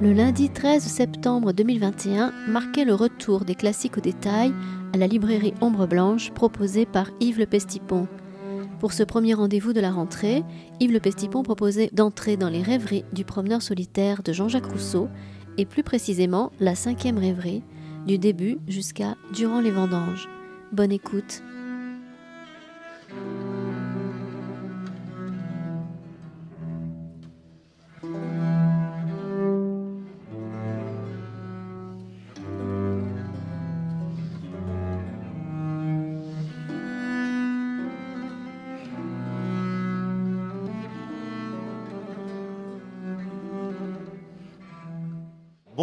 Le 0.00 0.12
lundi 0.12 0.48
13 0.48 0.80
septembre 0.80 1.52
2021 1.52 2.32
marquait 2.46 2.84
le 2.84 2.94
retour 2.94 3.44
des 3.44 3.56
classiques 3.56 3.98
au 3.98 4.00
détail 4.00 4.54
à 4.94 4.96
la 4.96 5.08
librairie 5.08 5.54
Ombre 5.60 5.88
Blanche 5.88 6.30
proposée 6.30 6.86
par 6.86 7.10
Yves 7.18 7.40
Le 7.40 7.46
Pestipon. 7.46 8.06
Pour 8.78 8.92
ce 8.92 9.02
premier 9.02 9.34
rendez-vous 9.34 9.72
de 9.72 9.80
la 9.80 9.90
rentrée, 9.90 10.44
Yves 10.78 10.92
Le 10.92 11.00
Pestipon 11.00 11.42
proposait 11.42 11.90
d'entrer 11.92 12.36
dans 12.36 12.48
les 12.48 12.62
rêveries 12.62 13.04
du 13.12 13.24
promeneur 13.24 13.60
solitaire 13.60 14.22
de 14.22 14.32
Jean-Jacques 14.32 14.70
Rousseau, 14.70 15.08
et 15.56 15.66
plus 15.66 15.82
précisément 15.82 16.52
la 16.60 16.76
cinquième 16.76 17.18
rêverie, 17.18 17.64
du 18.06 18.18
début 18.18 18.58
jusqu'à 18.68 19.16
Durant 19.34 19.60
les 19.60 19.72
vendanges. 19.72 20.28
Bonne 20.70 20.92
écoute. 20.92 21.42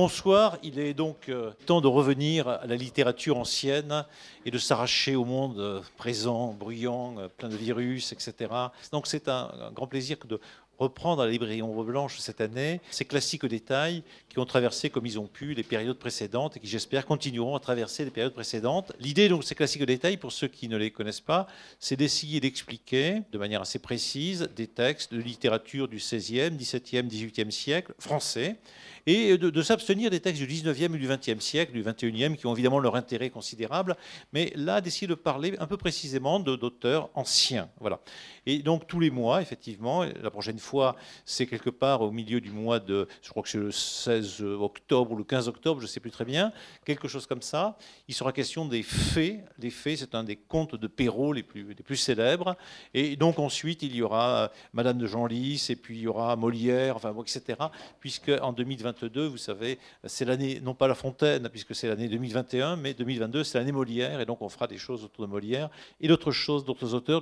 Bonsoir, 0.05 0.59
il 0.61 0.77
est 0.77 0.93
donc 0.93 1.29
euh, 1.29 1.49
temps 1.65 1.81
de 1.81 1.87
revenir 1.87 2.47
à 2.47 2.67
la 2.67 2.75
littérature 2.75 3.39
ancienne 3.39 4.05
et 4.45 4.51
de 4.51 4.57
s'arracher 4.59 5.15
au 5.15 5.25
monde 5.25 5.57
euh, 5.57 5.81
présent, 5.97 6.53
bruyant, 6.53 7.15
euh, 7.17 7.27
plein 7.27 7.49
de 7.49 7.55
virus, 7.55 8.11
etc. 8.11 8.51
Donc 8.91 9.07
c'est 9.07 9.27
un, 9.29 9.71
grand 9.73 9.87
plaisir 9.87 10.17
de 10.27 10.39
reprendre 10.77 11.23
à 11.23 11.25
la 11.25 11.31
librairie 11.31 11.63
Ombre 11.63 11.85
Blanche 11.85 12.19
cette 12.19 12.39
année 12.39 12.81
ces 12.91 13.05
classiques 13.05 13.47
détails 13.47 14.03
qui 14.29 14.37
ont 14.37 14.45
traversé 14.45 14.91
comme 14.91 15.07
ils 15.07 15.19
ont 15.19 15.25
pu 15.25 15.55
les 15.55 15.63
périodes 15.63 15.97
précédentes 15.97 16.57
et 16.57 16.59
qui 16.59 16.67
j'espère 16.67 17.07
continueront 17.07 17.55
à 17.55 17.59
traverser 17.59 18.05
les 18.05 18.11
périodes 18.11 18.33
précédentes. 18.33 18.91
L'idée 18.99 19.27
donc 19.27 19.41
de 19.41 19.45
ces 19.45 19.55
classiques 19.55 19.85
détails, 19.85 20.17
pour 20.17 20.33
ceux 20.33 20.49
qui 20.49 20.69
ne 20.69 20.77
les 20.77 20.91
connaissent 20.91 21.19
pas, 21.19 21.47
c'est 21.79 21.95
d'essayer 21.95 22.39
d'expliquer 22.39 23.23
de 23.31 23.37
manière 23.39 23.61
assez 23.61 23.79
précise 23.79 24.49
des 24.55 24.67
textes 24.67 25.15
de 25.15 25.19
littérature 25.19 25.87
du 25.87 25.97
XVIe, 25.97 26.51
XVIIe, 26.51 27.07
XVIIIe 27.07 27.51
siècle 27.51 27.95
français 27.97 28.57
et 29.07 29.37
de, 29.37 29.61
s'abstenir 29.61 30.09
des 30.09 30.19
textes 30.19 30.41
du 30.41 30.47
19e 30.47 30.95
et 30.95 30.97
du 30.97 31.07
20e 31.07 31.39
siècle, 31.39 31.73
du 31.73 31.83
21e, 31.83 32.35
qui 32.35 32.47
ont 32.47 32.53
évidemment 32.53 32.79
leur 32.79 32.95
intérêt 32.95 33.29
considérable, 33.29 33.95
mais 34.33 34.51
là 34.55 34.81
d'essayer 34.81 35.07
de 35.07 35.15
parler 35.15 35.55
un 35.59 35.67
peu 35.67 35.77
précisément 35.77 36.39
d'auteurs 36.39 37.09
anciens. 37.13 37.69
Voilà. 37.79 37.99
Et 38.45 38.59
donc 38.59 38.87
tous 38.87 38.99
les 38.99 39.09
mois, 39.09 39.41
effectivement, 39.41 40.03
la 40.03 40.31
prochaine 40.31 40.59
fois, 40.59 40.95
c'est 41.25 41.45
quelque 41.45 41.69
part 41.69 42.01
au 42.01 42.11
milieu 42.11 42.41
du 42.41 42.51
mois 42.51 42.79
de, 42.79 43.07
je 43.21 43.29
crois 43.29 43.43
que 43.43 43.49
c'est 43.49 43.57
le 43.57 43.71
16 43.71 44.41
octobre 44.41 45.11
ou 45.11 45.15
le 45.15 45.23
15 45.23 45.47
octobre, 45.47 45.79
je 45.81 45.85
ne 45.85 45.89
sais 45.89 45.99
plus 45.99 46.11
très 46.11 46.25
bien, 46.25 46.51
quelque 46.85 47.07
chose 47.07 47.25
comme 47.27 47.41
ça. 47.41 47.77
Il 48.07 48.13
sera 48.13 48.31
question 48.31 48.65
des 48.65 48.83
fées. 48.83 49.41
Les 49.59 49.69
fées, 49.69 49.95
c'est 49.95 50.15
un 50.15 50.23
des 50.23 50.35
contes 50.35 50.75
de 50.75 50.87
Perrault 50.87 51.33
les 51.33 51.43
plus, 51.43 51.95
célèbres. 51.95 52.55
Et 52.93 53.15
donc 53.15 53.39
ensuite, 53.39 53.83
il 53.83 53.95
y 53.95 54.01
aura 54.01 54.51
Madame 54.73 54.97
de 54.97 55.07
Genlis, 55.07 55.67
et 55.69 55.75
puis 55.75 55.97
il 55.97 56.01
y 56.01 56.07
aura 56.07 56.35
Molière, 56.35 56.97
etc. 57.21 57.59
Puisque 57.99 58.31
en 58.41 58.53
2022, 58.95 59.27
vous 59.27 59.37
savez, 59.37 59.77
c'est 60.05 60.25
l'année, 60.25 60.59
non 60.61 60.73
pas 60.73 60.87
La 60.87 60.95
Fontaine, 60.95 61.49
puisque 61.49 61.75
c'est 61.75 61.87
l'année 61.87 62.07
2021, 62.07 62.77
mais 62.77 62.93
2022, 62.93 63.43
c'est 63.43 63.57
l'année 63.57 63.71
Molière, 63.71 64.21
et 64.21 64.25
donc 64.25 64.41
on 64.41 64.49
fera 64.49 64.67
des 64.67 64.77
choses 64.77 65.03
autour 65.03 65.25
de 65.25 65.31
Molière 65.31 65.69
et 65.99 66.07
d'autres 66.07 66.31
choses, 66.31 66.65
d'autres 66.65 66.93
auteurs 66.93 67.21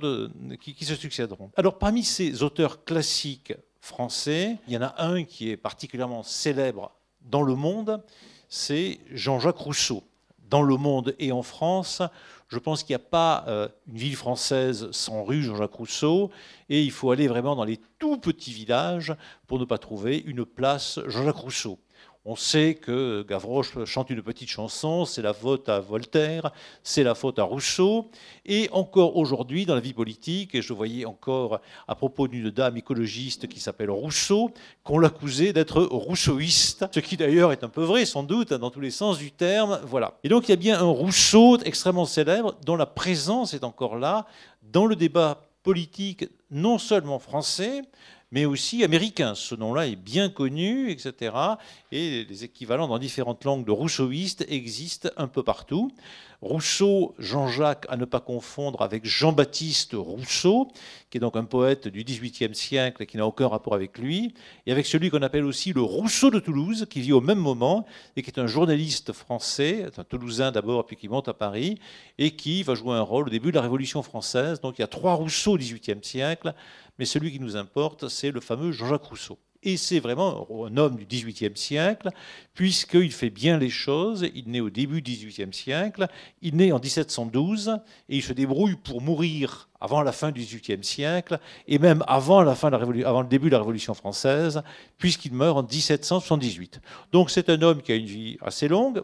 qui, 0.60 0.84
se 0.84 0.94
succèdent 0.94 1.24
alors 1.56 1.78
parmi 1.78 2.02
ces 2.02 2.42
auteurs 2.42 2.84
classiques 2.84 3.54
français, 3.80 4.58
il 4.68 4.74
y 4.74 4.76
en 4.76 4.82
a 4.82 4.94
un 4.98 5.24
qui 5.24 5.50
est 5.50 5.56
particulièrement 5.56 6.22
célèbre 6.22 6.92
dans 7.22 7.42
le 7.42 7.54
monde, 7.54 8.02
c'est 8.48 9.00
Jean-Jacques 9.10 9.58
Rousseau. 9.58 10.02
Dans 10.50 10.62
le 10.62 10.76
monde 10.76 11.16
et 11.18 11.32
en 11.32 11.42
France, 11.42 12.02
je 12.54 12.60
pense 12.60 12.84
qu'il 12.84 12.94
n'y 12.94 13.02
a 13.02 13.10
pas 13.10 13.44
euh, 13.48 13.68
une 13.88 13.98
ville 13.98 14.14
française 14.14 14.88
sans 14.92 15.24
rue 15.24 15.42
Jean-Jacques 15.42 15.74
Rousseau, 15.74 16.30
et 16.68 16.82
il 16.82 16.92
faut 16.92 17.10
aller 17.10 17.26
vraiment 17.26 17.56
dans 17.56 17.64
les 17.64 17.80
tout 17.98 18.16
petits 18.16 18.52
villages 18.52 19.12
pour 19.48 19.58
ne 19.58 19.64
pas 19.64 19.78
trouver 19.78 20.18
une 20.18 20.44
place 20.44 21.00
Jean-Jacques 21.08 21.34
Rousseau. 21.34 21.80
On 22.26 22.36
sait 22.36 22.74
que 22.74 23.22
Gavroche 23.28 23.84
chante 23.84 24.08
une 24.08 24.22
petite 24.22 24.48
chanson, 24.48 25.04
c'est 25.04 25.20
la 25.20 25.34
faute 25.34 25.68
à 25.68 25.80
Voltaire, 25.80 26.52
c'est 26.82 27.02
la 27.02 27.14
faute 27.14 27.38
à 27.38 27.42
Rousseau. 27.42 28.10
Et 28.46 28.70
encore 28.72 29.18
aujourd'hui, 29.18 29.66
dans 29.66 29.74
la 29.74 29.82
vie 29.82 29.92
politique, 29.92 30.54
et 30.54 30.62
je 30.62 30.72
voyais 30.72 31.04
encore 31.04 31.60
à 31.86 31.94
propos 31.94 32.26
d'une 32.26 32.48
dame 32.48 32.78
écologiste 32.78 33.46
qui 33.46 33.60
s'appelle 33.60 33.90
Rousseau, 33.90 34.52
qu'on 34.84 34.98
l'accusait 34.98 35.52
d'être 35.52 35.82
rousseauiste, 35.82 36.86
ce 36.94 37.00
qui 37.00 37.18
d'ailleurs 37.18 37.52
est 37.52 37.62
un 37.62 37.68
peu 37.68 37.82
vrai, 37.82 38.06
sans 38.06 38.22
doute, 38.22 38.54
dans 38.54 38.70
tous 38.70 38.80
les 38.80 38.90
sens 38.90 39.18
du 39.18 39.30
terme. 39.30 39.78
Voilà. 39.84 40.16
Et 40.24 40.30
donc 40.30 40.48
il 40.48 40.52
y 40.52 40.54
a 40.54 40.56
bien 40.56 40.78
un 40.78 40.88
Rousseau 40.88 41.58
extrêmement 41.58 42.06
célèbre, 42.06 42.56
dont 42.64 42.76
la 42.76 42.86
présence 42.86 43.52
est 43.52 43.64
encore 43.64 43.98
là 43.98 44.26
dans 44.62 44.86
le 44.86 44.96
débat 44.96 45.42
politique, 45.62 46.26
non 46.50 46.78
seulement 46.78 47.18
français, 47.18 47.82
mais 48.34 48.46
aussi 48.46 48.82
américain. 48.82 49.36
Ce 49.36 49.54
nom-là 49.54 49.86
est 49.86 49.94
bien 49.94 50.28
connu, 50.28 50.90
etc. 50.90 51.36
Et 51.92 52.24
les 52.24 52.42
équivalents 52.42 52.88
dans 52.88 52.98
différentes 52.98 53.44
langues 53.44 53.64
de 53.64 53.70
rousseauiste 53.70 54.44
existent 54.48 55.08
un 55.16 55.28
peu 55.28 55.44
partout. 55.44 55.92
Rousseau, 56.42 57.14
Jean-Jacques, 57.18 57.86
à 57.88 57.96
ne 57.96 58.04
pas 58.04 58.20
confondre 58.20 58.82
avec 58.82 59.06
Jean-Baptiste 59.06 59.92
Rousseau, 59.94 60.68
qui 61.08 61.16
est 61.16 61.20
donc 61.20 61.36
un 61.36 61.44
poète 61.44 61.88
du 61.88 62.04
XVIIIe 62.04 62.54
siècle 62.54 63.02
et 63.02 63.06
qui 63.06 63.16
n'a 63.16 63.26
aucun 63.26 63.48
rapport 63.48 63.72
avec 63.72 63.96
lui, 63.98 64.34
et 64.66 64.72
avec 64.72 64.84
celui 64.84 65.08
qu'on 65.08 65.22
appelle 65.22 65.44
aussi 65.44 65.72
le 65.72 65.80
Rousseau 65.80 66.30
de 66.30 66.40
Toulouse, 66.40 66.86
qui 66.90 67.00
vit 67.00 67.12
au 67.12 67.22
même 67.22 67.38
moment 67.38 67.86
et 68.16 68.22
qui 68.22 68.30
est 68.30 68.38
un 68.38 68.46
journaliste 68.46 69.12
français, 69.12 69.86
un 69.96 70.04
Toulousain 70.04 70.52
d'abord, 70.52 70.84
puis 70.84 70.96
qui 70.96 71.08
monte 71.08 71.28
à 71.28 71.34
Paris, 71.34 71.78
et 72.18 72.32
qui 72.32 72.62
va 72.62 72.74
jouer 72.74 72.94
un 72.94 73.00
rôle 73.00 73.28
au 73.28 73.30
début 73.30 73.50
de 73.50 73.56
la 73.56 73.62
Révolution 73.62 74.02
française. 74.02 74.60
Donc 74.60 74.78
il 74.78 74.82
y 74.82 74.84
a 74.84 74.88
trois 74.88 75.14
Rousseau 75.14 75.52
au 75.52 75.58
XVIIIe 75.58 76.02
siècle, 76.02 76.52
mais 76.98 77.04
celui 77.04 77.32
qui 77.32 77.40
nous 77.40 77.56
importe, 77.56 78.08
c'est 78.08 78.30
le 78.30 78.40
fameux 78.40 78.72
Jean-Jacques 78.72 79.04
Rousseau. 79.04 79.38
Et 79.66 79.78
c'est 79.78 79.98
vraiment 79.98 80.46
un 80.66 80.76
homme 80.76 80.96
du 80.96 81.06
XVIIIe 81.06 81.56
siècle, 81.56 82.10
puisqu'il 82.52 83.10
fait 83.10 83.30
bien 83.30 83.56
les 83.56 83.70
choses. 83.70 84.28
Il 84.34 84.50
naît 84.50 84.60
au 84.60 84.68
début 84.68 85.00
du 85.00 85.12
XVIIIe 85.12 85.54
siècle, 85.54 86.06
il 86.42 86.56
naît 86.56 86.70
en 86.70 86.78
1712, 86.78 87.78
et 88.10 88.16
il 88.16 88.22
se 88.22 88.34
débrouille 88.34 88.76
pour 88.76 89.00
mourir 89.00 89.70
avant 89.80 90.02
la 90.02 90.12
fin 90.12 90.32
du 90.32 90.42
XVIIIe 90.42 90.84
siècle, 90.84 91.40
et 91.66 91.78
même 91.78 92.04
avant, 92.06 92.42
la 92.42 92.54
fin 92.54 92.70
de 92.70 92.76
la 92.76 93.08
avant 93.08 93.22
le 93.22 93.28
début 93.28 93.46
de 93.46 93.52
la 93.52 93.58
Révolution 93.58 93.94
française, 93.94 94.62
puisqu'il 94.98 95.32
meurt 95.32 95.56
en 95.56 95.62
1778. 95.62 96.82
Donc 97.12 97.30
c'est 97.30 97.48
un 97.48 97.62
homme 97.62 97.80
qui 97.80 97.92
a 97.92 97.96
une 97.96 98.04
vie 98.04 98.36
assez 98.42 98.68
longue, 98.68 99.02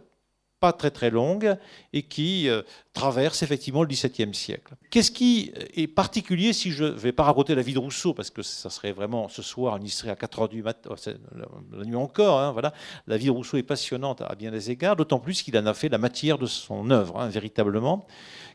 pas 0.60 0.72
très 0.72 0.90
très 0.90 1.10
longue 1.10 1.56
et 1.92 2.02
qui 2.02 2.48
euh, 2.48 2.62
traverse 2.92 3.42
effectivement 3.42 3.82
le 3.82 3.88
XVIIe 3.88 4.34
siècle. 4.34 4.74
Qu'est-ce 4.90 5.10
qui 5.10 5.52
est 5.74 5.86
particulier 5.86 6.52
si 6.52 6.70
je 6.70 6.84
ne 6.84 6.90
vais 6.90 7.12
pas 7.12 7.24
raconter 7.24 7.54
la 7.54 7.62
vie 7.62 7.72
de 7.72 7.78
Rousseau, 7.78 8.12
parce 8.12 8.30
que 8.30 8.42
ça 8.42 8.68
serait 8.68 8.92
vraiment 8.92 9.28
ce 9.28 9.42
soir, 9.42 9.78
on 9.80 9.84
y 9.84 9.88
serait 9.88 10.10
à 10.10 10.16
4 10.16 10.40
heures 10.40 10.48
du 10.48 10.62
matin, 10.62 10.90
oh, 10.92 11.10
la 11.72 11.84
nuit 11.84 11.96
encore, 11.96 12.38
hein, 12.38 12.52
voilà. 12.52 12.74
la 13.06 13.16
vie 13.16 13.26
de 13.26 13.30
Rousseau 13.30 13.56
est 13.56 13.62
passionnante 13.62 14.20
à 14.20 14.34
bien 14.34 14.50
des 14.50 14.70
égards, 14.70 14.96
d'autant 14.96 15.18
plus 15.18 15.42
qu'il 15.42 15.56
en 15.56 15.66
a 15.66 15.74
fait 15.74 15.88
la 15.88 15.98
matière 15.98 16.38
de 16.38 16.46
son 16.46 16.90
œuvre, 16.90 17.18
hein, 17.18 17.28
véritablement. 17.28 18.06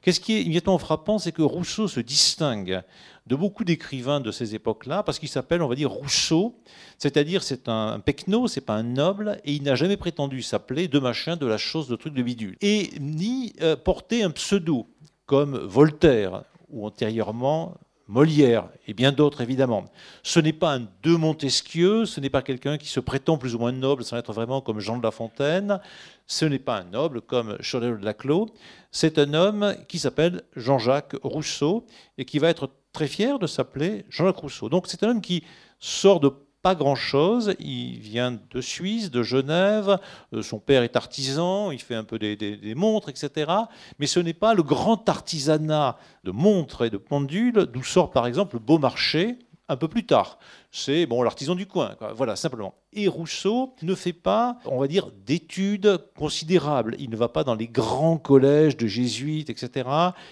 Qu'est-ce 0.01 0.19
qui 0.19 0.33
est 0.33 0.41
immédiatement 0.43 0.77
frappant, 0.77 1.17
c'est 1.17 1.31
que 1.31 1.41
Rousseau 1.41 1.87
se 1.87 1.99
distingue 1.99 2.83
de 3.27 3.35
beaucoup 3.35 3.63
d'écrivains 3.63 4.19
de 4.19 4.31
ces 4.31 4.53
époques-là, 4.53 5.03
parce 5.03 5.19
qu'il 5.19 5.29
s'appelle, 5.29 5.61
on 5.61 5.67
va 5.67 5.75
dire, 5.75 5.89
Rousseau, 5.89 6.55
c'est-à-dire 6.97 7.41
c'est 7.41 7.67
un, 7.67 7.99
pecno, 7.99 8.47
c'est 8.47 8.61
pas 8.61 8.75
un 8.75 8.83
noble, 8.83 9.39
et 9.43 9.53
il 9.53 9.63
n'a 9.63 9.75
jamais 9.75 9.97
prétendu 9.97 10.41
s'appeler 10.41 10.87
de 10.87 10.99
machin, 10.99 11.35
de 11.35 11.45
la 11.45 11.57
chose, 11.57 11.87
de 11.87 11.95
truc, 11.95 12.13
de 12.13 12.21
bidule, 12.21 12.55
et 12.61 12.91
ni 12.99 13.53
euh, 13.61 13.75
porter 13.75 14.23
un 14.23 14.31
pseudo 14.31 14.87
comme 15.25 15.57
Voltaire 15.57 16.43
ou 16.69 16.85
antérieurement 16.85 17.77
Molière 18.07 18.69
et 18.87 18.93
bien 18.93 19.11
d'autres 19.11 19.41
évidemment. 19.41 19.85
Ce 20.21 20.39
n'est 20.39 20.53
pas 20.53 20.75
un 20.75 20.87
de 21.01 21.15
Montesquieu, 21.15 22.05
ce 22.05 22.19
n'est 22.19 22.29
pas 22.29 22.43
quelqu'un 22.43 22.77
qui 22.77 22.87
se 22.87 22.99
prétend 22.99 23.39
plus 23.39 23.55
ou 23.55 23.59
moins 23.59 23.71
noble 23.71 24.03
sans 24.03 24.17
être 24.17 24.31
vraiment 24.31 24.61
comme 24.61 24.79
Jean 24.79 24.97
de 24.97 25.03
La 25.03 25.09
Fontaine, 25.09 25.79
ce 26.27 26.45
n'est 26.45 26.59
pas 26.59 26.77
un 26.77 26.83
noble 26.83 27.21
comme 27.21 27.57
Cholet 27.61 27.89
de 27.89 28.05
Laclos, 28.05 28.49
c'est 28.91 29.17
un 29.17 29.33
homme 29.33 29.75
qui 29.87 29.97
s'appelle 29.97 30.43
Jean-Jacques 30.55 31.15
Rousseau 31.23 31.87
et 32.19 32.25
qui 32.25 32.37
va 32.37 32.49
être 32.49 32.69
très 32.95 33.07
fier 33.07 33.39
de 33.39 33.45
s'appeler 33.45 34.05
Jean-Jacques 34.09 34.37
Rousseau. 34.37 34.69
Donc 34.69 34.87
c'est 34.87 35.03
un 35.03 35.09
homme 35.09 35.21
qui 35.21 35.43
sort 35.79 36.21
de 36.21 36.31
pas 36.61 36.75
grand-chose. 36.75 37.55
Il 37.59 37.99
vient 37.99 38.39
de 38.49 38.61
Suisse, 38.61 39.11
de 39.11 39.21
Genève. 39.21 39.99
Euh, 40.33 40.41
son 40.41 40.59
père 40.59 40.81
est 40.81 40.95
artisan, 40.95 41.71
il 41.71 41.79
fait 41.79 41.93
un 41.93 42.05
peu 42.05 42.17
des, 42.17 42.73
montres, 42.73 43.09
etc. 43.09 43.51
Mais 43.99 44.07
ce 44.07 44.19
n'est 44.19 44.33
pas 44.33 44.53
le 44.53 44.63
grand 44.63 45.07
artisanat 45.09 45.97
de 46.23 46.31
montres 46.31 46.83
et 46.85 46.89
de 46.89 46.97
pendules 46.97 47.67
d'où 47.71 47.83
sort 47.83 48.09
par 48.11 48.25
exemple 48.25 48.57
Beaumarchais 48.59 49.37
un 49.67 49.77
peu 49.77 49.87
plus 49.87 50.05
tard. 50.05 50.39
C'est 50.71 51.05
bon 51.05 51.23
l'artisan 51.23 51.55
du 51.55 51.65
coin, 51.65 51.95
voilà 52.15 52.35
simplement. 52.35 52.75
Et 52.93 53.07
Rousseau 53.07 53.73
ne 53.81 53.95
fait 53.95 54.13
pas, 54.13 54.57
on 54.65 54.79
va 54.79 54.87
dire, 54.87 55.09
d'études 55.25 55.99
considérables. 56.17 56.95
Il 56.99 57.09
ne 57.09 57.15
va 57.15 57.29
pas 57.29 57.43
dans 57.43 57.55
les 57.55 57.67
grands 57.67 58.17
collèges 58.17 58.77
de 58.77 58.87
jésuites, 58.87 59.49
etc. 59.49 59.89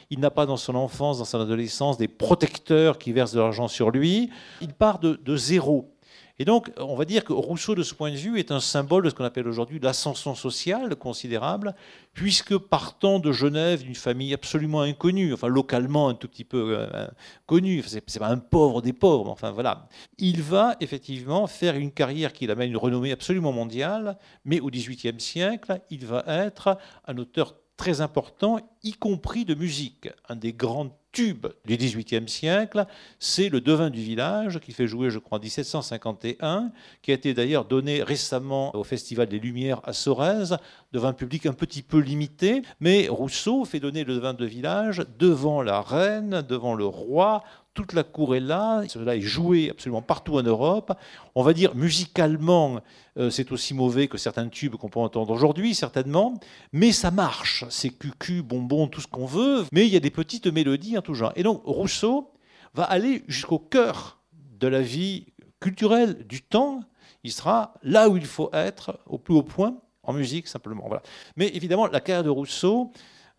Il 0.10 0.20
n'a 0.20 0.32
pas 0.32 0.46
dans 0.46 0.58
son 0.58 0.76
enfance, 0.76 1.20
dans 1.20 1.26
son 1.26 1.42
adolescence, 1.42 1.98
des 1.98 2.08
protecteurs 2.08 2.98
qui 2.98 3.12
versent 3.12 3.34
de 3.34 3.40
l'argent 3.40 3.68
sur 3.68 3.92
lui. 3.92 4.30
Il 4.62 4.74
part 4.74 5.00
de 5.00 5.36
zéro. 5.36 5.93
Et 6.40 6.46
donc, 6.46 6.72
on 6.78 6.96
va 6.96 7.06
dire 7.06 7.24
que 7.24 7.32
Rousseau, 7.32 7.76
de 7.76 7.84
ce 7.84 7.94
point 7.94 8.10
de 8.10 8.16
vue, 8.16 8.40
est 8.40 8.52
un 8.52 8.60
symbole 8.60 9.04
de 9.04 9.10
ce 9.10 9.16
qu'on 9.16 9.24
appelle 9.24 9.48
aujourd'hui 9.48 9.80
l'ascension 9.80 10.34
sociale 10.34 10.96
considérable, 10.96 11.76
puisque 12.14 12.58
partant 12.58 13.20
de 13.20 13.32
Genève, 13.32 13.84
d'une 13.84 13.94
famille 13.94 14.34
absolument 14.34 14.82
inconnue, 14.82 15.34
enfin 15.34 15.48
localement 15.48 16.10
un 16.10 16.16
tout 16.16 16.28
petit 16.28 16.44
peu 16.44 16.76
euh, 16.80 17.08
connue, 17.46 17.84
c'est 17.86 18.20
pas 18.20 18.30
un 18.30 18.38
pauvre 18.38 18.82
des 18.82 18.94
pauvres, 18.94 19.30
enfin 19.30 19.52
voilà, 19.52 19.88
il 20.18 20.42
va 20.42 20.76
effectivement 20.80 21.46
faire 21.46 21.76
une 21.76 21.92
carrière 21.92 22.34
qui 22.34 22.48
l'amène 22.48 22.72
une 22.72 22.78
renommée 22.78 23.12
absolument 23.12 23.52
mondiale, 23.52 24.18
mais 24.44 24.60
au 24.60 24.72
XVIIIe 24.72 25.20
siècle, 25.20 25.82
il 25.92 26.06
va 26.06 26.24
être 26.28 26.80
un 27.06 27.18
auteur 27.20 27.54
très 27.78 28.02
important, 28.02 28.60
y 28.84 28.94
compris 28.94 29.46
de 29.46 29.56
musique. 29.56 30.10
Un 30.30 30.36
des 30.36 30.54
grands 30.54 30.90
tubes 31.14 31.48
du 31.64 31.78
XVIIIe 31.78 32.28
siècle, 32.28 32.86
c'est 33.20 33.48
le 33.48 33.62
devin 33.62 33.90
du 33.90 34.02
village, 34.02 34.60
qui 34.60 34.74
fait 34.74 34.88
jouer, 34.88 35.10
je 35.10 35.20
crois, 35.20 35.38
en 35.38 35.42
1751, 35.42 36.72
qui 37.02 37.12
a 37.12 37.14
été 37.14 37.34
d'ailleurs 37.34 37.64
donné 37.64 38.04
récemment 38.04 38.76
au 38.76 38.84
Festival 38.84 39.28
des 39.28 39.40
Lumières 39.40 39.80
à 39.86 39.94
Sorèze, 39.94 40.58
devant 40.92 41.08
un 41.08 41.14
public 41.14 41.46
un 41.46 41.54
petit 41.54 41.82
peu 41.82 42.00
limité. 42.00 42.64
Mais 42.82 43.08
Rousseau 43.08 43.64
fait 43.64 43.80
donner 43.80 44.04
le 44.04 44.16
devin 44.16 44.34
de 44.34 44.46
village 44.46 45.06
devant 45.18 45.62
la 45.62 45.80
reine, 45.80 46.42
devant 46.42 46.76
le 46.76 46.86
roi, 46.86 47.44
toute 47.74 47.94
la 47.94 48.04
cour 48.04 48.36
est 48.36 48.40
là, 48.40 48.84
cela 48.88 49.16
est 49.16 49.22
joué 49.22 49.70
absolument 49.72 50.02
partout 50.02 50.36
en 50.36 50.44
Europe. 50.44 50.94
On 51.34 51.44
va 51.44 51.54
dire 51.54 51.76
musicalement, 51.76 52.82
euh, 53.18 53.30
c'est 53.30 53.52
aussi 53.52 53.74
mauvais 53.74 54.08
que 54.08 54.18
certains 54.18 54.48
tubes 54.48 54.76
qu'on 54.76 54.90
peut 54.90 55.00
entendre 55.00 55.32
aujourd'hui, 55.32 55.74
certainement, 55.74 56.36
mais 56.72 56.92
ça 56.92 57.10
marche. 57.10 57.66
C'est 57.70 57.90
cucu, 57.90 58.44
bonbon, 58.44 58.88
tout 58.88 59.02
ce 59.02 59.08
qu'on 59.08 59.26
veut, 59.26 59.66
mais 59.72 59.88
il 59.88 59.94
y 59.94 59.98
a 59.98 60.00
des 60.00 60.12
petites 60.12 60.48
mélodies 60.48 60.98
en 60.98 61.02
tout 61.02 61.16
genre. 61.16 61.34
Et 61.36 61.44
donc 61.44 61.62
Rousseau 61.66 62.32
va 62.76 62.84
aller 62.84 63.24
jusqu'au 63.28 63.60
cœur 63.60 64.20
de 64.60 64.68
la 64.68 64.82
vie 64.82 65.26
culturelle 65.60 66.26
du 66.28 66.42
temps. 66.42 66.82
Il 67.24 67.32
sera 67.32 67.74
là 67.82 68.10
où 68.10 68.18
il 68.18 68.26
faut 68.26 68.50
être, 68.54 69.00
au 69.08 69.18
plus 69.18 69.34
haut 69.34 69.44
point, 69.44 69.78
en 70.04 70.14
musique 70.14 70.48
simplement. 70.48 70.84
Voilà. 70.88 71.02
Mais 71.38 71.48
évidemment, 71.56 71.88
la 71.88 72.02
carrière 72.02 72.24
de 72.24 72.30
Rousseau, 72.30 72.92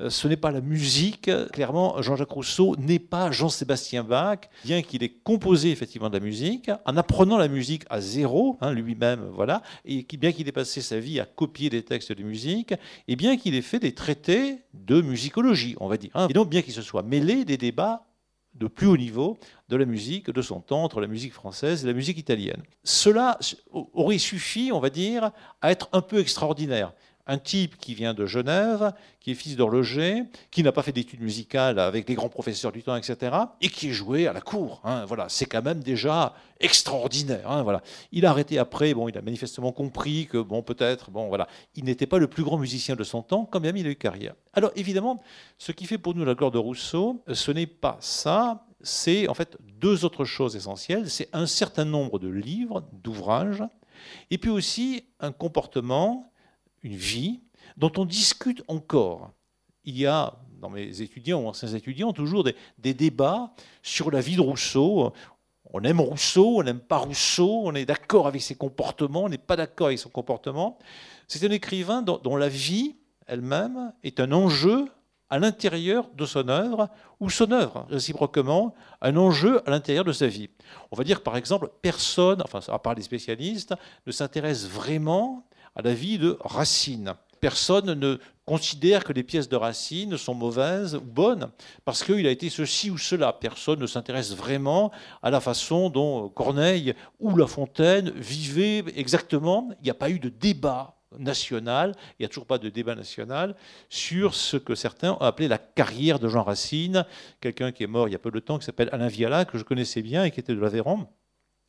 ce 0.08 0.29
n'est 0.29 0.37
pas 0.37 0.50
la 0.50 0.61
musique. 0.61 1.31
Clairement, 1.52 2.02
Jean-Jacques 2.02 2.31
Rousseau 2.31 2.75
n'est 2.76 2.99
pas 2.99 3.31
Jean-Sébastien 3.31 4.02
Bach, 4.02 4.41
bien 4.64 4.82
qu'il 4.82 5.02
ait 5.02 5.17
composé 5.23 5.70
effectivement 5.70 6.08
de 6.08 6.19
la 6.19 6.25
musique, 6.25 6.70
en 6.85 6.96
apprenant 6.96 7.38
la 7.38 7.49
musique 7.49 7.85
à 7.91 8.00
zéro, 8.00 8.58
hein, 8.61 8.73
lui-même, 8.73 9.29
voilà, 9.32 9.62
et 9.85 10.06
bien 10.19 10.32
qu'il 10.32 10.49
ait 10.49 10.52
passé 10.52 10.81
sa 10.81 10.99
vie 10.99 11.20
à 11.20 11.26
copier 11.26 11.70
des 11.70 11.82
textes 11.82 12.12
de 12.12 12.23
musique, 12.23 12.75
et 13.08 13.17
bien 13.17 13.37
qu'il 13.37 13.55
ait 13.55 13.62
fait 13.62 13.79
des 13.79 13.94
traités 13.94 14.58
de 14.73 15.00
musicologie, 15.00 15.76
on 15.81 15.88
va 15.88 15.96
dire. 15.96 16.11
Hein. 16.14 16.26
Et 16.29 16.32
donc, 16.32 16.50
bien 16.50 16.62
qu'il 16.62 16.75
se 16.75 16.82
soit 16.82 17.02
mêlé 17.02 17.44
des 17.44 17.56
débats 17.56 18.06
de 18.55 18.67
plus 18.69 18.87
haut 18.87 18.96
niveau 18.96 19.37
de 19.69 19.76
la 19.76 19.85
musique 19.85 20.31
de 20.31 20.43
son 20.43 20.61
temps 20.61 20.85
entre 20.85 21.00
la 21.00 21.06
musique 21.06 21.32
française 21.32 21.85
et 21.85 21.87
la 21.87 21.93
musique 21.93 22.19
italienne. 22.19 22.62
Cela 22.85 23.38
aurait 23.73 24.19
suffi, 24.19 24.70
on 24.73 24.79
va 24.79 24.91
dire, 24.91 25.31
à 25.61 25.73
être 25.73 25.88
un 25.93 26.00
peu 26.00 26.19
extraordinaire 26.19 26.93
un 27.26 27.38
type 27.38 27.78
qui 27.78 27.94
vient 27.94 28.12
de 28.12 28.26
Genève, 28.26 28.92
qui 29.20 29.30
est 29.30 29.34
fils 29.34 29.56
d'horloger, 29.56 30.24
qui 30.50 30.62
n'a 30.62 30.72
pas 30.72 30.82
fait 30.82 30.92
d'études 30.92 31.22
musicales 31.22 31.78
avec 31.78 32.08
les 32.08 32.14
grands 32.14 32.28
professeurs 32.28 32.72
du 32.72 32.82
temps, 32.82 32.96
etc., 32.96 33.34
et 33.62 33.68
qui 33.68 33.88
est 33.88 33.92
joué 33.92 34.26
à 34.26 34.32
la 34.32 34.42
cour. 34.42 34.80
Hein, 34.84 35.04
voilà, 35.06 35.28
c'est 35.28 35.46
quand 35.46 35.62
même 35.62 35.80
déjà 35.80 36.34
extraordinaire. 36.60 37.50
Hein, 37.50 37.62
voilà. 37.62 37.82
Il 38.12 38.26
a 38.26 38.30
arrêté 38.30 38.58
après. 38.58 38.92
Bon, 38.92 39.08
il 39.08 39.16
a 39.16 39.22
manifestement 39.22 39.72
compris 39.72 40.26
que 40.26 40.38
bon, 40.38 40.62
peut-être, 40.62 41.10
bon, 41.10 41.28
voilà, 41.28 41.48
il 41.74 41.84
n'était 41.84 42.06
pas 42.06 42.18
le 42.18 42.26
plus 42.26 42.44
grand 42.44 42.58
musicien 42.58 42.94
de 42.94 43.04
son 43.04 43.22
temps, 43.22 43.48
quand 43.50 43.60
même, 43.60 43.76
il 43.76 43.86
a 43.86 43.90
eu 43.90 43.96
carrière. 43.96 44.34
Alors, 44.52 44.70
évidemment, 44.76 45.22
ce 45.56 45.72
qui 45.72 45.86
fait 45.86 45.98
pour 45.98 46.14
nous 46.14 46.24
la 46.24 46.34
gloire 46.34 46.50
de 46.50 46.58
Rousseau, 46.58 47.22
ce 47.32 47.50
n'est 47.50 47.66
pas 47.66 47.96
ça. 48.00 48.66
C'est 48.82 49.28
en 49.28 49.34
fait 49.34 49.56
deux 49.80 50.04
autres 50.04 50.26
choses 50.26 50.56
essentielles. 50.56 51.08
C'est 51.08 51.30
un 51.32 51.46
certain 51.46 51.86
nombre 51.86 52.18
de 52.18 52.28
livres, 52.28 52.84
d'ouvrages, 52.92 53.64
et 54.30 54.36
puis 54.36 54.50
aussi 54.50 55.06
un 55.20 55.32
comportement 55.32 56.30
une 56.84 56.94
vie 56.94 57.40
dont 57.76 57.90
on 57.96 58.04
discute 58.04 58.62
encore. 58.69 59.32
Il 59.84 59.98
y 59.98 60.06
a 60.06 60.34
dans 60.60 60.70
mes 60.70 61.02
étudiants 61.02 61.42
ou 61.42 61.48
anciens 61.48 61.69
étudiants 61.69 62.12
toujours 62.12 62.44
des, 62.44 62.94
débats 62.94 63.52
sur 63.82 64.10
la 64.10 64.20
vie 64.20 64.36
de 64.36 64.40
Rousseau. 64.40 65.12
On 65.72 65.82
aime 65.82 66.00
Rousseau, 66.00 66.58
on 66.58 66.62
n'aime 66.62 66.81
pas 66.81 66.98
Rousseau, 66.98 67.62
on 67.64 67.75
est 67.75 67.84
d'accord 67.84 68.26
avec 68.26 68.40
ses 68.40 68.54
comportements, 68.54 69.25
on 69.25 69.28
n'est 69.28 69.38
pas 69.38 69.56
d'accord 69.56 69.88
avec 69.88 69.98
son 69.98 70.10
comportement. 70.10 70.78
C'est 71.26 71.44
un 71.44 71.50
écrivain 71.50 72.02
dont, 72.02 72.36
la 72.36 72.48
vie 72.48 72.96
elle-même 73.26 73.92
est 74.02 74.20
un 74.20 74.31
enjeu 74.32 74.86
à 75.31 75.38
l'intérieur 75.38 76.08
de 76.14 76.26
son 76.26 76.48
œuvre, 76.48 76.88
ou 77.19 77.28
son 77.28 77.50
œuvre, 77.50 77.86
réciproquement, 77.90 78.75
un 79.00 79.16
enjeu 79.16 79.66
à 79.66 79.70
l'intérieur 79.70 80.04
de 80.04 80.12
sa 80.12 80.28
vie. 80.28 80.48
On 80.92 80.96
va 80.96 81.02
dire 81.02 81.22
par 81.22 81.36
exemple, 81.36 81.70
personne, 81.82 82.42
enfin 82.42 82.60
à 82.69 82.78
part 82.78 82.94
les 82.94 83.02
spécialistes, 83.02 83.75
ne 84.06 84.12
s'intéresse 84.12 84.69
vraiment 84.69 85.44
à 85.74 85.82
la 85.82 85.94
vie 85.94 86.18
de 86.18 86.36
Racine. 86.40 87.14
Personne 87.40 87.92
ne 87.92 88.18
considère 88.46 89.04
que 89.04 89.12
les 89.12 89.22
pièces 89.22 89.48
de 89.48 89.56
Racine 89.56 90.16
sont 90.16 90.34
mauvaises 90.34 90.94
ou 90.94 91.00
bonnes 91.00 91.50
parce 91.84 92.02
qu'il 92.02 92.26
a 92.26 92.30
été 92.30 92.48
ceci 92.48 92.90
ou 92.90 92.96
cela. 92.96 93.32
Personne 93.32 93.80
ne 93.80 93.86
s'intéresse 93.86 94.34
vraiment 94.34 94.90
à 95.22 95.30
la 95.30 95.40
façon 95.40 95.90
dont 95.90 96.28
Corneille 96.30 96.94
ou 97.20 97.36
La 97.36 97.46
Fontaine 97.46 98.10
vivaient 98.16 98.84
exactement. 98.96 99.68
Il 99.80 99.84
n'y 99.84 99.90
a 99.90 99.94
pas 99.94 100.10
eu 100.10 100.18
de 100.18 100.30
débat 100.30 100.96
national, 101.18 101.94
il 102.18 102.22
n'y 102.22 102.26
a 102.26 102.28
toujours 102.28 102.46
pas 102.46 102.58
de 102.58 102.68
débat 102.68 102.94
national 102.94 103.54
sur 103.88 104.34
ce 104.34 104.56
que 104.56 104.74
certains 104.74 105.12
ont 105.12 105.20
appelé 105.20 105.46
la 105.46 105.58
carrière 105.58 106.18
de 106.18 106.28
Jean 106.28 106.42
Racine, 106.42 107.04
quelqu'un 107.40 107.72
qui 107.72 107.84
est 107.84 107.88
mort 107.88 108.08
il 108.08 108.12
y 108.12 108.16
a 108.16 108.18
peu 108.18 108.30
de 108.30 108.40
temps, 108.40 108.58
qui 108.58 108.64
s'appelle 108.64 108.88
Alain 108.92 109.08
Viala, 109.08 109.44
que 109.44 109.58
je 109.58 109.64
connaissais 109.64 110.02
bien 110.02 110.24
et 110.24 110.30
qui 110.30 110.40
était 110.40 110.54
de 110.54 110.60
l'Aveyron 110.60 111.06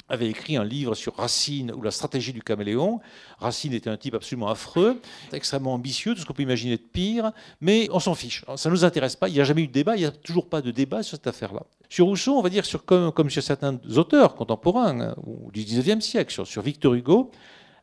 avait 0.07 0.29
écrit 0.29 0.55
un 0.57 0.63
livre 0.63 0.95
sur 0.95 1.15
Racine 1.15 1.71
ou 1.71 1.81
la 1.81 1.91
stratégie 1.91 2.33
du 2.33 2.41
caméléon. 2.41 2.99
Racine 3.39 3.73
était 3.73 3.89
un 3.89 3.97
type 3.97 4.13
absolument 4.13 4.49
affreux, 4.49 5.01
extrêmement 5.33 5.73
ambitieux, 5.73 6.13
tout 6.13 6.21
ce 6.21 6.25
qu'on 6.25 6.33
peut 6.33 6.43
imaginer 6.43 6.77
de 6.77 6.81
pire, 6.81 7.31
mais 7.61 7.87
on 7.91 7.99
s'en 7.99 8.15
fiche. 8.15 8.45
Ça 8.55 8.69
ne 8.69 8.75
nous 8.75 8.85
intéresse 8.85 9.15
pas. 9.15 9.29
Il 9.29 9.33
n'y 9.33 9.41
a 9.41 9.43
jamais 9.43 9.63
eu 9.63 9.67
de 9.67 9.73
débat, 9.73 9.95
il 9.95 9.99
n'y 9.99 10.05
a 10.05 10.11
toujours 10.11 10.47
pas 10.47 10.61
de 10.61 10.71
débat 10.71 11.03
sur 11.03 11.17
cette 11.17 11.27
affaire-là. 11.27 11.63
Sur 11.89 12.05
Rousseau, 12.05 12.37
on 12.37 12.41
va 12.41 12.49
dire, 12.49 12.63
comme, 12.85 13.29
sur 13.29 13.43
certains 13.43 13.79
auteurs 13.95 14.35
contemporains 14.35 14.99
hein, 14.99 15.15
du 15.51 15.63
XIXe 15.63 16.03
siècle, 16.03 16.31
sur, 16.31 16.45
sur 16.45 16.61
Victor 16.61 16.93
Hugo, 16.93 17.31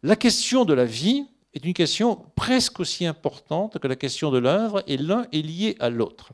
la 0.03 0.17
question 0.17 0.65
de 0.65 0.75
la 0.75 0.85
vie 0.85 1.25
est 1.55 1.65
une 1.65 1.75
question 1.75 2.25
presque 2.35 2.81
aussi 2.81 3.05
importante 3.07 3.79
que 3.79 3.87
la 3.87 3.97
question 3.97 4.31
de 4.31 4.39
l'œuvre, 4.39 4.83
et 4.87 4.97
l'un 4.97 5.27
est 5.33 5.43
lié 5.43 5.77
à 5.81 5.91
l'autre. 5.91 6.33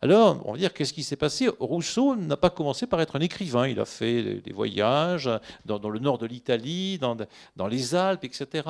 Alors, 0.00 0.40
on 0.44 0.52
va 0.52 0.58
dire, 0.58 0.72
qu'est-ce 0.72 0.92
qui 0.92 1.02
s'est 1.02 1.16
passé? 1.16 1.48
Rousseau 1.58 2.14
n'a 2.14 2.36
pas 2.36 2.50
commencé 2.50 2.86
par 2.86 3.00
être 3.00 3.16
un 3.16 3.20
écrivain. 3.20 3.66
Il 3.66 3.80
a 3.80 3.84
fait 3.84 4.34
des 4.34 4.52
voyages 4.52 5.28
dans, 5.64 5.88
le 5.88 5.98
nord 5.98 6.18
de 6.18 6.26
l'Italie, 6.26 6.98
dans, 7.00 7.16
les 7.66 7.96
Alpes, 7.96 8.22
etc. 8.22 8.68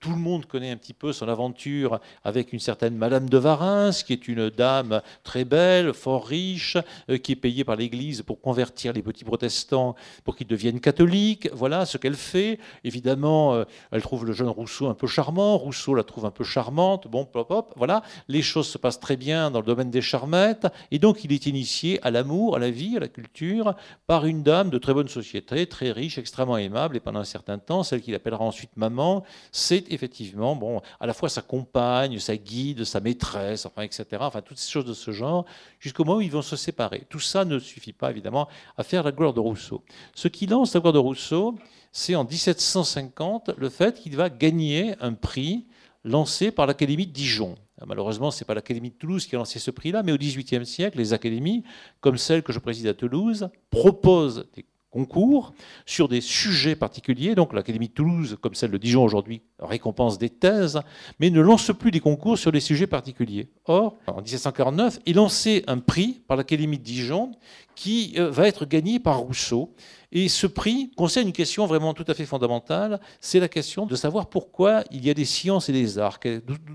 Tout 0.00 0.08
le 0.08 0.16
monde 0.16 0.46
connaît 0.46 0.70
un 0.70 0.78
petit 0.78 0.94
peu 0.94 1.12
son 1.12 1.28
aventure 1.28 2.00
avec 2.24 2.54
une 2.54 2.60
certaine 2.60 2.96
Madame 2.96 3.28
de 3.28 3.36
Varins, 3.36 3.90
qui 3.90 4.14
est 4.14 4.26
une 4.26 4.48
dame 4.48 5.02
très 5.22 5.44
belle, 5.44 5.92
fort 5.92 6.26
riche, 6.26 6.78
euh, 7.10 7.18
qui 7.18 7.32
est 7.32 7.36
payée 7.36 7.62
par 7.62 7.76
l'Église 7.76 8.22
pour 8.22 8.40
convertir 8.40 8.94
les 8.94 9.02
petits 9.02 9.24
protestants 9.24 9.96
pour 10.24 10.34
qu'ils 10.34 10.46
deviennent 10.46 10.80
catholiques. 10.80 11.50
Voilà 11.52 11.84
ce 11.84 11.98
qu'elle 11.98 12.14
fait. 12.14 12.58
Évidemment, 12.84 13.52
euh, 13.52 13.64
elle 13.92 14.00
trouve 14.00 14.24
le 14.24 14.32
jeune 14.32 14.48
Rousseau 14.48 14.88
un 14.88 14.94
peu 14.94 15.06
charmant. 15.06 15.58
Rousseau 15.58 15.94
la 15.94 16.04
trouve 16.04 16.24
un 16.24 16.30
peu 16.30 16.44
charmante. 16.44 17.06
Bon, 17.06 17.26
pop, 17.26 17.46
pop. 17.46 17.74
Voilà. 17.76 18.02
Les 18.28 18.40
choses 18.40 18.68
se 18.68 18.78
passent 18.78 19.00
très 19.00 19.18
bien 19.18 19.50
dans 19.50 19.60
le 19.60 19.66
domaine 19.66 19.90
des 19.90 20.00
charmettes. 20.00 20.68
Et 20.90 20.98
donc, 20.98 21.24
il 21.24 21.32
est 21.32 21.46
initié 21.46 21.98
à 22.02 22.10
l'amour, 22.10 22.56
à 22.56 22.58
la 22.58 22.70
vie, 22.70 22.96
à 22.96 23.00
la 23.00 23.08
culture, 23.08 23.74
par 24.06 24.26
une 24.26 24.42
dame 24.42 24.70
de 24.70 24.78
très 24.78 24.94
bonne 24.94 25.08
société, 25.08 25.66
très 25.66 25.92
riche, 25.92 26.18
extrêmement 26.18 26.56
aimable, 26.56 26.96
et 26.96 27.00
pendant 27.00 27.20
un 27.20 27.24
certain 27.24 27.58
temps, 27.58 27.82
celle 27.82 28.00
qu'il 28.00 28.14
appellera 28.14 28.44
ensuite 28.44 28.76
maman, 28.76 29.24
c'est 29.52 29.90
effectivement, 29.92 30.56
bon, 30.56 30.80
à 31.00 31.06
la 31.06 31.14
fois 31.14 31.28
sa 31.28 31.42
compagne, 31.42 32.18
sa 32.18 32.36
guide, 32.36 32.84
sa 32.84 33.00
maîtresse, 33.00 33.66
enfin, 33.66 33.82
etc., 33.82 34.04
enfin, 34.20 34.42
toutes 34.42 34.58
ces 34.58 34.70
choses 34.70 34.84
de 34.84 34.94
ce 34.94 35.10
genre, 35.10 35.44
jusqu'au 35.78 36.04
moment 36.04 36.18
où 36.18 36.22
ils 36.22 36.30
vont 36.30 36.42
se 36.42 36.56
séparer. 36.56 37.06
Tout 37.08 37.20
ça 37.20 37.44
ne 37.44 37.58
suffit 37.58 37.92
pas, 37.92 38.10
évidemment, 38.10 38.48
à 38.76 38.82
faire 38.82 39.02
la 39.02 39.12
gloire 39.12 39.32
de 39.32 39.40
Rousseau. 39.40 39.82
Ce 40.14 40.28
qui 40.28 40.46
lance 40.46 40.74
la 40.74 40.80
gloire 40.80 40.92
de 40.92 40.98
Rousseau, 40.98 41.56
c'est 41.92 42.14
en 42.14 42.24
1750 42.24 43.50
le 43.56 43.68
fait 43.68 44.00
qu'il 44.00 44.16
va 44.16 44.30
gagner 44.30 44.94
un 45.00 45.14
prix 45.14 45.66
lancé 46.04 46.50
par 46.50 46.66
l'Académie 46.66 47.06
de 47.06 47.12
Dijon. 47.12 47.56
Malheureusement, 47.86 48.30
ce 48.30 48.42
n'est 48.42 48.46
pas 48.46 48.54
l'Académie 48.54 48.90
de 48.90 48.94
Toulouse 48.94 49.26
qui 49.26 49.34
a 49.34 49.38
lancé 49.38 49.58
ce 49.58 49.70
prix-là, 49.70 50.02
mais 50.02 50.12
au 50.12 50.18
XVIIIe 50.18 50.66
siècle, 50.66 50.98
les 50.98 51.12
académies, 51.12 51.64
comme 52.00 52.18
celle 52.18 52.42
que 52.42 52.52
je 52.52 52.58
préside 52.58 52.86
à 52.86 52.94
Toulouse, 52.94 53.48
proposent 53.70 54.46
des 54.54 54.64
concours 54.90 55.54
sur 55.86 56.08
des 56.08 56.20
sujets 56.20 56.74
particuliers. 56.74 57.34
Donc 57.34 57.52
l'Académie 57.52 57.88
de 57.88 57.94
Toulouse, 57.94 58.36
comme 58.40 58.54
celle 58.54 58.70
de 58.70 58.76
Dijon 58.76 59.04
aujourd'hui, 59.04 59.42
récompense 59.58 60.18
des 60.18 60.30
thèses, 60.30 60.80
mais 61.18 61.30
ne 61.30 61.40
lance 61.40 61.70
plus 61.78 61.90
des 61.90 62.00
concours 62.00 62.38
sur 62.38 62.52
des 62.52 62.60
sujets 62.60 62.86
particuliers. 62.86 63.48
Or, 63.66 63.96
en 64.06 64.20
1749 64.20 64.98
est 65.06 65.12
lancé 65.12 65.64
un 65.66 65.78
prix 65.78 66.20
par 66.26 66.36
l'Académie 66.36 66.78
de 66.78 66.82
Dijon 66.82 67.32
qui 67.74 68.14
euh, 68.18 68.30
va 68.30 68.48
être 68.48 68.66
gagné 68.66 68.98
par 68.98 69.18
Rousseau. 69.20 69.74
Et 70.12 70.28
ce 70.28 70.46
prix 70.46 70.90
concerne 70.96 71.28
une 71.28 71.32
question 71.32 71.66
vraiment 71.66 71.94
tout 71.94 72.04
à 72.08 72.14
fait 72.14 72.26
fondamentale, 72.26 73.00
c'est 73.20 73.38
la 73.38 73.48
question 73.48 73.86
de 73.86 73.94
savoir 73.94 74.28
pourquoi 74.28 74.82
il 74.90 75.04
y 75.04 75.10
a 75.10 75.14
des 75.14 75.24
sciences 75.24 75.68
et 75.68 75.72
des 75.72 75.98
arts. 75.98 76.18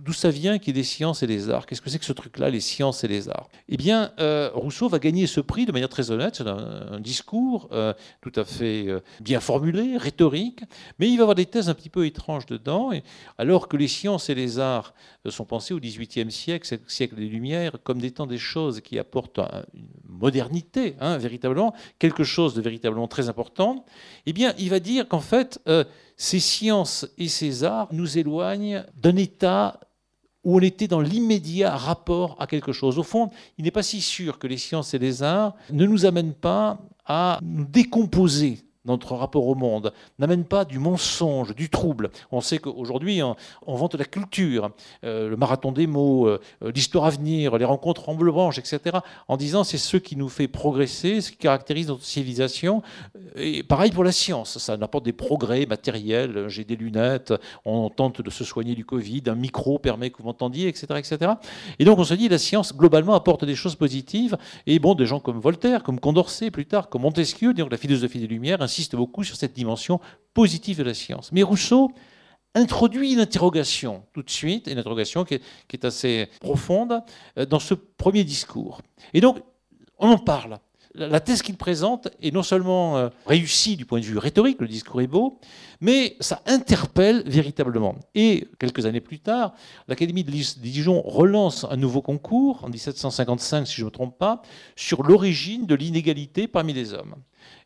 D'où 0.03 0.13
ça 0.13 0.29
vient 0.29 0.57
qu'il 0.57 0.69
y 0.75 0.79
ait 0.79 0.81
des 0.81 0.87
sciences 0.87 1.21
et 1.21 1.27
des 1.27 1.49
arts? 1.49 1.65
Qu'est-ce 1.65 1.81
que 1.81 1.89
c'est 1.89 1.99
que 1.99 2.05
ce 2.05 2.13
truc-là, 2.13 2.49
les 2.49 2.61
sciences 2.61 3.03
et 3.03 3.07
les 3.07 3.27
arts? 3.29 3.49
Eh 3.67 3.75
bien, 3.75 4.11
euh, 4.19 4.49
Rousseau 4.53 4.87
va 4.87 4.99
gagner 4.99 5.27
ce 5.27 5.41
prix 5.41 5.65
de 5.65 5.73
manière 5.73 5.89
très 5.89 6.11
honnête, 6.11 6.35
c'est 6.35 6.47
un, 6.47 6.99
discours 6.99 7.67
euh, 7.73 7.93
tout 8.21 8.31
à 8.35 8.45
fait 8.45 8.87
euh, 8.87 9.01
bien 9.19 9.41
formulé, 9.41 9.97
rhétorique, 9.97 10.61
mais 10.99 11.09
il 11.09 11.17
va 11.17 11.23
avoir 11.23 11.35
des 11.35 11.45
thèses 11.45 11.69
un 11.69 11.73
petit 11.73 11.89
peu 11.89 12.05
étranges 12.05 12.45
dedans, 12.45 12.91
alors 13.37 13.67
que 13.67 13.75
les 13.75 13.87
sciences 13.87 14.29
et 14.29 14.35
les 14.35 14.59
arts 14.59 14.93
sont 15.27 15.45
pensés 15.45 15.73
au 15.73 15.79
XVIIIe 15.79 16.31
siècle, 16.31 16.79
siècle 16.87 17.15
des 17.15 17.27
Lumières, 17.27 17.73
comme 17.83 18.03
étant 18.03 18.27
des 18.27 18.37
choses 18.37 18.79
qui 18.81 18.97
apportent 18.97 19.39
une 19.73 19.87
modernité, 20.07 20.95
hein, 20.99 21.17
véritablement, 21.17 21.73
quelque 21.99 22.23
chose 22.23 22.53
de 22.53 22.61
véritablement 22.61 23.07
très 23.07 23.24
important, 23.29 23.85
eh 24.25 24.33
bien, 24.33 24.53
il 24.57 24.69
va 24.69 24.79
dire 24.79 25.07
qu'en 25.07 25.19
fait, 25.19 25.59
euh, 25.67 25.83
ces 26.17 26.39
sciences 26.39 27.07
et 27.17 27.27
ces 27.27 27.63
arts 27.63 27.89
nous 27.91 28.17
éloignent 28.17 28.83
d'un 28.95 29.15
état 29.15 29.79
où 30.43 30.57
on 30.57 30.61
était 30.61 30.87
dans 30.87 31.01
l'immédiat 31.01 31.75
rapport 31.75 32.37
à 32.39 32.47
quelque 32.47 32.71
chose. 32.71 32.99
Au 32.99 33.03
fond, 33.03 33.31
il 33.57 33.65
n'est 33.65 33.71
pas 33.71 33.83
si 33.83 33.99
sûr 33.99 34.37
que 34.37 34.47
les 34.47 34.57
sciences 34.57 34.93
et 34.93 34.99
les 34.99 35.23
arts 35.23 35.55
ne 35.71 35.85
nous 35.85 36.05
amènent 36.05 36.35
pas 36.35 36.79
à 37.05 37.39
nous 37.41 37.65
décomposer 37.65 38.59
notre 38.85 39.15
rapport 39.15 39.47
au 39.47 39.55
monde, 39.55 39.93
n'amène 40.19 40.43
pas 40.43 40.65
du 40.65 40.79
mensonge, 40.79 41.55
du 41.55 41.69
trouble. 41.69 42.09
On 42.31 42.41
sait 42.41 42.57
qu'aujourd'hui, 42.57 43.21
on, 43.21 43.75
vante 43.75 43.95
la 43.95 44.05
culture, 44.05 44.71
euh, 45.03 45.29
le 45.29 45.37
marathon 45.37 45.71
des 45.71 45.87
mots, 45.87 46.27
euh, 46.27 46.39
l'histoire 46.73 47.05
à 47.05 47.09
venir, 47.09 47.57
les 47.57 47.65
rencontres 47.65 48.09
en 48.09 48.15
bleu-branche, 48.15 48.57
etc., 48.57 48.97
en 49.27 49.37
disant 49.37 49.63
c'est 49.63 49.77
ce 49.77 49.97
qui 49.97 50.15
nous 50.15 50.29
fait 50.29 50.47
progresser, 50.47 51.21
ce 51.21 51.31
qui 51.31 51.37
caractérise 51.37 51.87
notre 51.87 52.03
civilisation. 52.03 52.81
Et 53.35 53.63
pareil 53.63 53.91
pour 53.91 54.03
la 54.03 54.11
science, 54.11 54.57
ça 54.57 54.77
apporte 54.79 55.05
des 55.05 55.13
progrès 55.13 55.65
matériels. 55.65 56.47
J'ai 56.47 56.63
des 56.63 56.75
lunettes, 56.75 57.33
on 57.65 57.89
tente 57.89 58.21
de 58.21 58.29
se 58.29 58.43
soigner 58.43 58.75
du 58.75 58.85
Covid, 58.85 59.23
un 59.27 59.35
micro 59.35 59.79
permet 59.79 60.09
que 60.09 60.17
vous 60.17 60.25
m'entendiez, 60.25 60.67
etc., 60.67 60.85
etc. 60.97 61.31
Et 61.79 61.85
donc 61.85 61.99
on 61.99 62.03
se 62.03 62.13
dit 62.13 62.29
la 62.29 62.37
science 62.37 62.75
globalement 62.75 63.15
apporte 63.15 63.45
des 63.45 63.55
choses 63.55 63.75
positives. 63.75 64.37
Et 64.67 64.79
bon, 64.79 64.95
des 64.95 65.05
gens 65.05 65.19
comme 65.19 65.39
Voltaire, 65.39 65.83
comme 65.83 65.99
Condorcet 65.99 66.51
plus 66.51 66.65
tard, 66.65 66.89
comme 66.89 67.03
Montesquieu, 67.03 67.53
donc 67.53 67.71
la 67.71 67.77
philosophie 67.77 68.19
des 68.19 68.27
Lumières, 68.27 68.61
insiste 68.75 68.95
beaucoup 68.95 69.23
sur 69.23 69.37
cette 69.37 69.53
dimension 69.53 70.01
positive 70.33 70.79
de 70.79 70.83
la 70.83 70.93
science. 70.93 71.31
Mais 71.31 71.43
Rousseau 71.43 71.91
introduit 72.55 73.13
une 73.13 73.21
interrogation 73.21 74.03
tout 74.13 74.21
de 74.21 74.29
suite, 74.29 74.67
une 74.67 74.77
interrogation 74.77 75.23
qui 75.23 75.35
est, 75.35 75.85
assez 75.85 76.29
profonde 76.41 77.01
euh, 77.37 77.45
dans 77.45 77.59
ce 77.59 77.73
premier 77.73 78.25
discours. 78.25 78.81
Et 79.13 79.21
donc, 79.21 79.39
on 79.97 80.09
en 80.09 80.17
parle. 80.17 80.59
La 80.93 81.19
thèse 81.19 81.41
qu'il 81.41 81.57
présente 81.57 82.07
est 82.21 82.33
non 82.33 82.43
seulement 82.43 82.97
euh, 82.97 83.09
réussie 83.25 83.75
du 83.75 83.85
point 83.85 83.99
de 83.99 84.05
vue 84.05 84.17
rhétorique, 84.17 84.61
le 84.61 84.67
discours 84.67 85.01
est 85.01 85.07
beau, 85.07 85.39
mais 85.81 86.15
ça 86.21 86.41
interpelle 86.45 87.23
véritablement. 87.25 87.95
Et 88.13 88.47
quelques 88.59 88.85
années 88.85 89.01
plus 89.01 89.19
tard, 89.19 89.53
l'Académie 89.89 90.23
de 90.23 90.31
Dijon 90.31 91.01
relance 91.01 91.65
un 91.69 91.75
nouveau 91.75 92.01
concours, 92.01 92.63
en 92.63 92.69
1755 92.69 93.67
si 93.67 93.75
je 93.75 93.81
ne 93.81 93.87
me 93.87 93.91
trompe 93.91 94.17
pas, 94.17 94.41
sur 94.77 95.03
l'origine 95.03 95.65
de 95.65 95.75
l'inégalité 95.75 96.47
parmi 96.47 96.71
les 96.71 96.93
hommes. 96.93 97.15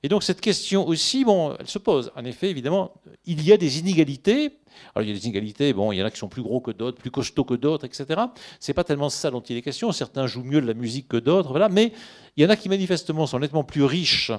Et 0.01 0.07
donc 0.07 0.23
cette 0.23 0.39
question 0.39 0.87
aussi, 0.87 1.25
bon, 1.25 1.55
elle 1.59 1.67
se 1.67 1.77
pose. 1.77 2.11
En 2.15 2.23
effet, 2.23 2.49
évidemment, 2.49 2.93
il 3.25 3.43
y 3.45 3.51
a 3.51 3.57
des 3.57 3.79
inégalités. 3.79 4.59
Alors 4.95 5.05
il 5.05 5.09
y 5.09 5.11
a 5.11 5.13
des 5.13 5.25
inégalités, 5.25 5.73
bon, 5.73 5.91
il 5.91 5.97
y 5.97 6.03
en 6.03 6.05
a 6.05 6.11
qui 6.11 6.17
sont 6.17 6.29
plus 6.29 6.41
gros 6.41 6.61
que 6.61 6.71
d'autres, 6.71 6.97
plus 6.97 7.11
costauds 7.11 7.43
que 7.43 7.55
d'autres, 7.55 7.85
etc. 7.85 8.21
C'est 8.59 8.73
pas 8.73 8.85
tellement 8.85 9.09
ça 9.09 9.29
dont 9.29 9.41
il 9.41 9.57
est 9.57 9.61
question. 9.61 9.91
Certains 9.91 10.25
jouent 10.25 10.43
mieux 10.43 10.61
de 10.61 10.67
la 10.67 10.73
musique 10.73 11.09
que 11.09 11.17
d'autres, 11.17 11.49
voilà. 11.49 11.67
Mais 11.67 11.91
il 12.37 12.43
y 12.43 12.45
en 12.45 12.49
a 12.49 12.55
qui 12.55 12.69
manifestement 12.69 13.27
sont 13.27 13.39
nettement 13.39 13.65
plus 13.65 13.83
riches. 13.83 14.31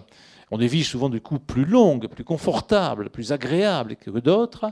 On 0.51 0.59
des 0.59 0.67
vies 0.67 0.85
souvent 0.85 1.09
du 1.09 1.21
coup 1.21 1.39
plus 1.39 1.65
longues, 1.65 2.09
plus 2.09 2.25
confortables, 2.25 3.11
plus 3.11 3.33
agréables 3.33 3.97
que 3.97 4.11
d'autres. 4.19 4.67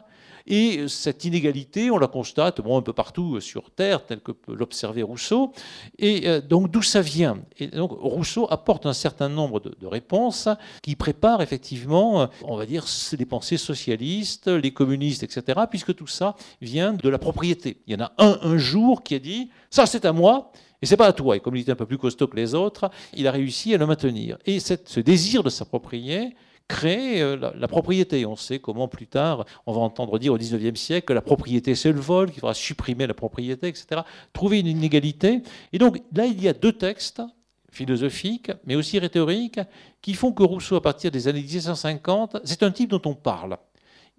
Et 0.50 0.88
cette 0.88 1.26
inégalité, 1.26 1.90
on 1.90 1.98
la 1.98 2.06
constate 2.06 2.62
bon, 2.62 2.78
un 2.78 2.82
peu 2.82 2.94
partout 2.94 3.38
sur 3.40 3.70
Terre, 3.70 4.06
tel 4.06 4.20
que 4.20 4.32
peut 4.32 4.54
l'observer 4.54 5.02
Rousseau. 5.02 5.52
Et 5.98 6.26
euh, 6.26 6.40
donc 6.40 6.70
d'où 6.70 6.80
ça 6.80 7.02
vient? 7.02 7.38
Et 7.58 7.66
donc 7.66 7.92
Rousseau 7.92 8.46
apporte 8.50 8.86
un 8.86 8.94
certain 8.94 9.28
nombre 9.28 9.60
de, 9.60 9.86
réponses 9.86 10.48
qui 10.82 10.96
préparent 10.96 11.42
effectivement, 11.42 12.28
on 12.44 12.56
va 12.56 12.66
dire, 12.66 12.84
les 13.18 13.26
pensées 13.26 13.56
socialistes, 13.56 14.48
les 14.48 14.72
communistes, 14.72 15.22
etc., 15.22 15.60
puisque 15.68 15.94
tout 15.94 16.06
ça 16.06 16.34
vient 16.60 16.92
de 16.92 17.08
la 17.08 17.18
propriété. 17.18 17.82
Il 17.86 17.92
y 17.92 17.96
en 17.96 18.04
a 18.04 18.12
un 18.18 18.38
un 18.42 18.58
jour 18.58 19.02
qui 19.02 19.14
a 19.14 19.18
dit 19.18 19.50
ça 19.70 19.86
c'est 19.86 20.04
à 20.04 20.12
moi. 20.12 20.50
Et 20.80 20.86
c'est 20.86 20.96
pas 20.96 21.06
à 21.06 21.12
toi. 21.12 21.36
Et 21.36 21.40
comme 21.40 21.56
il 21.56 21.62
était 21.62 21.72
un 21.72 21.76
peu 21.76 21.86
plus 21.86 21.98
costaud 21.98 22.28
que 22.28 22.36
les 22.36 22.54
autres, 22.54 22.90
il 23.14 23.26
a 23.26 23.32
réussi 23.32 23.74
à 23.74 23.78
le 23.78 23.86
maintenir. 23.86 24.38
Et 24.46 24.60
ce 24.60 25.00
désir 25.00 25.42
de 25.42 25.50
s'approprier 25.50 26.34
créer 26.68 27.22
euh, 27.22 27.50
la, 27.54 27.68
propriété. 27.68 28.26
On 28.26 28.36
sait 28.36 28.58
comment 28.58 28.86
plus 28.86 29.06
tard, 29.06 29.46
on 29.66 29.72
va 29.72 29.80
entendre 29.80 30.18
dire 30.18 30.34
au 30.34 30.38
XIXe 30.38 30.78
siècle 30.78 31.06
que 31.06 31.12
la 31.14 31.22
propriété 31.22 31.74
c'est 31.74 31.92
le 31.92 32.00
vol, 32.00 32.30
qu'il 32.30 32.40
faudra 32.40 32.54
supprimer 32.54 33.06
la 33.06 33.14
propriété, 33.14 33.68
etc. 33.68 34.02
Trouver 34.32 34.60
une 34.60 34.66
inégalité. 34.66 35.42
Et 35.72 35.78
donc 35.78 36.00
là, 36.14 36.26
il 36.26 36.40
y 36.40 36.48
a 36.48 36.52
deux 36.52 36.72
textes 36.72 37.22
philosophiques, 37.70 38.52
mais 38.64 38.76
aussi 38.76 38.98
rhétoriques, 38.98 39.60
qui 40.02 40.14
font 40.14 40.32
que 40.32 40.42
Rousseau, 40.42 40.76
à 40.76 40.82
partir 40.82 41.10
des 41.10 41.26
années 41.28 41.40
1750, 41.40 42.38
c'est 42.44 42.62
un 42.62 42.70
type 42.70 42.90
dont 42.90 43.02
on 43.04 43.14
parle. 43.14 43.56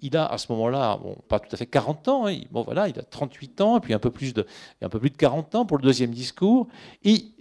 Il 0.02 0.16
a 0.16 0.26
à 0.26 0.38
ce 0.38 0.52
moment-là, 0.52 0.98
bon, 0.98 1.16
pas 1.28 1.40
tout 1.40 1.50
à 1.52 1.58
fait 1.58 1.66
40 1.66 2.08
ans, 2.08 2.28
hein, 2.28 2.40
bon 2.52 2.64
voilà, 2.64 2.88
il 2.88 2.98
a 3.00 3.04
38 3.04 3.62
ans, 3.62 3.78
et 3.78 3.80
puis 3.80 3.94
un 3.94 4.00
peu 4.00 4.12
plus 4.12 4.34
de, 4.34 4.46
un 4.82 4.90
peu 4.90 5.00
plus 5.00 5.10
de 5.10 5.18
40 5.18 5.56
ans 5.56 5.66
pour 5.66 5.78
le 5.78 5.84
deuxième 5.84 6.12
discours. 6.12 6.68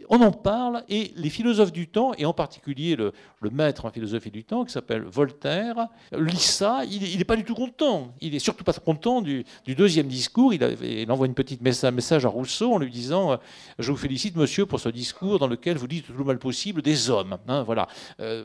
On 0.08 0.20
en 0.22 0.32
parle, 0.32 0.84
et 0.88 1.12
les 1.16 1.30
philosophes 1.30 1.72
du 1.72 1.88
temps, 1.88 2.12
et 2.16 2.24
en 2.24 2.32
particulier 2.32 2.96
le, 2.96 3.12
maître 3.50 3.84
en 3.84 3.90
philosophie 3.90 4.30
du 4.30 4.44
temps, 4.44 4.64
qui 4.64 4.72
s'appelle 4.72 5.02
Voltaire, 5.02 5.88
lit 6.12 6.36
ça, 6.36 6.82
il 6.84 7.16
n'est 7.18 7.24
pas 7.24 7.36
du 7.36 7.44
tout 7.44 7.54
content. 7.54 8.14
Il 8.20 8.34
est 8.34 8.38
surtout 8.38 8.64
pas 8.64 8.72
content 8.72 9.22
du, 9.22 9.44
deuxième 9.66 10.08
discours. 10.08 10.54
Il, 10.54 11.10
envoie 11.10 11.26
une 11.26 11.34
petite 11.34 11.60
message, 11.62 12.24
à 12.24 12.28
Rousseau 12.28 12.72
en 12.72 12.78
lui 12.78 12.90
disant 12.90 13.32
euh, 13.32 13.36
Je 13.78 13.90
vous 13.90 13.96
félicite, 13.96 14.36
monsieur, 14.36 14.66
pour 14.66 14.80
ce 14.80 14.88
discours 14.88 15.38
dans 15.38 15.46
lequel 15.46 15.76
vous 15.76 15.86
dites 15.86 16.06
tout 16.06 16.12
le 16.12 16.24
mal 16.24 16.38
possible 16.38 16.82
des 16.82 17.10
hommes. 17.10 17.36
Hein, 17.46 17.62
voilà. 17.62 17.86
Euh, 18.20 18.44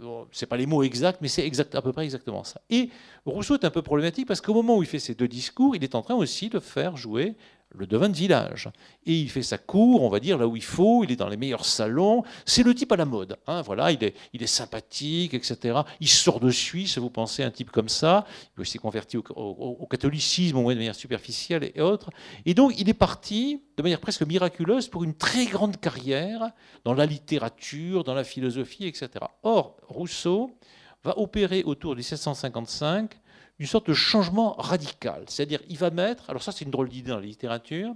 pas 0.50 0.58
les 0.58 0.66
mots 0.66 0.84
exacts, 0.84 1.20
mais 1.22 1.30
c'est 1.30 1.46
exact, 1.46 1.74
à 1.76 1.82
peu 1.82 1.94
près 1.94 2.04
exactement 2.04 2.44
ça. 2.44 2.62
Et 2.70 2.90
Rousseau 3.26 3.56
est 3.56 3.66
un 3.66 3.70
peu 3.70 3.82
problématique 3.82 4.28
parce 4.28 4.42
qu'au 4.42 4.54
moment 4.54 4.78
où 4.78 4.84
il 4.84 4.88
fait 4.88 5.00
ces 5.00 5.16
deux 5.16 5.28
discours, 5.28 5.76
il 5.76 5.84
est 5.84 5.96
en 5.96 6.02
train 6.02 6.16
aussi 6.16 6.50
de 6.50 6.60
faire 6.60 6.98
jouer 6.98 7.36
le 7.74 7.88
devin 7.88 8.10
de 8.10 8.16
village. 8.16 8.70
Et 9.06 9.14
il 9.14 9.30
fait 9.30 9.42
sa 9.42 9.58
cour, 9.58 10.04
on 10.04 10.10
va 10.10 10.20
dire, 10.20 10.38
là 10.38 10.48
où 10.48 10.56
il 10.56 10.64
faut, 10.64 11.04
il 11.04 11.12
est 11.12 11.16
dans 11.16 11.28
les 11.28 11.38
meilleurs 11.38 11.66
salons. 11.66 12.24
C'est 12.46 12.64
le 12.64 12.74
type 12.76 12.92
à 12.92 12.96
la 12.96 13.06
mode. 13.06 13.38
Hein, 13.48 13.62
voilà, 13.62 13.92
il 13.92 14.04
est, 14.04 14.16
il 14.34 14.44
est 14.44 14.48
sympathique, 14.48 15.34
etc. 15.34 15.82
Il 16.00 16.08
sort 16.08 16.40
de 16.40 16.52
Suisse, 16.52 16.98
vous 16.98 17.10
pensez, 17.10 17.44
un 17.44 17.52
type 17.52 17.72
comme 17.72 17.90
ça. 17.90 18.26
Il 18.58 18.66
s'est 18.66 18.78
converti 18.78 19.18
au, 19.18 19.88
catholicisme, 19.90 20.58
au 20.58 20.62
moins 20.62 20.74
de 20.74 20.80
manière 20.80 20.96
superficielle 20.96 21.72
et 21.74 21.82
autres. 21.82 22.10
Et 22.46 22.54
donc, 22.54 22.74
il 22.78 22.90
est 22.90 22.94
parti, 22.94 23.62
de 23.78 23.84
manière 23.84 24.00
presque 24.00 24.24
miraculeuse, 24.24 24.88
pour 24.88 25.04
une 25.04 25.16
très 25.16 25.46
grande 25.46 25.80
carrière 25.80 26.52
dans 26.86 26.94
la 26.94 27.06
littérature, 27.06 28.04
dans 28.04 28.14
la 28.14 28.24
philosophie, 28.24 28.86
etc. 28.86 29.10
Or, 29.44 29.78
Rousseau 29.88 30.58
va 31.04 31.18
opérer 31.18 31.64
autour 31.64 31.92
de 31.92 31.98
1755 31.98 33.20
une 33.64 33.70
sorte 33.70 33.88
de 33.88 33.94
changement 33.94 34.56
radical. 34.60 35.24
C'est-à-dire, 35.28 35.62
il 35.70 35.78
va 35.78 35.90
mettre, 35.90 36.30
alors 36.30 36.44
ça 36.44 36.52
c'est 36.52 36.66
une 36.66 36.72
drôle 36.72 36.90
d'idée 36.90 37.12
dans 37.12 37.20
la 37.20 37.26
littérature, 37.26 37.94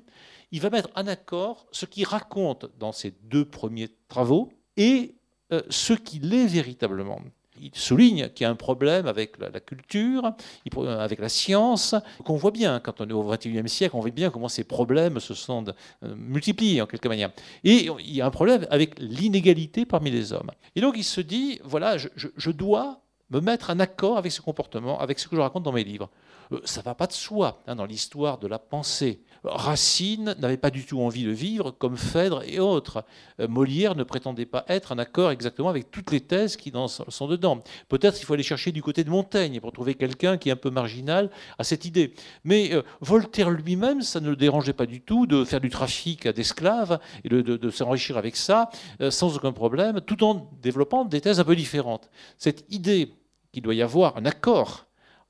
il 0.54 0.62
va 0.62 0.70
mettre 0.70 0.88
en 0.96 1.06
accord 1.08 1.66
ce 1.74 1.86
qu'il 1.86 2.06
raconte 2.06 2.70
dans 2.80 2.94
ses 2.94 3.14
deux 3.24 3.44
premiers 3.44 3.90
travaux 4.08 4.48
et 4.78 5.16
euh, 5.52 5.62
ce 5.70 5.92
qu'il 5.92 6.34
est 6.34 6.46
véritablement. 6.46 7.20
Il 7.60 7.72
souligne 7.74 8.30
qu'il 8.30 8.46
y 8.46 8.48
a 8.48 8.50
un 8.50 8.56
problème 8.56 9.08
avec 9.08 9.38
la, 9.40 9.60
culture, 9.60 10.32
euh, 10.78 11.00
avec 11.00 11.20
la 11.20 11.28
science, 11.28 11.96
qu'on 12.24 12.38
voit 12.38 12.52
bien 12.52 12.80
quand 12.80 13.02
on 13.02 13.10
est 13.10 13.12
au 13.12 13.30
XXIe 13.30 13.68
siècle, 13.68 13.98
on 13.98 14.00
voit 14.00 14.12
bien 14.12 14.30
comment 14.30 14.48
ces 14.48 14.64
problèmes 14.64 15.20
se 15.20 15.34
sont 15.34 15.66
euh, 15.68 16.16
multipliés 16.16 16.82
en 16.82 16.86
quelque 16.86 17.10
manière. 17.10 17.32
Et 17.66 17.90
il 18.00 18.16
y 18.16 18.22
a 18.22 18.26
un 18.26 18.32
problème 18.32 18.66
avec 18.70 18.98
l'inégalité 19.00 19.86
parmi 19.86 20.12
les 20.12 20.32
hommes. 20.32 20.52
Et 20.78 20.80
donc 20.80 20.94
il 20.96 21.04
se 21.04 21.20
dit, 21.20 21.60
voilà, 21.66 21.98
je 21.98 22.52
dois 22.52 23.02
me 23.30 23.40
mettre 23.40 23.70
en 23.70 23.80
accord 23.80 24.18
avec 24.18 24.32
ce 24.32 24.42
comportement, 24.42 25.00
avec 25.00 25.20
ce 25.20 25.28
que 25.28 25.36
je 25.36 25.42
raconte 25.42 25.64
dans 25.64 25.72
mes 25.72 25.84
livres. 25.84 26.10
Euh, 26.52 26.60
ça 26.64 26.82
va 26.82 26.96
pas 26.96 27.08
de 27.08 27.14
soi 27.14 27.62
hein, 27.68 27.76
dans 27.76 27.86
l'histoire 27.86 28.38
de 28.38 28.48
la 28.48 28.60
pensée. 28.60 29.22
Racine 29.44 30.36
n'avait 30.40 30.58
pas 30.58 30.72
du 30.72 30.86
tout 30.86 31.00
envie 31.02 31.24
de 31.24 31.32
vivre 31.32 31.72
comme 31.72 31.98
Phèdre 31.98 32.44
et 32.46 32.60
autres. 32.60 33.04
Euh, 33.40 33.48
Molière 33.48 33.96
ne 33.96 34.04
prétendait 34.04 34.46
pas 34.46 34.66
être 34.68 34.92
en 34.92 34.98
accord 34.98 35.32
exactement 35.32 35.70
avec 35.70 35.92
toutes 35.92 36.12
les 36.12 36.22
thèses 36.22 36.58
qui 36.58 36.72
sont 37.10 37.28
dedans. 37.28 37.60
Peut-être 37.90 38.16
qu'il 38.16 38.26
faut 38.26 38.34
aller 38.34 38.44
chercher 38.44 38.72
du 38.72 38.82
côté 38.82 39.04
de 39.04 39.10
Montaigne 39.10 39.60
pour 39.60 39.72
trouver 39.72 39.96
quelqu'un 39.96 40.38
qui 40.38 40.50
est 40.50 40.52
un 40.52 40.58
peu 40.58 40.70
marginal 40.70 41.30
à 41.58 41.64
cette 41.64 41.86
idée. 41.86 42.14
Mais 42.44 42.74
euh, 42.74 42.82
Voltaire 43.02 43.50
lui-même, 43.50 44.02
ça 44.02 44.20
ne 44.20 44.30
le 44.30 44.36
dérangeait 44.36 44.74
pas 44.74 44.86
du 44.86 45.02
tout 45.02 45.28
de 45.28 45.44
faire 45.44 45.62
du 45.62 45.70
trafic 45.70 46.28
d'esclaves 46.28 47.00
et 47.24 47.30
de, 47.30 47.70
s'enrichir 47.70 48.18
avec 48.18 48.36
ça 48.36 48.70
sans 49.10 49.36
aucun 49.36 49.52
problème, 49.52 50.02
tout 50.02 50.24
en 50.24 50.50
développant 50.62 51.06
des 51.06 51.22
thèses 51.22 51.40
un 51.40 51.44
peu 51.44 51.56
différentes. 51.56 52.10
Cette 52.38 52.66
idée 52.70 53.12
qu'il 53.52 53.64
doit 53.64 53.76
y 53.76 53.82
avoir 53.82 54.18
un 54.18 54.26
accord 54.26 54.86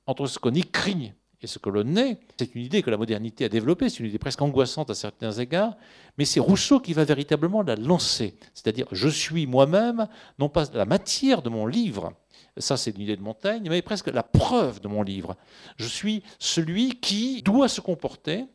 entre 0.05 0.27
ce 0.27 0.39
qu'on 0.39 0.53
écrit 0.53 1.13
et 1.41 1.47
ce 1.47 1.59
que 1.59 1.69
l'on 1.69 1.95
est, 1.97 2.17
c'est 2.39 2.55
une 2.55 2.63
idée 2.63 2.81
que 2.81 2.89
la 2.89 2.97
modernité 2.97 3.45
a 3.45 3.49
développée, 3.49 3.89
c'est 3.89 3.99
une 3.99 4.07
idée 4.07 4.17
presque 4.17 4.41
angoissante 4.41 4.89
à 4.89 4.95
certains 4.95 5.31
égards, 5.33 5.75
mais 6.17 6.25
c'est 6.25 6.39
Rousseau 6.39 6.79
qui 6.79 6.93
va 6.93 7.03
véritablement 7.03 7.61
la 7.61 7.75
lancer. 7.75 8.35
C'est-à-dire, 8.55 8.87
je 8.91 9.07
suis 9.07 9.45
moi-même, 9.45 10.07
non 10.39 10.49
pas 10.49 10.65
la 10.73 10.85
matière 10.85 11.43
de 11.43 11.49
mon 11.49 11.67
livre, 11.67 12.13
Ça, 12.57 12.75
c'est 12.75 12.89
une 12.89 13.01
idée 13.01 13.15
de 13.15 13.21
Montaigne, 13.21 13.67
mais 13.69 13.83
presque 13.83 14.07
la 14.07 14.23
preuve 14.23 14.81
de 14.81 14.87
mon 14.87 15.03
livre. 15.03 15.35
Je 15.75 15.87
suis 15.87 16.23
celui 16.39 16.99
qui 16.99 17.43
doit 17.43 17.67
se 17.67 17.81
comporter 17.81 18.45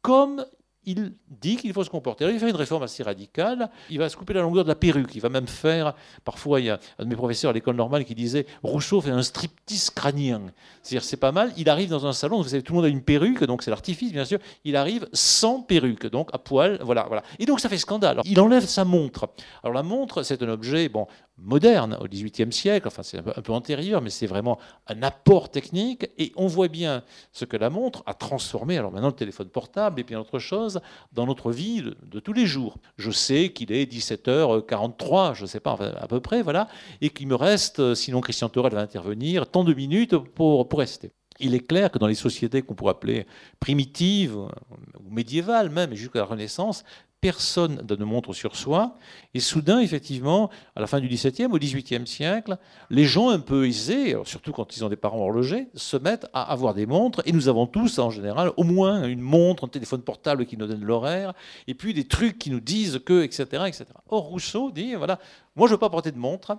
comme 0.00 0.44
il 0.84 1.12
dit 1.40 1.56
qu'il 1.56 1.72
faut 1.72 1.84
se 1.84 1.90
comporter. 1.90 2.24
il 2.26 2.32
va 2.32 2.38
faire 2.38 2.48
une 2.48 2.56
réforme 2.56 2.82
assez 2.82 3.02
radicale. 3.02 3.70
Il 3.90 3.98
va 3.98 4.08
se 4.08 4.16
couper 4.16 4.34
la 4.34 4.42
longueur 4.42 4.64
de 4.64 4.68
la 4.68 4.74
perruque. 4.74 5.14
Il 5.14 5.20
va 5.20 5.28
même 5.28 5.46
faire, 5.46 5.94
parfois, 6.24 6.60
il 6.60 6.66
y 6.66 6.70
a 6.70 6.80
un 6.98 7.04
de 7.04 7.08
mes 7.08 7.16
professeurs 7.16 7.50
à 7.50 7.52
l'école 7.52 7.76
normale 7.76 8.04
qui 8.04 8.14
disait 8.14 8.46
Rousseau 8.62 9.00
fait 9.00 9.10
un 9.10 9.22
striptease 9.22 9.90
crânien. 9.90 10.42
C'est-à-dire, 10.82 11.04
c'est 11.04 11.16
pas 11.16 11.32
mal. 11.32 11.52
Il 11.56 11.68
arrive 11.68 11.88
dans 11.88 12.06
un 12.06 12.12
salon, 12.12 12.42
vous 12.42 12.48
savez, 12.48 12.62
tout 12.62 12.72
le 12.72 12.76
monde 12.78 12.86
a 12.86 12.88
une 12.88 13.02
perruque, 13.02 13.44
donc 13.44 13.62
c'est 13.62 13.70
l'artifice, 13.70 14.12
bien 14.12 14.24
sûr. 14.24 14.38
Il 14.64 14.76
arrive 14.76 15.08
sans 15.12 15.60
perruque, 15.60 16.06
donc 16.06 16.30
à 16.32 16.38
poil, 16.38 16.78
voilà, 16.82 17.04
voilà. 17.06 17.22
Et 17.38 17.46
donc 17.46 17.60
ça 17.60 17.68
fait 17.68 17.78
scandale. 17.78 18.20
il 18.24 18.40
enlève 18.40 18.64
sa 18.64 18.84
montre. 18.84 19.28
Alors 19.62 19.74
la 19.74 19.82
montre, 19.82 20.22
c'est 20.22 20.42
un 20.42 20.48
objet, 20.48 20.88
bon, 20.88 21.06
moderne 21.42 21.98
au 22.00 22.06
XVIIIe 22.06 22.52
siècle, 22.52 22.88
enfin 22.88 23.02
c'est 23.02 23.18
un 23.18 23.22
peu, 23.22 23.52
antérieur, 23.52 24.00
mais 24.00 24.10
c'est 24.10 24.26
vraiment 24.26 24.58
un 24.86 25.02
apport 25.02 25.50
technique, 25.50 26.08
et 26.18 26.32
on 26.36 26.46
voit 26.46 26.68
bien 26.68 27.02
ce 27.32 27.44
que 27.44 27.56
la 27.56 27.70
montre 27.70 28.02
a 28.06 28.14
transformé, 28.14 28.78
alors 28.78 28.92
maintenant 28.92 29.08
le 29.08 29.14
téléphone 29.14 29.48
portable 29.48 30.00
et 30.00 30.04
bien 30.04 30.20
autre 30.20 30.38
chose, 30.38 30.80
dans 31.12 31.26
notre 31.26 31.50
vie 31.52 31.82
de, 31.82 32.20
tous 32.20 32.32
les 32.32 32.46
jours. 32.46 32.76
Je 32.96 33.10
sais 33.10 33.50
qu'il 33.50 33.72
est 33.72 33.90
17h43, 33.92 35.34
je 35.34 35.42
ne 35.42 35.46
sais 35.46 35.60
pas, 35.60 35.72
à 35.72 36.06
peu 36.06 36.20
près, 36.20 36.42
voilà, 36.42 36.68
et 37.00 37.10
qu'il 37.10 37.26
me 37.26 37.34
reste, 37.34 37.94
sinon 37.94 38.20
Christian 38.20 38.48
Torel 38.48 38.72
va 38.72 38.80
intervenir, 38.80 39.46
tant 39.46 39.64
de 39.64 39.74
minutes 39.74 40.16
pour, 40.16 40.68
pour 40.68 40.78
rester. 40.78 41.10
Il 41.40 41.54
est 41.54 41.66
clair 41.66 41.90
que 41.90 41.98
dans 41.98 42.06
les 42.06 42.14
sociétés 42.14 42.62
qu'on 42.62 42.74
pourrait 42.74 42.92
appeler 42.92 43.26
primitives 43.58 44.36
ou 44.36 45.10
médiévales 45.10 45.70
même, 45.70 45.94
jusqu'à 45.94 46.20
la 46.20 46.24
Renaissance, 46.26 46.84
personne 47.22 47.86
ne 47.88 48.04
montre 48.04 48.34
sur 48.34 48.56
soi. 48.56 48.96
Et 49.32 49.40
soudain, 49.40 49.78
effectivement, 49.78 50.50
à 50.74 50.80
la 50.80 50.88
fin 50.88 50.98
du 50.98 51.08
XVIIe, 51.08 51.46
au 51.46 51.58
XVIIIe 51.58 52.06
siècle, 52.06 52.58
les 52.90 53.04
gens 53.04 53.30
un 53.30 53.38
peu 53.38 53.66
aisés, 53.66 54.16
surtout 54.24 54.52
quand 54.52 54.76
ils 54.76 54.84
ont 54.84 54.88
des 54.88 54.96
parents 54.96 55.20
horlogers, 55.20 55.68
se 55.74 55.96
mettent 55.96 56.26
à 56.34 56.42
avoir 56.42 56.74
des 56.74 56.84
montres. 56.84 57.22
Et 57.24 57.32
nous 57.32 57.48
avons 57.48 57.68
tous, 57.68 58.00
en 58.00 58.10
général, 58.10 58.50
au 58.56 58.64
moins 58.64 59.04
une 59.04 59.20
montre, 59.20 59.64
un 59.64 59.68
téléphone 59.68 60.02
portable 60.02 60.46
qui 60.46 60.56
nous 60.56 60.66
donne 60.66 60.84
l'horaire, 60.84 61.32
et 61.68 61.74
puis 61.74 61.94
des 61.94 62.08
trucs 62.08 62.38
qui 62.38 62.50
nous 62.50 62.60
disent 62.60 63.00
que, 63.06 63.22
etc. 63.22 63.44
etc. 63.68 63.84
Or, 64.08 64.24
Rousseau 64.24 64.72
dit, 64.72 64.96
voilà, 64.96 65.20
moi 65.54 65.68
je 65.68 65.72
ne 65.72 65.76
veux 65.76 65.80
pas 65.80 65.90
porter 65.90 66.10
de 66.10 66.18
montre, 66.18 66.58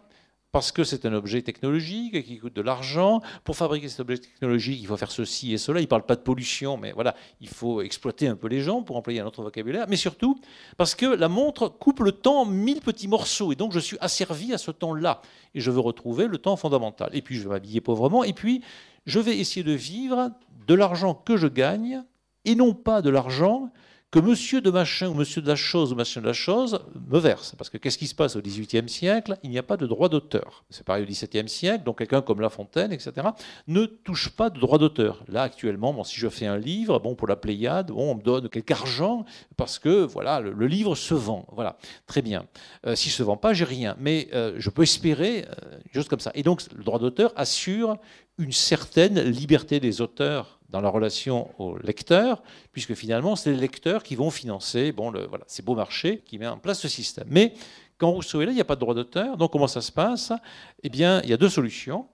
parce 0.54 0.72
que 0.72 0.84
c'est 0.84 1.08
un 1.08 1.14
objet 1.14 1.42
technologique 1.42 2.24
qui 2.24 2.38
coûte 2.38 2.56
de 2.56 2.62
l'argent. 2.62 3.22
Pour 3.44 3.56
fabriquer 3.56 3.90
cet 3.90 4.02
objet 4.02 4.20
technologique, 4.20 4.80
il 4.80 4.86
faut 4.86 4.96
faire 4.96 5.12
ceci 5.12 5.52
et 5.52 5.58
cela. 5.58 5.80
Il 5.80 5.86
ne 5.86 5.88
parle 5.88 6.06
pas 6.06 6.16
de 6.16 6.22
pollution, 6.22 6.78
mais 6.78 6.92
voilà, 6.92 7.16
il 7.42 7.50
faut 7.50 7.82
exploiter 7.82 8.28
un 8.28 8.36
peu 8.36 8.48
les 8.48 8.62
gens 8.62 8.84
pour 8.84 8.96
employer 8.96 9.20
un 9.20 9.26
autre 9.26 9.42
vocabulaire. 9.42 9.88
Mais 9.90 9.96
surtout, 9.96 10.40
parce 10.78 10.94
que 10.94 11.08
la 11.08 11.28
montre 11.28 11.70
coupe 11.70 12.02
le 12.02 12.12
temps 12.12 12.42
en 12.42 12.46
mille 12.46 12.82
petits 12.82 13.08
morceaux. 13.08 13.52
Et 13.52 13.56
donc, 13.56 13.74
je 13.74 13.80
suis 13.80 13.98
asservi 14.00 14.54
à 14.54 14.60
ce 14.60 14.70
temps-là. 14.70 15.24
Et 15.56 15.60
je 15.60 15.72
veux 15.72 15.80
retrouver 15.80 16.28
le 16.28 16.38
temps 16.38 16.56
fondamental. 16.56 17.10
Et 17.14 17.24
puis, 17.24 17.36
je 17.38 17.44
vais 17.46 17.50
m'habiller 17.50 17.82
pauvrement. 17.82 18.24
Et 18.24 18.34
puis, 18.34 18.62
je 19.08 19.20
vais 19.20 19.36
essayer 19.36 19.64
de 19.64 19.74
vivre 19.74 20.30
de 20.68 20.74
l'argent 20.76 21.16
que 21.16 21.36
je 21.36 21.48
gagne 21.48 22.04
et 22.46 22.54
non 22.54 22.76
pas 22.76 23.02
de 23.02 23.10
l'argent 23.10 23.72
que 24.14 24.20
monsieur 24.20 24.62
de 24.62 24.70
machin 24.70 25.08
ou 25.08 25.16
monsieur 25.16 25.42
de 25.42 25.48
la 25.48 25.56
chose 25.56 25.92
ou 25.92 25.96
machin 25.96 26.22
de 26.22 26.28
la 26.28 26.34
chose 26.34 26.80
me 27.10 27.18
verse. 27.18 27.56
Parce 27.58 27.72
que 27.72 27.80
qu'est-ce 27.80 27.98
qui 27.98 28.06
se 28.06 28.14
passe 28.14 28.36
au 28.36 28.42
XVIIIe 28.44 28.88
siècle? 28.88 29.40
Il 29.42 29.50
n'y 29.50 29.58
a 29.58 29.64
pas 29.64 29.76
de 29.76 29.88
droit 29.88 30.08
d'auteur. 30.08 30.66
C'est 30.70 30.86
pareil 30.86 31.02
au 31.02 31.08
XVIIe 31.08 31.50
siècle, 31.50 31.84
donc 31.84 31.98
quelqu'un 31.98 32.22
comme 32.22 32.40
La 32.40 32.52
Fontaine, 32.52 32.94
etc., 32.94 33.30
ne 33.66 33.86
touche 33.88 34.30
pas 34.30 34.52
de 34.52 34.60
droit 34.60 34.78
d'auteur. 34.78 35.24
Là, 35.30 35.42
actuellement, 35.42 35.96
bon, 35.96 36.04
si 36.04 36.20
je 36.20 36.30
fais 36.30 36.46
un 36.46 36.60
livre, 36.60 37.00
bon, 37.00 37.16
pour 37.16 37.28
la 37.28 37.36
Pléiade, 37.36 37.90
on 37.90 38.14
me 38.14 38.22
donne 38.22 38.50
quelque 38.50 38.70
argent 38.70 39.26
parce 39.58 39.80
que 39.80 40.04
voilà, 40.04 40.42
le, 40.42 40.68
livre 40.68 40.94
se 40.94 41.16
vend. 41.16 41.48
Voilà, 41.52 41.80
très 42.06 42.22
bien. 42.22 42.46
Euh, 42.86 42.94
S'il 42.94 43.10
ne 43.10 43.16
se 43.16 43.24
vend 43.24 43.38
pas, 43.38 43.54
j'ai 43.54 43.66
rien. 43.66 43.96
Mais 43.98 44.28
euh, 44.36 44.54
je 44.58 44.70
peux 44.70 44.84
espérer 44.84 45.48
euh, 45.48 45.80
juste 45.92 46.10
comme 46.10 46.20
ça. 46.20 46.30
Et 46.36 46.44
donc, 46.44 46.62
le 46.78 46.84
droit 46.84 47.00
d'auteur 47.00 47.34
assure 47.36 47.98
une 48.38 48.52
certaine 48.52 49.20
liberté 49.20 49.80
des 49.80 50.02
auteurs 50.02 50.60
dans 50.74 50.82
la 50.82 50.90
relation 50.90 51.50
au 51.60 51.78
lecteur, 51.78 52.42
puisque 52.72 52.96
finalement, 52.96 53.36
c'est 53.36 53.52
les 53.52 53.58
lecteurs 53.58 54.02
qui 54.02 54.16
vont 54.16 54.32
financer 54.32 54.92
bon, 54.92 55.12
le, 55.12 55.28
voilà, 55.28 55.46
ces 55.48 55.62
beaux 55.62 55.76
marchés 55.76 56.24
qui 56.26 56.40
met 56.40 56.48
en 56.48 56.58
place 56.58 56.80
ce 56.80 56.88
système. 56.88 57.28
Mais 57.30 57.54
quand 58.00 58.10
Rousseau 58.10 58.42
est 58.42 58.46
là, 58.48 58.52
il 58.52 58.56
n'y 58.56 58.62
a 58.62 58.66
pas 58.66 58.76
de 58.76 58.80
droit 58.80 58.96
d'auteur. 58.96 59.38
Donc 59.38 59.52
comment 59.52 59.68
ça 59.68 59.82
se 59.82 59.92
passe? 59.92 60.34
Eh 60.82 60.90
bien, 60.90 61.22
il 61.22 61.30
y 61.30 61.34
a 61.34 61.38
deux 61.38 61.50
solutions. 61.50 62.08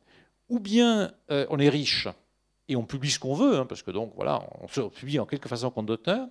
Ou 0.49 0.59
bien 0.59 1.11
euh, 1.31 1.45
on 1.49 1.57
est 1.59 1.69
riche 1.69 2.07
et 2.67 2.75
on 2.75 2.83
publie 2.83 3.11
ce 3.11 3.19
qu'on 3.19 3.33
veut, 3.33 3.57
hein, 3.57 3.65
parce 3.65 3.81
que 3.81 3.91
donc 3.91 4.11
voilà, 4.15 4.43
on 4.61 4.67
se 4.67 4.81
publie 4.81 5.19
en 5.19 5.25
quelque 5.25 5.47
façon 5.47 5.71
compte 5.71 5.85
d'auteur 5.85 6.27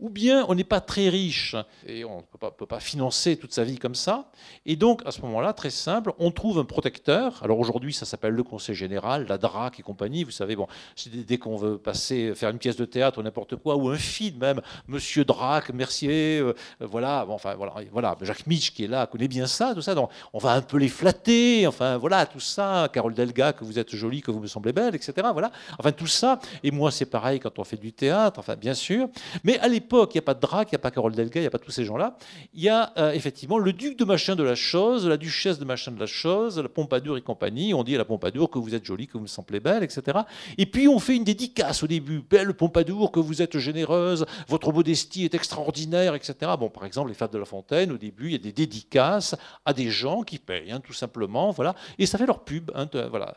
ou 0.00 0.10
bien 0.10 0.44
on 0.48 0.54
n'est 0.54 0.64
pas 0.64 0.80
très 0.80 1.08
riche 1.08 1.56
et 1.86 2.04
on 2.04 2.18
ne 2.18 2.50
peut 2.56 2.66
pas, 2.66 2.80
financer 2.80 3.36
toute 3.36 3.52
sa 3.52 3.64
vie 3.64 3.78
comme 3.78 3.94
ça. 3.94 4.30
Et 4.64 4.76
donc, 4.76 5.02
à 5.04 5.10
ce 5.10 5.20
moment-là, 5.22 5.52
très 5.52 5.70
simple, 5.70 6.12
on 6.18 6.30
trouve 6.30 6.58
un 6.58 6.64
protecteur. 6.64 7.40
Alors 7.42 7.58
aujourd'hui, 7.58 7.92
ça 7.92 8.06
s'appelle 8.06 8.34
le 8.34 8.44
Conseil 8.44 8.74
général, 8.74 9.26
la 9.28 9.38
DRAC 9.38 9.80
et 9.80 9.82
compagnie. 9.82 10.22
Vous 10.22 10.30
savez, 10.30 10.54
bon, 10.54 10.68
dès 11.06 11.38
qu'on 11.38 11.56
veut 11.56 11.78
passer, 11.78 12.34
faire 12.34 12.50
une 12.50 12.58
pièce 12.58 12.76
de 12.76 12.84
théâtre 12.84 13.18
ou 13.18 13.22
n'importe 13.22 13.56
quoi, 13.56 13.76
ou 13.76 13.88
un 13.88 13.96
film 13.96 14.38
même, 14.38 14.60
Monsieur 14.86 15.24
Drac, 15.24 15.70
Mercier, 15.70 16.38
euh, 16.38 16.54
voilà, 16.80 17.24
bon, 17.24 17.34
enfin 17.34 17.54
voilà, 17.56 17.74
voilà, 17.90 18.16
Jacques 18.22 18.46
Mitch 18.46 18.72
qui 18.72 18.84
est 18.84 18.88
là 18.88 19.06
connaît 19.06 19.28
bien 19.28 19.46
ça, 19.46 19.74
tout 19.74 19.82
ça. 19.82 19.94
Donc, 19.94 20.10
on 20.32 20.38
va 20.38 20.52
un 20.52 20.62
peu 20.62 20.76
les 20.76 20.88
flatter, 20.88 21.66
enfin 21.66 21.96
voilà, 21.96 22.26
tout 22.26 22.40
ça. 22.40 22.88
Carole 22.92 23.14
Delga, 23.14 23.52
que 23.52 23.64
vous 23.64 23.78
êtes 23.78 23.94
jolie, 23.94 24.20
que 24.20 24.30
vous 24.30 24.40
me 24.40 24.46
semblez 24.46 24.72
belle, 24.72 24.94
etc. 24.94 25.28
Voilà, 25.32 25.50
enfin 25.78 25.90
tout 25.90 26.06
ça. 26.06 26.38
Et 26.62 26.70
moi, 26.70 26.90
c'est 26.92 27.06
pareil 27.06 27.40
quand 27.40 27.58
on 27.58 27.64
fait 27.64 27.76
du 27.76 27.92
théâtre, 27.92 28.38
enfin 28.38 28.54
bien 28.54 28.74
sûr. 28.74 29.08
Mais 29.42 29.58
à 29.58 29.68
l'époque, 29.68 29.87
il 29.92 30.08
n'y 30.14 30.18
a 30.18 30.22
pas 30.22 30.34
de 30.34 30.40
Drac, 30.40 30.68
il 30.70 30.74
n'y 30.74 30.76
a 30.76 30.78
pas 30.80 30.90
Carole 30.90 31.14
Delga, 31.14 31.40
il 31.40 31.42
n'y 31.42 31.46
a 31.46 31.50
pas 31.50 31.58
tous 31.58 31.70
ces 31.70 31.84
gens-là. 31.84 32.16
Il 32.54 32.62
y 32.62 32.68
a 32.68 32.92
euh, 32.98 33.12
effectivement 33.12 33.58
le 33.58 33.72
duc 33.72 33.98
de 33.98 34.04
machin 34.04 34.36
de 34.36 34.42
la 34.42 34.54
chose, 34.54 35.06
la 35.06 35.16
duchesse 35.16 35.58
de 35.58 35.64
machin 35.64 35.90
de 35.92 36.00
la 36.00 36.06
chose, 36.06 36.58
la 36.58 36.68
Pompadour 36.68 37.16
et 37.16 37.22
compagnie. 37.22 37.74
On 37.74 37.84
dit 37.84 37.94
à 37.94 37.98
la 37.98 38.04
Pompadour 38.04 38.50
que 38.50 38.58
vous 38.58 38.74
êtes 38.74 38.84
jolie, 38.84 39.06
que 39.06 39.14
vous 39.14 39.20
me 39.20 39.26
semblez 39.26 39.60
belle, 39.60 39.82
etc. 39.82 40.18
Et 40.56 40.66
puis 40.66 40.88
on 40.88 40.98
fait 40.98 41.16
une 41.16 41.24
dédicace 41.24 41.82
au 41.82 41.86
début. 41.86 42.20
Belle 42.20 42.54
Pompadour, 42.54 43.12
que 43.12 43.20
vous 43.20 43.42
êtes 43.42 43.58
généreuse, 43.58 44.26
votre 44.48 44.72
modestie 44.72 45.24
est 45.24 45.34
extraordinaire, 45.34 46.14
etc. 46.14 46.52
Bon, 46.58 46.68
par 46.68 46.84
exemple, 46.84 47.08
les 47.08 47.14
Fables 47.14 47.34
de 47.34 47.38
la 47.38 47.44
Fontaine, 47.44 47.92
au 47.92 47.98
début, 47.98 48.26
il 48.26 48.32
y 48.32 48.36
a 48.36 48.38
des 48.38 48.52
dédicaces 48.52 49.34
à 49.64 49.72
des 49.72 49.90
gens 49.90 50.22
qui 50.22 50.38
payent, 50.38 50.70
hein, 50.70 50.80
tout 50.80 50.92
simplement. 50.92 51.50
Voilà. 51.50 51.74
Et 51.98 52.06
ça 52.06 52.18
fait 52.18 52.26
leur 52.26 52.44
pub, 52.44 52.70
hein, 52.74 52.86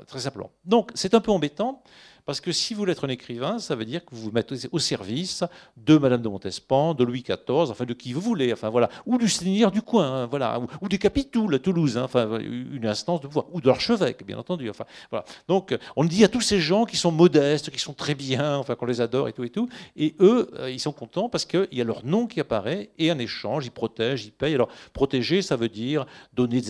très 0.07 0.19
simplement. 0.19 0.51
Donc 0.65 0.91
c'est 0.93 1.13
un 1.13 1.21
peu 1.21 1.31
embêtant. 1.31 1.83
Parce 2.25 2.41
que 2.41 2.51
si 2.51 2.73
vous 2.73 2.79
voulez 2.79 2.91
être 2.91 3.05
un 3.05 3.09
écrivain, 3.09 3.59
ça 3.59 3.75
veut 3.75 3.85
dire 3.85 4.03
que 4.05 4.13
vous 4.13 4.21
vous 4.23 4.31
mettez 4.31 4.55
au 4.71 4.79
service 4.79 5.43
de 5.77 5.97
Madame 5.97 6.21
de 6.21 6.29
Montespan, 6.29 6.93
de 6.93 7.03
Louis 7.03 7.23
XIV, 7.23 7.69
enfin 7.71 7.85
de 7.85 7.93
qui 7.93 8.13
vous 8.13 8.21
voulez, 8.21 8.53
enfin 8.53 8.69
voilà, 8.69 8.89
ou 9.05 9.17
du 9.17 9.27
seigneur 9.27 9.71
du 9.71 9.81
coin, 9.81 10.23
hein, 10.23 10.25
voilà, 10.27 10.59
ou, 10.81 10.87
des 10.87 10.97
capitouls 10.97 11.53
à 11.55 11.59
Toulouse, 11.59 11.97
hein, 11.97 12.03
enfin 12.03 12.39
une 12.39 12.85
instance 12.85 13.21
de 13.21 13.27
pouvoir, 13.27 13.45
ou 13.51 13.61
de 13.61 13.67
l'archevêque, 13.67 14.25
bien 14.25 14.37
entendu. 14.37 14.69
Enfin 14.69 14.85
voilà. 15.09 15.25
Donc 15.47 15.75
on 15.95 16.03
dit 16.03 16.23
à 16.23 16.27
tous 16.27 16.41
ces 16.41 16.59
gens 16.59 16.85
qui 16.85 16.97
sont 16.97 17.11
modestes, 17.11 17.71
qui 17.71 17.79
sont 17.79 17.93
très 17.93 18.15
bien, 18.15 18.57
enfin 18.57 18.75
qu'on 18.75 18.85
les 18.85 19.01
adore 19.01 19.27
et 19.27 19.33
tout 19.33 19.43
et 19.43 19.49
tout, 19.49 19.67
et 19.95 20.15
eux, 20.19 20.49
euh, 20.59 20.69
ils 20.69 20.79
sont 20.79 20.91
contents 20.91 21.29
parce 21.29 21.45
qu'il 21.45 21.67
y 21.71 21.81
a 21.81 21.83
leur 21.83 22.05
nom 22.05 22.27
qui 22.27 22.39
apparaît 22.39 22.89
et 22.97 23.11
en 23.11 23.19
échange, 23.19 23.65
ils 23.65 23.71
protègent, 23.71 24.25
ils 24.25 24.31
payent. 24.31 24.55
Alors 24.55 24.69
protéger, 24.93 25.41
ça 25.41 25.55
veut 25.55 25.69
dire 25.69 26.05
donner 26.33 26.61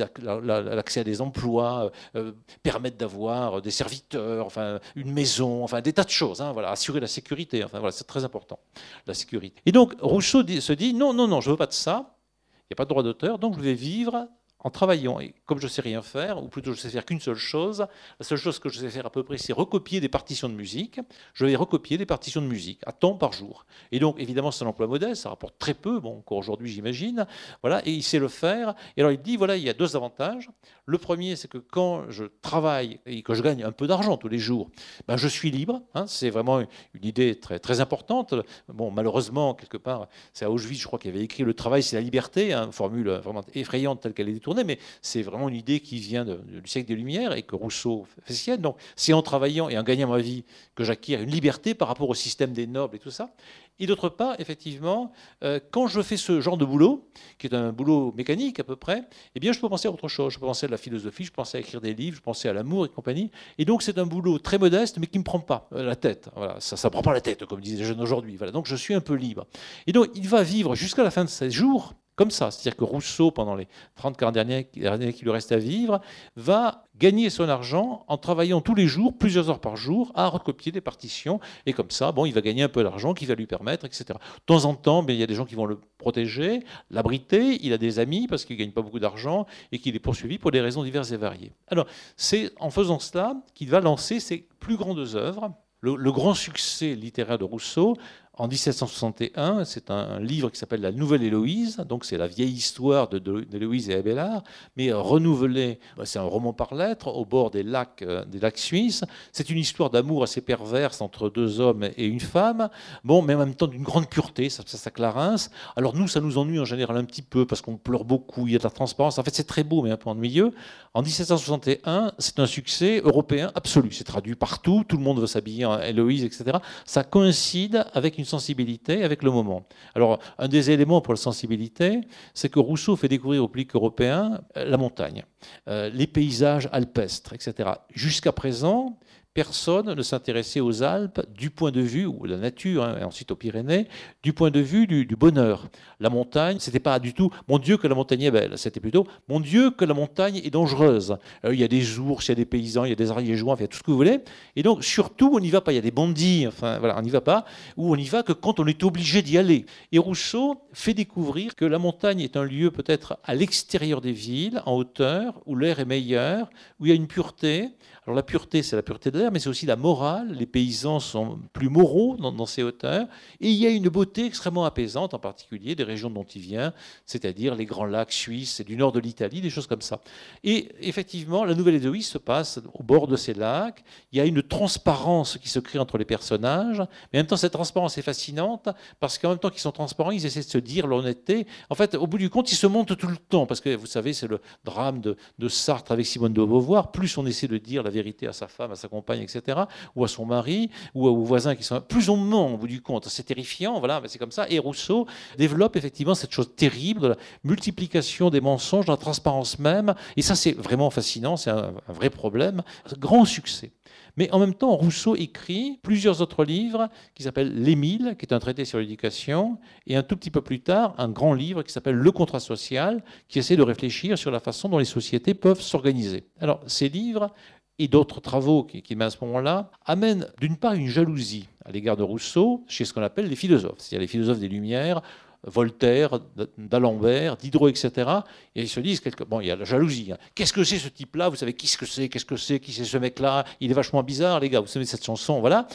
l'accès 0.44 1.02
à 1.02 1.04
des 1.04 1.22
emplois, 1.22 1.92
euh, 2.16 2.32
permettre 2.64 2.98
d'avoir 2.98 3.62
des 3.62 3.72
serviteurs, 3.72 4.46
enfin 4.46 4.80
une 4.96 5.12
maison 5.12 5.41
enfin 5.42 5.82
des 5.82 5.94
tas 5.94 6.04
de 6.04 6.10
choses. 6.10 6.42
Hein, 6.42 6.52
voilà, 6.52 6.72
assurer 6.72 7.00
la 7.00 7.08
sécurité, 7.08 7.64
enfin 7.64 7.80
voilà, 7.80 7.92
c'est 7.92 8.08
très 8.08 8.24
important, 8.24 8.60
la 9.08 9.14
sécurité. 9.14 9.62
Et 9.66 9.72
donc 9.72 9.96
Rousseau 10.02 10.46
se 10.48 10.74
dit 10.74 10.94
non, 10.94 11.14
non, 11.14 11.28
non, 11.28 11.42
je 11.42 11.52
veux 11.52 11.58
pas 11.58 11.68
de 11.68 11.74
ça. 11.74 12.18
Il 12.64 12.74
n'y 12.74 12.76
a 12.76 12.78
pas 12.78 12.86
de 12.86 12.90
droit 12.90 13.04
d'auteur, 13.04 13.38
donc 13.38 13.58
je 13.58 13.62
vais 13.62 13.74
vivre 13.74 14.30
en 14.64 14.70
travaillant. 14.70 15.20
Et 15.20 15.34
comme 15.46 15.60
je 15.60 15.66
ne 15.66 15.70
sais 15.70 15.82
rien 15.82 16.02
faire, 16.02 16.42
ou 16.44 16.48
plutôt 16.48 16.74
je 16.74 16.80
sais 16.80 16.90
faire 16.90 17.06
qu'une 17.06 17.20
seule 17.20 17.36
chose, 17.36 17.86
la 18.20 18.26
seule 18.26 18.38
chose 18.38 18.60
que 18.60 18.70
je 18.70 18.80
sais 18.80 18.90
faire 18.90 19.06
à 19.06 19.10
peu 19.10 19.24
près, 19.24 19.38
c'est 19.38 19.54
recopier 19.54 20.00
des 20.00 20.10
partitions 20.10 20.50
de 20.50 20.54
musique. 20.54 21.00
Je 21.34 21.46
vais 21.46 21.56
recopier 21.56 21.98
des 21.98 22.06
partitions 22.06 22.42
de 22.42 22.48
musique 22.48 22.82
à 22.86 22.92
temps 22.92 23.16
par 23.16 23.34
jour. 23.34 23.66
Et 23.92 24.00
donc, 24.00 24.20
évidemment, 24.20 24.52
c'est 24.52 24.64
un 24.64 24.68
emploi 24.68 24.88
modeste, 24.88 25.24
ça 25.24 25.30
rapporte 25.30 25.58
très 25.58 25.74
peu, 25.74 26.00
bon, 26.00 26.20
encore 26.20 26.38
aujourd'hui, 26.38 26.72
j'imagine. 26.72 27.26
Voilà, 27.62 27.82
et 27.88 27.92
il 27.92 28.04
sait 28.04 28.20
le 28.20 28.28
faire. 28.28 28.76
Et 28.98 29.02
alors, 29.02 29.12
il 29.12 29.22
dit 29.22 29.38
voilà, 29.38 29.58
il 29.58 29.64
y 29.64 29.70
a 29.70 29.74
deux 29.74 29.96
avantages. 29.96 30.50
Le 30.86 30.98
premier, 30.98 31.36
c'est 31.36 31.48
que 31.48 31.58
quand 31.58 32.10
je 32.10 32.26
travaille 32.42 33.00
et 33.06 33.24
que 33.24 33.34
je 33.34 33.42
gagne 33.42 33.64
un 33.64 33.72
peu 33.72 33.88
d'argent 33.88 34.18
tous 34.18 34.28
les 34.28 34.40
jours, 34.40 34.70
ben, 35.08 35.18
je 35.18 35.28
suis 35.28 35.52
libre. 35.52 35.82
Hein. 35.96 36.06
c'est 36.08 36.30
vraiment 36.30 36.60
une 36.60 37.06
idée 37.06 37.40
très, 37.40 37.60
très 37.60 37.80
importante. 37.82 38.34
Bon, 38.68 38.92
malheureusement, 38.92 39.54
quelque 39.54 39.78
part, 39.78 40.08
c'est 40.34 40.46
à 40.46 40.52
Auschwitz, 40.52 40.82
je 40.82 40.88
crois, 40.88 41.00
qu'il 41.00 41.12
avait 41.12 41.24
écrit 41.24 41.44
Le 41.44 41.54
travail, 41.54 41.84
c'est 41.84 41.96
la 41.96 42.02
liberté, 42.02 42.54
hein, 42.54 42.72
formule 42.72 43.10
vraiment 43.10 43.42
effrayante 43.54 44.02
telle 44.02 44.14
qu'elle 44.14 44.30
est 44.30 44.34
détournée 44.34 44.51
mais 44.54 44.80
c'est 45.02 45.22
vraiment 45.22 45.50
une 45.50 45.56
idée 45.56 45.80
qui 45.80 46.00
vient 46.00 46.26
du 46.26 46.62
siècle 46.66 46.88
des 46.88 46.96
Lumières 46.96 47.34
et 47.34 47.44
que 47.44 47.56
Rousseau 47.56 48.06
fait 48.24 48.34
sienne. 48.34 48.62
Donc, 48.62 48.78
c'est 48.96 49.14
en 49.14 49.22
travaillant 49.22 49.70
et 49.70 49.78
en 49.78 49.84
gagnant 49.84 50.10
ma 50.10 50.20
vie 50.20 50.44
que 50.76 50.84
j'acquiers 50.84 51.18
une 51.18 51.30
liberté 51.30 51.74
par 51.74 51.88
rapport 51.88 52.10
au 52.10 52.16
système 52.16 52.54
des 52.54 52.68
nobles 52.68 52.96
et 52.96 53.00
tout 53.00 53.12
ça. 53.12 53.34
Et 53.82 53.88
d'autre 53.88 54.10
part, 54.10 54.36
effectivement, 54.40 55.12
euh, 55.44 55.60
quand 55.72 55.88
je 55.88 56.02
fais 56.04 56.16
ce 56.16 56.40
genre 56.40 56.56
de 56.56 56.66
boulot, 56.66 57.10
qui 57.40 57.48
est 57.48 57.56
un 57.56 57.72
boulot 57.72 58.14
mécanique 58.16 58.60
à 58.60 58.64
peu 58.64 58.76
près, 58.76 59.06
eh 59.34 59.40
bien, 59.40 59.54
je 59.54 59.60
peux 59.60 59.70
penser 59.70 59.88
à 59.88 59.92
autre 59.92 60.08
chose. 60.08 60.34
Je 60.34 60.40
peux 60.40 60.46
penser 60.46 60.68
à 60.68 60.70
la 60.70 60.78
philosophie, 60.78 61.24
je 61.24 61.32
penser 61.32 61.58
à 61.58 61.62
écrire 61.62 61.82
des 61.82 61.96
livres, 61.96 62.18
je 62.18 62.22
penser 62.22 62.48
à 62.48 62.54
l'amour 62.54 62.86
et 62.86 62.90
compagnie. 62.90 63.32
Et 63.58 63.66
donc, 63.66 63.82
c'est 63.82 63.98
un 63.98 64.06
boulot 64.06 64.38
très 64.38 64.60
modeste, 64.60 65.00
mais 65.00 65.08
qui 65.08 65.18
ne 65.18 65.22
me 65.22 65.26
prend 65.26 65.40
pas 65.40 65.68
euh, 65.74 65.84
la 65.84 65.96
tête. 65.96 66.30
Voilà, 66.36 66.58
ça 66.60 66.76
ne 66.76 66.92
prend 66.92 67.02
pas 67.02 67.14
la 67.14 67.22
tête, 67.22 67.44
comme 67.46 67.60
disent 67.60 67.80
les 67.80 67.86
jeunes 67.86 68.02
aujourd'hui. 68.02 68.36
Voilà, 68.36 68.52
donc, 68.52 68.68
je 68.68 68.76
suis 68.76 68.94
un 68.94 69.02
peu 69.02 69.16
libre. 69.16 69.48
Et 69.88 69.94
donc, 69.94 70.10
il 70.14 70.28
va 70.28 70.44
vivre 70.44 70.76
jusqu'à 70.76 71.04
la 71.04 71.10
fin 71.10 71.24
de 71.24 71.30
ses 71.30 71.50
jours 71.50 71.96
comme 72.22 72.30
ça. 72.30 72.52
C'est-à-dire 72.52 72.78
que 72.78 72.84
Rousseau, 72.84 73.32
pendant 73.32 73.56
les 73.56 73.68
30 73.96 74.16
40 74.16 74.32
dernières 74.36 74.66
années 74.86 75.12
qui 75.12 75.24
lui 75.24 75.32
restent 75.32 75.54
à 75.54 75.58
vivre, 75.58 76.02
va 76.36 76.86
gagner 76.96 77.32
son 77.32 77.50
argent 77.50 78.06
en 78.08 78.16
travaillant 78.16 78.62
tous 78.62 78.76
les 78.76 78.86
jours, 78.86 79.18
plusieurs 79.18 79.50
heures 79.50 79.60
par 79.60 79.76
jour, 79.76 80.12
à 80.14 80.28
recopier 80.28 80.72
des 80.72 80.82
partitions. 80.82 81.40
Et 81.66 81.74
comme 81.74 81.90
ça, 81.90 82.12
bon, 82.12 82.28
il 82.28 82.32
va 82.32 82.42
gagner 82.42 82.62
un 82.62 82.70
peu 82.70 82.84
d'argent 82.84 83.16
qui 83.16 83.26
va 83.26 83.34
lui 83.34 83.48
permettre, 83.48 83.86
etc. 83.86 84.06
De 84.10 84.46
temps 84.46 84.66
en 84.66 84.76
temps, 84.76 85.04
il 85.10 85.16
y 85.16 85.24
a 85.24 85.26
des 85.26 85.34
gens 85.34 85.46
qui 85.46 85.56
vont 85.56 85.66
le 85.66 85.80
protéger, 85.98 86.60
l'abriter. 86.92 87.58
Il 87.66 87.74
a 87.74 87.80
des 87.80 87.98
amis 87.98 88.28
parce 88.28 88.46
qu'il 88.46 88.56
ne 88.56 88.60
gagne 88.60 88.72
pas 88.72 88.84
beaucoup 88.84 89.00
d'argent 89.00 89.48
et 89.72 89.80
qu'il 89.80 89.96
est 89.96 90.00
poursuivi 90.00 90.38
pour 90.38 90.52
des 90.52 90.62
raisons 90.62 90.84
diverses 90.84 91.12
et 91.12 91.18
variées. 91.18 91.54
Alors, 91.70 91.88
c'est 92.18 92.52
en 92.60 92.70
faisant 92.70 93.00
cela 93.00 93.34
qu'il 93.56 93.72
va 93.72 93.80
lancer 93.80 94.20
ses 94.20 94.48
plus 94.60 94.78
grandes 94.78 95.16
œuvres. 95.16 95.56
le, 95.82 96.12
grand 96.12 96.36
succès 96.36 96.94
littéraire 96.94 97.40
de 97.40 97.46
Rousseau, 97.46 97.98
en 98.42 98.48
1761, 98.48 99.66
c'est 99.66 99.92
un 99.92 100.20
livre 100.20 100.50
qui 100.50 100.58
s'appelle 100.58 100.82
La 100.82 100.92
Nouvelle 100.92 101.22
Héloïse, 101.22 101.78
donc 101.88 102.06
c'est 102.06 102.18
la 102.18 102.26
vieille 102.26 102.54
histoire 102.54 103.08
d'Héloïse 103.08 103.92
et 103.92 103.94
Abélard, 103.94 104.42
mais 104.76 104.92
renouvelée, 104.92 105.78
bah, 105.96 106.08
c'est 106.08 106.18
un 106.18 106.24
roman 106.24 106.52
par 106.52 106.74
lettres, 106.74 107.10
au 107.10 107.24
bord 107.24 107.52
des 107.52 107.62
lacs, 107.62 108.02
euh, 108.02 108.26
des 108.26 108.40
lacs 108.40 108.58
suisses. 108.58 109.04
C'est 109.32 109.52
une 109.52 109.60
histoire 109.60 109.92
d'amour 109.92 110.24
assez 110.24 110.42
perverse 110.42 111.02
entre 111.02 111.30
deux 111.30 111.60
hommes 111.60 111.84
et 111.96 112.08
une 112.08 112.20
femme, 112.20 112.72
bon, 113.04 113.22
mais 113.22 113.36
en 113.36 113.38
même 113.38 113.54
temps 113.54 113.68
d'une 113.68 113.84
grande 113.84 114.10
pureté, 114.10 114.50
ça, 114.50 114.64
ça, 114.66 114.80
ça 114.80 114.90
clarence. 114.90 115.52
Alors 115.76 115.96
nous, 115.96 116.08
ça 116.08 116.20
nous 116.20 116.40
ennuie 116.40 116.60
en 116.60 116.66
général 116.66 116.98
un 116.98 117.06
petit 117.06 117.22
peu, 117.22 117.46
parce 117.46 117.62
qu'on 117.62 117.78
pleure 117.78 118.06
beaucoup, 118.06 118.48
il 118.48 118.54
y 118.54 118.56
a 118.56 118.58
de 118.58 118.64
la 118.64 118.72
transparence. 118.72 119.20
En 119.20 119.24
fait, 119.24 119.36
c'est 119.36 119.44
très 119.44 119.64
beau, 119.64 119.84
mais 119.84 119.92
un 119.92 119.98
peu 119.98 120.10
ennuyeux. 120.10 120.52
En 120.96 121.04
1761, 121.04 122.14
c'est 122.18 122.40
un 122.40 122.48
succès 122.48 123.02
européen 123.06 123.52
absolu. 123.54 123.92
C'est 123.92 124.04
traduit 124.04 124.34
partout, 124.34 124.84
tout 124.88 124.98
le 124.98 125.04
monde 125.04 125.20
veut 125.20 125.28
s'habiller 125.28 125.66
en 125.66 125.80
Héloïse, 125.80 126.24
etc. 126.24 126.58
Ça 126.86 127.04
coïncide 127.04 127.86
avec 127.94 128.18
une 128.18 128.26
sensibilité 128.36 129.04
avec 129.04 129.24
le 129.24 129.32
moment. 129.32 129.62
Alors, 129.96 130.20
un 130.38 130.48
des 130.48 130.72
éléments 130.72 131.02
pour 131.02 131.14
la 131.14 131.24
sensibilité, 131.30 132.02
c'est 132.34 132.50
que 132.50 132.60
Rousseau 132.60 132.96
fait 132.96 133.08
découvrir 133.08 133.44
au 133.44 133.48
public 133.48 133.76
européen 133.76 134.42
euh, 134.58 134.66
la 134.66 134.78
montagne, 134.78 135.24
euh, 135.68 135.90
les 136.00 136.08
paysages 136.08 136.68
alpestres, 136.72 137.34
etc. 137.34 137.70
Jusqu'à 137.94 138.32
présent, 138.32 138.98
personne 139.34 139.94
ne 139.94 140.02
s'intéressait 140.02 140.60
aux 140.60 140.84
Alpes 140.84 141.22
du 141.34 141.50
point 141.50 141.72
de 141.72 141.82
vue, 141.82 142.06
ou 142.06 142.26
la 142.26 142.38
nature, 142.38 142.84
hein, 142.84 142.98
et 143.00 143.04
ensuite 143.04 143.32
aux 143.32 143.36
Pyrénées, 143.36 143.88
du 144.24 144.34
point 144.34 144.52
de 144.52 144.60
vue 144.60 144.88
du, 144.88 145.16
bonheur. 145.16 145.70
La 146.00 146.10
montagne, 146.10 146.58
c'était 146.60 146.80
pas 146.80 147.00
du 147.00 147.14
tout 147.14 147.32
mon 147.48 147.60
Dieu 147.60 147.78
que 147.78 147.88
la 147.88 147.96
montagne 147.96 148.24
est 148.24 148.32
belle, 148.32 148.58
c'était 148.58 148.80
plutôt 148.80 149.08
mon 149.30 149.40
Dieu 149.40 149.72
que 149.72 149.86
la 149.86 149.94
montagne 149.94 150.42
est 150.44 150.50
dangereuse. 150.50 151.18
Euh, 151.46 151.54
il 151.54 151.60
y 151.60 151.64
a 151.64 151.68
des 151.68 152.00
ours, 152.00 152.28
il 152.28 152.30
y 152.30 152.32
a 152.34 152.36
des 152.36 152.46
paysans, 152.46 152.84
il 152.84 152.90
y 152.90 152.94
a 152.94 152.96
des 152.96 153.12
ariégeois, 153.12 153.56
il 153.58 153.62
y 153.62 153.66
a 153.66 153.68
tout 153.68 153.78
ce 153.78 153.84
que 153.84 153.92
vous 153.92 153.98
voulez. 153.98 154.20
Et 154.56 154.64
donc, 154.64 154.84
surtout, 154.84 155.32
on 155.34 155.40
n'y 155.40 155.50
va 155.50 155.62
pas. 155.62 155.72
Il 155.72 155.76
y 155.76 155.80
a 155.80 155.82
des 155.82 155.92
bandits, 155.92 156.46
enfin 156.48 156.80
voilà, 156.80 156.98
on 156.98 157.02
n'y 157.02 157.10
va 157.10 157.22
pas, 157.22 157.46
ou 157.78 157.92
on 157.94 157.96
n'y 157.96 158.08
va 158.08 158.24
que 158.24 158.34
quand 158.34 158.60
on 158.60 158.68
est 158.68 158.84
obligé 158.84 159.22
d'y 159.22 159.38
aller. 159.38 159.66
Et 159.92 160.00
Rousseau 160.00 160.62
fait 160.74 160.94
découvrir 160.94 161.56
que 161.56 161.66
la 161.66 161.80
montagne 161.80 162.20
est 162.20 162.36
un 162.36 162.44
lieu 162.44 162.72
peut-être 162.72 163.18
à 163.24 163.36
l'extérieur 163.36 164.02
des 164.02 164.12
villes, 164.12 164.62
en 164.66 164.76
hauteur, 164.76 165.42
où 165.46 165.56
l'air 165.56 165.80
est 165.80 165.86
meilleur, 165.86 166.50
où 166.80 166.86
il 166.86 166.90
y 166.90 166.92
a 166.92 166.96
une 166.96 167.08
pureté, 167.08 167.70
alors 168.08 168.16
la 168.16 168.24
pureté, 168.24 168.64
c'est 168.64 168.76
la 168.76 168.82
pureté 168.82 169.12
de 169.12 169.20
l'air, 169.20 169.32
mais 169.32 169.38
c'est 169.38 169.50
aussi 169.50 169.68
la 169.68 169.76
morale. 169.76 170.32
Les 170.32 170.48
paysans 170.48 171.00
sont 171.00 171.40
plus 171.54 171.70
moraux 171.70 172.18
dans, 172.18 172.48
ces 172.48 172.64
hauteurs. 172.64 173.06
Et 173.40 173.52
il 173.52 173.58
y 173.58 173.68
a 173.68 173.70
une 173.70 173.90
beauté 173.90 174.26
extrêmement 174.26 174.66
apaisante, 174.66 175.14
en 175.14 175.20
particulier 175.20 175.76
des 175.76 175.84
régions 175.84 176.10
dont 176.10 176.24
il 176.24 176.42
vient, 176.42 176.74
c'est-à-dire 177.06 177.54
les 177.54 177.66
grands 177.66 177.86
lacs 177.86 178.12
suisses 178.12 178.60
et 178.60 178.64
du 178.64 178.76
nord 178.76 178.92
de 178.92 179.00
l'Italie, 179.00 179.40
des 179.40 179.52
choses 179.52 179.68
comme 179.68 179.84
ça. 179.84 180.02
Et 180.44 180.70
effectivement, 180.82 181.46
la 181.46 181.54
nouvelle 181.54 181.76
Héloïse 181.76 182.08
se 182.08 182.18
passe 182.18 182.60
au 182.74 182.82
bord 182.82 183.06
de 183.06 183.16
ces 183.16 183.36
lacs. 183.36 183.84
Il 184.12 184.18
y 184.18 184.22
a 184.22 184.26
une 184.26 184.42
transparence 184.42 185.38
qui 185.38 185.50
se 185.50 185.60
crée 185.60 185.78
entre 185.78 186.00
les 186.00 186.06
personnages. 186.06 186.80
Mais 187.14 187.20
en 187.20 187.22
même 187.22 187.28
temps, 187.28 187.38
cette 187.38 187.54
transparence 187.54 188.00
est 188.00 188.02
fascinante 188.02 188.68
parce 189.00 189.20
qu'en 189.20 189.30
même 189.30 189.38
temps 189.38 189.52
qu'ils 189.52 189.62
sont 189.62 189.72
transparents, 189.72 190.10
ils 190.10 190.26
essaient 190.26 190.40
de 190.40 190.46
se 190.46 190.58
dire 190.58 190.88
l'honnêteté. 190.88 191.46
En 191.70 191.76
fait, 191.76 191.94
au 191.94 192.08
bout 192.08 192.18
du 192.18 192.32
compte, 192.32 192.52
ils 192.52 192.56
se 192.56 192.66
montent 192.66 192.98
tout 192.98 193.08
le 193.08 193.18
temps 193.18 193.46
parce 193.46 193.62
que 193.62 193.76
vous 193.76 193.86
savez, 193.86 194.14
c'est 194.14 194.28
le 194.28 194.42
drame 194.64 195.02
de, 195.02 195.18
de 195.38 195.48
Sartre 195.50 195.92
avec 195.92 196.08
Simone 196.08 196.34
de 196.34 196.44
Beauvoir. 196.44 196.92
Plus 196.92 197.16
on 197.20 197.28
essaie 197.28 197.48
de 197.48 197.60
dire 197.60 197.84
la 197.84 197.91
vérité 197.92 198.28
à 198.28 198.34
sa 198.34 198.48
femme, 198.48 198.72
à 198.72 198.76
sa 198.76 198.88
compagne, 198.88 199.22
etc., 199.22 199.60
ou 199.96 200.04
à 200.04 200.08
son 200.08 200.26
mari, 200.26 200.70
ou 200.96 201.08
aux 201.08 201.24
voisins 201.24 201.56
qui 201.56 201.64
sont. 201.64 201.82
Plus 201.82 202.10
on 202.10 202.18
ment, 202.18 202.54
au 202.54 202.58
bout 202.58 202.68
du 202.68 202.82
compte. 202.82 203.08
C'est 203.08 203.24
terrifiant, 203.24 203.80
voilà, 203.80 204.02
c'est 204.08 204.18
comme 204.18 204.32
ça. 204.32 204.48
Et 204.50 204.60
Rousseau 204.60 205.06
développe 205.38 205.76
effectivement 205.76 206.16
cette 206.16 206.32
chose 206.32 206.50
terrible 206.56 207.02
de 207.02 207.08
la 207.10 207.18
multiplication 207.44 208.30
des 208.30 208.42
mensonges, 208.42 208.86
de 208.86 208.92
la 208.92 208.98
transparence 208.98 209.60
même. 209.60 209.94
Et 210.18 210.22
ça, 210.22 210.36
c'est 210.36 210.54
vraiment 210.54 210.90
fascinant, 210.90 211.38
c'est 211.38 211.52
un, 211.52 211.74
un 211.88 211.94
vrai 211.94 212.10
problème. 212.10 212.64
Grand 212.98 213.26
succès. 213.26 213.72
Mais 214.18 214.32
en 214.32 214.40
même 214.40 214.54
temps, 214.54 214.76
Rousseau 214.76 215.16
écrit 215.16 215.80
plusieurs 215.82 216.22
autres 216.22 216.44
livres 216.44 216.90
qui 217.16 217.24
s'appellent 217.24 217.54
L'Émile, 217.54 218.16
qui 218.20 218.26
est 218.26 218.34
un 218.34 218.40
traité 218.40 218.66
sur 218.66 218.80
l'éducation, 218.80 219.58
et 219.88 219.96
un 219.96 220.04
tout 220.04 220.18
petit 220.18 220.32
peu 220.32 220.42
plus 220.42 220.62
tard, 220.62 220.94
un 220.98 221.10
grand 221.10 221.34
livre 221.34 221.64
qui 221.64 221.72
s'appelle 221.72 221.96
Le 221.96 222.12
contrat 222.12 222.40
social, 222.40 223.04
qui 223.28 223.40
essaie 223.40 223.56
de 223.56 223.64
réfléchir 223.64 224.18
sur 224.18 224.32
la 224.32 224.40
façon 224.40 224.70
dont 224.70 224.78
les 224.78 224.86
sociétés 224.86 225.34
peuvent 225.34 225.62
s'organiser. 225.62 226.26
Alors, 226.40 226.62
ces 226.68 226.90
livres 226.90 227.34
et 227.82 227.88
d'autres 227.88 228.22
travaux 228.22 228.64
qui 228.64 228.96
met 228.96 229.06
à 229.06 229.10
ce 229.10 229.18
moment-là, 229.22 229.72
amènent 229.86 230.28
d'une 230.40 230.56
part 230.56 230.74
une 230.74 230.88
jalousie 230.88 231.48
à 231.66 231.72
l'égard 231.72 231.98
de 231.98 232.04
Rousseau 232.04 232.64
chez 232.68 232.86
ce 232.86 232.94
qu'on 232.94 233.02
appelle 233.02 233.28
les 233.28 233.36
philosophes, 233.36 233.80
c'est-à-dire 233.80 234.02
les 234.02 234.08
philosophes 234.08 234.40
des 234.40 234.48
Lumières, 234.48 235.02
Voltaire, 235.44 236.20
d'Alembert, 236.58 237.36
Diderot, 237.36 237.70
etc. 237.70 238.10
Et 238.56 238.62
ils 238.62 238.70
se 238.70 238.80
disent, 238.80 239.02
bon, 239.28 239.42
il 239.42 239.48
y 239.48 239.52
a 239.52 239.56
la 239.56 239.66
jalousie. 239.66 240.12
Hein. 240.12 240.18
Qu'est-ce 240.36 240.54
que 240.54 240.64
c'est 240.64 240.78
ce 240.78 240.88
type-là? 240.88 241.30
Vous 241.30 241.36
savez, 241.36 241.54
que 241.54 241.66
c'est? 241.66 242.10
Qu'est-ce 242.10 242.26
que 242.26 242.38
c'est? 242.38 242.60
Qui 242.60 242.72
c'est 242.72 242.86
ce 242.86 242.98
mec-là? 242.98 243.46
Il 243.60 243.72
est 243.72 243.74
vachement 243.74 244.04
bizarre, 244.04 244.40
les 244.40 244.50
gars. 244.50 244.60
Vous 244.60 244.68
savez 244.68 244.86
cette 244.86 245.04
chanson, 245.04 245.40
voilà. 245.40 245.68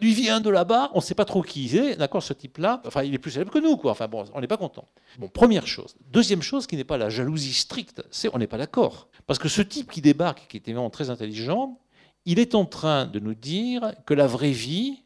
Lui 0.00 0.12
vient 0.12 0.40
de 0.40 0.50
là-bas, 0.50 0.90
on 0.92 0.98
ne 0.98 1.02
sait 1.02 1.14
pas 1.14 1.24
trop 1.24 1.42
qui 1.42 1.64
il 1.64 1.76
est, 1.76 1.96
d'accord, 1.96 2.22
ce 2.22 2.34
type-là. 2.34 2.82
Enfin, 2.86 3.02
il 3.02 3.14
est 3.14 3.18
plus 3.18 3.30
célèbre 3.30 3.50
que 3.50 3.58
nous, 3.58 3.76
quoi. 3.76 3.92
Enfin, 3.92 4.08
bon, 4.08 4.24
on 4.34 4.40
n'est 4.40 4.46
pas 4.46 4.58
content. 4.58 4.86
Bon, 5.18 5.28
première 5.28 5.66
chose. 5.66 5.96
Deuxième 6.10 6.42
chose, 6.42 6.66
qui 6.66 6.76
n'est 6.76 6.84
pas 6.84 6.98
la 6.98 7.08
jalousie 7.08 7.54
stricte, 7.54 8.02
c'est 8.10 8.28
on 8.34 8.38
n'est 8.38 8.46
pas 8.46 8.58
d'accord. 8.58 9.08
Parce 9.26 9.38
que 9.38 9.48
ce 9.48 9.62
type 9.62 9.90
qui 9.90 10.02
débarque, 10.02 10.46
qui 10.48 10.58
est 10.58 10.68
évidemment 10.68 10.90
très 10.90 11.08
intelligent, 11.08 11.78
il 12.26 12.38
est 12.38 12.54
en 12.54 12.64
train 12.64 13.06
de 13.06 13.18
nous 13.18 13.34
dire 13.34 13.94
que 14.06 14.14
la 14.14 14.26
vraie 14.26 14.50
vie, 14.50 15.02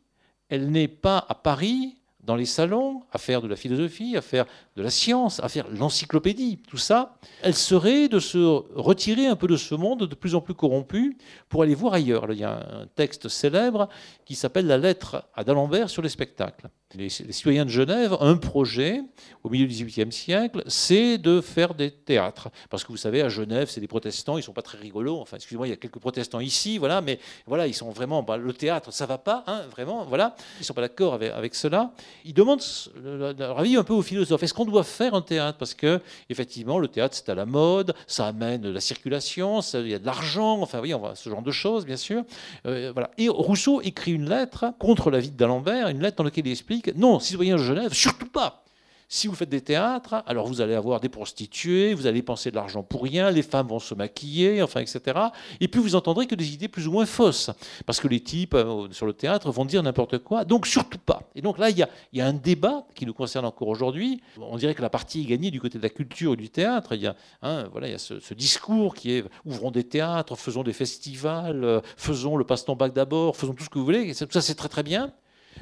elle 0.48 0.70
n'est 0.70 0.88
pas 0.88 1.24
à 1.28 1.34
Paris, 1.34 1.96
dans 2.28 2.36
les 2.36 2.44
salons, 2.44 3.02
à 3.10 3.16
faire 3.16 3.40
de 3.40 3.48
la 3.48 3.56
philosophie, 3.56 4.14
à 4.14 4.20
faire 4.20 4.44
de 4.78 4.82
la 4.84 4.90
science, 4.90 5.40
à 5.40 5.48
faire 5.48 5.66
l'encyclopédie, 5.70 6.62
tout 6.68 6.76
ça, 6.76 7.16
elle 7.42 7.56
serait 7.56 8.06
de 8.06 8.20
se 8.20 8.38
retirer 8.38 9.26
un 9.26 9.34
peu 9.34 9.48
de 9.48 9.56
ce 9.56 9.74
monde 9.74 10.06
de 10.06 10.14
plus 10.14 10.36
en 10.36 10.40
plus 10.40 10.54
corrompu 10.54 11.18
pour 11.48 11.64
aller 11.64 11.74
voir 11.74 11.94
ailleurs. 11.94 12.26
il 12.30 12.38
y 12.38 12.44
a 12.44 12.82
un 12.82 12.86
texte 12.86 13.28
célèbre 13.28 13.88
qui 14.24 14.36
s'appelle 14.36 14.68
La 14.68 14.78
lettre 14.78 15.24
à 15.34 15.42
d'Alembert 15.42 15.90
sur 15.90 16.00
les 16.00 16.08
spectacles. 16.08 16.68
Les, 16.94 17.10
citoyens 17.10 17.66
de 17.66 17.70
Genève 17.70 18.16
un 18.20 18.36
projet 18.36 19.02
au 19.44 19.50
milieu 19.50 19.66
du 19.66 19.74
XVIIIe 19.74 20.10
siècle, 20.10 20.62
c'est 20.68 21.18
de 21.18 21.42
faire 21.42 21.74
des 21.74 21.90
théâtres. 21.90 22.48
Parce 22.70 22.82
que 22.82 22.88
vous 22.88 22.96
savez, 22.96 23.20
à 23.20 23.28
Genève, 23.28 23.68
c'est 23.68 23.82
des 23.82 23.86
protestants, 23.86 24.38
ils 24.38 24.40
ne 24.40 24.44
sont 24.44 24.54
pas 24.54 24.62
très 24.62 24.78
rigolos. 24.78 25.20
Enfin, 25.20 25.36
excusez-moi, 25.36 25.66
il 25.66 25.70
y 25.70 25.72
a 25.74 25.76
quelques 25.76 25.98
protestants 25.98 26.40
ici, 26.40 26.78
voilà, 26.78 27.02
mais 27.02 27.18
voilà, 27.46 27.66
ils 27.66 27.74
sont 27.74 27.90
vraiment. 27.90 28.22
Bah, 28.22 28.38
le 28.38 28.54
théâtre, 28.54 28.90
ça 28.90 29.04
va 29.04 29.18
pas, 29.18 29.44
hein, 29.46 29.64
vraiment, 29.70 30.06
voilà. 30.06 30.34
Ils 30.56 30.60
ne 30.60 30.64
sont 30.64 30.72
pas 30.72 30.80
d'accord 30.80 31.14
avec, 31.14 31.54
cela. 31.54 31.92
Ils 32.24 32.32
demandent 32.32 32.62
leur 33.04 33.58
avis 33.58 33.76
un 33.76 33.84
peu 33.84 33.92
aux 33.92 34.02
philosophes. 34.02 34.42
Doit 34.70 34.84
faire 34.84 35.14
un 35.14 35.22
théâtre 35.22 35.58
Parce 35.58 35.74
que, 35.74 36.00
effectivement, 36.28 36.78
le 36.78 36.88
théâtre, 36.88 37.16
c'est 37.16 37.28
à 37.28 37.34
la 37.34 37.46
mode, 37.46 37.94
ça 38.06 38.26
amène 38.26 38.70
la 38.70 38.80
circulation, 38.80 39.60
il 39.60 39.88
y 39.88 39.94
a 39.94 39.98
de 39.98 40.06
l'argent, 40.06 40.60
enfin, 40.60 40.80
oui, 40.80 40.94
on 40.94 40.98
voit 40.98 41.14
ce 41.14 41.28
genre 41.28 41.42
de 41.42 41.50
choses, 41.50 41.86
bien 41.86 41.96
sûr. 41.96 42.22
Euh, 42.66 42.90
voilà. 42.92 43.10
Et 43.18 43.28
Rousseau 43.28 43.80
écrit 43.82 44.12
une 44.12 44.28
lettre 44.28 44.72
contre 44.78 45.10
la 45.10 45.20
vie 45.20 45.30
d'Alembert, 45.30 45.88
une 45.88 46.00
lettre 46.00 46.16
dans 46.16 46.24
laquelle 46.24 46.46
il 46.46 46.52
explique 46.52 46.94
non, 46.96 47.18
citoyens 47.20 47.56
de 47.56 47.62
Genève, 47.62 47.92
surtout 47.92 48.28
pas. 48.28 48.64
Si 49.10 49.26
vous 49.26 49.34
faites 49.34 49.48
des 49.48 49.62
théâtres, 49.62 50.22
alors 50.26 50.46
vous 50.46 50.60
allez 50.60 50.74
avoir 50.74 51.00
des 51.00 51.08
prostituées, 51.08 51.94
vous 51.94 52.06
allez 52.06 52.20
penser 52.20 52.50
de 52.50 52.56
l'argent 52.56 52.82
pour 52.82 53.02
rien, 53.02 53.30
les 53.30 53.40
femmes 53.40 53.68
vont 53.68 53.78
se 53.78 53.94
maquiller, 53.94 54.60
enfin, 54.60 54.80
etc. 54.80 55.18
Et 55.60 55.68
puis 55.68 55.80
vous 55.80 55.94
entendrez 55.94 56.26
que 56.26 56.34
des 56.34 56.52
idées 56.52 56.68
plus 56.68 56.86
ou 56.86 56.92
moins 56.92 57.06
fausses, 57.06 57.50
parce 57.86 58.00
que 58.00 58.06
les 58.08 58.20
types 58.20 58.52
euh, 58.52 58.86
sur 58.90 59.06
le 59.06 59.14
théâtre 59.14 59.50
vont 59.50 59.64
dire 59.64 59.82
n'importe 59.82 60.18
quoi, 60.18 60.44
donc 60.44 60.66
surtout 60.66 60.98
pas. 60.98 61.22
Et 61.34 61.40
donc 61.40 61.56
là, 61.56 61.70
il 61.70 61.78
y 61.78 61.82
a, 62.20 62.26
un 62.26 62.34
débat 62.34 62.84
qui 62.94 63.06
nous 63.06 63.14
concerne 63.14 63.46
encore 63.46 63.68
aujourd'hui. 63.68 64.20
On 64.38 64.58
dirait 64.58 64.74
que 64.74 64.82
la 64.82 64.90
partie 64.90 65.22
est 65.22 65.24
gagnée 65.24 65.50
du 65.50 65.58
côté 65.58 65.78
de 65.78 65.82
la 65.82 65.88
culture 65.88 66.34
et 66.34 66.36
du 66.36 66.50
théâtre. 66.50 66.94
Il 66.94 67.00
y 67.00 67.06
a, 67.06 67.16
hein, 67.40 67.64
ce, 67.96 68.34
discours 68.34 68.94
qui 68.94 69.12
est 69.12 69.24
ouvrons 69.46 69.70
des 69.70 69.84
théâtres, 69.84 70.36
faisons 70.36 70.62
des 70.62 70.74
festivals, 70.74 71.64
euh, 71.64 71.80
faisons 71.96 72.36
le 72.36 72.44
passe-temps 72.44 72.76
bac 72.76 72.92
d'abord, 72.92 73.38
faisons 73.38 73.54
tout 73.54 73.64
ce 73.64 73.70
que 73.70 73.78
vous 73.78 73.86
voulez. 73.86 74.12
Ça, 74.12 74.26
c'est 74.42 74.54
très 74.54 74.68
très 74.68 74.82
bien. 74.82 75.14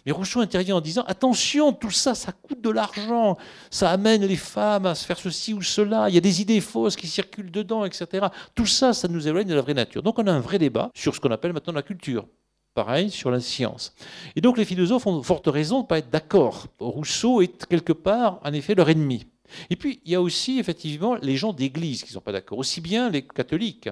Mais 0.04 0.12
Rousseau 0.12 0.40
intervient 0.40 0.76
en 0.76 0.80
disant 0.80 1.02
attention, 1.06 1.72
tout 1.72 1.90
ça, 1.90 2.14
ça 2.14 2.32
coûte 2.32 2.60
de 2.60 2.70
l'argent, 2.70 3.36
ça 3.70 3.90
amène 3.90 4.24
les 4.24 4.36
femmes 4.36 4.86
à 4.86 4.94
se 4.94 5.04
faire 5.04 5.18
ceci 5.18 5.54
ou 5.54 5.62
cela, 5.62 6.08
il 6.08 6.14
y 6.14 6.18
a 6.18 6.20
des 6.20 6.40
idées 6.40 6.60
fausses 6.60 6.96
qui 6.96 7.06
circulent 7.06 7.50
dedans, 7.50 7.84
etc. 7.84 8.26
Tout 8.54 8.66
ça, 8.66 8.92
ça 8.92 9.08
nous 9.08 9.26
éloigne 9.26 9.48
de 9.48 9.54
la 9.54 9.62
vraie 9.62 9.74
nature. 9.74 10.02
Donc 10.02 10.18
on 10.18 10.26
a 10.26 10.32
un 10.32 10.40
vrai 10.40 10.58
débat 10.58 10.90
sur 10.94 11.14
ce 11.14 11.20
qu'on 11.20 11.30
appelle 11.30 11.52
maintenant 11.52 11.72
la 11.72 11.82
culture. 11.82 12.26
Pareil 12.74 13.10
sur 13.10 13.30
la 13.30 13.40
science. 13.40 13.94
Et 14.36 14.42
donc 14.42 14.58
les 14.58 14.66
philosophes 14.66 15.06
ont 15.06 15.22
forte 15.22 15.46
raison 15.46 15.78
de 15.78 15.82
ne 15.84 15.88
pas 15.88 15.98
être 15.98 16.10
d'accord. 16.10 16.66
Rousseau 16.78 17.40
est 17.40 17.66
quelque 17.66 17.94
part, 17.94 18.38
en 18.44 18.52
effet, 18.52 18.74
leur 18.74 18.90
ennemi. 18.90 19.26
Et 19.70 19.76
puis, 19.76 20.00
il 20.04 20.12
y 20.12 20.14
a 20.14 20.20
aussi, 20.20 20.58
effectivement, 20.58 21.14
les 21.16 21.36
gens 21.36 21.52
d'église 21.52 22.02
qui 22.02 22.10
ne 22.10 22.14
sont 22.14 22.20
pas 22.20 22.32
d'accord, 22.32 22.58
aussi 22.58 22.80
bien 22.80 23.10
les 23.10 23.22
catholiques 23.22 23.88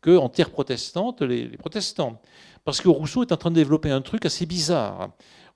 qu'en 0.00 0.28
terre 0.28 0.50
protestante, 0.50 1.22
les, 1.22 1.46
les 1.48 1.56
protestants. 1.56 2.20
Parce 2.64 2.80
que 2.80 2.88
Rousseau 2.88 3.22
est 3.22 3.32
en 3.32 3.36
train 3.36 3.50
de 3.50 3.56
développer 3.56 3.90
un 3.90 4.00
truc 4.00 4.24
assez 4.26 4.46
bizarre 4.46 5.10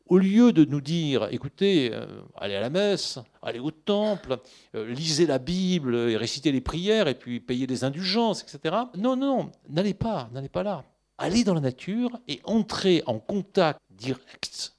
au 0.09 0.19
lieu 0.19 0.53
de 0.53 0.65
nous 0.65 0.81
dire, 0.81 1.29
écoutez, 1.31 1.91
euh, 1.93 2.07
allez 2.37 2.55
à 2.55 2.61
la 2.61 2.71
messe, 2.71 3.19
allez 3.43 3.59
au 3.59 3.71
temple, 3.71 4.39
euh, 4.75 4.93
lisez 4.93 5.27
la 5.27 5.39
Bible 5.39 5.95
et 5.95 6.17
récitez 6.17 6.51
les 6.51 6.61
prières 6.61 7.09
et 7.09 7.15
puis 7.15 7.41
payez 7.41 7.67
des 7.67 7.85
indulgences, 7.85 8.43
etc. 8.43 8.75
Non, 8.97 9.17
non, 9.17 9.51
n'allez 9.69 9.95
pas, 9.95 10.29
n'allez 10.33 10.49
pas 10.49 10.63
là. 10.63 10.85
Allez 11.19 11.45
dans 11.45 11.55
la 11.55 11.61
nature 11.61 12.19
et 12.29 12.41
entrez 12.45 13.03
en 13.07 13.19
contact 13.19 13.81
direct 13.91 14.73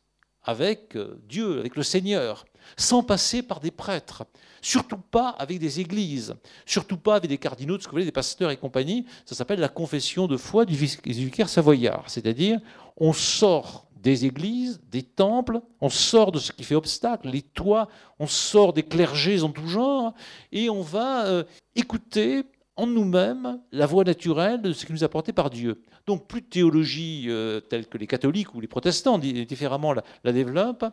avec 0.44 0.96
euh, 0.96 1.22
Dieu, 1.28 1.60
avec 1.60 1.76
le 1.76 1.84
Seigneur, 1.84 2.46
sans 2.78 3.04
passer 3.04 3.44
par 3.44 3.60
des 3.60 3.72
prêtres. 3.72 4.24
Surtout 4.62 4.98
pas 4.98 5.30
avec 5.30 5.60
des 5.60 5.80
églises, 5.80 6.34
surtout 6.66 6.98
pas 6.98 7.16
avec 7.16 7.30
des 7.30 7.38
cardinaux, 7.38 7.80
ce 7.80 7.88
que 7.88 7.96
vous 7.96 8.02
des 8.02 8.12
pasteurs 8.12 8.50
et 8.52 8.58
compagnie. 8.58 9.06
Ça 9.26 9.36
s'appelle 9.36 9.60
la 9.60 9.70
confession 9.70 10.28
de 10.28 10.38
foi 10.38 10.66
du 10.66 10.76
vicaire 10.76 11.50
savoyard. 11.50 12.06
C'est-à-dire, 12.08 12.60
on 12.98 13.14
sort 13.14 13.89
des 14.02 14.26
églises, 14.26 14.80
des 14.90 15.04
temples, 15.04 15.62
on 15.82 15.90
sort 15.90 16.32
de 16.32 16.40
ce 16.40 16.52
qui 16.52 16.64
fait 16.64 16.76
obstacle, 16.76 17.30
les 17.30 17.42
toits, 17.42 17.88
on 18.20 18.28
sort 18.28 18.74
des 18.74 18.84
clergés 18.84 19.42
en 19.42 19.50
tout 19.50 19.68
genre, 19.68 20.14
et 20.52 20.70
on 20.70 20.82
va 20.82 21.26
euh, 21.26 21.44
écouter 21.76 22.44
en 22.78 22.88
nous-mêmes 22.88 23.60
la 23.74 23.86
voix 23.86 24.06
naturelle 24.06 24.62
de 24.62 24.72
ce 24.72 24.86
qui 24.86 24.94
nous 24.94 25.02
est 25.02 25.06
apporté 25.06 25.34
par 25.34 25.50
Dieu. 25.50 25.82
Donc 26.08 26.28
plus 26.28 26.42
de 26.42 26.48
théologie 26.48 27.26
euh, 27.28 27.60
telle 27.60 27.88
que 27.88 27.98
les 27.98 28.08
catholiques 28.08 28.56
ou 28.56 28.62
les 28.62 28.68
protestants 28.68 29.20
différemment 29.20 29.92
la, 29.92 30.04
la 30.24 30.32
développent, 30.32 30.86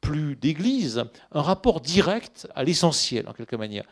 plus 0.00 0.36
d'église, 0.36 1.04
un 1.32 1.42
rapport 1.42 1.80
direct 1.80 2.46
à 2.54 2.62
l'essentiel 2.62 3.28
en 3.28 3.32
quelque 3.32 3.56
manière. 3.56 3.84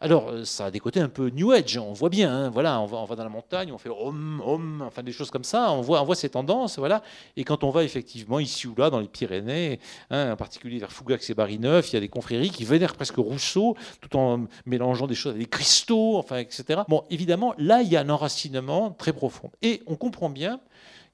Alors, 0.00 0.28
euh, 0.28 0.44
ça 0.44 0.66
a 0.66 0.70
des 0.70 0.78
côtés 0.78 1.00
un 1.00 1.08
peu 1.08 1.28
New 1.30 1.50
Age, 1.50 1.76
on 1.76 1.92
voit 1.92 2.08
bien, 2.08 2.32
hein, 2.32 2.50
voilà, 2.50 2.80
on 2.80 2.86
va, 2.86 3.16
dans 3.16 3.24
la 3.24 3.28
montagne, 3.28 3.72
on 3.72 3.78
fait 3.78 3.88
om, 3.88 4.40
om, 4.46 4.82
enfin 4.82 5.02
des 5.02 5.10
choses 5.10 5.32
comme 5.32 5.42
ça, 5.42 5.72
on 5.72 5.80
voit, 5.80 6.00
on 6.00 6.04
voit 6.04 6.14
ces 6.14 6.28
tendances, 6.28 6.78
voilà. 6.78 7.02
Et 7.36 7.42
quand 7.42 7.64
on 7.64 7.70
va 7.70 7.82
effectivement 7.82 8.38
ici 8.38 8.68
ou 8.68 8.76
là, 8.78 8.90
dans 8.90 9.00
les 9.00 9.08
Pyrénées, 9.08 9.80
hein, 10.10 10.32
en 10.32 10.36
particulier 10.36 10.78
vers 10.78 10.92
Fougax 10.92 11.28
et 11.30 11.34
Barineuf, 11.34 11.90
il 11.90 11.94
y 11.94 11.96
a 11.96 12.00
des 12.00 12.08
confréries 12.08 12.50
qui 12.50 12.64
vénèrent 12.64 12.94
presque 12.94 13.16
Rousseau, 13.16 13.76
tout 14.00 14.16
en 14.16 14.46
mélangeant 14.66 15.08
des 15.08 15.16
choses 15.16 15.30
avec 15.30 15.42
des 15.42 15.50
cristaux, 15.50 16.16
enfin, 16.16 16.36
etc. 16.36 16.82
Bon, 16.86 17.02
évidemment, 17.10 17.54
là, 17.58 17.82
il 17.82 17.88
y 17.88 17.96
a 17.96 18.00
un 18.00 18.08
enracinement 18.08 18.92
très 18.92 19.12
profond. 19.12 19.50
Et 19.62 19.82
on 19.88 19.96
comprend 19.96 20.30
bien 20.30 20.60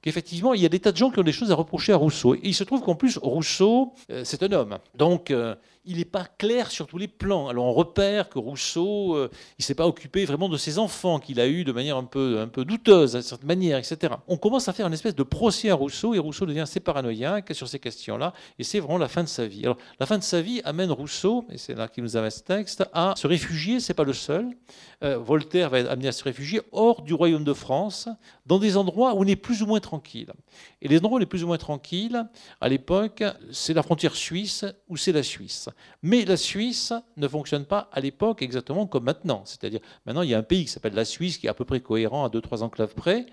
qu'effectivement, 0.03 0.53
il 0.53 0.61
y 0.61 0.65
a 0.67 0.69
des 0.69 0.79
tas 0.79 0.91
de 0.91 0.97
gens 0.97 1.09
qui 1.09 1.17
ont 1.17 1.23
des 1.23 1.31
choses 1.31 1.51
à 1.51 1.55
reprocher 1.55 1.91
à 1.91 1.97
Rousseau. 1.97 2.35
Et 2.35 2.41
il 2.43 2.53
se 2.53 2.63
trouve 2.63 2.83
qu'en 2.83 2.93
plus, 2.93 3.17
Rousseau, 3.17 3.93
euh, 4.11 4.21
c'est 4.23 4.43
un 4.43 4.51
homme. 4.51 4.77
Donc, 4.93 5.31
euh, 5.31 5.55
il 5.85 5.97
n'est 5.97 6.05
pas 6.05 6.25
clair 6.25 6.71
sur 6.71 6.87
tous 6.87 6.97
les 6.97 7.07
plans. 7.07 7.47
Alors 7.47 7.65
on 7.65 7.73
repère 7.73 8.29
que 8.29 8.39
Rousseau, 8.39 9.15
euh, 9.15 9.29
il 9.57 9.61
ne 9.61 9.63
s'est 9.63 9.75
pas 9.75 9.87
occupé 9.87 10.25
vraiment 10.25 10.49
de 10.49 10.57
ses 10.57 10.79
enfants, 10.79 11.19
qu'il 11.19 11.39
a 11.39 11.47
eu 11.47 11.63
de 11.63 11.71
manière 11.71 11.97
un 11.97 12.03
peu, 12.03 12.39
un 12.39 12.47
peu 12.47 12.65
douteuse, 12.65 13.13
d'une 13.13 13.21
certaine 13.21 13.47
manière, 13.47 13.77
etc. 13.77 14.15
On 14.27 14.37
commence 14.37 14.67
à 14.67 14.73
faire 14.73 14.87
une 14.87 14.93
espèce 14.93 15.15
de 15.15 15.23
procès 15.23 15.69
à 15.69 15.75
Rousseau, 15.75 16.13
et 16.13 16.19
Rousseau 16.19 16.45
devient 16.45 16.61
assez 16.61 16.79
paranoïaque 16.79 17.53
sur 17.53 17.67
ces 17.67 17.79
questions-là, 17.79 18.33
et 18.59 18.63
c'est 18.63 18.79
vraiment 18.79 18.97
la 18.97 19.07
fin 19.07 19.23
de 19.23 19.29
sa 19.29 19.45
vie. 19.45 19.63
Alors 19.63 19.77
la 19.99 20.05
fin 20.05 20.17
de 20.17 20.23
sa 20.23 20.41
vie 20.41 20.61
amène 20.63 20.91
Rousseau, 20.91 21.45
et 21.49 21.57
c'est 21.57 21.75
là 21.75 21.87
qu'il 21.87 22.03
nous 22.03 22.17
amène 22.17 22.31
ce 22.31 22.41
texte, 22.41 22.83
à 22.93 23.13
se 23.17 23.27
réfugier, 23.27 23.79
c'est 23.79 23.93
pas 23.93 24.03
le 24.03 24.13
seul. 24.13 24.49
Euh, 25.03 25.17
Voltaire 25.17 25.69
va 25.69 25.79
être 25.79 25.91
amené 25.91 26.07
à 26.07 26.11
se 26.11 26.23
réfugier 26.23 26.61
hors 26.71 27.01
du 27.01 27.13
royaume 27.13 27.43
de 27.43 27.53
France, 27.53 28.09
dans 28.45 28.59
des 28.59 28.77
endroits 28.77 29.13
où 29.13 29.23
on 29.23 29.27
est 29.27 29.35
plus 29.35 29.61
ou 29.61 29.65
moins 29.65 29.79
tranquille. 29.79 30.31
Et 30.81 30.87
les 30.87 30.97
endroits 30.97 31.17
où 31.17 31.19
on 31.19 31.23
est 31.23 31.25
plus 31.25 31.43
ou 31.43 31.47
moins 31.47 31.57
tranquille, 31.57 32.25
à 32.61 32.69
l'époque, 32.69 33.23
c'est 33.51 33.73
la 33.73 33.83
frontière 33.83 34.15
suisse 34.15 34.65
ou 34.87 34.97
c'est 34.97 35.11
la 35.11 35.23
Suisse. 35.23 35.69
Mais 36.01 36.25
la 36.25 36.37
Suisse 36.37 36.93
ne 37.17 37.27
fonctionne 37.27 37.65
pas 37.65 37.89
à 37.91 37.99
l'époque 37.99 38.41
exactement 38.41 38.87
comme 38.87 39.05
maintenant. 39.05 39.43
C'est-à-dire, 39.45 39.79
maintenant, 40.05 40.21
il 40.21 40.29
y 40.29 40.33
a 40.33 40.37
un 40.37 40.43
pays 40.43 40.65
qui 40.65 40.71
s'appelle 40.71 40.93
la 40.93 41.05
Suisse 41.05 41.37
qui 41.37 41.47
est 41.47 41.49
à 41.49 41.53
peu 41.53 41.65
près 41.65 41.79
cohérent 41.79 42.25
à 42.25 42.29
deux, 42.29 42.41
trois 42.41 42.63
enclaves 42.63 42.93
près. 42.93 43.25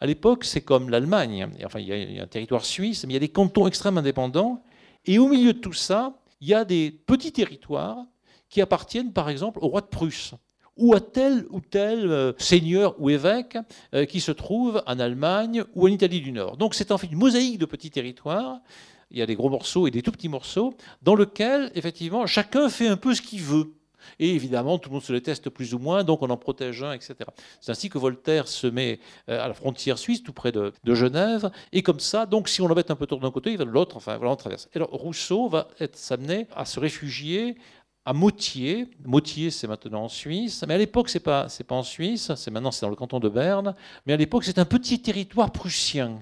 À 0.00 0.06
l'époque, 0.06 0.44
c'est 0.44 0.60
comme 0.60 0.90
l'Allemagne. 0.90 1.48
Enfin, 1.64 1.80
il 1.80 1.88
y, 1.88 2.18
a, 2.18 2.22
un 2.22 2.26
territoire 2.26 2.64
suisse, 2.64 3.04
mais 3.04 3.12
il 3.12 3.14
y 3.14 3.16
a 3.16 3.20
des 3.20 3.28
cantons 3.28 3.66
extrêmement 3.66 4.00
indépendants. 4.00 4.62
Et 5.06 5.18
au 5.18 5.28
milieu 5.28 5.52
de 5.52 5.58
tout 5.58 5.72
ça, 5.72 6.18
il 6.40 6.48
y 6.48 6.54
a 6.54 6.64
des 6.64 6.90
petits 6.90 7.32
territoires 7.32 8.04
qui 8.48 8.60
appartiennent, 8.60 9.12
par 9.12 9.28
exemple, 9.28 9.58
au 9.62 9.68
roi 9.68 9.80
de 9.80 9.86
Prusse 9.86 10.34
ou 10.78 10.94
à 10.94 11.00
tel 11.00 11.44
ou 11.50 11.60
tel 11.60 12.10
euh, 12.10 12.32
seigneur 12.38 12.94
ou 12.98 13.10
évêque 13.10 13.58
euh, 13.94 14.06
qui 14.06 14.20
se 14.20 14.32
trouve 14.32 14.82
en 14.86 14.98
Allemagne 14.98 15.64
ou 15.74 15.86
en 15.86 15.90
Italie 15.90 16.20
du 16.20 16.32
Nord. 16.32 16.56
Donc 16.56 16.74
c'est 16.74 16.92
en 16.92 16.98
fait 16.98 17.08
une 17.08 17.18
mosaïque 17.18 17.58
de 17.58 17.66
petits 17.66 17.90
territoires 17.90 18.60
il 19.10 19.18
y 19.18 19.22
a 19.22 19.26
des 19.26 19.34
gros 19.34 19.50
morceaux 19.50 19.86
et 19.86 19.90
des 19.90 20.02
tout 20.02 20.12
petits 20.12 20.28
morceaux, 20.28 20.74
dans 21.02 21.14
lesquels, 21.14 21.70
effectivement, 21.74 22.26
chacun 22.26 22.68
fait 22.68 22.88
un 22.88 22.96
peu 22.96 23.14
ce 23.14 23.22
qu'il 23.22 23.42
veut. 23.42 23.72
Et 24.18 24.34
évidemment, 24.34 24.78
tout 24.78 24.90
le 24.90 24.94
monde 24.94 25.02
se 25.02 25.12
les 25.12 25.20
teste 25.20 25.50
plus 25.50 25.74
ou 25.74 25.78
moins, 25.78 26.04
donc 26.04 26.22
on 26.22 26.30
en 26.30 26.36
protège 26.36 26.82
un, 26.82 26.92
etc. 26.92 27.16
C'est 27.60 27.72
ainsi 27.72 27.88
que 27.88 27.98
Voltaire 27.98 28.48
se 28.48 28.66
met 28.66 29.00
euh, 29.28 29.42
à 29.44 29.48
la 29.48 29.54
frontière 29.54 29.98
suisse, 29.98 30.22
tout 30.22 30.32
près 30.32 30.52
de, 30.52 30.72
Genève, 30.86 31.50
et 31.72 31.82
comme 31.82 32.00
ça, 32.00 32.26
donc 32.26 32.48
si 32.48 32.60
on 32.60 32.66
le 32.66 32.74
met 32.74 32.90
un 32.90 32.96
peu 32.96 33.06
tour 33.06 33.20
d'un 33.20 33.30
côté, 33.30 33.52
il 33.52 33.58
va 33.58 33.64
de 33.64 33.70
l'autre, 33.70 33.96
enfin 33.96 34.16
voilà, 34.16 34.32
on 34.32 34.36
traverse. 34.36 34.68
Et 34.72 34.76
alors 34.76 34.90
Rousseau 34.90 35.48
va 35.48 35.68
s'amener 35.92 36.46
à 36.54 36.64
se 36.64 36.80
réfugier 36.80 37.56
à 38.04 38.14
Motier. 38.14 38.88
Motier, 39.04 39.50
c'est 39.50 39.66
maintenant 39.66 40.04
en 40.04 40.08
Suisse, 40.08 40.64
mais 40.66 40.74
à 40.74 40.78
l'époque, 40.78 41.10
c'est 41.10 41.20
pas, 41.20 41.46
pas 41.66 41.74
en 41.74 41.82
Suisse, 41.82 42.32
c'est 42.36 42.50
maintenant 42.50 42.70
c'est 42.70 42.86
dans 42.86 42.90
le 42.90 42.96
canton 42.96 43.20
de 43.20 43.28
Berne, 43.28 43.74
mais 44.06 44.14
à 44.14 44.16
l'époque, 44.16 44.44
c'est 44.44 44.58
un 44.58 44.64
petit 44.64 45.00
territoire 45.00 45.52
prussien. 45.52 46.18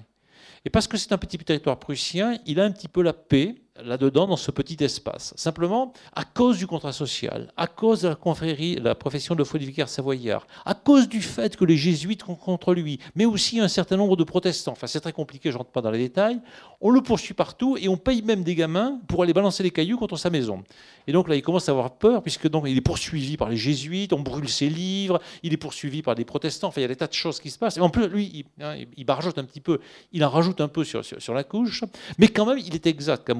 Et 0.65 0.69
parce 0.69 0.87
que 0.87 0.97
c'est 0.97 1.11
un 1.11 1.17
petit 1.17 1.37
territoire 1.37 1.79
prussien, 1.79 2.37
il 2.45 2.59
a 2.59 2.63
un 2.63 2.71
petit 2.71 2.87
peu 2.87 3.01
la 3.01 3.13
paix 3.13 3.55
là-dedans, 3.83 4.27
dans 4.27 4.37
ce 4.37 4.51
petit 4.51 4.83
espace. 4.83 5.33
Simplement, 5.35 5.93
à 6.13 6.23
cause 6.23 6.57
du 6.57 6.67
contrat 6.67 6.91
social, 6.91 7.51
à 7.57 7.67
cause 7.67 8.01
de 8.01 8.09
la 8.09 8.15
confrérie, 8.15 8.75
la 8.75 8.95
profession 8.95 9.35
de 9.35 9.43
foi 9.43 9.59
du 9.59 9.65
vicaire 9.65 9.89
savoyard, 9.89 10.47
à 10.65 10.73
cause 10.73 11.07
du 11.07 11.21
fait 11.21 11.55
que 11.55 11.65
les 11.65 11.77
jésuites 11.77 12.23
sont 12.23 12.35
contre 12.35 12.73
lui, 12.73 12.99
mais 13.15 13.25
aussi 13.25 13.59
un 13.59 13.67
certain 13.67 13.97
nombre 13.97 14.15
de 14.15 14.23
protestants, 14.23 14.73
enfin 14.73 14.87
c'est 14.87 14.99
très 14.99 15.13
compliqué, 15.13 15.51
je 15.51 15.57
rentre 15.57 15.71
pas 15.71 15.81
dans 15.81 15.91
les 15.91 15.99
détails, 15.99 16.39
on 16.81 16.91
le 16.91 17.01
poursuit 17.01 17.33
partout 17.33 17.77
et 17.79 17.87
on 17.87 17.97
paye 17.97 18.21
même 18.21 18.43
des 18.43 18.55
gamins 18.55 18.99
pour 19.07 19.23
aller 19.23 19.33
balancer 19.33 19.63
les 19.63 19.71
cailloux 19.71 19.97
contre 19.97 20.17
sa 20.17 20.29
maison. 20.29 20.63
Et 21.07 21.11
donc 21.11 21.29
là, 21.29 21.35
il 21.35 21.41
commence 21.41 21.69
à 21.69 21.71
avoir 21.71 21.91
peur, 21.91 22.21
puisque 22.21 22.49
donc 22.49 22.65
il 22.67 22.77
est 22.77 22.81
poursuivi 22.81 23.37
par 23.37 23.49
les 23.49 23.57
jésuites, 23.57 24.13
on 24.13 24.19
brûle 24.19 24.49
ses 24.49 24.69
livres, 24.69 25.19
il 25.41 25.53
est 25.53 25.57
poursuivi 25.57 26.01
par 26.01 26.15
des 26.15 26.25
protestants, 26.25 26.67
enfin 26.67 26.81
il 26.81 26.83
y 26.83 26.85
a 26.85 26.89
des 26.89 26.95
tas 26.95 27.07
de 27.07 27.13
choses 27.13 27.39
qui 27.39 27.49
se 27.49 27.57
passent. 27.57 27.77
Et 27.77 27.81
en 27.81 27.89
plus, 27.89 28.07
lui, 28.07 28.31
il, 28.33 28.63
hein, 28.63 28.75
il 28.95 29.05
barjote 29.05 29.37
un 29.37 29.43
petit 29.43 29.61
peu, 29.61 29.79
il 30.11 30.23
en 30.23 30.29
rajoute 30.29 30.61
un 30.61 30.67
peu 30.67 30.83
sur, 30.83 31.03
sur, 31.03 31.33
la 31.33 31.43
couche, 31.43 31.83
mais 32.17 32.27
quand 32.27 32.45
même, 32.45 32.59
il 32.59 32.75
est 32.75 32.87
exact 32.87 33.25
qu'à 33.25 33.33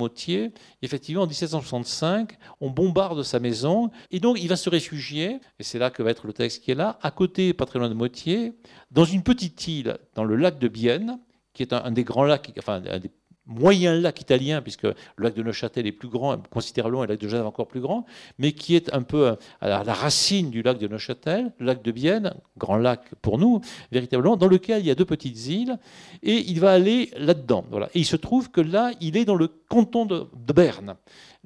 effectivement, 0.81 1.23
en 1.23 1.27
1765, 1.27 2.37
on 2.61 2.69
bombarde 2.69 3.23
sa 3.23 3.39
maison, 3.39 3.89
et 4.11 4.19
donc 4.19 4.37
il 4.41 4.47
va 4.47 4.55
se 4.55 4.69
réfugier, 4.69 5.39
et 5.59 5.63
c'est 5.63 5.79
là 5.79 5.89
que 5.89 6.03
va 6.03 6.11
être 6.11 6.27
le 6.27 6.33
texte 6.33 6.63
qui 6.63 6.71
est 6.71 6.75
là, 6.75 6.99
à 7.01 7.11
côté, 7.11 7.53
pas 7.53 7.65
très 7.65 7.79
loin 7.79 7.89
de 7.89 7.93
Motier, 7.93 8.53
dans 8.91 9.05
une 9.05 9.23
petite 9.23 9.67
île, 9.67 9.97
dans 10.15 10.23
le 10.23 10.35
lac 10.35 10.59
de 10.59 10.67
Bienne, 10.67 11.19
qui 11.53 11.63
est 11.63 11.73
un, 11.73 11.91
des 11.91 12.03
grands 12.03 12.25
lacs, 12.25 12.53
enfin 12.57 12.81
un 12.87 12.99
des 12.99 13.11
moyen 13.47 13.95
lac 13.99 14.21
italien, 14.21 14.62
puisque 14.62 14.83
le 14.83 14.95
lac 15.17 15.33
de 15.33 15.43
Neuchâtel 15.43 15.88
est 15.88 15.91
plus 15.91 16.10
grand, 16.10 16.38
considérablement, 16.49 17.03
et 17.03 17.07
le 17.07 17.13
lac 17.13 17.21
de 17.21 17.27
Genève 17.27 17.45
encore 17.45 17.67
plus 17.67 17.81
grand, 17.81 18.05
mais 18.38 18.51
qui 18.51 18.75
est 18.75 18.93
un 18.93 19.01
peu 19.01 19.36
à 19.62 19.83
la 19.83 19.93
racine 19.93 20.49
du 20.49 20.62
lac 20.62 20.77
de 20.77 20.88
Neuchâtel, 20.88 21.51
le 21.60 21.65
lac 21.65 21.81
de 21.81 21.91
Bienne, 21.91 22.33
grand 22.57 22.77
lac 22.77 23.01
pour 23.21 23.38
nous, 23.38 23.62
véritablement, 23.91 24.38
dans 24.38 24.47
lequel 24.47 24.81
il 24.81 24.88
y 24.88 24.91
a 24.91 24.95
deux 24.95 25.05
petites 25.05 25.47
îles, 25.47 25.77
et 26.23 26.38
il 26.49 26.60
va 26.60 26.71
aller 26.71 27.12
là-dedans. 27.17 27.65
Voilà. 27.69 27.88
Et 27.93 27.99
il 27.99 28.05
se 28.05 28.15
trouve 28.15 28.51
que 28.51 28.62
là, 28.62 28.91
il 29.01 29.17
est 29.17 29.25
dans 29.25 29.36
le 29.36 29.47
canton 29.47 30.05
de 30.05 30.27
Berne 30.53 30.95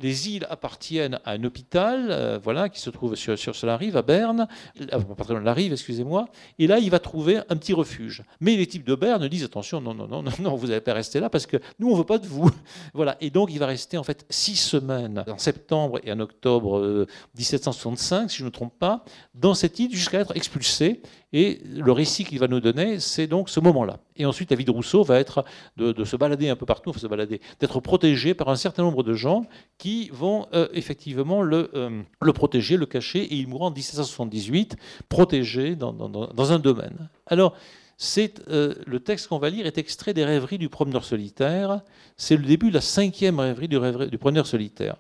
les 0.02 0.30
îles 0.30 0.48
appartiennent 0.50 1.20
à 1.26 1.32
un 1.32 1.44
hôpital, 1.44 2.08
euh, 2.10 2.40
voilà, 2.42 2.70
qui 2.70 2.80
se 2.80 2.90
trouve 2.90 3.16
sur, 3.16 3.38
sur, 3.38 3.54
la 3.66 3.78
rive 3.78 3.98
à 3.98 4.02
Berne, 4.02 4.48
euh, 4.80 5.40
la 5.44 5.54
rive, 5.54 5.74
excusez-moi, 5.74 6.28
et 6.60 6.68
là, 6.68 6.80
il 6.80 6.90
va 6.90 7.00
trouver 7.00 7.38
un 7.38 7.56
petit 7.56 7.74
refuge. 7.74 8.24
Mais 8.40 8.56
les 8.56 8.68
types 8.68 8.86
de 8.86 8.96
Berne 8.96 9.28
disent 9.28 9.44
attention, 9.44 9.82
non, 9.82 9.94
non, 9.94 10.08
non, 10.08 10.24
non 10.40 10.56
vous 10.56 10.68
n'allez 10.68 10.82
pas 10.82 10.94
rester 10.94 11.20
là 11.20 11.30
parce 11.30 11.46
que 11.46 11.58
nous, 11.80 11.91
on 11.92 11.96
veut 11.96 12.04
pas 12.04 12.18
de 12.18 12.28
vous. 12.28 12.50
voilà. 12.94 13.18
Et 13.22 13.30
donc, 13.30 13.50
il 13.52 13.60
va 13.60 13.66
rester 13.66 13.98
en 13.98 14.04
fait 14.04 14.26
six 14.30 14.56
semaines 14.56 15.24
en 15.28 15.38
septembre 15.38 16.00
et 16.04 16.12
en 16.12 16.20
octobre 16.20 17.08
1765, 17.38 18.24
euh, 18.24 18.28
si 18.28 18.38
je 18.38 18.44
ne 18.44 18.48
me 18.48 18.52
trompe 18.52 18.78
pas, 18.78 19.04
dans 19.34 19.54
cette 19.54 19.80
île 19.80 19.94
jusqu'à 19.94 20.20
être 20.20 20.36
expulsé. 20.36 21.02
Et 21.34 21.62
le 21.64 21.92
récit 21.94 22.26
qu'il 22.26 22.40
va 22.40 22.48
nous 22.48 22.60
donner, 22.60 23.00
c'est 23.00 23.28
donc 23.28 23.50
ce 23.50 23.62
moment-là. 23.62 24.00
Et 24.18 24.26
ensuite, 24.26 24.52
la 24.52 24.58
vie 24.58 24.66
de 24.66 24.72
Rousseau 24.72 25.04
va 25.04 25.20
être 25.20 25.46
de, 25.78 26.04
se 26.04 26.16
balader 26.18 26.50
un 26.50 26.58
peu 26.58 26.66
partout, 26.66 26.94
se 26.94 27.08
balader, 27.08 27.40
d'être 27.60 27.80
protégé 27.80 28.34
par 28.34 28.50
un 28.50 28.58
certain 28.58 28.84
nombre 28.84 29.04
de 29.04 29.14
gens 29.14 29.46
qui 29.78 30.10
vont 30.12 30.48
euh, 30.54 30.68
effectivement 30.74 31.42
le, 31.42 31.72
euh, 31.74 32.02
le, 32.22 32.34
protéger, 32.34 32.76
le 32.76 32.86
cacher, 32.86 33.22
et 33.22 33.36
il 33.36 33.48
mourra 33.48 33.68
en 33.68 33.72
1778, 33.72 34.76
protégé 35.08 35.76
dans, 35.76 35.94
dans, 35.94 36.52
un 36.52 36.60
domaine. 36.60 37.10
Alors, 37.28 37.56
c'est 38.04 38.42
euh, 38.50 38.74
le 38.88 39.00
texte 39.00 39.28
qu'on 39.28 39.38
va 39.38 39.52
lire 39.52 39.68
est 39.68 39.78
extrait 39.78 40.16
des 40.16 40.26
rêveries 40.26 40.58
du 40.58 40.70
promeneur 40.70 41.06
solitaire. 41.06 41.82
C'est 42.18 42.36
le 42.36 42.42
début 42.42 42.70
de 42.70 42.74
la 42.74 42.82
cinquième 42.82 43.40
rêverie 43.40 43.68
du, 43.68 43.78
rêverie, 43.78 44.10
du 44.10 44.18
promeneur 44.18 44.48
solitaire. 44.48 44.96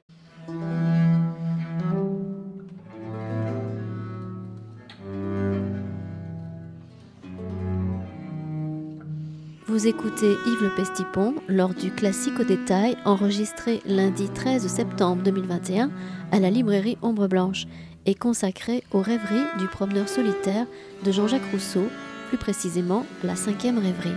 Vous 9.65 9.87
écoutez 9.87 10.33
Yves 10.45 10.61
Le 10.61 10.75
Pestipon 10.75 11.33
lors 11.47 11.73
du 11.73 11.89
Classique 11.89 12.39
au 12.39 12.43
détail 12.43 12.97
enregistré 13.05 13.81
lundi 13.87 14.29
13 14.29 14.67
septembre 14.67 15.23
2021 15.23 15.89
à 16.31 16.39
la 16.39 16.51
librairie 16.51 16.99
Ombre 17.01 17.27
Blanche 17.27 17.65
et 18.05 18.13
consacré 18.13 18.83
aux 18.91 19.01
rêveries 19.01 19.57
du 19.57 19.65
promeneur 19.65 20.07
solitaire 20.07 20.67
de 21.03 21.11
Jean-Jacques 21.11 21.51
Rousseau, 21.51 21.87
plus 22.31 22.37
précisément 22.37 23.05
la 23.25 23.35
cinquième 23.35 23.77
rêverie. 23.77 24.15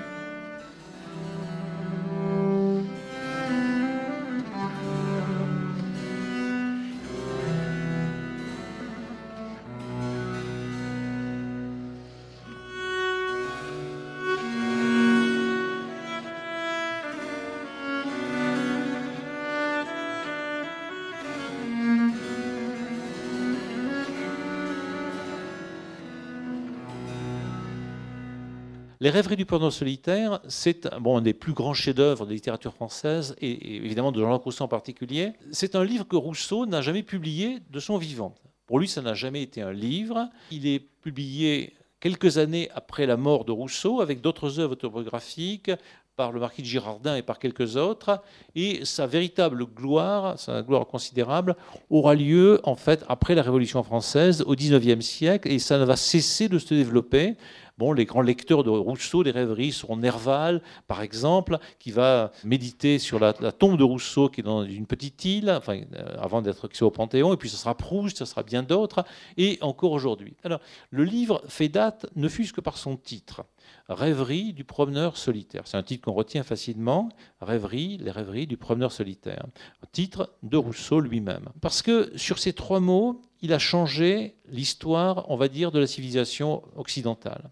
Les 29.05 29.11
rêveries 29.11 29.37
du 29.37 29.45
promeneur 29.45 29.71
solitaire, 29.71 30.41
c'est 30.49 30.89
bon, 30.99 31.19
un 31.19 31.21
des 31.21 31.35
plus 31.35 31.53
grands 31.53 31.75
chefs-d'œuvre 31.75 32.25
de 32.25 32.33
littérature 32.33 32.73
française 32.73 33.37
et, 33.39 33.77
évidemment 33.77 34.13
de 34.13 34.21
Jean-Luc 34.23 34.45
Rousseau 34.45 34.65
en 34.65 34.69
particulier. 34.69 35.35
C'est 35.53 35.75
un 35.75 35.85
livre 35.85 36.09
que 36.09 36.17
Rousseau 36.17 36.65
n'a 36.65 36.81
jamais 36.81 37.03
publié 37.03 37.59
de 37.69 37.81
son 37.81 37.99
vivant. 37.99 38.35
Pour 38.65 38.79
lui, 38.79 38.89
ça 38.89 39.03
n'a 39.03 39.13
jamais 39.13 39.43
été 39.43 39.61
un 39.61 39.75
livre. 39.75 40.31
Il 40.51 40.67
est 40.67 40.79
publié 40.79 41.75
quelques 42.01 42.39
années 42.39 42.71
après 42.75 43.05
la 43.05 43.19
mort 43.19 43.45
de 43.45 43.53
Rousseau, 43.53 44.01
avec 44.01 44.23
d'autres 44.23 44.59
œuvres 44.59 44.73
autobiographiques, 44.73 45.71
par 46.17 46.33
le 46.33 46.41
marquis 46.41 46.63
de 46.63 46.67
Girardin 46.67 47.17
et 47.17 47.23
par 47.23 47.39
quelques 47.39 47.77
autres, 47.77 48.23
et 48.55 48.85
sa 48.85 49.07
véritable 49.07 49.67
gloire, 49.67 50.39
sa 50.39 50.63
gloire 50.63 50.87
considérable, 50.87 51.57
aura 51.91 52.15
lieu 52.15 52.61
en 52.63 52.77
fait 52.77 53.05
après 53.09 53.35
la 53.35 53.43
Révolution 53.43 53.83
française 53.83 54.43
au 54.47 54.55
XIXe 54.55 55.05
siècle, 55.05 55.49
et 55.49 55.59
ça 55.59 55.79
ne 55.79 55.85
va 55.85 55.97
cesser 55.97 56.49
de 56.49 56.59
se 56.59 56.73
développer. 56.73 57.35
Bon, 57.77 57.93
les 57.93 58.05
grands 58.05 58.23
lecteurs 58.23 58.63
de 58.63 58.71
Rousseau, 58.71 59.25
des 59.25 59.33
rêveries, 59.33 59.73
seront 59.73 59.97
Nerval, 59.97 60.63
par 60.87 61.03
exemple, 61.03 61.59
qui 61.81 61.91
va 61.91 62.31
méditer 62.45 63.01
sur 63.01 63.19
la, 63.19 63.33
tombe 63.33 63.77
de 63.77 63.83
Rousseau, 63.83 64.29
qui 64.29 64.41
est 64.41 64.45
dans 64.45 64.63
une 64.63 64.87
petite 64.87 65.25
île, 65.25 65.51
enfin, 65.51 65.81
euh, 65.95 66.17
avant 66.21 66.41
d'être 66.41 66.69
au 66.83 66.91
Panthéon, 66.93 67.35
et 67.35 67.37
puis 67.37 67.49
ce 67.49 67.57
sera 67.57 67.77
Proust, 67.77 68.19
ce 68.19 68.25
sera 68.27 68.45
bien 68.45 68.63
d'autres, 68.63 69.05
et 69.37 69.59
encore 69.61 69.91
aujourd'hui. 69.91 70.37
Alors, 70.45 70.61
le 70.91 71.03
livre 71.03 71.43
fait 71.49 71.69
date, 71.69 72.07
ne 72.15 72.29
fût-ce 72.29 72.53
que 72.53 72.61
par 72.61 72.79
son 72.79 72.97
titre. 72.97 73.43
Rêverie 73.89 74.53
du 74.53 74.65
promeneur 74.65 75.17
solitaire. 75.17 75.63
C'est 75.67 75.77
un 75.77 75.83
titre 75.83 76.05
qu'on 76.05 76.13
retient 76.13 76.43
facilement. 76.43 77.09
Rêverie, 77.41 77.99
les 77.99 78.11
rêveries 78.11 78.47
du 78.47 78.57
promeneur 78.57 78.93
solitaire. 78.93 79.45
Un 79.83 79.87
titre 79.93 80.31
de 80.43 80.57
Rousseau 80.57 81.01
lui-même. 81.01 81.49
Parce 81.61 81.83
que 81.83 82.17
sur 82.17 82.39
ces 82.39 82.53
trois 82.53 82.81
mots, 82.81 83.21
il 83.43 83.53
a 83.53 83.59
changé 83.59 84.37
l'histoire, 84.49 85.31
on 85.31 85.37
va 85.37 85.49
dire, 85.49 85.71
de 85.71 85.79
la 85.79 85.87
civilisation 85.87 86.63
occidentale. 86.77 87.51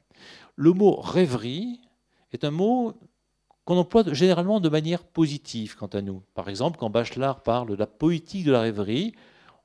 Le 0.62 0.72
mot 0.72 0.94
rêverie 0.94 1.80
est 2.32 2.44
un 2.44 2.52
mot 2.52 2.94
qu'on 3.64 3.78
emploie 3.78 4.04
généralement 4.14 4.60
de 4.60 4.68
manière 4.68 5.02
positive 5.02 5.74
quant 5.74 5.88
à 5.88 6.02
nous. 6.02 6.22
Par 6.34 6.48
exemple, 6.48 6.78
quand 6.78 6.88
Bachelard 6.88 7.42
parle 7.42 7.70
de 7.70 7.74
la 7.74 7.88
poétique 7.88 8.44
de 8.44 8.52
la 8.52 8.60
rêverie, 8.60 9.12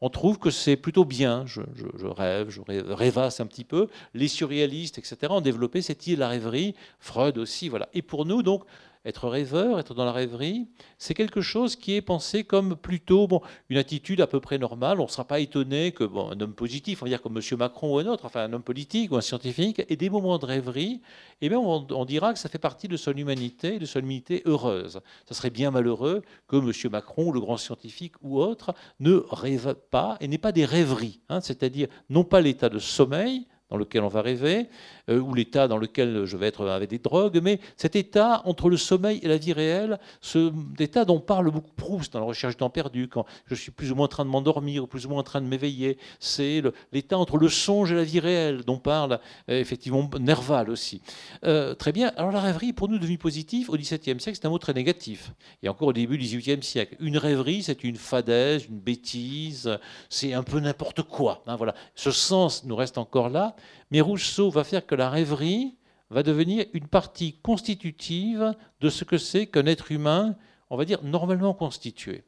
on 0.02 0.10
trouve 0.10 0.40
que 0.40 0.50
c'est 0.50 0.76
plutôt 0.76 1.06
bien. 1.06 1.46
Je, 1.46 1.62
rêve, 2.08 2.50
je 2.50 2.62
rêvasse 2.92 3.40
un 3.40 3.46
petit 3.46 3.64
peu. 3.64 3.90
Les 4.16 4.28
surréalistes, 4.28 4.98
etc., 4.98 5.18
ont 5.30 5.40
développé 5.40 5.84
cette 5.84 6.08
idée 6.08 6.16
de 6.16 6.22
la 6.22 6.30
rêverie. 6.30 6.74
Freud 6.98 7.38
aussi, 7.38 7.70
voilà. 7.70 7.90
Et 7.94 8.02
pour 8.02 8.26
nous, 8.26 8.42
donc, 8.42 8.64
être 9.08 9.30
rêveur, 9.30 9.80
être 9.80 9.94
dans 9.94 10.06
la 10.06 10.12
rêverie, 10.12 10.68
c'est 10.98 11.14
quelque 11.14 11.42
chose 11.42 11.76
qui 11.76 11.96
est 11.96 12.02
pensé 12.02 12.44
comme 12.44 12.76
plutôt 12.76 13.28
bon, 13.28 13.42
une 13.70 13.78
attitude 13.78 14.20
à 14.22 14.28
peu 14.28 14.40
près 14.40 14.58
normale. 14.58 15.00
On 15.00 15.06
ne 15.06 15.10
sera 15.10 15.26
pas 15.26 15.40
étonné 15.40 15.94
que 15.94 16.04
bon, 16.04 16.30
un 16.30 16.40
homme 16.42 16.54
positif, 16.54 17.02
on 17.02 17.06
va 17.06 17.10
dire 17.10 17.22
comme 17.22 17.38
M. 17.38 17.58
Macron 17.58 17.96
ou 17.96 18.00
un 18.00 18.06
autre, 18.08 18.26
enfin 18.26 18.42
un 18.42 18.54
homme 18.54 18.64
politique 18.64 19.12
ou 19.12 19.16
un 19.16 19.22
scientifique, 19.22 19.82
ait 19.88 19.96
des 19.96 20.10
moments 20.10 20.38
de 20.38 20.46
rêverie, 20.46 21.02
et 21.42 21.50
bien 21.50 21.60
on, 21.60 21.88
on, 21.90 22.06
dira 22.06 22.34
que 22.34 22.40
ça 22.40 22.50
fait 22.50 22.60
partie 22.60 22.88
de 22.88 22.98
son 22.98 23.14
humanité, 23.14 23.80
de 23.80 23.86
son 23.86 24.00
humanité 24.00 24.42
heureuse. 24.46 25.00
Ça 25.26 25.34
serait 25.34 25.50
bien 25.50 25.72
malheureux 25.72 26.22
que 26.48 26.58
M. 26.58 26.92
Macron, 26.92 27.32
le 27.32 27.40
grand 27.40 27.58
scientifique 27.58 28.16
ou 28.22 28.40
autre, 28.40 28.74
ne 29.00 29.24
rêve 29.32 29.76
pas 29.90 30.18
et 30.20 30.28
n'ait 30.28 30.38
pas 30.38 30.52
des 30.52 30.66
rêveries, 30.66 31.22
hein, 31.30 31.40
c'est-à-dire 31.40 31.88
non 32.10 32.26
pas 32.26 32.42
l'état 32.42 32.70
de 32.70 32.80
sommeil, 32.80 33.48
dans 33.70 33.78
lequel 33.78 34.04
on 34.04 34.08
va 34.08 34.22
rêver, 34.22 34.68
euh, 35.10 35.20
ou 35.20 35.34
l'état 35.34 35.68
dans 35.68 35.78
lequel 35.78 36.26
je 36.26 36.38
vais 36.38 36.48
être 36.48 36.68
avec 36.68 36.90
des 36.90 37.00
drogues, 37.00 37.40
mais 37.42 37.60
cet 37.76 37.96
état 37.96 38.42
entre 38.46 38.70
le 38.70 38.78
sommeil 38.78 39.20
et 39.24 39.28
la 39.28 39.38
vie 39.38 39.54
réelle, 39.54 40.00
ce 40.22 40.52
état 40.80 41.06
dont 41.06 41.20
parle 41.20 41.52
beaucoup 41.52 41.72
Proust 41.76 42.14
dans 42.14 42.20
la 42.20 42.26
recherche 42.26 42.56
du 42.56 42.60
temps 42.60 42.70
perdu, 42.70 43.08
quand 43.08 43.26
je 43.46 43.56
suis 43.56 43.72
plus 43.72 43.92
ou 43.92 43.96
moins 43.96 44.06
en 44.06 44.10
train 44.10 44.26
de 44.26 44.30
m'endormir, 44.30 44.88
plus 44.88 45.06
ou 45.06 45.10
moins 45.10 45.20
en 45.20 45.24
train 45.24 45.42
de 45.42 45.48
m'éveiller, 45.48 45.98
c'est 46.20 46.64
l'état 46.92 47.18
entre 47.18 47.38
le 47.38 47.50
songe 47.50 47.92
et 47.92 47.96
la 47.96 48.04
vie 48.04 48.20
réelle, 48.20 48.64
dont 48.64 48.78
parle 48.78 49.20
euh, 49.50 49.60
effectivement 49.60 50.10
Nerval 50.20 50.70
aussi. 50.70 51.02
Euh, 51.44 51.76
très 51.76 51.92
bien, 51.92 52.12
alors 52.16 52.32
la 52.32 52.42
rêverie, 52.42 52.74
pour 52.74 52.88
nous, 52.88 52.98
devenue 52.98 53.18
positive, 53.18 53.70
au 53.70 53.78
XVIIe 53.78 54.20
siècle, 54.20 54.40
c'est 54.42 54.46
un 54.46 54.50
mot 54.50 54.58
très 54.58 54.74
négatif, 54.74 55.34
et 55.62 55.70
encore 55.70 55.90
au 55.90 55.94
début 55.94 56.18
du 56.18 56.26
XVIIIe 56.26 56.64
siècle. 56.64 56.96
Une 57.00 57.18
rêverie, 57.18 57.64
c'est 57.64 57.84
une 57.84 57.98
fadaise, 57.98 58.66
une 58.70 58.80
bêtise, 58.80 59.78
c'est 60.10 60.34
un 60.34 60.44
peu 60.44 60.60
n'importe 60.60 61.04
quoi. 61.04 61.44
Hein, 61.48 61.56
voilà. 61.58 61.76
Ce 61.96 62.12
sens 62.12 62.64
nous 62.64 62.76
reste 62.76 62.98
encore 62.98 63.30
là, 63.30 63.56
mais 63.92 64.02
Rousseau 64.02 64.50
va 64.50 64.64
faire 64.64 64.86
que 64.86 64.96
la 64.96 65.10
rêverie 65.10 65.76
va 66.10 66.24
devenir 66.24 66.66
une 66.74 66.88
partie 66.88 67.34
constitutive 67.40 68.54
de 68.80 68.90
ce 68.90 69.04
que 69.04 69.18
c'est 69.18 69.48
qu'un 69.48 69.66
être 69.66 69.92
humain, 69.92 70.36
on 70.70 70.78
va 70.78 70.86
dire, 70.86 71.04
normalement 71.04 71.54
constitué. 71.54 72.24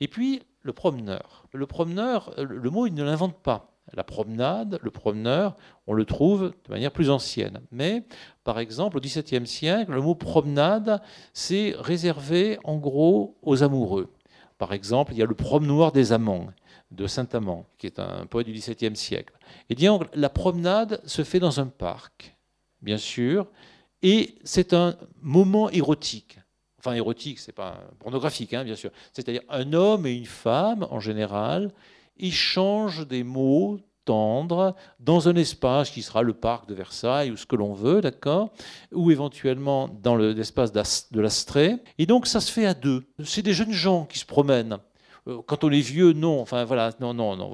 Et 0.00 0.08
puis, 0.08 0.42
le 0.62 0.72
promeneur. 0.72 1.46
Le 1.52 1.66
promeneur, 1.66 2.34
le 2.38 2.70
mot, 2.70 2.86
il 2.86 2.94
ne 2.94 3.04
l'invente 3.04 3.36
pas. 3.42 3.74
La 3.94 4.04
promenade, 4.04 4.78
le 4.82 4.90
promeneur, 4.90 5.56
on 5.86 5.94
le 5.94 6.04
trouve 6.04 6.52
de 6.66 6.70
manière 6.70 6.92
plus 6.92 7.08
ancienne. 7.08 7.60
Mais, 7.72 8.04
par 8.44 8.58
exemple, 8.58 8.98
au 8.98 9.00
XVIIe 9.00 9.46
siècle, 9.46 9.92
le 9.92 10.02
mot 10.02 10.14
promenade, 10.14 11.00
c'est 11.32 11.74
réservé 11.78 12.58
en 12.64 12.76
gros 12.76 13.38
aux 13.42 13.62
amoureux. 13.62 14.12
Par 14.58 14.72
exemple, 14.72 15.12
il 15.12 15.18
y 15.18 15.22
a 15.22 15.26
le 15.26 15.34
promenoir 15.34 15.92
des 15.92 16.12
amants 16.12 16.48
de 16.90 17.06
Saint-Amand, 17.06 17.66
qui 17.76 17.86
est 17.86 17.98
un 17.98 18.26
poète 18.26 18.46
du 18.46 18.52
XVIIe 18.52 18.96
siècle. 18.96 19.34
Et 19.68 19.74
bien, 19.74 19.98
la 20.14 20.30
promenade 20.30 21.00
se 21.04 21.22
fait 21.24 21.40
dans 21.40 21.60
un 21.60 21.66
parc, 21.66 22.36
bien 22.82 22.96
sûr, 22.96 23.46
et 24.02 24.36
c'est 24.44 24.72
un 24.72 24.96
moment 25.20 25.68
érotique. 25.70 26.38
Enfin, 26.78 26.92
érotique, 26.92 27.40
c'est 27.40 27.52
pas 27.52 27.82
pornographique, 27.98 28.54
hein, 28.54 28.64
bien 28.64 28.76
sûr. 28.76 28.90
C'est-à-dire 29.12 29.42
un 29.48 29.72
homme 29.72 30.06
et 30.06 30.12
une 30.12 30.26
femme, 30.26 30.86
en 30.90 31.00
général, 31.00 31.72
échangent 32.16 33.06
des 33.06 33.24
mots 33.24 33.80
tendres 34.04 34.74
dans 35.00 35.28
un 35.28 35.36
espace 35.36 35.90
qui 35.90 36.00
sera 36.00 36.22
le 36.22 36.32
parc 36.32 36.66
de 36.66 36.74
Versailles 36.74 37.30
ou 37.30 37.36
ce 37.36 37.44
que 37.44 37.56
l'on 37.56 37.74
veut, 37.74 38.00
d'accord 38.00 38.50
Ou 38.92 39.10
éventuellement 39.10 39.88
dans 40.02 40.16
l'espace 40.16 40.72
de 40.72 41.20
l'Astrée. 41.20 41.76
Et 41.98 42.06
donc, 42.06 42.26
ça 42.26 42.40
se 42.40 42.50
fait 42.50 42.64
à 42.64 42.72
deux. 42.72 43.04
C'est 43.22 43.42
des 43.42 43.52
jeunes 43.52 43.72
gens 43.72 44.06
qui 44.06 44.18
se 44.18 44.24
promènent. 44.24 44.78
Euh, 45.28 45.38
quand 45.46 45.64
on 45.64 45.70
est 45.70 45.80
vieux, 45.80 46.12
non. 46.12 46.40
Enfin 46.40 46.64
voilà, 46.64 46.92
non, 47.00 47.14
non, 47.14 47.36
non, 47.36 47.52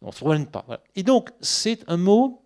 on 0.00 0.06
ne 0.06 0.12
se 0.12 0.18
promène 0.18 0.46
pas. 0.46 0.64
Et 0.94 1.02
donc, 1.02 1.30
c'est 1.40 1.84
un 1.88 1.96
mot 1.96 2.42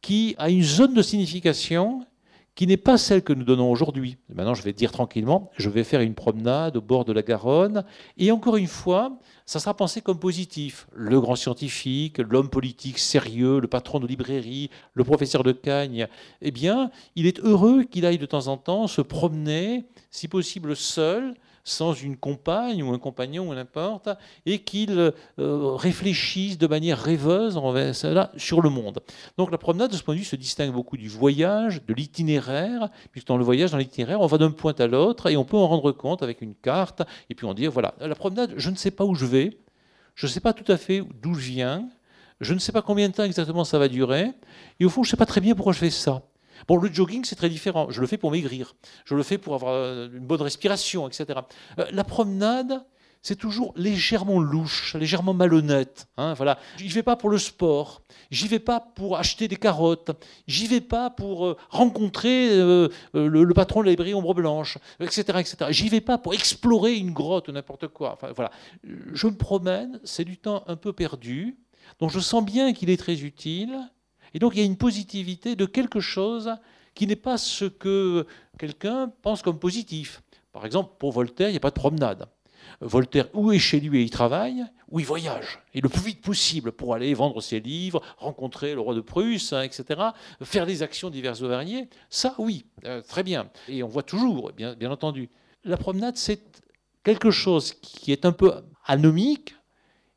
qui 0.00 0.34
a 0.38 0.50
une 0.50 0.62
zone 0.62 0.94
de 0.94 1.02
signification 1.02 2.06
qui 2.54 2.66
n'est 2.66 2.78
pas 2.78 2.96
celle 2.96 3.22
que 3.22 3.34
nous 3.34 3.44
donnons 3.44 3.70
aujourd'hui. 3.70 4.16
Maintenant, 4.30 4.54
je 4.54 4.62
vais 4.62 4.72
dire 4.72 4.90
tranquillement, 4.90 5.50
je 5.58 5.68
vais 5.68 5.84
faire 5.84 6.00
une 6.00 6.14
promenade 6.14 6.78
au 6.78 6.80
bord 6.80 7.04
de 7.04 7.12
la 7.12 7.22
Garonne, 7.22 7.84
et 8.16 8.32
encore 8.32 8.56
une 8.56 8.66
fois, 8.66 9.18
ça 9.44 9.60
sera 9.60 9.74
pensé 9.74 10.00
comme 10.00 10.18
positif. 10.18 10.86
Le 10.94 11.20
grand 11.20 11.36
scientifique, 11.36 12.16
l'homme 12.16 12.48
politique 12.48 12.98
sérieux, 12.98 13.60
le 13.60 13.68
patron 13.68 14.00
de 14.00 14.06
librairie, 14.06 14.70
le 14.94 15.04
professeur 15.04 15.42
de 15.42 15.52
Cagne, 15.52 16.08
eh 16.40 16.50
bien, 16.50 16.90
il 17.14 17.26
est 17.26 17.40
heureux 17.40 17.82
qu'il 17.82 18.06
aille 18.06 18.16
de 18.16 18.24
temps 18.24 18.46
en 18.46 18.56
temps 18.56 18.86
se 18.86 19.02
promener, 19.02 19.84
si 20.10 20.26
possible 20.26 20.74
seul, 20.74 21.34
sans 21.66 21.92
une 21.92 22.16
compagne 22.16 22.82
ou 22.82 22.94
un 22.94 22.98
compagnon 22.98 23.50
ou 23.50 23.54
n'importe, 23.54 24.08
et 24.46 24.60
qu'il 24.60 25.12
euh, 25.38 25.74
réfléchisse 25.74 26.56
de 26.56 26.66
manière 26.66 26.98
rêveuse 26.98 27.54
cela, 27.92 28.30
sur 28.36 28.62
le 28.62 28.70
monde. 28.70 29.00
Donc 29.36 29.50
la 29.50 29.58
promenade, 29.58 29.90
de 29.90 29.96
ce 29.96 30.02
point 30.02 30.14
de 30.14 30.20
vue, 30.20 30.24
se 30.24 30.36
distingue 30.36 30.72
beaucoup 30.72 30.96
du 30.96 31.08
voyage, 31.08 31.84
de 31.84 31.92
l'itinéraire, 31.92 32.88
puisque 33.10 33.26
dans 33.26 33.36
le 33.36 33.44
voyage, 33.44 33.72
dans 33.72 33.78
l'itinéraire, 33.78 34.20
on 34.20 34.26
va 34.26 34.38
d'un 34.38 34.52
point 34.52 34.74
à 34.78 34.86
l'autre 34.86 35.28
et 35.28 35.36
on 35.36 35.44
peut 35.44 35.56
en 35.56 35.66
rendre 35.66 35.90
compte 35.90 36.22
avec 36.22 36.40
une 36.40 36.54
carte, 36.54 37.02
et 37.28 37.34
puis 37.34 37.46
on 37.46 37.52
dit, 37.52 37.66
voilà, 37.66 37.94
la 38.00 38.14
promenade, 38.14 38.54
je 38.56 38.70
ne 38.70 38.76
sais 38.76 38.92
pas 38.92 39.04
où 39.04 39.16
je 39.16 39.26
vais, 39.26 39.58
je 40.14 40.26
ne 40.26 40.30
sais 40.30 40.40
pas 40.40 40.52
tout 40.52 40.70
à 40.70 40.76
fait 40.76 41.02
d'où 41.20 41.34
je 41.34 41.50
viens, 41.50 41.88
je 42.40 42.54
ne 42.54 42.60
sais 42.60 42.70
pas 42.70 42.82
combien 42.82 43.08
de 43.08 43.14
temps 43.14 43.24
exactement 43.24 43.64
ça 43.64 43.80
va 43.80 43.88
durer, 43.88 44.30
et 44.78 44.84
au 44.84 44.88
fond, 44.88 45.02
je 45.02 45.08
ne 45.08 45.10
sais 45.10 45.16
pas 45.16 45.26
très 45.26 45.40
bien 45.40 45.56
pourquoi 45.56 45.72
je 45.72 45.78
fais 45.78 45.90
ça. 45.90 46.22
Bon, 46.68 46.76
le 46.76 46.92
jogging, 46.92 47.24
c'est 47.24 47.36
très 47.36 47.48
différent. 47.48 47.88
Je 47.90 48.00
le 48.00 48.06
fais 48.06 48.18
pour 48.18 48.30
maigrir. 48.30 48.74
Je 49.04 49.14
le 49.14 49.22
fais 49.22 49.38
pour 49.38 49.54
avoir 49.54 49.72
euh, 49.72 50.08
une 50.12 50.26
bonne 50.26 50.42
respiration, 50.42 51.08
etc. 51.08 51.40
Euh, 51.78 51.86
la 51.90 52.04
promenade, 52.04 52.84
c'est 53.22 53.36
toujours 53.36 53.72
légèrement 53.76 54.40
louche, 54.40 54.94
légèrement 54.94 55.34
malhonnête. 55.34 56.06
Hein, 56.16 56.34
voilà. 56.34 56.58
J'y 56.76 56.88
vais 56.88 57.02
pas 57.02 57.16
pour 57.16 57.30
le 57.30 57.38
sport, 57.38 58.02
j'y 58.30 58.46
vais 58.46 58.60
pas 58.60 58.78
pour 58.80 59.16
acheter 59.16 59.48
des 59.48 59.56
carottes, 59.56 60.10
j'y 60.46 60.66
vais 60.66 60.80
pas 60.80 61.10
pour 61.10 61.46
euh, 61.46 61.56
rencontrer 61.70 62.50
le, 62.56 63.52
patron 63.52 63.80
de 63.80 63.86
la 63.86 63.90
librairie 63.90 64.14
Ombre 64.14 64.34
Blanche, 64.34 64.78
etc., 65.00 65.22
etc. 65.40 65.56
J'y 65.70 65.88
vais 65.88 66.00
pas 66.00 66.18
pour 66.18 66.34
explorer 66.34 66.94
une 66.94 67.12
grotte 67.12 67.48
ou 67.48 67.52
n'importe 67.52 67.88
quoi. 67.88 68.18
Voilà. 68.34 68.50
Je 68.84 69.26
me 69.26 69.36
promène, 69.36 70.00
c'est 70.04 70.24
du 70.24 70.38
temps 70.38 70.62
un 70.68 70.76
peu 70.76 70.92
perdu, 70.92 71.56
donc 71.98 72.10
je 72.10 72.20
sens 72.20 72.44
bien 72.44 72.72
qu'il 72.72 72.90
est 72.90 72.96
très 72.96 73.22
utile. 73.22 73.76
Et 74.34 74.38
donc 74.38 74.54
il 74.54 74.60
y 74.60 74.62
a 74.62 74.66
une 74.66 74.76
positivité 74.76 75.56
de 75.56 75.66
quelque 75.66 76.00
chose 76.00 76.54
qui 76.94 77.06
n'est 77.06 77.16
pas 77.16 77.38
ce 77.38 77.66
que 77.66 78.26
quelqu'un 78.58 79.12
pense 79.22 79.42
comme 79.42 79.58
positif. 79.58 80.22
Par 80.52 80.64
exemple, 80.64 80.94
pour 80.98 81.12
Voltaire, 81.12 81.48
il 81.48 81.52
n'y 81.52 81.58
a 81.58 81.60
pas 81.60 81.70
de 81.70 81.74
promenade. 81.74 82.28
Voltaire, 82.80 83.28
où 83.34 83.52
est 83.52 83.58
chez 83.58 83.80
lui 83.80 84.00
et 84.00 84.02
il 84.02 84.10
travaille, 84.10 84.64
ou 84.90 85.00
il 85.00 85.06
voyage, 85.06 85.60
et 85.74 85.80
le 85.80 85.88
plus 85.88 86.02
vite 86.02 86.20
possible 86.20 86.72
pour 86.72 86.94
aller 86.94 87.12
vendre 87.14 87.40
ses 87.40 87.60
livres, 87.60 88.02
rencontrer 88.18 88.74
le 88.74 88.80
roi 88.80 88.94
de 88.94 89.00
Prusse, 89.00 89.52
hein, 89.52 89.62
etc., 89.62 90.00
faire 90.42 90.66
des 90.66 90.82
actions 90.82 91.10
diverses 91.10 91.40
et 91.40 91.48
variées. 91.48 91.88
Ça, 92.10 92.34
oui, 92.38 92.66
euh, 92.84 93.02
très 93.02 93.22
bien. 93.22 93.50
Et 93.68 93.82
on 93.82 93.88
voit 93.88 94.02
toujours, 94.02 94.52
bien, 94.52 94.74
bien 94.74 94.90
entendu. 94.90 95.28
La 95.64 95.76
promenade, 95.76 96.16
c'est 96.16 96.42
quelque 97.02 97.30
chose 97.30 97.72
qui 97.74 98.12
est 98.12 98.24
un 98.24 98.32
peu 98.32 98.52
anomique, 98.84 99.54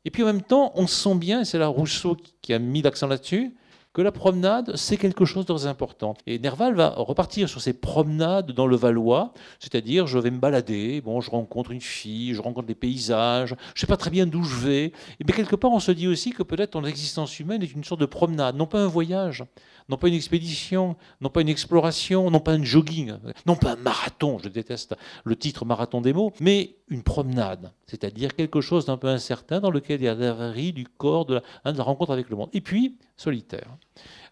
et 0.04 0.10
puis 0.10 0.22
en 0.22 0.26
même 0.26 0.42
temps, 0.42 0.72
on 0.74 0.86
sent 0.86 1.16
bien, 1.16 1.40
et 1.40 1.44
c'est 1.44 1.58
là 1.58 1.66
Rousseau 1.66 2.16
qui 2.40 2.52
a 2.52 2.58
mis 2.58 2.82
l'accent 2.82 3.06
là-dessus, 3.06 3.54
que 3.92 4.02
la 4.02 4.12
promenade, 4.12 4.76
c'est 4.76 4.96
quelque 4.96 5.24
chose 5.24 5.46
de 5.46 5.52
très 5.52 5.66
important. 5.66 6.14
Et 6.26 6.38
Nerval 6.38 6.74
va 6.74 6.90
repartir 6.90 7.48
sur 7.48 7.60
ses 7.60 7.72
promenades 7.72 8.52
dans 8.52 8.66
le 8.66 8.76
Valois, 8.76 9.32
c'est-à-dire 9.58 10.06
je 10.06 10.18
vais 10.18 10.30
me 10.30 10.38
balader, 10.38 11.00
bon, 11.00 11.20
je 11.20 11.30
rencontre 11.30 11.72
une 11.72 11.80
fille, 11.80 12.34
je 12.34 12.40
rencontre 12.40 12.68
des 12.68 12.76
paysages, 12.76 13.50
je 13.50 13.54
ne 13.54 13.78
sais 13.80 13.86
pas 13.86 13.96
très 13.96 14.10
bien 14.10 14.26
d'où 14.26 14.44
je 14.44 14.56
vais, 14.56 14.92
mais 15.24 15.32
quelque 15.32 15.56
part 15.56 15.72
on 15.72 15.80
se 15.80 15.90
dit 15.90 16.06
aussi 16.06 16.30
que 16.30 16.44
peut-être 16.44 16.70
ton 16.70 16.84
existence 16.84 17.40
humaine 17.40 17.62
est 17.62 17.72
une 17.72 17.84
sorte 17.84 18.00
de 18.00 18.06
promenade, 18.06 18.54
non 18.54 18.66
pas 18.66 18.80
un 18.80 18.86
voyage, 18.86 19.44
non 19.90 19.96
pas 19.96 20.08
une 20.08 20.14
expédition, 20.14 20.96
non 21.20 21.28
pas 21.28 21.40
une 21.40 21.48
exploration, 21.48 22.30
non 22.30 22.38
pas 22.38 22.52
un 22.52 22.62
jogging, 22.62 23.12
non 23.44 23.56
pas 23.56 23.72
un 23.72 23.76
marathon, 23.76 24.38
je 24.38 24.48
déteste 24.48 24.94
le 25.24 25.36
titre 25.36 25.64
marathon 25.64 26.00
des 26.00 26.12
mots, 26.12 26.32
mais 26.40 26.76
une 26.88 27.02
promenade, 27.02 27.72
c'est-à-dire 27.86 28.36
quelque 28.36 28.60
chose 28.60 28.86
d'un 28.86 28.96
peu 28.96 29.08
incertain 29.08 29.60
dans 29.60 29.70
lequel 29.70 30.00
il 30.00 30.04
y 30.04 30.08
a 30.08 30.14
la 30.14 30.52
vie 30.52 30.72
du 30.72 30.86
corps, 30.86 31.26
hein, 31.64 31.72
de 31.72 31.78
la 31.78 31.84
rencontre 31.84 32.12
avec 32.12 32.30
le 32.30 32.36
monde. 32.36 32.50
Et 32.52 32.60
puis, 32.60 32.98
solitaire. 33.16 33.76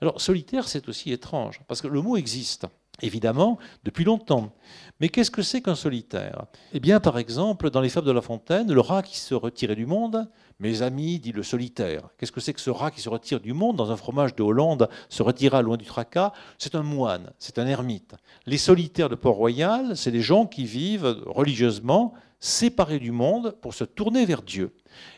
Alors, 0.00 0.20
solitaire, 0.20 0.68
c'est 0.68 0.88
aussi 0.88 1.12
étrange, 1.12 1.60
parce 1.66 1.82
que 1.82 1.88
le 1.88 2.00
mot 2.00 2.16
existe, 2.16 2.66
évidemment, 3.02 3.58
depuis 3.84 4.04
longtemps. 4.04 4.52
Mais 5.00 5.08
qu'est-ce 5.08 5.30
que 5.30 5.42
c'est 5.42 5.62
qu'un 5.62 5.74
solitaire? 5.74 6.46
Eh 6.72 6.80
bien, 6.80 7.00
par 7.00 7.18
exemple, 7.18 7.70
dans 7.70 7.80
les 7.80 7.88
Fables 7.88 8.06
de 8.06 8.12
La 8.12 8.20
Fontaine, 8.20 8.72
le 8.72 8.80
rat 8.80 9.02
qui 9.02 9.18
se 9.18 9.34
retirait 9.34 9.76
du 9.76 9.86
monde, 9.86 10.28
mes 10.58 10.82
amis, 10.82 11.20
dit 11.20 11.32
le 11.32 11.42
solitaire. 11.42 12.08
Qu'est-ce 12.18 12.32
que 12.32 12.40
c'est 12.40 12.52
que 12.52 12.60
ce 12.60 12.70
rat 12.70 12.90
qui 12.90 13.00
se 13.00 13.08
retire 13.08 13.40
du 13.40 13.52
monde 13.52 13.76
dans 13.76 13.92
un 13.92 13.96
fromage 13.96 14.34
de 14.34 14.42
Hollande, 14.42 14.88
se 15.08 15.22
retira 15.22 15.62
loin 15.62 15.76
du 15.76 15.84
tracas? 15.84 16.32
C'est 16.58 16.74
un 16.74 16.82
moine, 16.82 17.30
c'est 17.38 17.58
un 17.58 17.66
ermite. 17.66 18.14
Les 18.46 18.58
solitaires 18.58 19.08
de 19.08 19.14
Port-Royal, 19.14 19.96
c'est 19.96 20.10
des 20.10 20.22
gens 20.22 20.46
qui 20.46 20.64
vivent 20.64 21.22
religieusement 21.26 22.14
séparés 22.40 22.98
du 22.98 23.10
monde 23.10 23.56
pour 23.60 23.74
se 23.74 23.84
tourner 23.84 24.24
vers 24.24 24.42
Dieu. 24.42 24.74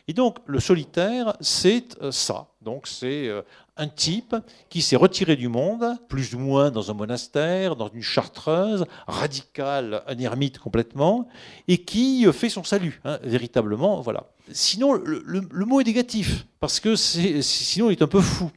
Et 0.07 0.13
donc 0.13 0.37
le 0.45 0.59
solitaire, 0.59 1.35
c'est 1.39 1.99
euh, 2.01 2.11
ça. 2.11 2.47
Donc 2.61 2.87
c'est 2.87 3.27
euh, 3.27 3.41
un 3.81 3.87
type 3.87 4.35
qui 4.69 4.81
s'est 4.81 4.95
retiré 4.95 5.35
du 5.35 5.47
monde, 5.47 5.97
plus 6.07 6.35
ou 6.35 6.39
moins 6.39 6.69
dans 6.69 6.91
un 6.91 6.93
monastère, 6.93 7.75
dans 7.75 7.89
une 7.89 8.03
chartreuse, 8.03 8.85
radical, 9.07 10.03
un 10.07 10.17
ermite 10.19 10.59
complètement, 10.59 11.27
et 11.67 11.79
qui 11.79 12.27
euh, 12.27 12.31
fait 12.31 12.49
son 12.49 12.63
salut, 12.63 13.01
hein, 13.05 13.17
véritablement. 13.23 13.99
Voilà. 14.01 14.27
Sinon, 14.51 14.93
le, 14.93 15.65
mot 15.65 15.81
est 15.81 15.85
négatif, 15.85 16.45
parce 16.59 16.79
que 16.79 16.95
sinon 16.95 17.89
il 17.89 17.93
est 17.93 18.03
un 18.03 18.07
peu 18.07 18.21
fou. 18.21 18.51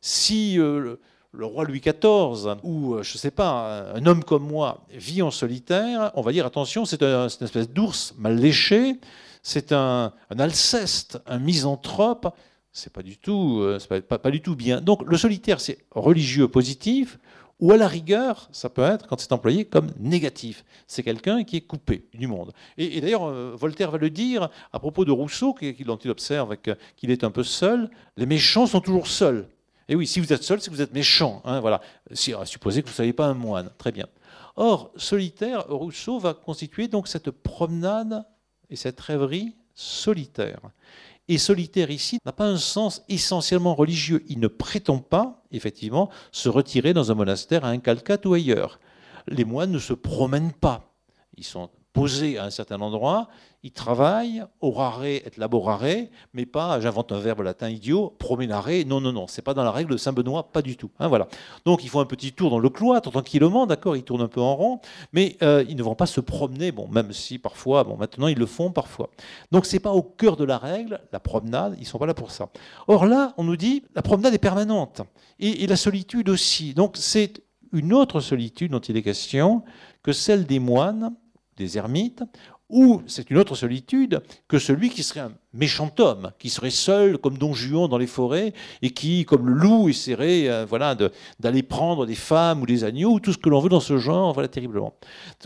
Si 0.00 0.54
le, 0.56 0.98
roi 1.38 1.64
Louis 1.64 1.80
XIV, 1.80 2.56
ou 2.62 2.96
je 3.02 3.14
ne 3.14 3.18
sais 3.18 3.30
pas, 3.30 3.92
un 3.94 4.06
homme 4.06 4.24
comme 4.24 4.46
moi, 4.46 4.84
vit 4.90 5.22
en 5.22 5.30
solitaire, 5.30 6.10
on 6.14 6.22
va 6.22 6.32
dire 6.32 6.46
attention, 6.46 6.84
c'est 6.84 7.02
une 7.02 7.28
espèce 7.40 7.68
d'ours 7.68 8.14
mal 8.18 8.36
léché, 8.36 8.98
c'est 9.46 9.72
un, 9.72 10.12
Alceste, 10.36 11.20
un 11.26 11.38
misanthrope. 11.38 12.34
C'est 12.76 12.92
pas 12.92 13.04
du 13.04 13.16
tout, 13.16 13.60
euh, 13.60 13.78
pas, 14.00 14.18
pas, 14.18 14.30
du 14.32 14.40
tout 14.42 14.56
bien. 14.56 14.80
Donc 14.80 15.08
le 15.08 15.16
solitaire, 15.16 15.60
c'est 15.60 15.78
religieux 15.92 16.48
positif, 16.48 17.20
ou 17.60 17.70
à 17.70 17.76
la 17.76 17.86
rigueur, 17.86 18.48
ça 18.50 18.68
peut 18.68 18.82
être, 18.82 19.06
quand 19.06 19.20
c'est 19.20 19.30
employé, 19.30 19.64
comme 19.64 19.92
négatif. 20.00 20.64
C'est 20.88 21.04
quelqu'un 21.04 21.44
qui 21.44 21.56
est 21.56 21.60
coupé 21.60 22.04
du 22.12 22.26
monde. 22.26 22.52
Et, 22.76 23.00
d'ailleurs, 23.00 23.26
euh, 23.26 23.54
Voltaire 23.56 23.92
va 23.92 23.98
le 23.98 24.10
dire 24.10 24.50
à 24.72 24.80
propos 24.80 25.04
de 25.04 25.12
Rousseau, 25.12 25.54
dont 25.86 25.96
il 25.96 26.10
observe 26.10 26.56
qu'il 26.96 27.12
est 27.12 27.22
un 27.22 27.30
peu 27.30 27.44
seul. 27.44 27.90
Les 28.16 28.26
méchants 28.26 28.66
sont 28.66 28.80
toujours 28.80 29.06
seuls. 29.06 29.48
Et 29.88 29.94
oui, 29.94 30.08
si 30.08 30.18
vous 30.18 30.32
êtes 30.32 30.42
seul, 30.42 30.60
c'est 30.60 30.68
que 30.68 30.74
vous 30.74 30.82
êtes 30.82 30.94
méchant. 30.94 31.42
Hein, 31.44 31.60
voilà. 31.60 31.80
Si, 32.10 32.32
que 32.32 32.64
vous 32.64 32.70
ne 32.70 32.86
soyez 32.88 33.12
pas 33.12 33.26
un 33.26 33.34
moine. 33.34 33.70
Très 33.78 33.92
bien. 33.92 34.08
Or, 34.56 34.90
solitaire, 34.96 35.64
Rousseau 35.68 36.18
va 36.18 36.34
constituer 36.34 36.88
donc 36.88 37.06
cette 37.06 37.30
promenade 37.30 38.24
et 38.68 38.74
cette 38.74 39.00
rêverie 39.00 39.54
solitaire. 39.74 40.60
Et 41.28 41.38
solitaire 41.38 41.90
ici 41.90 42.18
n'a 42.26 42.32
pas 42.32 42.46
un 42.46 42.58
sens 42.58 43.02
essentiellement 43.08 43.74
religieux. 43.74 44.24
Il 44.28 44.40
ne 44.40 44.48
prétend 44.48 44.98
pas, 44.98 45.42
effectivement, 45.52 46.10
se 46.32 46.48
retirer 46.48 46.92
dans 46.92 47.10
un 47.10 47.14
monastère 47.14 47.64
à 47.64 47.68
un 47.68 47.78
Calcate 47.78 48.26
ou 48.26 48.34
ailleurs. 48.34 48.78
Les 49.26 49.44
moines 49.44 49.72
ne 49.72 49.78
se 49.78 49.94
promènent 49.94 50.52
pas. 50.52 50.94
Ils 51.36 51.44
sont 51.44 51.70
posé 51.94 52.38
à 52.38 52.44
un 52.44 52.50
certain 52.50 52.80
endroit, 52.80 53.28
il 53.62 53.70
travaille, 53.70 54.44
orare 54.60 55.04
et 55.04 55.22
laborare, 55.38 55.84
mais 56.34 56.44
pas, 56.44 56.80
j'invente 56.80 57.12
un 57.12 57.20
verbe 57.20 57.40
latin 57.40 57.70
idiot, 57.70 58.14
promenare, 58.18 58.84
non, 58.86 59.00
non, 59.00 59.12
non, 59.12 59.26
c'est 59.28 59.42
pas 59.42 59.54
dans 59.54 59.62
la 59.62 59.70
règle 59.70 59.92
de 59.92 59.96
Saint-Benoît, 59.96 60.52
pas 60.52 60.60
du 60.60 60.76
tout. 60.76 60.90
Hein, 60.98 61.06
voilà. 61.06 61.28
Donc 61.64 61.84
ils 61.84 61.88
font 61.88 62.00
un 62.00 62.04
petit 62.04 62.32
tour 62.32 62.50
dans 62.50 62.58
le 62.58 62.68
cloître, 62.68 63.10
tranquillement, 63.12 63.66
d'accord, 63.66 63.96
ils 63.96 64.02
tournent 64.02 64.22
un 64.22 64.28
peu 64.28 64.40
en 64.40 64.56
rond, 64.56 64.80
mais 65.12 65.36
euh, 65.42 65.64
ils 65.68 65.76
ne 65.76 65.82
vont 65.84 65.94
pas 65.94 66.06
se 66.06 66.20
promener, 66.20 66.72
bon, 66.72 66.88
même 66.88 67.12
si 67.12 67.38
parfois, 67.38 67.84
bon, 67.84 67.96
maintenant 67.96 68.26
ils 68.26 68.38
le 68.38 68.46
font 68.46 68.72
parfois. 68.72 69.08
Donc 69.52 69.64
c'est 69.64 69.80
pas 69.80 69.92
au 69.92 70.02
cœur 70.02 70.36
de 70.36 70.44
la 70.44 70.58
règle, 70.58 71.00
la 71.12 71.20
promenade, 71.20 71.76
ils 71.78 71.86
sont 71.86 71.98
pas 71.98 72.06
là 72.06 72.14
pour 72.14 72.32
ça. 72.32 72.50
Or 72.88 73.06
là, 73.06 73.34
on 73.38 73.44
nous 73.44 73.56
dit, 73.56 73.84
la 73.94 74.02
promenade 74.02 74.34
est 74.34 74.38
permanente, 74.38 75.00
et, 75.38 75.62
et 75.62 75.66
la 75.68 75.76
solitude 75.76 76.28
aussi. 76.28 76.74
Donc 76.74 76.96
c'est 76.98 77.40
une 77.72 77.92
autre 77.92 78.18
solitude 78.18 78.72
dont 78.72 78.80
il 78.80 78.96
est 78.96 79.02
question 79.02 79.62
que 80.02 80.12
celle 80.12 80.44
des 80.44 80.58
moines 80.58 81.14
des 81.56 81.78
ermites, 81.78 82.22
ou 82.70 83.02
c'est 83.06 83.30
une 83.30 83.36
autre 83.36 83.54
solitude 83.54 84.22
que 84.48 84.58
celui 84.58 84.90
qui 84.90 85.02
serait 85.02 85.20
un 85.20 85.32
méchant 85.52 85.90
homme, 85.98 86.32
qui 86.38 86.48
serait 86.48 86.70
seul 86.70 87.18
comme 87.18 87.38
Don 87.38 87.52
Juan 87.52 87.88
dans 87.88 87.98
les 87.98 88.06
forêts, 88.06 88.52
et 88.82 88.90
qui, 88.90 89.24
comme 89.24 89.48
le 89.48 89.54
loup, 89.54 89.88
essaierait 89.88 90.48
euh, 90.48 90.64
voilà, 90.64 90.96
d'aller 91.38 91.62
prendre 91.62 92.06
des 92.06 92.14
femmes 92.14 92.62
ou 92.62 92.66
des 92.66 92.84
agneaux, 92.84 93.12
ou 93.12 93.20
tout 93.20 93.32
ce 93.32 93.38
que 93.38 93.48
l'on 93.48 93.60
veut 93.60 93.68
dans 93.68 93.80
ce 93.80 93.98
genre, 93.98 94.32
voilà, 94.32 94.48
terriblement. 94.48 94.94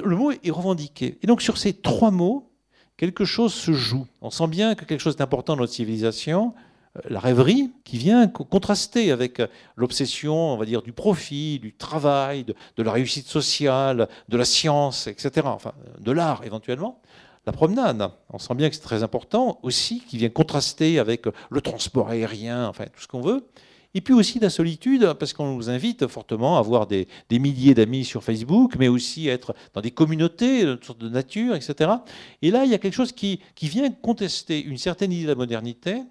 Le 0.03 0.17
mot 0.17 0.31
est 0.31 0.51
revendiqué. 0.51 1.19
Et 1.23 1.27
donc 1.27 1.43
sur 1.43 1.59
ces 1.59 1.73
trois 1.73 2.11
mots, 2.11 2.51
quelque 2.97 3.25
chose 3.25 3.53
se 3.53 3.73
joue. 3.73 4.07
On 4.23 4.31
sent 4.31 4.49
bien 4.49 4.75
que 4.75 4.85
quelque 4.85 5.01
chose 5.01 5.17
d'important 5.17 5.55
dans 5.55 5.63
notre 5.63 5.73
civilisation, 5.73 6.55
la 7.09 7.21
rêverie 7.21 7.71
qui 7.85 7.99
vient 7.99 8.29
contraster 8.29 9.11
avec 9.11 9.41
euh, 9.41 9.47
l'obsession, 9.77 10.35
on 10.35 10.57
va 10.57 10.65
dire, 10.65 10.83
du 10.83 10.93
profit, 10.93 11.59
du 11.59 11.75
travail, 11.75 12.45
de, 12.45 12.83
la 12.83 12.93
réussite 12.93 13.27
sociale, 13.27 14.09
de 14.29 14.37
la 14.37 14.45
science, 14.45 15.07
etc., 15.07 15.47
enfin, 15.47 15.73
de 16.01 16.13
l'art 16.13 16.43
éventuellement. 16.45 17.01
La 17.47 17.53
promenade, 17.53 18.11
on 18.31 18.39
sent 18.39 18.55
bien 18.55 18.69
que 18.69 18.75
c'est 18.75 18.83
très 18.83 19.03
important 19.03 19.59
aussi, 19.63 20.03
qui 20.07 20.19
vient 20.19 20.29
contraster 20.29 20.99
avec 20.99 21.27
le 21.51 21.61
transport 21.61 22.09
aérien, 22.11 22.69
enfin, 22.69 22.85
tout 22.85 23.01
ce 23.01 23.09
qu'on 23.09 23.23
veut. 23.23 23.47
Et 23.95 24.03
puis 24.03 24.13
aussi 24.13 24.39
la 24.39 24.51
solitude, 24.51 25.15
parce 25.19 25.33
qu'on 25.33 25.55
nous 25.55 25.71
invite 25.71 26.07
fortement 26.09 26.57
à 26.57 26.59
avoir 26.59 26.87
des, 26.87 27.09
milliers 27.31 27.75
d'amis 27.75 28.05
sur 28.05 28.23
Facebook, 28.23 28.77
mais 28.79 28.89
aussi 28.89 29.31
à 29.31 29.33
être 29.33 29.55
dans 29.73 29.81
des 29.81 29.91
communautés, 29.91 30.63
une 30.63 30.83
sorte 30.83 31.01
de 31.01 31.09
nature, 31.09 31.55
etc. 31.55 31.91
Et 32.43 32.51
là, 32.51 32.65
il 32.65 32.71
y 32.71 32.75
a 32.75 32.79
quelque 32.79 32.95
chose 32.95 33.13
qui, 33.13 33.41
qui 33.55 33.69
vient 33.69 33.91
contester 33.91 34.63
une 34.63 34.77
certaine 34.77 35.11
idée 35.11 35.25
de 35.25 35.29
la 35.29 35.35
modernité, 35.35 36.03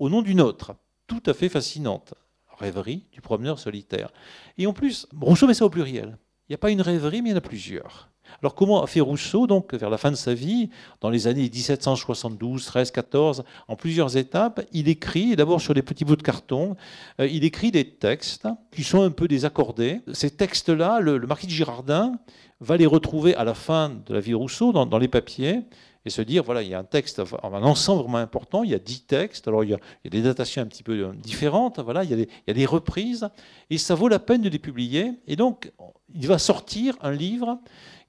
au 0.00 0.08
nom 0.08 0.22
d'une 0.22 0.40
autre, 0.40 0.74
tout 1.06 1.22
à 1.26 1.34
fait 1.34 1.48
fascinante. 1.48 2.14
Rêverie 2.58 3.06
du 3.12 3.20
promeneur 3.20 3.58
solitaire. 3.58 4.10
Et 4.58 4.66
en 4.66 4.72
plus, 4.72 5.06
Rousseau 5.18 5.46
met 5.46 5.54
ça 5.54 5.64
au 5.64 5.70
pluriel. 5.70 6.18
Il 6.48 6.52
n'y 6.52 6.54
a 6.54 6.58
pas 6.58 6.70
une 6.70 6.82
rêverie, 6.82 7.22
mais 7.22 7.30
il 7.30 7.32
y 7.32 7.34
en 7.34 7.38
a 7.38 7.42
plusieurs. 7.42 8.10
Alors 8.42 8.54
comment 8.54 8.82
a 8.82 8.86
fait 8.86 9.00
Rousseau, 9.00 9.46
donc, 9.46 9.74
vers 9.74 9.88
la 9.90 9.98
fin 9.98 10.10
de 10.10 10.16
sa 10.16 10.34
vie, 10.34 10.68
dans 11.00 11.10
les 11.10 11.26
années 11.26 11.48
1772, 11.48 12.64
13, 12.64 12.90
14, 12.90 13.44
en 13.66 13.76
plusieurs 13.76 14.16
étapes 14.16 14.60
Il 14.72 14.88
écrit, 14.88 15.36
d'abord 15.36 15.60
sur 15.60 15.74
des 15.74 15.82
petits 15.82 16.04
bouts 16.04 16.16
de 16.16 16.22
carton, 16.22 16.76
euh, 17.18 17.26
il 17.26 17.44
écrit 17.44 17.70
des 17.70 17.88
textes 17.88 18.46
qui 18.72 18.84
sont 18.84 19.02
un 19.02 19.10
peu 19.10 19.26
désaccordés. 19.26 20.00
Ces 20.12 20.30
textes-là, 20.30 21.00
le, 21.00 21.18
marquis 21.20 21.46
de 21.46 21.52
Girardin 21.52 22.12
va 22.60 22.76
les 22.76 22.86
retrouver 22.86 23.34
à 23.36 23.44
la 23.44 23.54
fin 23.54 23.88
de 23.88 24.14
la 24.14 24.20
vie 24.20 24.32
de 24.32 24.36
Rousseau 24.36 24.72
dans 24.72 24.98
les 24.98 25.08
papiers 25.08 25.62
et 26.06 26.10
se 26.10 26.22
dire, 26.22 26.42
voilà, 26.42 26.62
il 26.62 26.68
y 26.68 26.74
a 26.74 26.78
un 26.78 26.84
texte, 26.84 27.20
un 27.42 27.62
ensemble 27.62 28.02
vraiment 28.02 28.18
important, 28.18 28.64
il 28.64 28.70
y 28.70 28.74
a 28.74 28.78
dix 28.78 29.02
textes, 29.02 29.48
alors 29.48 29.64
il 29.64 29.70
y 29.70 29.74
a, 29.74 29.78
des 30.08 30.22
datations 30.22 30.62
un 30.62 30.66
petit 30.66 30.82
peu 30.82 30.92
euh, 30.92 31.12
différentes, 31.14 31.78
voilà, 31.78 32.04
il 32.04 32.10
y, 32.10 32.14
a 32.14 32.16
des, 32.16 32.28
il 32.46 32.48
y, 32.48 32.50
a 32.50 32.54
des, 32.54 32.66
reprises, 32.66 33.28
et 33.68 33.78
ça 33.78 33.94
vaut 33.94 34.08
la 34.08 34.18
peine 34.18 34.40
de 34.40 34.48
les 34.48 34.58
publier. 34.58 35.12
Et 35.26 35.36
donc, 35.36 35.70
il 36.14 36.26
va 36.26 36.38
sortir 36.38 36.96
un 37.02 37.12
livre 37.12 37.58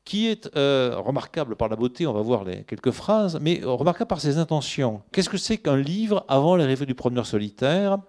qui 0.05 0.27
est 0.27 0.49
euh, 0.55 0.95
remarquable 0.97 1.55
par 1.55 1.69
la 1.69 1.75
beauté, 1.75 2.07
on 2.07 2.13
va 2.13 2.21
voir 2.21 2.43
les, 2.43 2.63
quelques 2.63 2.91
phrases, 2.91 3.37
mais 3.41 3.61
remarquable 3.63 4.07
par 4.07 4.21
ses 4.21 4.37
intentions. 4.37 5.01
Qu'est-ce 5.11 5.29
que 5.29 5.37
c'est 5.37 5.57
qu'un 5.57 5.77
livre 5.77 6.25
avant 6.27 6.55
l'arrivée 6.55 6.85
du 6.85 6.95
promeneur 6.95 7.25
solitaire? 7.25 7.99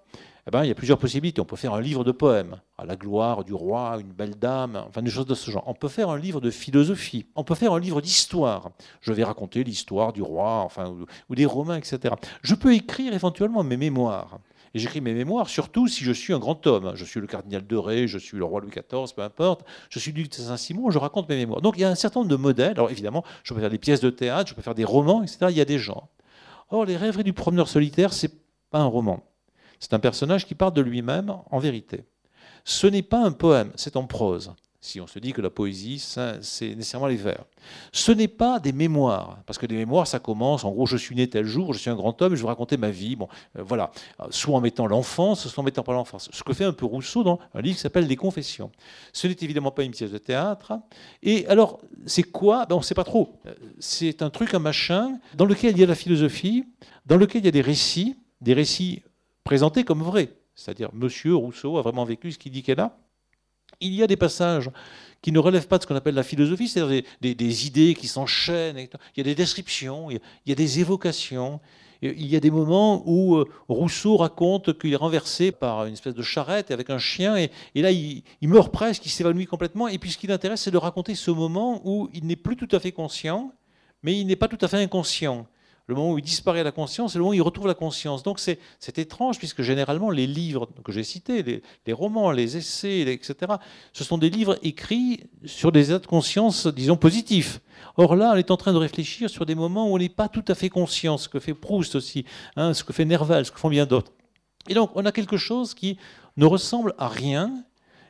Eh 0.46 0.50
ben, 0.50 0.64
il 0.64 0.68
y 0.68 0.70
a 0.72 0.74
plusieurs 0.74 0.98
possibilités. 0.98 1.40
On 1.40 1.44
peut 1.44 1.56
faire 1.56 1.74
un 1.74 1.80
livre 1.80 2.02
de 2.02 2.10
poèmes, 2.10 2.56
à 2.76 2.84
la 2.84 2.96
gloire 2.96 3.44
du 3.44 3.54
roi, 3.54 3.96
une 4.00 4.12
belle 4.12 4.34
dame, 4.34 4.82
enfin 4.88 5.00
des 5.00 5.10
choses 5.10 5.26
de 5.26 5.34
ce 5.34 5.50
genre. 5.50 5.62
On 5.66 5.74
peut 5.74 5.88
faire 5.88 6.10
un 6.10 6.18
livre 6.18 6.40
de 6.40 6.50
philosophie. 6.50 7.26
On 7.36 7.44
peut 7.44 7.54
faire 7.54 7.72
un 7.72 7.78
livre 7.78 8.00
d'histoire. 8.00 8.70
Je 9.00 9.12
vais 9.12 9.22
raconter 9.22 9.62
l'histoire 9.62 10.12
du 10.12 10.20
roi, 10.20 10.62
enfin, 10.64 10.92
ou, 11.28 11.34
des 11.34 11.46
Romains, 11.46 11.76
etc. 11.76 12.14
Je 12.42 12.56
peux 12.56 12.74
écrire 12.74 13.14
éventuellement 13.14 13.62
mes 13.62 13.76
mémoires. 13.76 14.40
Et 14.74 14.78
j'écris 14.78 15.00
mes 15.00 15.12
mémoires, 15.12 15.48
surtout 15.48 15.86
si 15.86 16.02
je 16.02 16.12
suis 16.12 16.32
un 16.32 16.38
grand 16.38 16.66
homme. 16.66 16.92
Je 16.96 17.04
suis 17.04 17.20
le 17.20 17.26
cardinal 17.26 17.64
de 17.64 17.76
Ré, 17.76 18.08
je 18.08 18.18
suis 18.18 18.38
le 18.38 18.44
roi 18.44 18.60
Louis 18.60 18.70
XIV, 18.70 19.14
peu 19.14 19.22
importe. 19.22 19.64
Je 19.90 19.98
suis 19.98 20.12
de 20.12 20.34
Saint-Simon, 20.34 20.90
je 20.90 20.98
raconte 20.98 21.28
mes 21.28 21.36
mémoires. 21.36 21.60
Donc 21.60 21.76
il 21.76 21.82
y 21.82 21.84
a 21.84 21.90
un 21.90 21.94
certain 21.94 22.20
nombre 22.20 22.30
de 22.30 22.36
modèles. 22.36 22.72
Alors 22.72 22.90
évidemment, 22.90 23.22
je 23.44 23.54
peux 23.54 23.60
faire 23.60 23.70
des 23.70 23.78
pièces 23.78 24.00
de 24.00 24.10
théâtre, 24.10 24.48
je 24.48 24.54
peux 24.54 24.62
faire 24.62 24.74
des 24.74 24.84
romans, 24.84 25.22
etc. 25.22 25.46
Il 25.50 25.56
y 25.56 25.60
a 25.60 25.66
des 25.66 25.78
gens. 25.78 26.08
Or, 26.70 26.86
les 26.86 26.96
rêveries 26.96 27.22
du 27.22 27.34
promeneur 27.34 27.68
solitaire, 27.68 28.14
c'est 28.14 28.32
pas 28.70 28.78
un 28.78 28.86
roman. 28.86 29.22
C'est 29.82 29.94
un 29.94 29.98
personnage 29.98 30.46
qui 30.46 30.54
parle 30.54 30.74
de 30.74 30.80
lui-même 30.80 31.34
en 31.50 31.58
vérité. 31.58 32.04
Ce 32.64 32.86
n'est 32.86 33.02
pas 33.02 33.18
un 33.18 33.32
poème, 33.32 33.72
c'est 33.74 33.96
en 33.96 34.06
prose. 34.06 34.52
si 34.80 35.00
on 35.00 35.08
se 35.08 35.18
dit 35.18 35.32
que 35.32 35.40
la 35.40 35.50
poésie, 35.50 35.98
c'est 35.98 36.76
nécessairement 36.76 37.08
les 37.08 37.16
vers. 37.16 37.44
Ce 37.90 38.12
n'est 38.12 38.28
pas 38.28 38.60
des 38.60 38.70
mémoires, 38.72 39.38
parce 39.44 39.58
que 39.58 39.66
des 39.66 39.74
mémoires, 39.74 40.06
ça 40.06 40.20
commence, 40.20 40.64
en 40.64 40.70
gros, 40.70 40.86
je 40.86 40.96
suis 40.96 41.16
né 41.16 41.28
tel 41.28 41.46
jour, 41.46 41.72
je 41.72 41.80
suis 41.80 41.90
un 41.90 41.96
grand 41.96 42.22
homme, 42.22 42.36
je 42.36 42.42
vais 42.42 42.46
raconter 42.46 42.76
ma 42.76 42.90
vie, 42.90 43.16
bon, 43.16 43.26
euh, 43.58 43.64
voilà, 43.64 43.90
soit 44.30 44.56
en 44.56 44.60
mettant 44.60 44.86
l'enfance, 44.86 45.48
soit 45.48 45.60
en 45.60 45.64
mettant 45.64 45.82
pas 45.82 45.94
l'enfance. 45.94 46.28
Ce 46.32 46.44
que 46.44 46.52
fait 46.52 46.64
un 46.64 46.72
peu 46.72 46.86
Rousseau 46.86 47.24
dans 47.24 47.40
un 47.52 47.60
livre 47.60 47.74
qui 47.74 47.82
s'appelle 47.82 48.06
Les 48.06 48.16
Confessions. 48.16 48.70
Ce 49.12 49.26
n'est 49.26 49.36
évidemment 49.40 49.72
pas 49.72 49.82
une 49.82 49.90
pièce 49.90 50.12
de 50.12 50.18
théâtre. 50.18 50.74
Et 51.24 51.44
alors, 51.48 51.80
c'est 52.06 52.22
quoi? 52.22 52.66
Ben, 52.66 52.76
On 52.76 52.78
ne 52.78 52.84
sait 52.84 52.94
pas 52.94 53.04
trop. 53.04 53.40
C'est 53.80 54.22
un 54.22 54.30
truc, 54.30 54.54
un 54.54 54.60
machin, 54.60 55.18
dans 55.34 55.44
lequel 55.44 55.72
il 55.72 55.80
y 55.80 55.82
a 55.82 55.88
la 55.88 55.96
philosophie, 55.96 56.66
dans 57.04 57.16
lequel 57.16 57.42
il 57.42 57.46
y 57.46 57.48
a 57.48 57.52
des 57.52 57.62
récits, 57.62 58.16
des 58.40 58.54
récits 58.54 59.02
présentés 59.44 59.84
comme 59.84 60.02
vrais. 60.02 60.34
C'est-à-dire, 60.54 60.90
Monsieur 60.92 61.34
Rousseau 61.34 61.78
a 61.78 61.82
vraiment 61.82 62.04
vécu 62.04 62.32
ce 62.32 62.38
qu'il 62.38 62.52
dit 62.52 62.62
qu'elle 62.62 62.80
a 62.80 62.98
il 63.82 63.94
y 63.94 64.02
a 64.02 64.06
des 64.06 64.16
passages 64.16 64.70
qui 65.20 65.32
ne 65.32 65.38
relèvent 65.38 65.68
pas 65.68 65.78
de 65.78 65.82
ce 65.82 65.86
qu'on 65.86 65.96
appelle 65.96 66.14
la 66.14 66.22
philosophie, 66.22 66.68
c'est-à-dire 66.68 67.02
des, 67.20 67.66
idées 67.66 67.94
qui 67.94 68.08
s'enchaînent. 68.08 68.78
Il 68.78 68.88
y 69.16 69.20
a 69.20 69.24
des 69.24 69.34
descriptions, 69.34 70.10
il 70.10 70.20
y 70.46 70.52
a, 70.52 70.54
des 70.54 70.80
évocations. 70.80 71.60
Il 72.00 72.26
y 72.26 72.34
a 72.34 72.40
des 72.40 72.50
moments 72.50 73.04
où 73.06 73.36
euh, 73.36 73.48
Rousseau 73.68 74.16
raconte 74.16 74.76
qu'il 74.76 74.92
est 74.92 74.96
renversé 74.96 75.52
par 75.52 75.86
une 75.86 75.92
espèce 75.92 76.14
de 76.14 76.22
charrette 76.22 76.72
avec 76.72 76.90
un 76.90 76.98
chien, 76.98 77.36
et, 77.36 77.50
là 77.76 77.92
il, 77.92 78.24
meurt 78.42 78.72
presque, 78.72 79.06
il 79.06 79.10
s'évanouit 79.10 79.46
complètement. 79.46 79.86
Et 79.86 79.98
puis 79.98 80.10
ce 80.10 80.18
qui 80.18 80.26
l'intéresse, 80.26 80.62
c'est 80.62 80.72
de 80.72 80.78
raconter 80.78 81.14
ce 81.14 81.30
moment 81.30 81.80
où 81.84 82.08
il 82.12 82.26
n'est 82.26 82.36
plus 82.36 82.56
tout 82.56 82.68
à 82.72 82.80
fait 82.80 82.90
conscient, 82.90 83.52
mais 84.02 84.18
il 84.18 84.26
n'est 84.26 84.36
pas 84.36 84.48
tout 84.48 84.58
à 84.60 84.66
fait 84.66 84.78
inconscient. 84.78 85.46
Le 85.86 85.94
moment 85.94 86.12
où 86.12 86.18
il 86.18 86.24
disparaît 86.24 86.62
la 86.62 86.70
conscience, 86.70 87.12
c'est 87.12 87.18
le 87.18 87.22
moment 87.22 87.32
où 87.32 87.34
il 87.34 87.42
retrouve 87.42 87.66
la 87.66 87.74
conscience. 87.74 88.22
Donc 88.22 88.38
c'est 88.38 88.98
étrange, 88.98 89.38
puisque 89.38 89.62
généralement 89.62 90.10
les 90.10 90.26
livres 90.26 90.68
que 90.84 90.92
j'ai 90.92 91.02
cités, 91.02 91.62
les, 91.86 91.92
romans, 91.92 92.30
les 92.30 92.56
essais, 92.56 93.00
etc., 93.00 93.54
ce 93.92 94.04
sont 94.04 94.18
des 94.18 94.30
livres 94.30 94.58
écrits 94.62 95.24
sur 95.44 95.72
des 95.72 95.90
états 95.90 95.98
de 95.98 96.06
conscience, 96.06 96.66
disons, 96.66 96.96
positifs. 96.96 97.60
Or 97.96 98.14
là, 98.16 98.32
on 98.34 98.36
est 98.36 98.50
en 98.50 98.56
train 98.56 98.72
de 98.72 98.78
réfléchir 98.78 99.28
sur 99.28 99.44
des 99.44 99.54
moments 99.54 99.90
où 99.90 99.94
on 99.94 99.98
n'est 99.98 100.08
pas 100.08 100.28
tout 100.28 100.44
à 100.48 100.54
fait 100.54 100.68
conscient, 100.68 101.18
ce 101.18 101.28
que 101.28 101.40
fait 101.40 101.54
Proust 101.54 101.96
aussi, 101.96 102.24
hein, 102.56 102.74
ce 102.74 102.84
que 102.84 102.92
fait 102.92 103.04
Nerval, 103.04 103.44
ce 103.44 103.50
que 103.50 103.58
font 103.58 103.68
bien 103.68 103.86
d'autres. 103.86 104.12
Et 104.68 104.74
donc 104.74 104.90
on 104.94 105.04
a 105.04 105.12
quelque 105.12 105.36
chose 105.36 105.74
qui 105.74 105.98
ne 106.36 106.46
ressemble 106.46 106.94
à 106.98 107.08
rien 107.08 107.64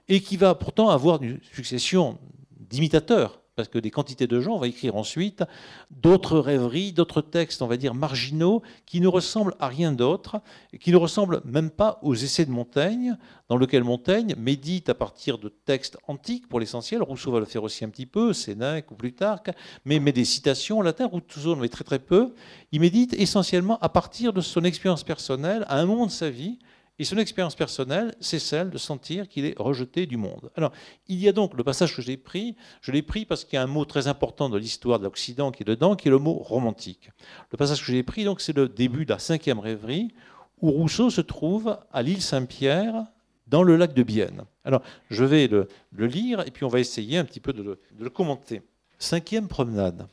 et 0.09 0.21
qui 0.21 0.37
va 0.37 0.55
pourtant 0.55 0.91
avoir 0.91 1.23
une 1.23 1.41
succession 1.55 2.19
d'imitateurs 2.51 3.42
parce 3.55 3.69
que 3.69 3.79
des 3.79 3.91
quantités 3.91 4.27
de 4.27 4.41
gens, 4.41 4.57
on 4.57 4.65
écrire 4.65 4.97
ensuite 4.97 5.45
d'autres 5.91 6.39
rêveries, 6.39 6.93
d'autres 6.93 7.21
textes, 7.21 7.61
on 7.61 7.67
va 7.67 7.77
dire, 7.77 7.95
marginaux, 7.95 8.63
qui 8.87 9.01
ne 9.01 9.09
ressemblent 9.09 9.55
à 9.59 9.69
rien 9.69 9.93
d'autre, 9.93 10.41
qui 10.81 10.91
ne 10.91 10.97
ressemblent 10.97 11.43
même 11.45 11.71
pas 11.71 11.99
aux 12.03 12.15
essais 12.15 12.47
de 12.47 12.51
Montaigne, 12.51 13.17
dans 13.49 13.57
lequel 13.57 13.85
Montaigne 13.85 14.35
médite 14.39 14.89
à 14.89 14.95
partir 14.95 15.37
de 15.37 15.49
textes 15.51 15.99
antiques, 16.09 16.49
pour 16.49 16.61
l'essentiel, 16.61 17.03
Rousseau 17.03 17.31
va 17.31 17.41
le 17.41 17.45
faire 17.45 17.63
aussi 17.63 17.85
un 17.85 17.91
petit 17.91 18.07
peu, 18.07 18.33
Sénèque 18.33 18.91
ou 18.91 18.95
Plutarque, 18.95 19.51
mais 19.85 20.01
met 20.01 20.13
des 20.13 20.25
citations 20.25 20.79
en 20.79 20.83
latin, 20.83 21.07
Rousseau 21.07 21.53
en 21.53 21.57
met 21.57 21.69
très 21.69 21.85
très 21.85 21.99
peu, 21.99 22.35
il 22.73 22.81
médite 22.81 23.13
essentiellement 23.15 23.79
à 23.81 23.91
partir 23.91 24.33
de 24.33 24.41
son 24.41 24.65
expérience 24.65 25.05
personnelle, 25.05 25.67
à 25.69 25.79
un 25.79 25.85
moment 25.85 26.07
de 26.07 26.11
sa 26.11 26.31
vie, 26.31 26.59
et 26.99 27.05
son 27.05 27.17
expérience 27.19 27.55
personnelle, 27.55 28.15
c'est 28.21 28.39
celle 28.39 28.71
de 28.71 28.79
sentir 28.79 29.29
qu'il 29.29 29.45
est 29.45 29.59
rejeté 29.59 30.07
du 30.07 30.17
monde. 30.17 30.51
Alors, 30.57 30.73
il 31.09 31.19
y 31.19 31.29
a 31.29 31.33
donc 31.33 31.55
le 31.55 31.65
passage 31.65 31.97
que 31.97 32.03
j'ai 32.03 32.17
pris, 32.17 32.55
je 32.81 32.93
l'ai 32.93 33.03
pris 33.03 33.25
parce 33.25 33.45
qu'il 33.45 33.57
y 33.57 33.57
a 33.57 33.63
un 33.63 33.67
mot 33.67 33.85
très 33.85 34.09
important 34.09 34.49
de 34.51 34.59
l'histoire 34.59 34.99
de 34.99 35.05
l'Occident 35.05 35.51
qui 35.53 35.63
est 35.63 35.67
dedans, 35.67 35.97
qui 35.97 36.09
est 36.09 36.11
le 36.11 36.19
mot 36.19 36.35
romantique. 36.35 37.11
Le 37.51 37.57
passage 37.57 37.81
que 37.81 37.91
j'ai 37.91 38.03
pris, 38.03 38.25
donc, 38.25 38.41
c'est 38.41 38.57
le 38.57 38.69
début 38.69 39.05
de 39.05 39.13
la 39.13 39.19
cinquième 39.19 39.59
rêverie, 39.59 40.15
où 40.61 40.71
Rousseau 40.71 41.11
se 41.11 41.21
trouve 41.21 41.79
à 41.93 42.03
l'île 42.03 42.23
Saint-Pierre, 42.23 43.07
dans 43.49 43.63
le 43.63 43.77
lac 43.77 43.93
de 43.95 44.03
Bienne. 44.03 44.45
Alors, 44.65 44.83
je 45.11 45.25
vais 45.25 45.47
le, 45.47 45.69
lire 45.99 46.41
et 46.47 46.51
puis 46.51 46.65
on 46.65 46.69
va 46.69 46.81
essayer 46.81 47.19
un 47.19 47.25
petit 47.25 47.41
peu 47.41 47.53
de 47.53 47.79
le 47.99 48.11
commenter. 48.11 48.63
Cinquième 48.99 49.49
promenade. 49.49 50.07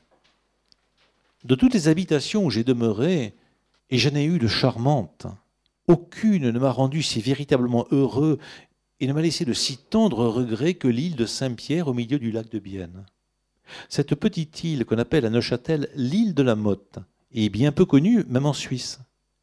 De 1.43 1.55
toutes 1.55 1.73
les 1.73 1.87
habitations 1.87 2.43
où 2.43 2.49
j'ai 2.49 2.63
demeuré, 2.63 3.33
et 3.89 3.97
j'en 3.97 4.15
ai 4.15 4.25
eu 4.25 4.39
de 4.39 4.47
charmantes, 4.47 5.27
aucune 5.89 6.51
ne 6.51 6.59
m'a 6.59 6.71
rendu 6.71 7.01
si 7.01 7.19
véritablement 7.19 7.87
heureux 7.91 8.37
et 8.99 9.07
ne 9.07 9.13
m'a 9.13 9.23
laissé 9.23 9.43
de 9.43 9.53
si 9.53 9.77
tendres 9.77 10.27
regrets 10.27 10.75
que 10.75 10.87
l'île 10.87 11.15
de 11.15 11.25
Saint-Pierre 11.25 11.87
au 11.87 11.93
milieu 11.93 12.19
du 12.19 12.31
lac 12.31 12.49
de 12.49 12.59
Bienne. 12.59 13.05
Cette 13.89 14.13
petite 14.15 14.63
île 14.63 14.85
qu'on 14.85 14.99
appelle 14.99 15.25
à 15.25 15.29
Neuchâtel 15.29 15.89
l'île 15.95 16.35
de 16.35 16.43
la 16.43 16.55
Motte 16.55 16.99
est 17.33 17.49
bien 17.49 17.71
peu 17.71 17.85
connue, 17.85 18.23
même 18.29 18.45
en 18.45 18.53
Suisse. 18.53 18.99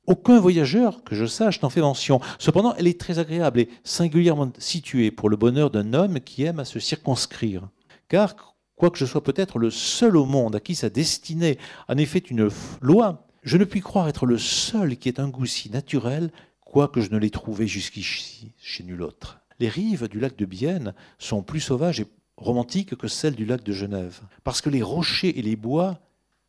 Aucun 0.06 0.38
voyageur, 0.38 1.02
que 1.02 1.16
je 1.16 1.26
sache, 1.26 1.60
n'en 1.62 1.70
fait 1.70 1.80
mention. 1.80 2.20
Cependant, 2.38 2.74
elle 2.76 2.86
est 2.86 3.00
très 3.00 3.18
agréable 3.18 3.58
et 3.58 3.68
singulièrement 3.82 4.52
située 4.58 5.10
pour 5.10 5.28
le 5.28 5.36
bonheur 5.36 5.70
d'un 5.70 5.94
homme 5.94 6.20
qui 6.20 6.44
aime 6.44 6.60
à 6.60 6.64
se 6.64 6.78
circonscrire. 6.78 7.68
Car, 8.08 8.36
quoique 8.76 8.98
je 8.98 9.04
sois 9.04 9.22
peut-être 9.22 9.58
le 9.58 9.70
seul 9.70 10.16
au 10.16 10.26
monde 10.26 10.54
à 10.54 10.60
qui 10.60 10.76
sa 10.76 10.90
destinée 10.90 11.58
en 11.88 11.96
ait 11.96 12.06
fait 12.06 12.30
une 12.30 12.48
loi, 12.80 13.25
je 13.46 13.56
ne 13.56 13.64
puis 13.64 13.80
croire 13.80 14.08
être 14.08 14.26
le 14.26 14.38
seul 14.38 14.96
qui 14.96 15.08
ait 15.08 15.20
un 15.20 15.28
goût 15.28 15.46
si 15.46 15.70
naturel, 15.70 16.30
quoique 16.64 17.00
je 17.00 17.10
ne 17.10 17.16
l'ai 17.16 17.30
trouvé 17.30 17.68
jusqu'ici 17.68 18.52
chez 18.58 18.82
nul 18.82 19.02
autre. 19.02 19.38
Les 19.60 19.68
rives 19.68 20.08
du 20.08 20.18
lac 20.18 20.36
de 20.36 20.44
Bienne 20.44 20.94
sont 21.18 21.44
plus 21.44 21.60
sauvages 21.60 22.00
et 22.00 22.06
romantiques 22.36 22.96
que 22.96 23.06
celles 23.06 23.36
du 23.36 23.46
lac 23.46 23.62
de 23.62 23.72
Genève, 23.72 24.20
parce 24.42 24.60
que 24.60 24.68
les 24.68 24.82
rochers 24.82 25.38
et 25.38 25.42
les 25.42 25.54
bois 25.54 26.00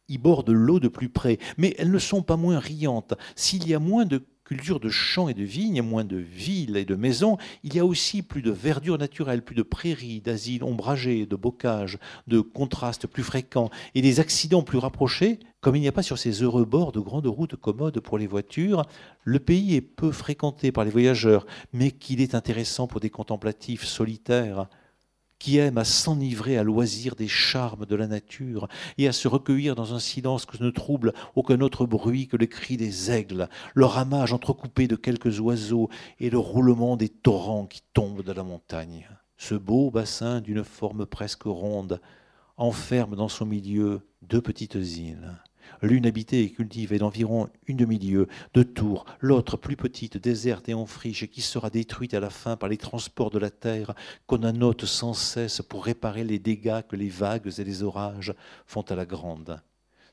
y 0.09 0.17
bordent 0.17 0.49
l'eau 0.49 0.79
de 0.79 0.87
plus 0.87 1.09
près, 1.09 1.37
mais 1.57 1.75
elles 1.77 1.91
ne 1.91 1.99
sont 1.99 2.23
pas 2.23 2.35
moins 2.35 2.57
riantes. 2.57 3.13
S'il 3.35 3.67
y 3.67 3.75
a 3.75 3.79
moins 3.79 4.05
de 4.05 4.25
culture 4.47 4.79
de 4.79 4.87
champs 4.87 5.27
et 5.27 5.33
de 5.33 5.43
vignes, 5.43 5.81
moins 5.81 6.05
de 6.05 6.15
villes 6.15 6.77
et 6.77 6.85
de 6.85 6.95
maisons, 6.95 7.37
il 7.63 7.75
y 7.75 7.79
a 7.79 7.85
aussi 7.85 8.21
plus 8.21 8.41
de 8.41 8.49
verdure 8.49 8.97
naturelle, 8.97 9.41
plus 9.41 9.55
de 9.55 9.61
prairies, 9.61 10.21
d'asiles 10.21 10.63
ombragés, 10.63 11.25
de 11.25 11.35
bocages, 11.35 11.97
de 12.27 12.39
contrastes 12.39 13.07
plus 13.07 13.23
fréquents 13.23 13.69
et 13.93 14.01
des 14.01 14.21
accidents 14.21 14.63
plus 14.63 14.77
rapprochés. 14.77 15.39
Comme 15.59 15.75
il 15.75 15.81
n'y 15.81 15.87
a 15.89 15.91
pas 15.91 16.01
sur 16.01 16.17
ces 16.17 16.43
heureux 16.43 16.63
bords 16.63 16.93
de 16.93 17.01
grandes 17.01 17.27
routes 17.27 17.57
commodes 17.57 17.99
pour 17.99 18.17
les 18.17 18.27
voitures, 18.27 18.83
le 19.25 19.39
pays 19.39 19.75
est 19.75 19.81
peu 19.81 20.13
fréquenté 20.13 20.71
par 20.71 20.85
les 20.85 20.91
voyageurs, 20.91 21.45
mais 21.73 21.91
qu'il 21.91 22.21
est 22.21 22.33
intéressant 22.33 22.87
pour 22.87 23.01
des 23.01 23.09
contemplatifs 23.09 23.83
solitaires 23.83 24.69
qui 25.39 25.57
aiment 25.57 25.77
à 25.77 25.83
s'enivrer 25.83 26.57
à 26.57 26.63
loisir 26.63 27.15
des 27.15 27.27
charmes 27.27 27.85
de 27.85 27.95
la 27.95 28.07
nature 28.07 28.67
et 28.97 29.07
à 29.07 29.11
se 29.11 29.27
recueillir 29.27 29.75
dans 29.75 29.93
un 29.93 29.99
silence 29.99 30.45
que 30.45 30.61
ne 30.63 30.69
trouble 30.69 31.13
aucun 31.35 31.61
autre 31.61 31.85
bruit 31.85 32.27
que 32.27 32.37
le 32.37 32.45
cri 32.45 32.77
des 32.77 33.11
aigles, 33.11 33.49
le 33.73 33.85
ramage 33.85 34.33
entrecoupé 34.33 34.87
de 34.87 34.95
quelques 34.95 35.39
oiseaux 35.39 35.89
et 36.19 36.29
le 36.29 36.37
roulement 36.37 36.97
des 36.97 37.09
torrents 37.09 37.65
qui 37.65 37.81
tombent 37.93 38.23
de 38.23 38.33
la 38.33 38.43
montagne. 38.43 39.07
Ce 39.37 39.55
beau 39.55 39.91
bassin 39.91 40.41
d'une 40.41 40.63
forme 40.63 41.05
presque 41.05 41.43
ronde 41.43 42.01
enferme 42.57 43.15
dans 43.15 43.29
son 43.29 43.45
milieu 43.45 44.01
deux 44.23 44.41
petites 44.41 44.75
îles 44.75 45.37
l'une 45.81 46.05
habitée 46.05 46.43
et 46.43 46.51
cultivée 46.51 46.99
d'environ 46.99 47.49
une 47.67 47.77
demi-lieue 47.77 48.27
de 48.53 48.63
tours, 48.63 49.05
l'autre 49.19 49.57
plus 49.57 49.75
petite, 49.75 50.17
déserte 50.17 50.69
et 50.69 50.73
en 50.73 50.85
friche, 50.85 51.27
qui 51.27 51.41
sera 51.41 51.69
détruite 51.69 52.13
à 52.13 52.19
la 52.19 52.29
fin 52.29 52.57
par 52.57 52.69
les 52.69 52.77
transports 52.77 53.29
de 53.29 53.39
la 53.39 53.49
terre 53.49 53.93
qu'on 54.25 54.43
annote 54.43 54.85
sans 54.85 55.13
cesse 55.13 55.61
pour 55.61 55.85
réparer 55.85 56.23
les 56.23 56.39
dégâts 56.39 56.81
que 56.87 56.95
les 56.95 57.09
vagues 57.09 57.51
et 57.57 57.63
les 57.63 57.83
orages 57.83 58.33
font 58.65 58.81
à 58.81 58.95
la 58.95 59.05
grande. 59.05 59.61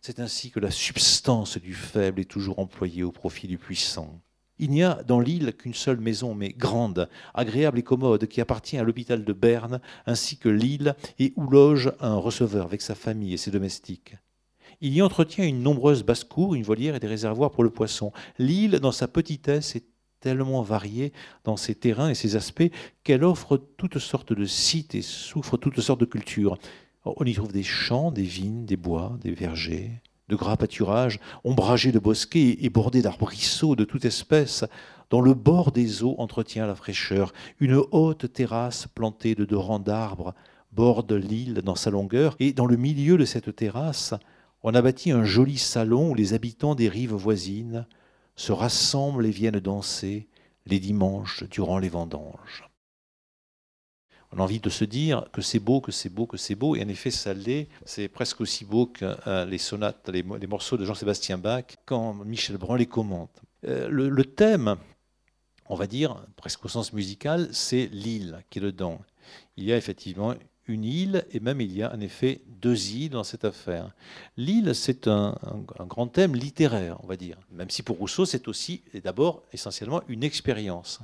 C'est 0.01 0.21
ainsi 0.21 0.51
que 0.51 0.61
la 0.61 0.71
substance 0.71 1.57
du 1.57 1.73
faible 1.73 2.21
est 2.21 2.31
toujours 2.31 2.59
employée 2.59 3.03
au 3.03 3.13
profit 3.13 3.49
du 3.49 3.57
puissant. 3.57 4.21
Il 4.59 4.71
n'y 4.71 4.85
a 4.85 5.03
dans 5.03 5.19
l'île 5.19 5.53
qu'une 5.55 5.75
seule 5.75 5.99
maison, 5.99 6.35
mais 6.35 6.51
grande, 6.51 7.09
agréable 7.33 7.79
et 7.79 7.83
commode, 7.83 8.27
qui 8.29 8.41
appartient 8.41 8.79
à 8.79 8.85
l'hôpital 8.85 9.25
de 9.25 9.33
Berne, 9.33 9.81
ainsi 10.07 10.37
que 10.37 10.49
l'île, 10.49 10.95
et 11.19 11.33
où 11.37 11.49
loge 11.49 11.93
un 12.01 12.17
receveur 12.17 12.67
avec 12.67 12.83
sa 12.83 12.95
famille 12.95 13.35
et 13.35 13.39
ses 13.39 13.51
domestiques. 13.51 14.17
Il 14.81 14.95
y 14.95 15.03
entretient 15.03 15.47
une 15.47 15.63
nombreuse 15.63 16.03
basse-cour, 16.03 16.55
une 16.55 16.63
volière 16.63 16.95
et 16.95 17.01
des 17.01 17.07
réservoirs 17.07 17.51
pour 17.51 17.65
le 17.65 17.71
poisson. 17.71 18.13
L'île, 18.39 18.81
dans 18.81 18.93
sa 18.93 19.09
petitesse, 19.09 19.77
est 19.77 19.85
tellement 20.21 20.63
variée 20.63 21.13
dans 21.45 21.57
ses 21.57 21.75
terrains 21.75 22.09
et 22.09 22.15
ses 22.15 22.35
aspects 22.35 22.71
qu'elle 23.03 23.25
offre 23.25 23.59
toutes 23.77 23.99
sortes 23.99 24.33
de 24.33 24.47
sites 24.47 24.95
et 24.95 25.03
souffre 25.03 25.59
toutes 25.59 25.81
sortes 25.81 26.01
de 26.01 26.07
cultures. 26.07 26.57
On 27.05 27.25
y 27.25 27.35
trouve 27.35 27.53
des 27.53 27.63
champs, 27.63 28.11
des 28.11 28.23
vignes, 28.23 28.65
des 28.65 28.79
bois, 28.79 29.19
des 29.21 29.33
vergers, 29.33 30.01
de 30.29 30.37
gras 30.37 30.57
pâturages, 30.57 31.21
ombragés 31.45 31.93
de 31.93 31.99
bosquets 31.99 32.57
et 32.61 32.71
bordés 32.71 33.03
d'arbrisseaux 33.03 33.77
de 33.77 33.85
toute 33.85 34.07
espèce, 34.07 34.65
dont 35.11 35.21
le 35.21 35.35
bord 35.35 35.71
des 35.71 36.03
eaux 36.03 36.15
entretient 36.17 36.67
la 36.67 36.75
fraîcheur. 36.75 37.35
Une 37.61 37.83
haute 37.91 38.33
terrasse 38.33 38.87
plantée 38.87 39.35
de 39.35 39.45
deux 39.45 39.59
rangs 39.59 39.79
d'arbres 39.79 40.35
borde 40.73 41.13
l'île 41.13 41.61
dans 41.63 41.77
sa 41.77 41.91
longueur, 41.91 42.35
et 42.41 42.53
dans 42.53 42.67
le 42.67 42.77
milieu 42.77 43.17
de 43.17 43.25
cette 43.27 43.55
terrasse, 43.55 44.15
on 44.65 44.75
a 44.75 44.81
bâti 44.81 45.13
un 45.13 45.25
joli 45.25 45.59
salon 45.59 46.11
où 46.11 46.15
les 46.15 46.33
habitants 46.33 46.75
des 46.75 46.89
rives 46.89 47.15
voisines 47.15 47.87
se 48.35 48.51
rassemblent 48.51 49.27
et 49.27 49.31
viennent 49.31 49.61
danser 49.61 50.27
les 50.67 50.81
dimanches 50.81 51.45
durant 51.45 51.79
les 51.79 51.91
vendanges. 51.91 52.65
On 54.33 54.39
a 54.39 54.43
envie 54.43 54.61
de 54.61 54.71
se 54.71 54.85
dire 54.85 55.29
que 55.33 55.43
c'est 55.43 55.61
beau, 55.61 55.83
que 55.83 55.93
c'est 55.93 56.09
beau, 56.09 56.27
que 56.27 56.39
c'est 56.39 56.55
beau, 56.55 56.75
et 56.75 56.83
en 56.83 56.89
effet 56.89 57.11
ça 57.11 57.35
l'est, 57.35 57.69
c'est 57.85 58.09
presque 58.09 58.41
aussi 58.41 58.65
beau 58.65 58.87
que 58.87 59.15
euh, 59.29 59.45
les 59.45 59.59
sonates, 59.59 60.09
les, 60.09 60.23
morceaux 60.23 60.79
de 60.79 60.85
Jean-Sébastien 60.87 61.37
Bach 61.37 61.77
quand 61.85 62.15
Michel 62.25 62.57
Brun 62.57 62.79
les 62.79 62.87
commente. 62.87 63.43
Euh, 63.67 63.87
le, 63.89 64.25
thème, 64.25 64.77
on 65.69 65.77
va 65.77 65.87
dire, 65.87 66.25
presque 66.37 66.65
au 66.65 66.69
sens 66.69 66.95
musical, 66.95 67.49
c'est 67.53 67.87
l'île 67.93 68.43
qui 68.49 68.61
est 68.61 68.63
dedans. 68.63 69.01
Il 69.59 69.65
y 69.65 69.73
a 69.73 69.77
effectivement 69.77 70.35
une 70.67 70.85
île, 70.85 71.25
et 71.33 71.41
même 71.41 71.61
il 71.61 71.77
y 71.77 71.83
a 71.83 71.95
en 71.95 72.01
effet 72.01 72.41
deux 72.61 72.91
îles 72.91 73.11
dans 73.11 73.25
cette 73.25 73.45
affaire. 73.45 73.91
L'île, 74.37 74.75
c'est 74.75 75.09
un, 75.09 75.37
grand 75.81 76.07
thème 76.07 76.35
littéraire, 76.35 76.99
on 77.03 77.07
va 77.07 77.17
dire, 77.17 77.37
même 77.53 77.71
si 77.71 77.83
pour 77.83 77.99
Rousseau, 77.99 78.25
c'est 78.25 78.49
aussi 78.49 78.83
et 78.93 79.01
d'abord 79.01 79.43
essentiellement 79.53 80.03
une 80.09 80.25
expérience. 80.25 81.01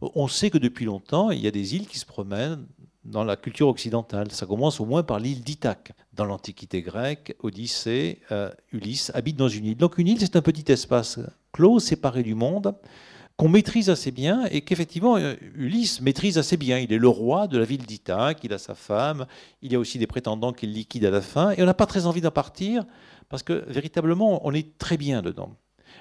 On 0.00 0.28
sait 0.28 0.50
que 0.50 0.58
depuis 0.58 0.84
longtemps, 0.84 1.30
il 1.30 1.40
y 1.40 1.46
a 1.46 1.50
des 1.50 1.76
îles 1.76 1.86
qui 1.86 1.98
se 1.98 2.06
promènent 2.06 2.66
dans 3.04 3.24
la 3.24 3.36
culture 3.36 3.68
occidentale. 3.68 4.30
Ça 4.30 4.46
commence 4.46 4.80
au 4.80 4.84
moins 4.84 5.02
par 5.02 5.18
l'île 5.18 5.42
d'Ithaque. 5.42 5.92
Dans 6.14 6.24
l'Antiquité 6.24 6.82
grecque, 6.82 7.34
Odyssée, 7.42 8.20
euh, 8.30 8.50
Ulysse 8.72 9.10
habitent 9.14 9.36
dans 9.36 9.48
une 9.48 9.66
île. 9.66 9.76
Donc 9.76 9.98
une 9.98 10.08
île, 10.08 10.20
c'est 10.20 10.36
un 10.36 10.42
petit 10.42 10.70
espace 10.72 11.18
clos, 11.52 11.80
séparé 11.80 12.22
du 12.22 12.34
monde, 12.34 12.74
qu'on 13.40 13.48
maîtrise 13.48 13.88
assez 13.88 14.10
bien 14.10 14.44
et 14.50 14.60
qu'effectivement 14.60 15.16
euh, 15.16 15.34
Ulysse 15.54 16.02
maîtrise 16.02 16.36
assez 16.36 16.58
bien. 16.58 16.78
Il 16.78 16.92
est 16.92 16.98
le 16.98 17.08
roi 17.08 17.46
de 17.46 17.56
la 17.56 17.64
ville 17.64 17.86
d'Ithaque, 17.86 18.44
il 18.44 18.52
a 18.52 18.58
sa 18.58 18.74
femme, 18.74 19.24
il 19.62 19.72
y 19.72 19.76
a 19.76 19.78
aussi 19.78 19.98
des 19.98 20.06
prétendants 20.06 20.52
qu'il 20.52 20.74
liquide 20.74 21.06
à 21.06 21.10
la 21.10 21.22
fin, 21.22 21.52
et 21.52 21.62
on 21.62 21.64
n'a 21.64 21.72
pas 21.72 21.86
très 21.86 22.04
envie 22.04 22.20
d'en 22.20 22.30
partir 22.30 22.84
parce 23.30 23.42
que 23.42 23.64
véritablement 23.66 24.46
on 24.46 24.52
est 24.52 24.76
très 24.76 24.98
bien 24.98 25.22
dedans. 25.22 25.54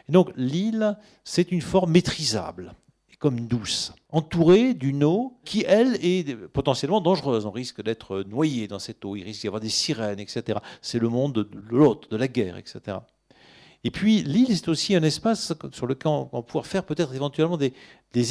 Et 0.10 0.12
donc 0.12 0.32
l'île, 0.36 0.98
c'est 1.24 1.50
une 1.54 1.62
forme 1.62 1.94
maîtrisable 1.94 2.76
comme 3.20 3.48
douce, 3.48 3.94
entourée 4.10 4.74
d'une 4.74 5.06
eau 5.06 5.40
qui, 5.46 5.64
elle, 5.66 5.98
est 6.06 6.36
potentiellement 6.36 7.00
dangereuse. 7.00 7.46
On 7.46 7.52
risque 7.52 7.82
d'être 7.82 8.24
noyé 8.28 8.68
dans 8.68 8.80
cette 8.80 9.04
eau, 9.06 9.16
il 9.16 9.24
risque 9.24 9.42
d'y 9.42 9.48
avoir 9.48 9.62
des 9.62 9.70
sirènes, 9.70 10.20
etc. 10.20 10.60
C'est 10.82 11.00
le 11.00 11.08
monde 11.08 11.34
de 11.34 11.50
l'autre, 11.70 12.10
de 12.10 12.18
la 12.18 12.28
guerre, 12.28 12.58
etc. 12.58 12.98
Et 13.84 13.91
puis 13.91 14.23
l'île, 14.23 14.55
c'est 14.57 14.67
aussi 14.67 14.95
un 14.95 15.03
espace 15.03 15.53
sur 15.71 15.88
lequel 15.88 16.11
on 16.11 16.45
va 16.53 16.63
faire 16.63 16.84
peut-être 16.84 17.13
éventuellement 17.13 17.57
des, 17.57 17.73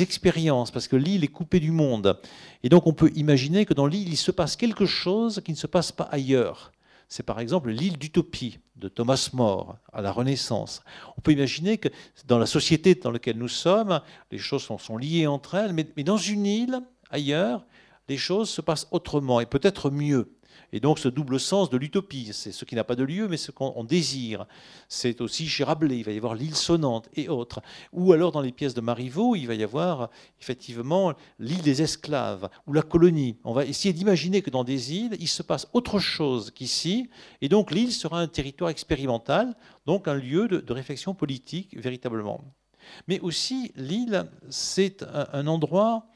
expériences, 0.02 0.70
parce 0.70 0.88
que 0.88 0.96
l'île 0.96 1.24
est 1.24 1.28
coupée 1.28 1.60
du 1.60 1.70
monde. 1.70 2.20
Et 2.62 2.68
donc 2.68 2.86
on 2.86 2.92
peut 2.92 3.10
imaginer 3.14 3.64
que 3.64 3.74
dans 3.74 3.86
l'île, 3.86 4.08
il 4.08 4.16
se 4.16 4.30
passe 4.30 4.56
quelque 4.56 4.86
chose 4.86 5.40
qui 5.44 5.52
ne 5.52 5.56
se 5.56 5.66
passe 5.66 5.92
pas 5.92 6.04
ailleurs. 6.04 6.72
C'est 7.08 7.22
par 7.22 7.40
exemple 7.40 7.70
l'île 7.70 7.96
d'Utopie 7.96 8.58
de 8.76 8.88
Thomas 8.88 9.30
More 9.32 9.78
à 9.92 10.02
la 10.02 10.12
Renaissance. 10.12 10.82
On 11.16 11.22
peut 11.22 11.32
imaginer 11.32 11.78
que 11.78 11.88
dans 12.26 12.38
la 12.38 12.46
société 12.46 12.94
dans 12.94 13.10
laquelle 13.10 13.38
nous 13.38 13.48
sommes, 13.48 14.02
les 14.30 14.38
choses 14.38 14.62
sont, 14.62 14.96
liées 14.98 15.26
entre 15.26 15.54
elles, 15.54 15.72
mais 15.72 16.04
dans 16.04 16.18
une 16.18 16.44
île, 16.44 16.82
ailleurs, 17.10 17.64
les 18.08 18.16
choses 18.16 18.50
se 18.50 18.60
passent 18.60 18.88
autrement 18.90 19.40
et 19.40 19.46
peut-être 19.46 19.90
mieux. 19.90 20.37
Et 20.72 20.80
donc 20.80 20.98
ce 20.98 21.08
double 21.08 21.40
sens 21.40 21.70
de 21.70 21.78
l'utopie, 21.78 22.30
c'est 22.32 22.52
ce 22.52 22.64
qui 22.64 22.74
n'a 22.74 22.84
pas 22.84 22.94
de 22.94 23.04
lieu, 23.04 23.26
mais 23.26 23.38
ce 23.38 23.50
qu'on 23.50 23.84
désire. 23.84 24.46
C'est 24.88 25.20
aussi 25.20 25.48
chez 25.48 25.64
Rabelais, 25.64 25.98
il 25.98 26.04
va 26.04 26.12
y 26.12 26.16
avoir 26.16 26.34
l'île 26.34 26.54
sonnante 26.54 27.08
et 27.14 27.28
autres. 27.28 27.62
Ou 27.92 28.12
alors 28.12 28.32
dans 28.32 28.42
les 28.42 28.52
pièces 28.52 28.74
de 28.74 28.80
Marivaux, 28.80 29.34
il 29.34 29.46
va 29.46 29.54
y 29.54 29.62
avoir 29.62 30.10
effectivement 30.40 31.14
l'île 31.38 31.62
des 31.62 31.80
esclaves 31.82 32.50
ou 32.66 32.72
la 32.72 32.82
colonie. 32.82 33.36
On 33.44 33.52
va 33.52 33.64
essayer 33.64 33.94
d'imaginer 33.94 34.42
que 34.42 34.50
dans 34.50 34.64
des 34.64 34.94
îles, 34.94 35.16
il 35.20 35.28
se 35.28 35.42
passe 35.42 35.68
autre 35.72 35.98
chose 35.98 36.50
qu'ici, 36.50 37.08
et 37.40 37.48
donc 37.48 37.70
l'île 37.70 37.92
sera 37.92 38.20
un 38.20 38.28
territoire 38.28 38.70
expérimental, 38.70 39.56
donc 39.86 40.06
un 40.06 40.14
lieu 40.14 40.48
de, 40.48 40.72
réflexion 40.72 41.14
politique 41.14 41.76
véritablement. 41.78 42.44
Mais 43.06 43.20
aussi, 43.20 43.72
l'île, 43.74 44.30
c'est 44.50 45.04
un 45.32 45.46
endroit 45.46 46.06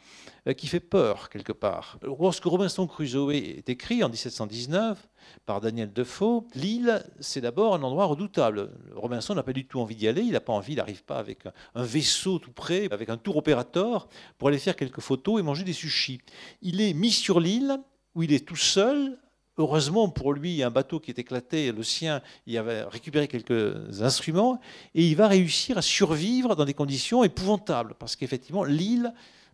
qui 0.56 0.66
fait 0.66 0.80
peur 0.80 1.28
quelque 1.30 1.52
part. 1.52 1.98
Lorsque 2.02 2.44
Robinson 2.44 2.86
Crusoe 2.86 3.30
est 3.30 3.68
écrit 3.68 4.02
en 4.02 4.08
1719 4.08 5.08
par 5.46 5.60
Daniel 5.60 5.92
Defoe, 5.92 6.44
l'île, 6.54 7.04
c'est 7.20 7.40
d'abord 7.40 7.74
un 7.74 7.82
endroit 7.82 8.06
redoutable. 8.06 8.70
Robinson 8.94 9.34
n'a 9.34 9.44
pas 9.44 9.52
du 9.52 9.66
tout 9.66 9.80
envie 9.80 9.94
d'y 9.94 10.08
aller, 10.08 10.22
il 10.22 10.32
n'a 10.32 10.40
pas 10.40 10.52
envie, 10.52 10.72
il 10.72 10.76
n'arrive 10.76 11.04
pas 11.04 11.18
avec 11.18 11.46
un 11.74 11.84
vaisseau 11.84 12.40
tout 12.40 12.50
près, 12.50 12.92
avec 12.92 13.08
un 13.08 13.16
tour 13.16 13.36
opérateur, 13.36 14.08
pour 14.36 14.48
aller 14.48 14.58
faire 14.58 14.74
quelques 14.74 15.00
photos 15.00 15.38
et 15.38 15.44
manger 15.44 15.62
des 15.62 15.72
sushis. 15.72 16.20
Il 16.60 16.80
est 16.80 16.92
mis 16.92 17.12
sur 17.12 17.38
l'île 17.38 17.78
où 18.16 18.24
il 18.24 18.32
est 18.32 18.46
tout 18.46 18.56
seul, 18.56 19.18
Heureusement 19.58 20.08
pour 20.08 20.32
lui, 20.32 20.62
un 20.62 20.70
bateau 20.70 20.98
qui 20.98 21.10
est 21.10 21.18
éclaté, 21.18 21.72
le 21.72 21.82
sien, 21.82 22.22
il 22.46 22.56
avait 22.56 22.84
récupéré 22.84 23.28
quelques 23.28 24.00
instruments, 24.00 24.58
et 24.94 25.06
il 25.06 25.14
va 25.14 25.28
réussir 25.28 25.76
à 25.76 25.82
survivre 25.82 26.56
dans 26.56 26.64
des 26.64 26.72
conditions 26.72 27.22
épouvantables, 27.22 27.94
parce 27.98 28.16
qu'effectivement, 28.16 28.64
l'île, 28.64 29.12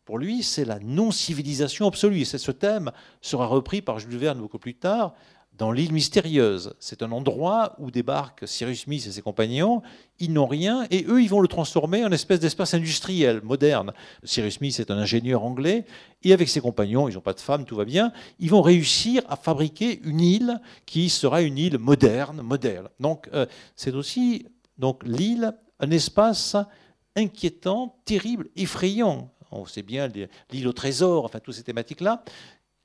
pour 0.09 0.16
lui, 0.16 0.42
c'est 0.42 0.64
la 0.64 0.78
non-civilisation 0.78 1.86
absolue. 1.86 2.22
Et 2.22 2.24
ce 2.24 2.50
thème 2.50 2.92
sera 3.20 3.44
repris 3.44 3.82
par 3.82 3.98
Jules 3.98 4.16
Verne 4.16 4.38
beaucoup 4.38 4.59
plus 4.59 4.74
tard 4.74 5.12
dans 5.52 5.70
l'île 5.70 5.92
mystérieuse. 5.92 6.72
C'est 6.80 7.02
un 7.02 7.12
endroit 7.12 7.74
où 7.78 7.90
débarquent 7.90 8.48
Cyrus 8.48 8.84
Smith 8.84 9.04
et 9.06 9.12
ses 9.12 9.20
compagnons. 9.20 9.82
Ils 10.18 10.32
n'ont 10.32 10.46
rien 10.46 10.86
et 10.90 11.04
eux, 11.06 11.20
ils 11.20 11.28
vont 11.28 11.42
le 11.42 11.46
transformer 11.46 12.06
en 12.06 12.11
espèce 12.11 12.40
d'espace 12.40 12.72
industriel 12.72 13.42
moderne. 13.42 13.92
Cyrus 14.24 14.54
Smith 14.54 14.80
est 14.80 14.90
un 14.90 14.96
ingénieur 14.96 15.44
anglais 15.44 15.84
et 16.22 16.32
avec 16.32 16.48
ses 16.48 16.62
compagnons, 16.62 17.06
ils 17.11 17.14
n'ont 17.14 17.20
pas 17.20 17.34
de 17.34 17.40
femmes, 17.40 17.66
tout 17.66 17.76
va 17.76 17.84
bien, 17.84 18.11
ils 18.38 18.48
vont 18.48 18.62
réussir 18.62 19.20
à 19.28 19.36
fabriquer 19.36 20.00
une 20.04 20.20
île 20.20 20.59
qui 20.86 21.11
sera 21.11 21.42
une 21.42 21.59
île 21.59 21.76
moderne, 21.76 22.40
moderne. 22.40 22.88
Donc 22.98 23.28
euh, 23.34 23.44
c'est 23.76 23.94
aussi 23.94 24.46
donc 24.78 25.02
l'île, 25.04 25.52
un 25.80 25.90
espace 25.90 26.56
inquiétant, 27.14 28.00
terrible, 28.06 28.48
effrayant 28.56 29.34
on 29.51 29.66
sait 29.66 29.82
bien 29.82 30.09
l'île 30.51 30.68
au 30.68 30.72
trésor, 30.72 31.24
enfin 31.24 31.40
toutes 31.40 31.55
ces 31.55 31.62
thématiques-là, 31.62 32.22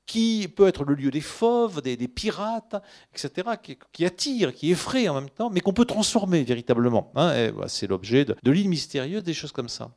qui 0.06 0.48
peut 0.54 0.68
être 0.68 0.84
le 0.84 0.94
lieu 0.94 1.10
des 1.10 1.20
fauves, 1.20 1.80
des, 1.80 1.96
pirates, 2.08 2.76
etc., 3.12 3.48
qui, 3.92 4.04
attire, 4.04 4.54
qui 4.54 4.70
effraie 4.70 5.08
en 5.08 5.14
même 5.14 5.30
temps, 5.30 5.48
mais 5.48 5.60
qu'on 5.60 5.72
peut 5.72 5.86
transformer 5.86 6.42
véritablement. 6.42 7.10
Hein, 7.14 7.52
c'est 7.68 7.86
l'objet 7.86 8.26
de, 8.26 8.50
l'île 8.50 8.68
mystérieuse, 8.68 9.22
des 9.22 9.32
choses 9.32 9.52
comme 9.52 9.70
ça. 9.70 9.90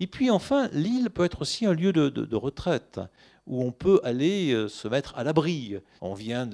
Et 0.00 0.08
puis 0.08 0.30
enfin, 0.30 0.68
l'île 0.72 1.10
peut 1.10 1.24
être 1.24 1.42
aussi 1.42 1.64
un 1.64 1.74
lieu 1.74 1.92
de 1.92 2.36
retraite 2.36 3.00
où 3.46 3.62
on 3.64 3.72
peut 3.72 4.00
aller 4.04 4.52
euh, 4.52 4.68
se 4.68 4.86
mettre 4.86 5.14
à 5.16 5.24
l'abri. 5.24 5.76
On 6.00 6.14
vient 6.14 6.48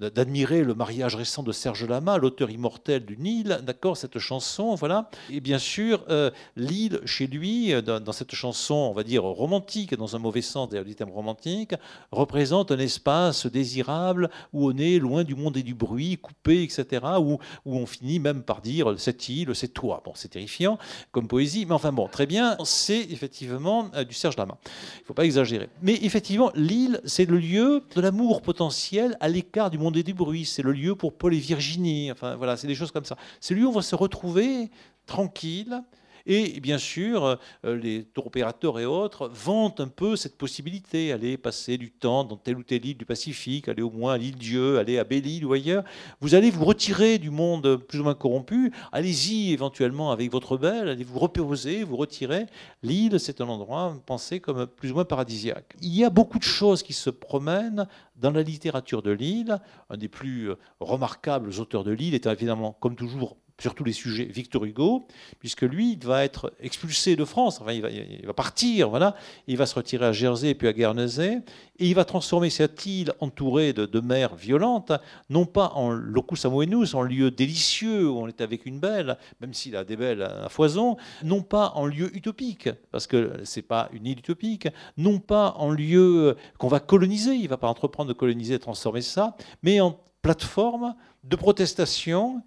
d'admirer 0.00 0.62
le 0.62 0.74
mariage 0.74 1.16
récent 1.16 1.42
de 1.42 1.52
Serge 1.52 1.86
Lama, 1.86 2.18
l'auteur 2.18 2.50
immortel 2.50 3.04
du 3.04 3.16
Nil, 3.16 3.60
d'accord, 3.62 3.96
cette 3.96 4.18
chanson, 4.18 4.74
voilà. 4.74 5.10
Et 5.30 5.40
bien 5.40 5.58
sûr, 5.58 6.04
euh, 6.10 6.30
l'île, 6.56 7.00
chez 7.06 7.26
lui, 7.26 7.72
euh, 7.72 7.80
dans, 7.80 8.12
cette 8.12 8.34
chanson, 8.34 8.74
on 8.74 8.92
va 8.92 9.04
dire 9.04 9.22
romantique, 9.24 9.94
dans 9.94 10.16
un 10.16 10.18
mauvais 10.18 10.42
sens 10.42 10.68
d'ailleurs 10.68 10.84
du 10.84 10.94
thème 10.94 11.10
romantique, 11.10 11.74
représente 12.12 12.70
un 12.72 12.78
espace 12.78 13.46
désirable 13.46 14.28
où 14.52 14.70
on 14.70 14.76
est 14.76 14.98
loin 14.98 15.24
du 15.24 15.34
monde 15.34 15.56
et 15.56 15.62
du 15.62 15.74
bruit, 15.74 16.18
coupé, 16.18 16.62
etc., 16.62 17.04
où, 17.20 17.38
où 17.64 17.76
on 17.76 17.86
finit 17.86 18.18
même 18.18 18.42
par 18.42 18.60
dire 18.60 18.94
cette 18.98 19.28
île, 19.28 19.54
c'est 19.54 19.72
toi. 19.72 20.02
Bon, 20.04 20.12
c'est 20.14 20.28
terrifiant 20.28 20.78
comme 21.10 21.26
poésie, 21.26 21.64
mais 21.64 21.74
enfin 21.74 21.92
bon, 21.92 22.06
très 22.08 22.26
bien, 22.26 22.56
c'est 22.64 23.00
effectivement 23.00 23.90
du 24.06 24.14
Serge 24.14 24.36
Lama. 24.36 24.58
Il 24.96 25.00
ne 25.00 25.06
faut 25.06 25.14
pas 25.14 25.24
exagérer. 25.24 25.68
Mais 25.82 25.94
effectivement, 26.02 26.33
l'île, 26.54 27.00
c'est 27.04 27.28
le 27.28 27.38
lieu 27.38 27.82
de 27.94 28.00
l'amour 28.00 28.42
potentiel 28.42 29.16
à 29.20 29.28
l'écart 29.28 29.70
du 29.70 29.78
monde 29.78 29.96
et 29.96 30.02
du 30.02 30.14
bruit. 30.14 30.44
C'est 30.44 30.62
le 30.62 30.72
lieu 30.72 30.94
pour 30.94 31.12
Paul 31.12 31.34
et 31.34 31.38
Virginie. 31.38 32.10
Enfin, 32.12 32.36
voilà, 32.36 32.56
c'est 32.56 32.66
des 32.66 32.74
choses 32.74 32.90
comme 32.90 33.04
ça. 33.04 33.16
C'est 33.40 33.54
le 33.54 33.60
lieu 33.60 33.66
où 33.66 33.70
on 33.70 33.72
va 33.72 33.82
se 33.82 33.94
retrouver 33.94 34.70
tranquille, 35.06 35.82
et 36.26 36.58
bien 36.60 36.78
sûr, 36.78 37.38
euh, 37.64 37.76
les 37.76 38.04
tour 38.04 38.28
opérateurs 38.28 38.80
et 38.80 38.86
autres 38.86 39.28
vantent 39.28 39.80
un 39.80 39.88
peu 39.88 40.16
cette 40.16 40.38
possibilité, 40.38 41.12
aller 41.12 41.36
passer 41.36 41.76
du 41.76 41.90
temps 41.90 42.24
dans 42.24 42.36
telle 42.36 42.56
ou 42.56 42.62
telle 42.62 42.86
île 42.86 42.96
du 42.96 43.04
Pacifique, 43.04 43.68
aller 43.68 43.82
au 43.82 43.90
moins 43.90 44.14
à 44.14 44.18
l'île 44.18 44.36
Dieu, 44.36 44.78
aller 44.78 44.98
à 44.98 45.04
Belle-Île 45.04 45.44
ou 45.44 45.52
ailleurs. 45.52 45.84
Vous 46.20 46.34
allez 46.34 46.50
vous 46.50 46.64
retirer 46.64 47.18
du 47.18 47.28
monde 47.30 47.76
plus 47.76 48.00
ou 48.00 48.04
moins 48.04 48.14
corrompu. 48.14 48.72
Allez-y 48.90 49.52
éventuellement 49.52 50.12
avec 50.12 50.32
votre 50.32 50.56
belle, 50.56 50.88
allez 50.88 51.04
vous 51.04 51.18
reposer, 51.18 51.84
vous 51.84 51.96
retirer. 51.96 52.46
L'île, 52.82 53.20
c'est 53.20 53.42
un 53.42 53.48
endroit 53.48 53.94
pensé 54.06 54.40
comme 54.40 54.66
plus 54.66 54.92
ou 54.92 54.94
moins 54.94 55.04
paradisiaque. 55.04 55.74
Il 55.82 55.94
y 55.94 56.04
a 56.04 56.10
beaucoup 56.10 56.38
de 56.38 56.44
choses 56.44 56.82
qui 56.82 56.94
se 56.94 57.10
promènent 57.10 57.86
dans 58.16 58.30
la 58.30 58.42
littérature 58.42 59.02
de 59.02 59.10
l'île. 59.10 59.58
Un 59.90 59.98
des 59.98 60.08
plus 60.08 60.50
remarquables 60.80 61.50
auteurs 61.58 61.84
de 61.84 61.92
l'île 61.92 62.14
est 62.14 62.26
évidemment, 62.26 62.72
comme 62.80 62.96
toujours, 62.96 63.36
sur 63.60 63.74
tous 63.74 63.84
les 63.84 63.92
sujets 63.92 64.24
Victor 64.24 64.64
Hugo, 64.64 65.06
puisque 65.38 65.62
lui, 65.62 65.92
il 65.92 66.04
va 66.04 66.24
être 66.24 66.52
expulsé 66.60 67.14
de 67.14 67.24
France, 67.24 67.60
enfin, 67.60 67.72
il, 67.72 68.26
va, 68.26 68.32
partir, 68.32 68.90
voilà, 68.90 69.14
il 69.46 69.56
va 69.56 69.66
se 69.66 69.74
retirer 69.74 70.06
à 70.06 70.12
Jersey 70.12 70.54
puis 70.54 70.66
à 70.66 70.72
Guernesey, 70.72 71.40
et 71.78 71.86
il 71.86 71.94
va 71.94 72.04
transformer 72.04 72.50
cette 72.50 72.84
île 72.86 73.12
entourée 73.20 73.72
de, 73.72 74.00
mers 74.00 74.34
violentes, 74.34 74.92
non 75.30 75.46
pas 75.46 75.72
en 75.74 75.90
locus 75.90 76.44
amoenus, 76.44 76.94
en 76.94 77.02
lieu 77.02 77.30
délicieux 77.30 78.08
où 78.08 78.18
on 78.18 78.28
est 78.28 78.40
avec 78.40 78.66
une 78.66 78.80
belle, 78.80 79.16
même 79.40 79.54
s'il 79.54 79.76
a 79.76 79.84
des 79.84 79.96
belles 79.96 80.22
à 80.22 80.48
foison, 80.48 80.96
non 81.22 81.42
pas 81.42 81.72
en 81.76 81.86
lieu 81.86 82.14
utopique, 82.16 82.68
parce 82.90 83.06
que 83.06 83.40
c'est 83.44 83.62
pas 83.62 83.88
une 83.92 84.06
île 84.06 84.18
utopique, 84.18 84.68
non 84.96 85.20
pas 85.20 85.54
en 85.58 85.70
lieu 85.70 86.36
qu'on 86.58 86.68
va 86.68 86.80
coloniser, 86.80 87.34
il 87.34 87.48
va 87.48 87.56
pas 87.56 87.68
entreprendre 87.68 88.08
de 88.08 88.14
coloniser, 88.14 88.54
de 88.54 88.62
transformer 88.62 89.02
ça, 89.02 89.36
mais 89.62 89.80
en 89.80 89.98
plateforme 90.22 90.94
de 91.22 91.36
protestation 91.36 92.42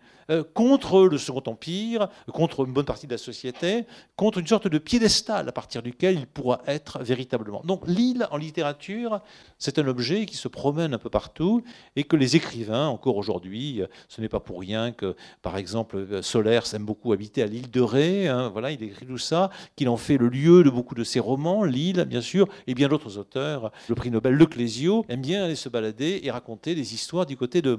contre 0.53 1.03
le 1.03 1.17
Second 1.17 1.43
Empire, 1.45 2.09
contre 2.33 2.65
une 2.65 2.73
bonne 2.73 2.85
partie 2.85 3.07
de 3.07 3.11
la 3.11 3.17
société, 3.17 3.85
contre 4.15 4.39
une 4.39 4.47
sorte 4.47 4.67
de 4.67 4.77
piédestal 4.77 5.47
à 5.47 5.51
partir 5.51 5.81
duquel 5.81 6.17
il 6.19 6.27
pourra 6.27 6.61
être 6.67 6.99
véritablement. 7.03 7.61
Donc 7.65 7.87
l'île 7.87 8.27
en 8.31 8.37
littérature, 8.37 9.21
c'est 9.57 9.79
un 9.79 9.87
objet 9.87 10.25
qui 10.25 10.35
se 10.37 10.47
promène 10.47 10.93
un 10.93 10.97
peu 10.97 11.09
partout 11.09 11.63
et 11.95 12.03
que 12.03 12.15
les 12.15 12.35
écrivains, 12.35 12.87
encore 12.87 13.17
aujourd'hui, 13.17 13.81
euh, 13.81 13.87
ce 14.07 14.21
n'est 14.21 14.29
pas 14.29 14.39
pour 14.39 14.59
rien 14.59 14.91
que, 14.91 15.15
par 15.41 15.57
exemple, 15.57 15.97
euh, 15.97 16.21
Solaire 16.21 16.63
aime 16.73 16.85
beaucoup 16.85 17.13
habiter 17.13 17.41
à 17.43 17.45
l'île 17.45 17.71
de 17.71 17.81
Ré, 17.81 18.27
hein, 18.27 18.49
voilà, 18.49 18.71
il 18.71 18.81
écrit 18.83 19.05
tout 19.05 19.17
ça, 19.17 19.49
qu'il 19.75 19.89
en 19.89 19.97
fait 19.97 20.17
le 20.17 20.29
lieu 20.29 20.63
de 20.63 20.69
beaucoup 20.69 20.95
de 20.95 21.03
ses 21.03 21.19
romans, 21.19 21.63
l'île, 21.63 22.05
bien 22.05 22.21
sûr, 22.21 22.47
et 22.67 22.73
bien 22.73 22.87
d'autres 22.87 23.17
auteurs. 23.17 23.71
Le 23.87 23.95
prix 23.95 24.11
Nobel 24.11 24.33
Le 24.33 24.45
Clésio 24.45 25.05
aime 25.09 25.21
bien 25.21 25.43
aller 25.45 25.55
se 25.55 25.69
balader 25.69 26.21
et 26.23 26.31
raconter 26.31 26.75
des 26.75 26.93
histoires 26.93 27.25
du 27.25 27.37
côté 27.37 27.61
de 27.61 27.77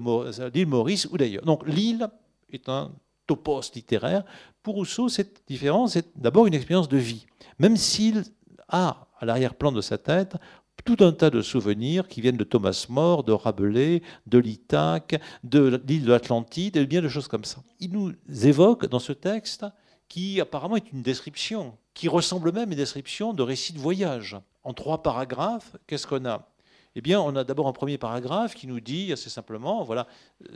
l'île 0.55 0.67
Maurice 0.67 1.07
ou 1.11 1.19
d'ailleurs. 1.19 1.45
Donc 1.45 1.67
l'île, 1.67 2.09
est 2.53 2.69
un 2.69 2.93
topos 3.27 3.73
littéraire. 3.75 4.25
Pour 4.63 4.75
Rousseau, 4.77 5.09
cette 5.09 5.43
différence 5.47 5.97
est 5.97 6.09
d'abord 6.17 6.47
une 6.47 6.55
expérience 6.55 6.89
de 6.89 6.97
vie, 6.97 7.27
même 7.59 7.77
s'il 7.77 8.25
a 8.69 9.09
à 9.21 9.25
l'arrière-plan 9.25 9.73
de 9.73 9.81
sa 9.81 9.99
tête 9.99 10.37
tout 10.85 11.05
un 11.05 11.13
tas 11.13 11.29
de 11.29 11.43
souvenirs 11.43 12.09
qui 12.09 12.23
viennent 12.23 12.37
de 12.37 12.45
Thomas 12.45 12.87
More, 12.89 13.25
de 13.25 13.33
Rabelais, 13.33 14.03
de 14.27 14.39
l'Ithaque, 14.39 15.21
de 15.45 15.83
l'île 15.87 16.05
de 16.05 16.13
l'Atlantide, 16.13 16.77
et 16.77 16.87
bien 16.87 17.03
de 17.03 17.09
choses 17.09 17.29
comme 17.29 17.45
ça. 17.45 17.63
Il 17.81 17.93
nous 17.93 18.13
évoque 18.43 18.87
dans 18.87 18.99
ce 18.99 19.13
texte 19.13 19.67
qui 20.09 20.41
apparemment 20.41 20.77
est 20.77 20.91
une 20.93 21.03
description, 21.03 21.77
qui 21.93 22.09
ressemble 22.09 22.53
même 22.53 22.71
à 22.71 22.73
une 22.73 22.79
description 22.79 23.35
de 23.35 23.43
récit 23.43 23.75
de 23.75 23.79
voyage. 23.79 24.39
En 24.65 24.73
trois 24.73 25.03
paragraphes, 25.03 25.77
qu'est-ce 25.87 26.07
qu'on 26.07 26.25
a? 26.25 26.49
Eh 26.95 27.03
bien, 27.03 27.21
on 27.21 27.37
a 27.37 27.45
d'abord 27.45 27.69
un 27.69 27.73
premier 27.73 27.99
paragraphe 27.99 28.55
qui 28.55 28.67
nous 28.67 28.81
dit 28.81 29.13
assez 29.13 29.29
simplement, 29.29 29.85
voilà, 29.85 30.07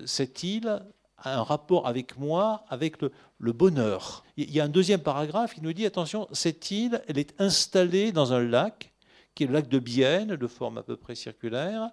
cette 0.06 0.42
île 0.42 0.82
un 1.24 1.42
rapport 1.42 1.86
avec 1.86 2.18
moi, 2.18 2.64
avec 2.68 3.00
le, 3.00 3.52
bonheur. 3.52 4.24
Il 4.36 4.50
y 4.50 4.60
a 4.60 4.64
un 4.64 4.68
deuxième 4.68 5.00
paragraphe 5.00 5.54
qui 5.54 5.62
nous 5.62 5.72
dit, 5.72 5.86
attention, 5.86 6.28
cette 6.32 6.70
île, 6.70 7.02
elle 7.08 7.18
est 7.18 7.40
installée 7.40 8.12
dans 8.12 8.32
un 8.32 8.42
lac, 8.42 8.92
qui 9.34 9.44
est 9.44 9.46
le 9.46 9.52
lac 9.52 9.68
de 9.68 9.78
Bienne, 9.78 10.36
de 10.36 10.46
forme 10.46 10.78
à 10.78 10.82
peu 10.82 10.96
près 10.96 11.14
circulaire, 11.14 11.90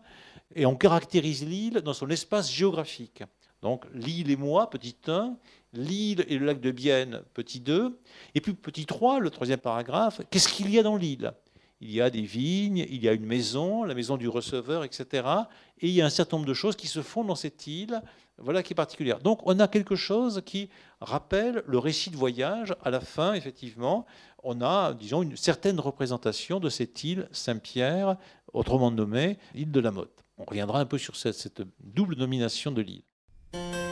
et 0.55 0.65
on 0.65 0.75
caractérise 0.75 1.45
l'île 1.45 1.81
dans 1.81 1.93
son 1.93 2.09
espace 2.09 2.51
géographique. 2.51 3.23
Donc 3.61 3.85
l'île 3.93 4.31
et 4.31 4.35
moi, 4.35 4.69
petit 4.69 4.95
1, 5.07 5.35
l'île 5.73 6.25
et 6.27 6.37
le 6.37 6.45
lac 6.45 6.59
de 6.59 6.71
Bienne, 6.71 7.21
petit 7.33 7.59
2, 7.59 7.99
et 8.35 8.41
puis 8.41 8.53
petit 8.53 8.85
3, 8.85 9.19
le 9.19 9.29
troisième 9.29 9.59
paragraphe, 9.59 10.21
qu'est-ce 10.29 10.49
qu'il 10.49 10.69
y 10.69 10.79
a 10.79 10.83
dans 10.83 10.97
l'île? 10.97 11.33
Il 11.81 11.91
y 11.91 12.01
a 12.01 12.09
des 12.09 12.21
vignes, 12.21 12.85
il 12.89 13.01
y 13.01 13.07
a 13.07 13.13
une 13.13 13.25
maison, 13.25 13.83
la 13.83 13.95
maison 13.95 14.17
du 14.17 14.27
receveur, 14.27 14.83
etc. 14.83 15.23
Et 15.79 15.87
il 15.87 15.93
y 15.93 16.01
a 16.01 16.05
un 16.05 16.09
certain 16.09 16.37
nombre 16.37 16.47
de 16.47 16.53
choses 16.53 16.75
qui 16.75 16.87
se 16.87 17.01
font 17.01 17.23
dans 17.23 17.35
cette 17.35 17.67
île, 17.67 18.01
voilà 18.41 18.63
qui 18.63 18.73
est 18.73 18.75
particulière. 18.75 19.19
Donc 19.19 19.39
on 19.45 19.59
a 19.59 19.67
quelque 19.67 19.95
chose 19.95 20.41
qui 20.45 20.69
rappelle 21.01 21.63
le 21.65 21.77
récit 21.77 22.09
de 22.09 22.17
voyage. 22.17 22.75
À 22.83 22.89
la 22.89 22.99
fin, 22.99 23.33
effectivement, 23.33 24.05
on 24.43 24.61
a, 24.61 24.93
disons, 24.93 25.23
une 25.23 25.37
certaine 25.37 25.79
représentation 25.79 26.59
de 26.59 26.69
cette 26.69 27.03
île 27.03 27.27
Saint-Pierre, 27.31 28.17
autrement 28.53 28.91
nommée 28.91 29.37
île 29.55 29.71
de 29.71 29.79
la 29.79 29.91
Motte. 29.91 30.23
On 30.37 30.45
reviendra 30.45 30.79
un 30.79 30.85
peu 30.85 30.97
sur 30.97 31.15
cette, 31.15 31.35
cette 31.35 31.61
double 31.79 32.15
nomination 32.15 32.71
de 32.71 32.81
l'île. 32.81 33.88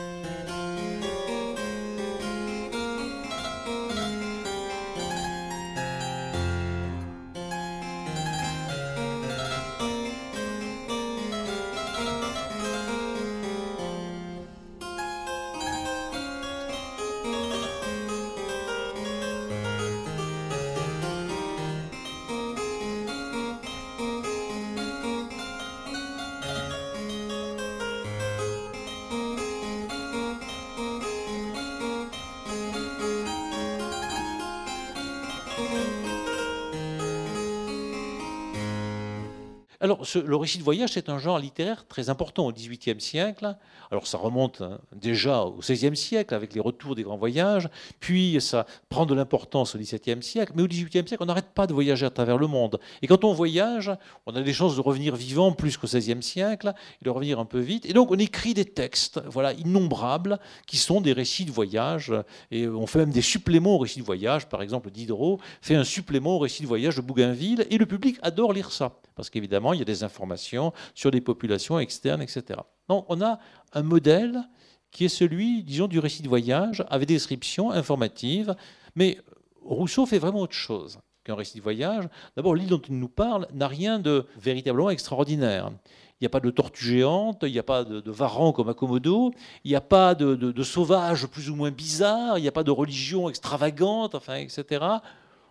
Le 40.25 40.35
récit 40.35 40.57
de 40.57 40.63
voyage, 40.63 40.91
c'est 40.93 41.09
un 41.09 41.19
genre 41.19 41.39
littéraire 41.39 41.85
très 41.87 42.09
important 42.09 42.47
au 42.47 42.51
XVIIIe 42.51 42.99
siècle. 42.99 43.55
Alors, 43.91 44.07
ça 44.07 44.17
remonte 44.17 44.61
hein, 44.61 44.79
déjà 44.95 45.43
au 45.43 45.59
XVIe 45.59 45.95
siècle 45.95 46.33
avec 46.33 46.53
les 46.53 46.59
retours 46.59 46.95
des 46.95 47.03
grands 47.03 47.17
voyages, 47.17 47.69
puis 47.99 48.39
ça 48.41 48.65
prend 48.89 49.05
de 49.05 49.13
l'importance 49.13 49.75
au 49.75 49.77
XVIIe 49.77 50.21
siècle, 50.21 50.53
mais 50.55 50.63
au 50.63 50.67
XVIIIe 50.67 51.07
siècle, 51.07 51.17
on 51.21 51.25
n'arrête 51.25 51.53
pas 51.53 51.67
de 51.67 51.73
voyager 51.73 52.05
à 52.05 52.09
travers 52.09 52.37
le 52.37 52.47
monde. 52.47 52.79
Et 53.01 53.07
quand 53.07 53.23
on 53.23 53.33
voyage, 53.33 53.91
on 54.25 54.35
a 54.35 54.41
des 54.41 54.53
chances 54.53 54.75
de 54.75 54.81
revenir 54.81 55.15
vivant 55.15 55.51
plus 55.51 55.77
qu'au 55.77 55.87
XVIe 55.87 56.21
siècle, 56.21 56.73
et 57.01 57.05
de 57.05 57.09
revenir 57.09 57.39
un 57.39 57.45
peu 57.45 57.59
vite. 57.59 57.85
Et 57.85 57.93
donc, 57.93 58.11
on 58.11 58.17
écrit 58.17 58.53
des 58.53 58.65
textes, 58.65 59.21
voilà, 59.27 59.53
innombrables, 59.53 60.39
qui 60.65 60.77
sont 60.77 61.01
des 61.01 61.13
récits 61.13 61.45
de 61.45 61.51
voyage. 61.51 62.13
Et 62.51 62.67
on 62.67 62.87
fait 62.87 62.99
même 62.99 63.11
des 63.11 63.21
suppléments 63.21 63.75
aux 63.75 63.79
récits 63.79 63.99
de 63.99 64.05
voyage. 64.05 64.47
Par 64.49 64.61
exemple, 64.61 64.91
Diderot 64.91 65.39
fait 65.61 65.75
un 65.75 65.83
supplément 65.83 66.35
au 66.35 66.39
récit 66.39 66.63
de 66.63 66.67
voyage 66.67 66.95
de 66.95 67.01
Bougainville, 67.01 67.65
et 67.69 67.77
le 67.77 67.85
public 67.85 68.17
adore 68.21 68.53
lire 68.53 68.71
ça, 68.71 68.99
parce 69.17 69.29
qu'évidemment, 69.29 69.73
il 69.73 69.79
y 69.79 69.81
a 69.81 69.85
des 69.85 70.03
informations 70.03 70.71
sur 70.95 71.11
des 71.11 71.19
populations 71.19 71.79
externes, 71.79 72.21
etc. 72.21 72.61
Donc 72.87 73.05
on 73.09 73.21
a 73.21 73.39
un 73.73 73.83
modèle 73.83 74.47
qui 74.91 75.05
est 75.05 75.09
celui, 75.09 75.63
disons, 75.63 75.87
du 75.87 75.99
récit 75.99 76.23
de 76.23 76.29
voyage, 76.29 76.85
avec 76.89 77.07
des 77.07 77.15
descriptions 77.15 77.71
informatives, 77.71 78.55
mais 78.95 79.17
Rousseau 79.61 80.05
fait 80.05 80.19
vraiment 80.19 80.39
autre 80.39 80.53
chose 80.53 80.99
qu'un 81.23 81.35
récit 81.35 81.57
de 81.57 81.63
voyage. 81.63 82.05
D'abord, 82.35 82.55
l'île 82.55 82.69
dont 82.69 82.81
il 82.87 82.97
nous 82.97 83.09
parle 83.09 83.47
n'a 83.53 83.67
rien 83.67 83.99
de 83.99 84.25
véritablement 84.37 84.89
extraordinaire. 84.89 85.71
Il 86.19 86.23
n'y 86.23 86.27
a 86.27 86.29
pas 86.29 86.39
de 86.39 86.49
tortue 86.49 86.85
géante, 86.85 87.39
il 87.43 87.51
n'y 87.51 87.59
a 87.59 87.63
pas 87.63 87.83
de, 87.83 87.99
de 87.99 88.11
varan 88.11 88.53
comme 88.53 88.69
à 88.69 88.73
Komodo, 88.73 89.33
il 89.63 89.69
n'y 89.69 89.75
a 89.75 89.81
pas 89.81 90.15
de, 90.15 90.33
de, 90.35 90.63
sauvage 90.63 91.27
plus 91.27 91.49
ou 91.51 91.55
moins 91.55 91.69
bizarre, 91.69 92.39
il 92.39 92.41
n'y 92.41 92.47
a 92.47 92.51
pas 92.51 92.63
de 92.63 92.71
religion 92.71 93.29
extravagante, 93.29 94.15
enfin, 94.15 94.37
etc. 94.37 94.83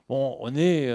Bon, 0.09 0.37
on 0.41 0.57
est 0.57 0.91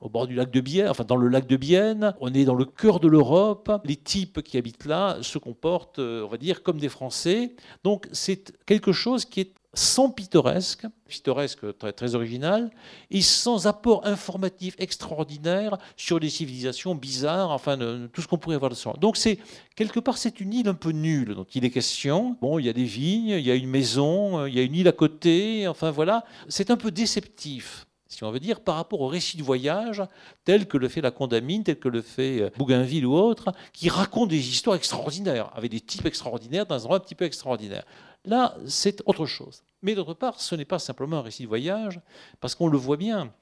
au 0.00 0.08
bord 0.08 0.26
du 0.26 0.34
lac 0.34 0.50
de 0.50 0.60
Bienne, 0.60 0.88
enfin 0.88 1.04
dans 1.04 1.16
le 1.16 1.28
lac 1.28 1.46
de 1.46 1.56
Bienne. 1.56 2.14
On 2.20 2.32
est 2.32 2.44
dans 2.44 2.54
le 2.54 2.64
cœur 2.64 3.00
de 3.00 3.08
l'Europe. 3.08 3.70
Les 3.84 3.96
types 3.96 4.42
qui 4.42 4.56
habitent 4.56 4.86
là 4.86 5.18
se 5.22 5.38
comportent, 5.38 5.98
euh, 5.98 6.24
on 6.24 6.28
va 6.28 6.36
dire, 6.36 6.62
comme 6.62 6.78
des 6.78 6.88
Français. 6.88 7.54
Donc 7.84 8.08
c'est 8.12 8.52
quelque 8.66 8.92
chose 8.92 9.24
qui 9.24 9.40
est 9.40 9.52
sans 9.74 10.10
pittoresque, 10.10 10.86
pittoresque 11.06 11.76
très, 11.78 11.92
très 11.92 12.14
original, 12.14 12.70
et 13.10 13.20
sans 13.20 13.66
apport 13.66 14.06
informatif 14.06 14.74
extraordinaire 14.78 15.76
sur 15.96 16.18
des 16.20 16.30
civilisations 16.30 16.94
bizarres, 16.94 17.50
enfin 17.50 17.78
tout 18.12 18.22
ce 18.22 18.26
qu'on 18.26 18.38
pourrait 18.38 18.56
avoir 18.56 18.70
de 18.70 18.74
ça. 18.74 18.94
Donc 18.98 19.16
c'est 19.16 19.38
quelque 19.76 20.00
part 20.00 20.16
c'est 20.16 20.40
une 20.40 20.54
île 20.54 20.68
un 20.68 20.74
peu 20.74 20.90
nulle 20.90 21.34
dont 21.34 21.46
il 21.54 21.64
est 21.64 21.70
question. 21.70 22.36
Bon, 22.40 22.58
il 22.58 22.66
y 22.66 22.68
a 22.68 22.72
des 22.72 22.84
vignes, 22.84 23.36
il 23.38 23.46
y 23.46 23.50
a 23.50 23.54
une 23.54 23.68
maison, 23.68 24.46
il 24.46 24.54
y 24.54 24.58
a 24.58 24.62
une 24.62 24.74
île 24.74 24.88
à 24.88 24.92
côté, 24.92 25.68
enfin 25.68 25.90
voilà, 25.90 26.24
c'est 26.48 26.70
un 26.70 26.76
peu 26.76 26.90
déceptif 26.90 27.87
si 28.18 28.24
on 28.24 28.32
veut 28.32 28.40
dire, 28.40 28.58
par 28.58 28.74
rapport 28.74 29.00
au 29.00 29.06
récit 29.06 29.36
de 29.36 29.44
voyage, 29.44 30.02
tel 30.44 30.66
que 30.66 30.76
le 30.76 30.88
fait 30.88 31.00
la 31.00 31.12
Condamine, 31.12 31.62
tel 31.62 31.78
que 31.78 31.88
le 31.88 32.02
fait 32.02 32.42
euh, 32.42 32.50
Bougainville 32.58 33.06
ou 33.06 33.14
autre, 33.14 33.52
qui 33.72 33.88
racontent 33.88 34.26
des 34.26 34.48
histoires 34.48 34.74
extraordinaires, 34.74 35.52
avec 35.54 35.70
des 35.70 35.80
types 35.80 36.04
extraordinaires, 36.04 36.66
dans 36.66 36.74
un 36.74 36.78
endroit 36.78 36.96
un 36.96 37.00
petit 37.00 37.14
peu 37.14 37.24
extraordinaire. 37.24 37.84
Là, 38.24 38.56
c'est 38.66 39.04
autre 39.06 39.24
chose. 39.24 39.62
Mais 39.82 39.94
d'autre 39.94 40.14
part, 40.14 40.40
ce 40.40 40.56
n'est 40.56 40.64
pas 40.64 40.80
simplement 40.80 41.18
un 41.18 41.22
récit 41.22 41.44
de 41.44 41.48
voyage, 41.48 42.00
parce 42.40 42.56
qu'on 42.56 42.66
le 42.66 42.76
voit 42.76 42.96
bien. 42.96 43.32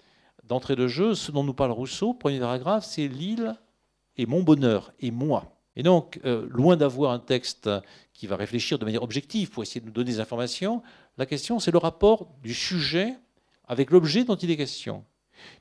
D'entrée 0.45 0.77
de 0.77 0.87
jeu, 0.89 1.15
ce 1.15 1.33
dont 1.33 1.43
nous 1.43 1.55
parle 1.55 1.71
Rousseau, 1.71 2.13
premier 2.13 2.39
paragraphe, 2.39 2.85
c'est 2.85 3.09
l'île 3.09 3.57
et 4.19 4.27
mon 4.27 4.43
bonheur, 4.43 4.93
et 5.01 5.11
moi. 5.11 5.57
Et 5.75 5.83
donc, 5.85 6.21
euh, 6.27 6.47
loin 6.51 6.77
d'avoir 6.77 7.13
un 7.13 7.19
texte 7.19 7.71
qui 8.13 8.27
va 8.27 8.37
réfléchir 8.37 8.79
de 8.79 8.85
manière 8.85 9.03
objective 9.03 9.49
pour 9.49 9.63
essayer 9.63 9.81
de 9.81 9.87
nous 9.87 9.93
donner 9.93 10.11
des 10.11 10.21
informations, 10.21 10.83
la 11.17 11.25
question, 11.25 11.61
c'est 11.61 11.71
le 11.71 11.79
rapport 11.79 12.29
du 12.43 12.53
sujet 12.53 13.15
avec 13.67 13.91
l'objet 13.91 14.25
dont 14.25 14.37
il 14.37 14.51
est 14.51 14.57
question. 14.57 15.05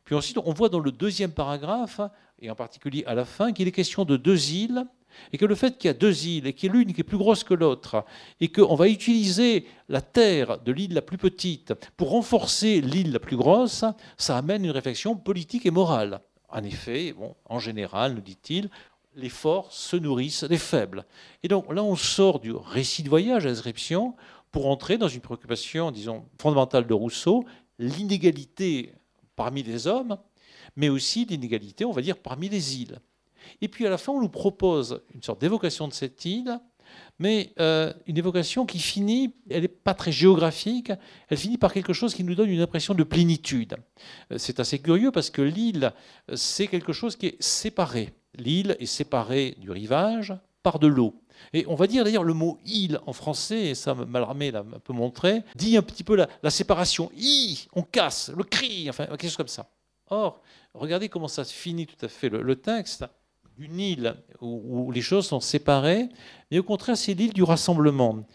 Puis 0.03 0.16
ensuite, 0.16 0.38
on 0.38 0.53
voit 0.53 0.70
dans 0.70 0.80
le 0.80 0.91
deuxième 0.91 1.32
paragraphe, 1.32 2.01
et 2.39 2.49
en 2.49 2.56
particulier 2.56 3.03
à 3.06 3.14
la 3.14 3.26
fin, 3.26 3.51
qu'il 3.51 3.68
est 3.68 3.72
question 3.72 4.06
de 4.06 4.18
deux 4.18 4.51
îles, 4.51 4.86
et 5.32 5.38
que 5.38 5.45
le 5.45 5.56
fait 5.56 5.78
qu'il 5.78 5.88
y 5.88 5.91
a 5.91 5.93
deux 5.93 6.26
îles, 6.26 6.47
et 6.47 6.53
qu'il 6.53 6.68
y 6.68 6.70
a 6.70 6.76
l'une 6.76 6.93
qui 6.93 7.01
est 7.01 7.06
plus 7.06 7.18
grosse 7.18 7.43
que 7.43 7.53
l'autre, 7.53 8.03
et 8.39 8.49
qu'on 8.49 8.76
va 8.76 8.88
utiliser 8.88 9.66
la 9.89 10.01
terre 10.01 10.60
de 10.60 10.72
l'île 10.72 10.93
la 10.93 11.01
plus 11.01 11.18
petite 11.18 11.74
pour 11.97 12.10
renforcer 12.10 12.82
l'île 12.82 13.12
la 13.12 13.20
plus 13.20 13.38
grosse, 13.38 13.86
ça 14.18 14.38
amène 14.38 14.66
une 14.66 14.72
réflexion 14.72 15.16
politique 15.16 15.66
et 15.66 15.72
morale. 15.72 16.22
En 16.49 16.64
effet, 16.64 17.14
bon, 17.14 17.36
en 17.45 17.60
général, 17.60 18.14
nous 18.14 18.22
dit-il, 18.22 18.70
les 19.16 19.30
forts 19.30 19.72
se 19.72 19.95
nourrissent 19.95 20.43
des 20.43 20.58
faibles. 20.58 21.06
Et 21.43 21.47
donc 21.47 21.74
là, 21.74 21.84
on 21.84 21.95
sort 21.95 22.39
du 22.39 22.51
récit 22.51 23.03
de 23.03 23.10
voyage 23.10 23.45
à 23.45 23.49
description 23.49 24.16
pour 24.51 24.68
entrer 24.68 24.97
dans 24.97 25.08
une 25.08 25.22
préoccupation, 25.22 25.91
disons, 25.91 26.26
fondamentale 26.39 26.88
de 26.88 26.93
Rousseau, 26.93 27.45
l'inégalité 27.80 28.93
parmi 29.36 29.63
les 29.63 29.88
hommes, 29.88 30.17
mais 30.76 30.89
aussi 30.89 31.26
l'inégalité, 31.26 31.86
on 31.86 31.91
va 31.91 32.01
dire, 32.01 32.17
parmi 32.17 32.49
les 32.49 32.82
îles. 32.82 32.99
Et 33.61 33.67
puis 33.67 33.86
à 33.86 33.89
la 33.89 33.97
fin, 33.97 34.11
on 34.11 34.21
nous 34.21 34.30
propose 34.30 35.01
une 35.13 35.21
sorte 35.21 35.41
d'évocation 35.41 35.88
de 35.88 35.93
cette 35.93 36.26
île 36.26 36.59
mais 37.19 37.53
euh, 37.59 37.93
une 38.07 38.17
évocation 38.17 38.65
qui 38.65 38.80
finit, 38.80 39.34
elle 39.49 39.63
n'est 39.63 39.67
pas 39.67 39.93
très 39.93 40.11
géographique, 40.11 40.91
elle 41.30 41.38
finit 41.38 41.57
par 41.57 41.73
quelque 41.73 41.93
chose 41.93 42.13
qui 42.13 42.23
nous 42.23 42.36
donne 42.36 42.49
une 42.49 42.61
impression 42.61 42.93
de 42.93 43.03
plénitude. 43.03 43.78
Euh, 44.32 44.38
c'est 44.38 44.59
assez 44.59 44.80
curieux 44.80 45.11
parce 45.11 45.30
que 45.30 45.41
l'île, 45.41 45.93
c'est 46.34 46.67
quelque 46.67 46.93
chose 46.93 47.15
qui 47.15 47.28
est 47.28 47.41
séparé. 47.41 48.13
L'île 48.38 48.76
est 48.80 48.86
séparée 48.86 49.55
du 49.59 49.71
rivage 49.71 50.34
par 50.61 50.80
de 50.80 50.88
l'eau. 50.88 51.21
Et 51.53 51.65
on 51.67 51.75
va 51.75 51.88
dire 51.88 52.03
d'ailleurs 52.03 52.23
le 52.23 52.33
mot 52.33 52.59
île 52.65 52.99
en 53.05 53.13
français, 53.13 53.67
et 53.67 53.75
ça 53.75 53.93
Mallarmé 53.93 54.51
l'a 54.51 54.59
un 54.59 54.79
peu 54.79 54.93
montré, 54.93 55.41
dit 55.55 55.77
un 55.77 55.81
petit 55.81 56.03
peu 56.03 56.15
la, 56.15 56.49
séparation. 56.49 57.11
I, 57.17 57.67
on 57.73 57.81
casse, 57.83 58.31
le 58.36 58.43
cri, 58.43 58.89
enfin 58.89 59.05
quelque 59.05 59.23
chose 59.23 59.38
comme 59.38 59.47
ça. 59.47 59.69
Or, 60.09 60.41
regardez 60.73 61.09
comment 61.09 61.27
ça 61.27 61.43
finit 61.43 61.88
tout 61.88 62.05
à 62.05 62.07
fait 62.07 62.29
le, 62.29 62.55
texte 62.55 63.05
d'une 63.57 63.79
île 63.79 64.15
où, 64.41 64.91
les 64.91 65.01
choses 65.01 65.27
sont 65.27 65.39
séparées, 65.39 66.09
mais 66.51 66.59
au 66.59 66.63
contraire, 66.63 66.97
c'est 66.97 67.13
l'île 67.13 67.33
du 67.33 67.43
rassemblement. 67.43 68.25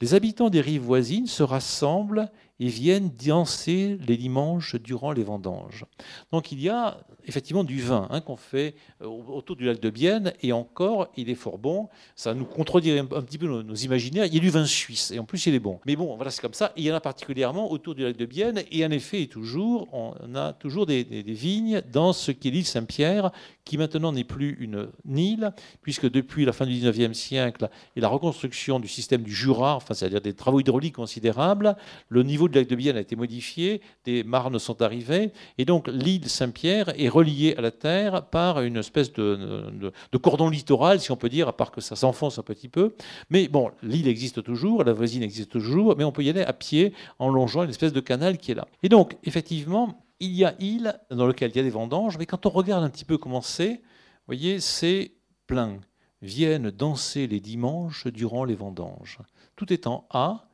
Les 0.00 0.14
habitants 0.14 0.48
des 0.48 0.60
rives 0.60 0.82
voisines 0.82 1.26
se 1.26 1.42
rassemblent 1.42 2.30
et 2.60 2.68
viennent 2.68 3.10
danser 3.26 3.98
les 4.06 4.16
dimanches 4.16 4.76
durant 4.76 5.12
les 5.12 5.24
vendanges. 5.24 5.86
Donc 6.30 6.52
il 6.52 6.60
y 6.60 6.68
a 6.68 6.98
effectivement 7.26 7.64
du 7.64 7.80
vin 7.80 8.06
hein, 8.10 8.20
qu'on 8.20 8.36
fait 8.36 8.74
euh, 9.02 9.06
autour 9.06 9.56
du 9.56 9.64
lac 9.64 9.80
de 9.80 9.90
Bienne, 9.90 10.32
et 10.42 10.52
encore, 10.52 11.08
il 11.16 11.30
est 11.30 11.34
fort 11.34 11.58
bon. 11.58 11.88
Ça 12.16 12.34
nous 12.34 12.44
contredirait 12.44 12.98
un, 12.98 13.04
petit 13.06 13.38
peu 13.38 13.46
nos, 13.46 13.74
imaginaires. 13.74 14.26
Il 14.26 14.34
y 14.34 14.38
a 14.38 14.40
du 14.40 14.50
vin 14.50 14.64
suisse, 14.64 15.10
et 15.10 15.18
en 15.18 15.24
plus, 15.24 15.46
il 15.46 15.54
est 15.54 15.60
bon. 15.60 15.80
Mais 15.86 15.96
bon, 15.96 16.16
voilà, 16.16 16.30
c'est 16.30 16.42
comme 16.42 16.54
ça. 16.54 16.72
il 16.76 16.84
y 16.84 16.92
en 16.92 16.94
a 16.94 17.00
particulièrement 17.00 17.70
autour 17.70 17.94
du 17.94 18.04
lac 18.04 18.16
de 18.16 18.26
Bienne, 18.26 18.62
et 18.70 18.84
en 18.84 18.90
effet, 18.90 19.26
toujours, 19.26 19.88
on 19.92 20.34
a 20.34 20.52
toujours 20.52 20.86
des, 20.86 21.04
vignes 21.04 21.82
dans 21.92 22.12
ce 22.12 22.32
qu'est 22.32 22.50
l'île 22.50 22.66
Saint-Pierre, 22.66 23.30
qui 23.64 23.78
maintenant 23.78 24.12
n'est 24.12 24.24
plus 24.24 24.56
une 24.60 24.88
île, 25.16 25.52
puisque 25.82 26.10
depuis 26.10 26.44
la 26.44 26.52
fin 26.52 26.66
du 26.66 26.72
19e 26.72 27.14
siècle 27.14 27.70
et 27.96 28.00
la 28.00 28.08
reconstruction 28.08 28.80
du 28.80 28.88
système 28.88 29.22
du 29.22 29.32
Jura, 29.32 29.76
enfin, 29.76 29.94
c'est-à-dire 29.94 30.20
des 30.20 30.34
travaux 30.34 30.60
hydrauliques 30.60 30.96
considérables, 30.96 31.76
le 32.08 32.22
niveau 32.22 32.48
du 32.50 32.58
lac 32.58 32.68
de 32.68 32.76
Bienne 32.76 32.96
a 32.96 33.00
été 33.00 33.16
modifié, 33.16 33.80
des 34.04 34.24
marnes 34.24 34.58
sont 34.58 34.82
arrivées, 34.82 35.32
et 35.58 35.64
donc 35.64 35.88
l'île 35.88 36.28
Saint-Pierre 36.28 36.92
est 37.00 37.08
reliée 37.08 37.54
à 37.56 37.60
la 37.60 37.70
terre 37.70 38.26
par 38.26 38.60
une 38.60 38.76
espèce 38.76 39.12
de, 39.12 39.92
cordon 40.22 40.50
littoral, 40.50 41.00
si 41.00 41.10
on 41.10 41.16
peut 41.16 41.28
dire, 41.28 41.48
à 41.48 41.56
part 41.56 41.70
que 41.70 41.80
ça 41.80 41.96
s'enfonce 41.96 42.38
un 42.38 42.42
petit 42.42 42.68
peu. 42.68 42.94
Mais 43.30 43.48
bon, 43.48 43.70
l'île 43.82 44.08
existe 44.08 44.42
toujours, 44.42 44.84
la 44.84 44.92
voisine 44.92 45.22
existe 45.22 45.50
toujours, 45.50 45.96
mais 45.96 46.04
on 46.04 46.12
peut 46.12 46.22
y 46.22 46.30
aller 46.30 46.42
à 46.42 46.52
pied 46.52 46.92
en 47.18 47.30
longeant 47.30 47.62
une 47.62 47.70
espèce 47.70 47.92
de 47.92 48.00
canal 48.00 48.38
qui 48.38 48.52
est 48.52 48.54
là. 48.54 48.66
Et 48.82 48.88
donc, 48.88 49.16
effectivement, 49.24 50.04
il 50.20 50.32
y 50.32 50.44
a 50.44 50.54
île 50.58 50.94
dans 51.10 51.26
lequel 51.26 51.50
il 51.50 51.56
y 51.56 51.60
a 51.60 51.62
des 51.62 51.70
vendanges, 51.70 52.18
mais 52.18 52.26
quand 52.26 52.46
on 52.46 52.50
regarde 52.50 52.84
un 52.84 52.90
petit 52.90 53.04
peu 53.04 53.18
comment 53.18 53.40
c'est, 53.40 53.74
vous 53.74 54.36
voyez, 54.36 54.60
c'est 54.60 55.12
plein. 55.46 55.80
Viennent 56.22 56.70
danser 56.70 57.26
les 57.26 57.40
dimanches 57.40 58.06
durant 58.06 58.44
les 58.44 58.54
vendanges. 58.54 59.18
Tout 59.56 59.72
est 59.72 59.86
en 59.86 60.06
A, 60.10 60.49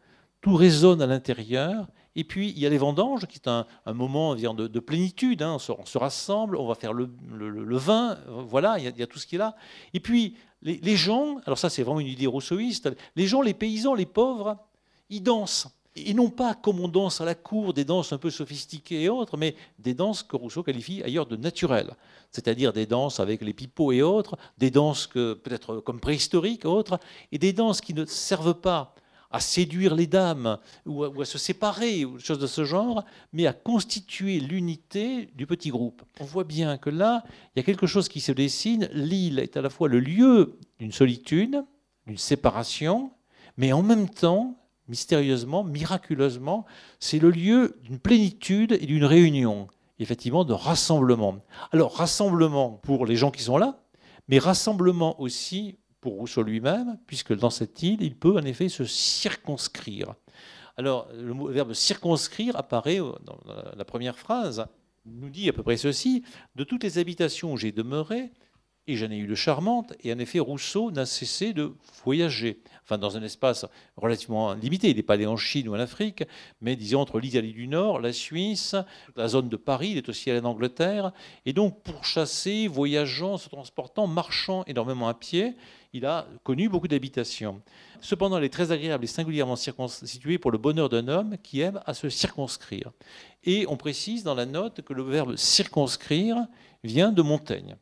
tout 0.46 0.54
résonne 0.54 1.02
à 1.02 1.08
l'intérieur, 1.08 1.88
et 2.14 2.22
puis, 2.22 2.50
il 2.50 2.60
y 2.60 2.66
a 2.66 2.68
les 2.70 2.78
vendanges, 2.78 3.26
qui 3.26 3.36
est 3.36 3.48
un, 3.48 3.66
moment 3.92 4.36
de, 4.36 4.68
de 4.68 4.80
plénitude. 4.80 5.42
Hein. 5.42 5.56
On, 5.56 5.84
se, 5.84 5.98
rassemble, 5.98 6.56
on 6.56 6.68
va 6.68 6.76
faire 6.76 6.92
le, 6.92 7.10
vin, 7.76 8.16
voilà, 8.28 8.78
il 8.78 8.96
y, 8.96 9.02
a, 9.02 9.06
tout 9.08 9.18
ce 9.18 9.26
qui 9.26 9.34
est 9.34 9.38
là. 9.38 9.56
Et 9.92 9.98
puis, 9.98 10.36
les, 10.62 10.96
gens, 10.96 11.38
alors 11.46 11.58
ça, 11.58 11.68
c'est 11.68 11.82
vraiment 11.82 11.98
une 11.98 12.06
idée 12.06 12.28
rousseauiste, 12.28 12.88
les 13.16 13.26
gens, 13.26 13.42
les 13.42 13.54
paysans, 13.54 13.94
les 13.94 14.06
pauvres, 14.06 14.56
ils 15.10 15.20
dansent. 15.20 15.66
Et 15.96 16.14
non 16.14 16.30
pas 16.30 16.54
comme 16.54 16.78
on 16.78 16.86
danse 16.86 17.20
à 17.20 17.24
la 17.24 17.34
cour, 17.34 17.74
des 17.74 17.84
danses 17.84 18.12
un 18.12 18.18
peu 18.18 18.30
sophistiquées 18.30 19.02
et 19.02 19.08
autres, 19.08 19.36
mais 19.36 19.56
des 19.80 19.94
danses 19.94 20.22
que 20.22 20.36
Rousseau 20.36 20.62
qualifie 20.62 21.02
ailleurs 21.02 21.26
de 21.26 21.36
naturelles. 21.36 21.96
C'est-à-dire 22.30 22.72
des 22.72 22.86
danses 22.86 23.18
avec 23.18 23.42
les 23.42 23.52
pipeaux 23.52 23.90
et 23.90 24.02
autres, 24.02 24.38
des 24.58 24.70
danses 24.70 25.08
peut-être 25.08 25.80
comme 25.80 25.98
préhistoriques 25.98 26.64
et 26.64 26.68
autres, 26.68 27.00
et 27.32 27.38
des 27.38 27.52
danses 27.52 27.80
qui 27.80 27.94
ne 27.94 28.04
servent 28.04 28.54
pas 28.54 28.94
à 29.30 29.40
séduire 29.40 29.94
les 29.94 30.06
dames 30.06 30.58
ou 30.84 31.04
à, 31.04 31.24
se 31.24 31.38
séparer, 31.38 32.04
ou 32.04 32.18
choses 32.18 32.38
de 32.38 32.46
ce 32.46 32.64
genre, 32.64 33.04
mais 33.32 33.46
à 33.46 33.52
constituer 33.52 34.40
l'unité 34.40 35.28
du 35.34 35.46
petit 35.46 35.70
groupe. 35.70 36.02
On 36.20 36.24
voit 36.24 36.44
bien 36.44 36.78
que 36.78 36.90
là, 36.90 37.24
il 37.54 37.58
y 37.58 37.60
a 37.60 37.64
quelque 37.64 37.86
chose 37.86 38.08
qui 38.08 38.20
se 38.20 38.32
dessine. 38.32 38.88
L'île 38.92 39.38
est 39.38 39.56
à 39.56 39.62
la 39.62 39.70
fois 39.70 39.88
le 39.88 40.00
lieu 40.00 40.58
d'une 40.78 40.92
solitude, 40.92 41.62
d'une 42.06 42.18
séparation, 42.18 43.10
mais 43.56 43.72
en 43.72 43.82
même 43.82 44.08
temps, 44.08 44.56
mystérieusement, 44.88 45.64
miraculeusement, 45.64 46.64
c'est 47.00 47.18
le 47.18 47.30
lieu 47.30 47.78
d'une 47.82 47.98
plénitude 47.98 48.72
et 48.72 48.86
d'une 48.86 49.04
réunion, 49.04 49.68
effectivement 49.98 50.44
de 50.44 50.52
rassemblement. 50.52 51.38
Alors 51.72 51.96
rassemblement 51.96 52.80
pour 52.82 53.06
les 53.06 53.16
gens 53.16 53.30
qui 53.30 53.42
sont 53.42 53.58
là, 53.58 53.80
mais 54.28 54.38
rassemblement 54.38 55.20
aussi 55.20 55.78
Rousseau 56.14 56.42
lui-même, 56.42 56.98
puisque 57.06 57.34
dans 57.34 57.50
cette 57.50 57.82
île, 57.82 58.02
il 58.02 58.16
peut 58.16 58.36
en 58.36 58.44
effet 58.44 58.68
se 58.68 58.84
circonscrire. 58.84 60.14
Alors, 60.76 61.08
le 61.14 61.52
verbe 61.52 61.72
circonscrire 61.72 62.56
apparaît 62.56 62.98
dans 62.98 63.38
la 63.76 63.84
première 63.84 64.18
phrase, 64.18 64.66
nous 65.06 65.30
dit 65.30 65.48
à 65.48 65.52
peu 65.52 65.62
près 65.62 65.76
ceci 65.76 66.22
De 66.54 66.64
toutes 66.64 66.84
les 66.84 66.98
habitations 66.98 67.52
où 67.52 67.56
j'ai 67.56 67.72
demeuré, 67.72 68.30
et 68.88 68.96
j'en 68.96 69.10
ai 69.10 69.16
eu 69.16 69.26
de 69.26 69.34
charmantes, 69.34 69.94
et 70.04 70.12
en 70.12 70.18
effet, 70.18 70.38
Rousseau 70.38 70.92
n'a 70.92 71.06
cessé 71.06 71.52
de 71.52 71.74
voyager, 72.04 72.60
enfin 72.84 72.98
dans 72.98 73.16
un 73.16 73.22
espace 73.22 73.66
relativement 73.96 74.54
limité. 74.54 74.90
Il 74.90 74.96
n'est 74.96 75.02
pas 75.02 75.14
allé 75.14 75.26
en 75.26 75.36
Chine 75.36 75.68
ou 75.68 75.74
en 75.74 75.80
Afrique, 75.80 76.22
mais 76.60 76.76
disons 76.76 77.00
entre 77.00 77.18
l'Italie 77.18 77.52
du 77.52 77.66
Nord, 77.66 78.00
la 78.00 78.12
Suisse, 78.12 78.76
la 79.16 79.26
zone 79.26 79.48
de 79.48 79.56
Paris, 79.56 79.90
il 79.92 79.98
est 79.98 80.08
aussi 80.08 80.30
allé 80.30 80.38
en 80.40 80.44
Angleterre, 80.44 81.12
et 81.46 81.52
donc 81.52 81.82
pour 81.82 82.04
chasser, 82.04 82.68
voyageant, 82.68 83.38
se 83.38 83.48
transportant, 83.48 84.06
marchant 84.06 84.62
énormément 84.66 85.08
à 85.08 85.14
pied, 85.14 85.56
il 85.96 86.06
a 86.06 86.26
connu 86.44 86.68
beaucoup 86.68 86.88
d'habitations. 86.88 87.62
Cependant, 88.00 88.38
elle 88.38 88.44
est 88.44 88.52
très 88.52 88.70
agréable 88.70 89.04
et 89.04 89.08
singulièrement 89.08 89.56
située 89.56 90.38
pour 90.38 90.50
le 90.50 90.58
bonheur 90.58 90.88
d'un 90.88 91.08
homme 91.08 91.36
qui 91.42 91.60
aime 91.60 91.80
à 91.86 91.94
se 91.94 92.08
circonscrire. 92.08 92.92
Et 93.44 93.66
on 93.68 93.76
précise 93.76 94.22
dans 94.22 94.34
la 94.34 94.46
note 94.46 94.82
que 94.82 94.92
le 94.92 95.02
verbe 95.02 95.36
circonscrire 95.36 96.46
vient 96.84 97.12
de 97.12 97.22
Montaigne. 97.22 97.76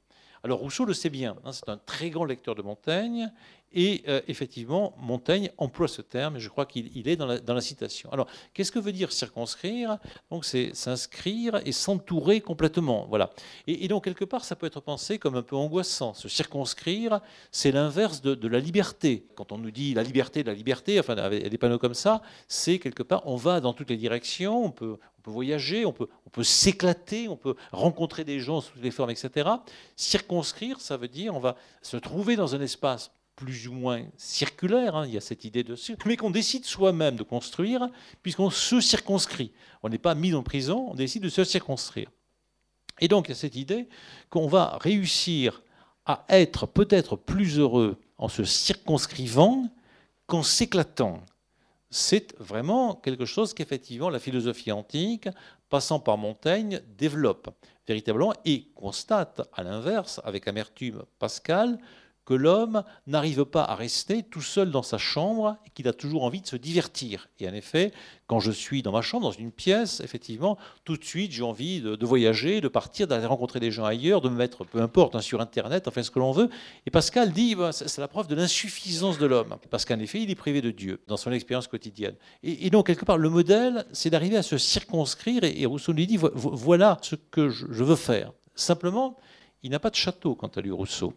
Alors 0.44 0.58
Rousseau 0.58 0.84
le 0.84 0.92
sait 0.92 1.10
bien, 1.10 1.36
hein, 1.44 1.52
c'est 1.52 1.68
un 1.70 1.78
très 1.78 2.10
grand 2.10 2.26
lecteur 2.26 2.54
de 2.54 2.60
Montaigne, 2.60 3.32
et 3.74 4.04
euh, 4.08 4.20
effectivement, 4.28 4.94
Montaigne 4.98 5.50
emploie 5.58 5.88
ce 5.88 6.00
terme, 6.00 6.36
et 6.36 6.40
je 6.40 6.48
crois 6.48 6.64
qu'il 6.64 7.08
est 7.08 7.16
dans 7.16 7.26
la, 7.26 7.60
citation. 7.60 8.10
Alors, 8.12 8.28
qu'est-ce 8.52 8.70
que 8.70 8.78
veut 8.78 8.92
dire 8.92 9.10
circonscrire? 9.12 9.98
Donc, 10.30 10.44
c'est 10.44 10.74
s'inscrire 10.74 11.60
et 11.64 11.72
s'entourer 11.72 12.40
complètement. 12.40 13.06
Voilà. 13.08 13.30
Et, 13.66 13.88
donc, 13.88 14.04
quelque 14.04 14.24
part, 14.24 14.44
ça 14.44 14.54
peut 14.54 14.66
être 14.66 14.80
pensé 14.80 15.18
comme 15.18 15.34
un 15.34 15.42
peu 15.42 15.56
angoissant. 15.56 16.14
Se 16.14 16.28
circonscrire, 16.28 17.20
c'est 17.50 17.72
l'inverse 17.72 18.22
de, 18.22 18.48
la 18.48 18.60
liberté. 18.60 19.26
Quand 19.34 19.50
on 19.50 19.58
nous 19.58 19.72
dit 19.72 19.94
la 19.94 20.04
liberté, 20.04 20.44
la 20.44 20.54
liberté, 20.54 21.00
enfin, 21.00 21.16
avec 21.16 21.48
des 21.48 21.58
panneaux 21.58 21.78
comme 21.78 21.94
ça, 21.94 22.22
c'est 22.46 22.78
quelque 22.78 23.02
part, 23.02 23.26
on 23.26 23.36
va 23.36 23.60
dans 23.60 23.72
toutes 23.72 23.90
les 23.90 23.96
directions, 23.96 24.64
on 24.64 24.70
peut, 24.70 24.98
on 25.18 25.22
peut 25.22 25.30
voyager, 25.32 25.84
on 25.84 25.92
peut, 25.92 26.08
on 26.26 26.30
peut 26.30 26.44
s'éclater, 26.44 27.28
on 27.28 27.36
peut 27.36 27.56
rencontrer 27.72 28.22
des 28.24 28.38
gens 28.38 28.60
sous 28.60 28.72
toutes 28.74 28.84
les 28.84 28.92
formes, 28.92 29.10
etc. 29.10 29.48
Circonscrire, 29.96 30.80
ça 30.80 30.96
veut 30.96 31.08
dire 31.08 31.34
on 31.34 31.40
va 31.40 31.56
se 31.82 31.96
trouver 31.96 32.36
dans 32.36 32.54
un 32.54 32.60
espace 32.60 33.10
plus 33.36 33.68
ou 33.68 33.72
moins 33.72 34.04
circulaire, 34.16 34.94
hein, 34.96 35.06
il 35.06 35.14
y 35.14 35.16
a 35.16 35.20
cette 35.20 35.44
idée 35.44 35.64
de 35.64 35.76
mais 36.06 36.16
qu'on 36.16 36.30
décide 36.30 36.64
soi-même 36.64 37.16
de 37.16 37.22
construire, 37.22 37.88
puisqu'on 38.22 38.50
se 38.50 38.80
circonscrit. 38.80 39.52
On 39.82 39.88
n'est 39.88 39.98
pas 39.98 40.14
mis 40.14 40.34
en 40.34 40.42
prison, 40.42 40.88
on 40.90 40.94
décide 40.94 41.22
de 41.22 41.28
se 41.28 41.44
circonscrire. 41.44 42.10
Et 43.00 43.08
donc 43.08 43.26
il 43.26 43.30
y 43.30 43.32
a 43.32 43.36
cette 43.36 43.56
idée 43.56 43.88
qu'on 44.30 44.46
va 44.46 44.78
réussir 44.80 45.62
à 46.06 46.24
être 46.28 46.66
peut-être 46.66 47.16
plus 47.16 47.58
heureux 47.58 47.96
en 48.18 48.28
se 48.28 48.44
circonscrivant 48.44 49.68
qu'en 50.26 50.42
s'éclatant. 50.42 51.20
C'est 51.90 52.38
vraiment 52.38 52.94
quelque 52.94 53.24
chose 53.24 53.54
qu'effectivement 53.54 54.10
la 54.10 54.18
philosophie 54.18 54.72
antique, 54.72 55.28
passant 55.68 55.98
par 55.98 56.18
Montaigne, 56.18 56.80
développe 56.96 57.50
véritablement 57.86 58.32
et 58.44 58.68
constate 58.74 59.42
à 59.52 59.62
l'inverse, 59.62 60.20
avec 60.24 60.48
amertume 60.48 61.02
Pascal, 61.18 61.78
que 62.24 62.34
l'homme 62.34 62.82
n'arrive 63.06 63.44
pas 63.44 63.62
à 63.62 63.74
rester 63.74 64.22
tout 64.22 64.40
seul 64.40 64.70
dans 64.70 64.82
sa 64.82 64.98
chambre 64.98 65.56
et 65.66 65.70
qu'il 65.70 65.88
a 65.88 65.92
toujours 65.92 66.24
envie 66.24 66.40
de 66.40 66.46
se 66.46 66.56
divertir. 66.56 67.28
Et 67.38 67.48
en 67.48 67.54
effet, 67.54 67.92
quand 68.26 68.40
je 68.40 68.50
suis 68.50 68.82
dans 68.82 68.92
ma 68.92 69.02
chambre, 69.02 69.24
dans 69.24 69.32
une 69.32 69.52
pièce, 69.52 70.00
effectivement, 70.00 70.56
tout 70.84 70.96
de 70.96 71.04
suite, 71.04 71.32
j'ai 71.32 71.42
envie 71.42 71.80
de, 71.80 72.06
voyager, 72.06 72.60
de 72.60 72.68
partir, 72.68 73.06
d'aller 73.06 73.26
rencontrer 73.26 73.60
des 73.60 73.70
gens 73.70 73.84
ailleurs, 73.84 74.20
de 74.20 74.28
me 74.28 74.36
mettre, 74.36 74.64
peu 74.64 74.80
importe, 74.80 75.14
hein, 75.14 75.20
sur 75.20 75.40
Internet, 75.40 75.86
enfin 75.88 76.02
ce 76.02 76.10
que 76.10 76.18
l'on 76.18 76.32
veut. 76.32 76.48
Et 76.86 76.90
Pascal 76.90 77.32
dit, 77.32 77.54
bah, 77.54 77.72
c'est 77.72 77.98
la 77.98 78.08
preuve 78.08 78.26
de 78.26 78.34
l'insuffisance 78.34 79.18
de 79.18 79.26
l'homme, 79.26 79.56
parce 79.70 79.84
qu'en 79.84 79.98
effet, 79.98 80.22
il 80.22 80.30
est 80.30 80.34
privé 80.34 80.62
de 80.62 80.70
Dieu 80.70 81.00
dans 81.06 81.16
son 81.16 81.32
expérience 81.32 81.66
quotidienne. 81.66 82.14
Et, 82.42 82.70
donc, 82.70 82.86
quelque 82.86 83.04
part, 83.04 83.18
le 83.18 83.28
modèle, 83.28 83.84
c'est 83.92 84.10
d'arriver 84.10 84.36
à 84.36 84.42
se 84.42 84.56
circonscrire, 84.56 85.44
et, 85.44 85.66
Rousseau 85.66 85.92
lui 85.92 86.06
dit, 86.06 86.18
voilà 86.18 86.98
ce 87.02 87.16
que 87.16 87.50
je 87.50 87.84
veux 87.84 87.96
faire. 87.96 88.32
Simplement, 88.54 89.16
il 89.62 89.70
n'a 89.70 89.78
pas 89.78 89.90
de 89.90 89.94
château 89.96 90.34
quant 90.34 90.48
à 90.48 90.60
lui, 90.60 90.70
Rousseau 90.70 91.14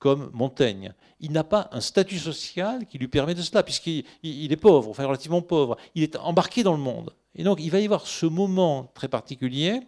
comme 0.00 0.30
Montaigne. 0.32 0.92
Il 1.20 1.30
n'a 1.30 1.44
pas 1.44 1.68
un 1.70 1.80
statut 1.80 2.18
social 2.18 2.86
qui 2.86 2.98
lui 2.98 3.06
permet 3.06 3.34
de 3.34 3.42
cela, 3.42 3.62
puisqu'il 3.62 4.04
est 4.24 4.56
pauvre, 4.56 4.90
enfin 4.90 5.06
relativement 5.06 5.42
pauvre. 5.42 5.76
Il 5.94 6.02
est 6.02 6.16
embarqué 6.16 6.64
dans 6.64 6.72
le 6.72 6.80
monde. 6.80 7.14
Et 7.36 7.44
donc 7.44 7.60
il 7.60 7.70
va 7.70 7.78
y 7.78 7.84
avoir 7.84 8.08
ce 8.08 8.26
moment 8.26 8.90
très 8.94 9.06
particulier 9.06 9.80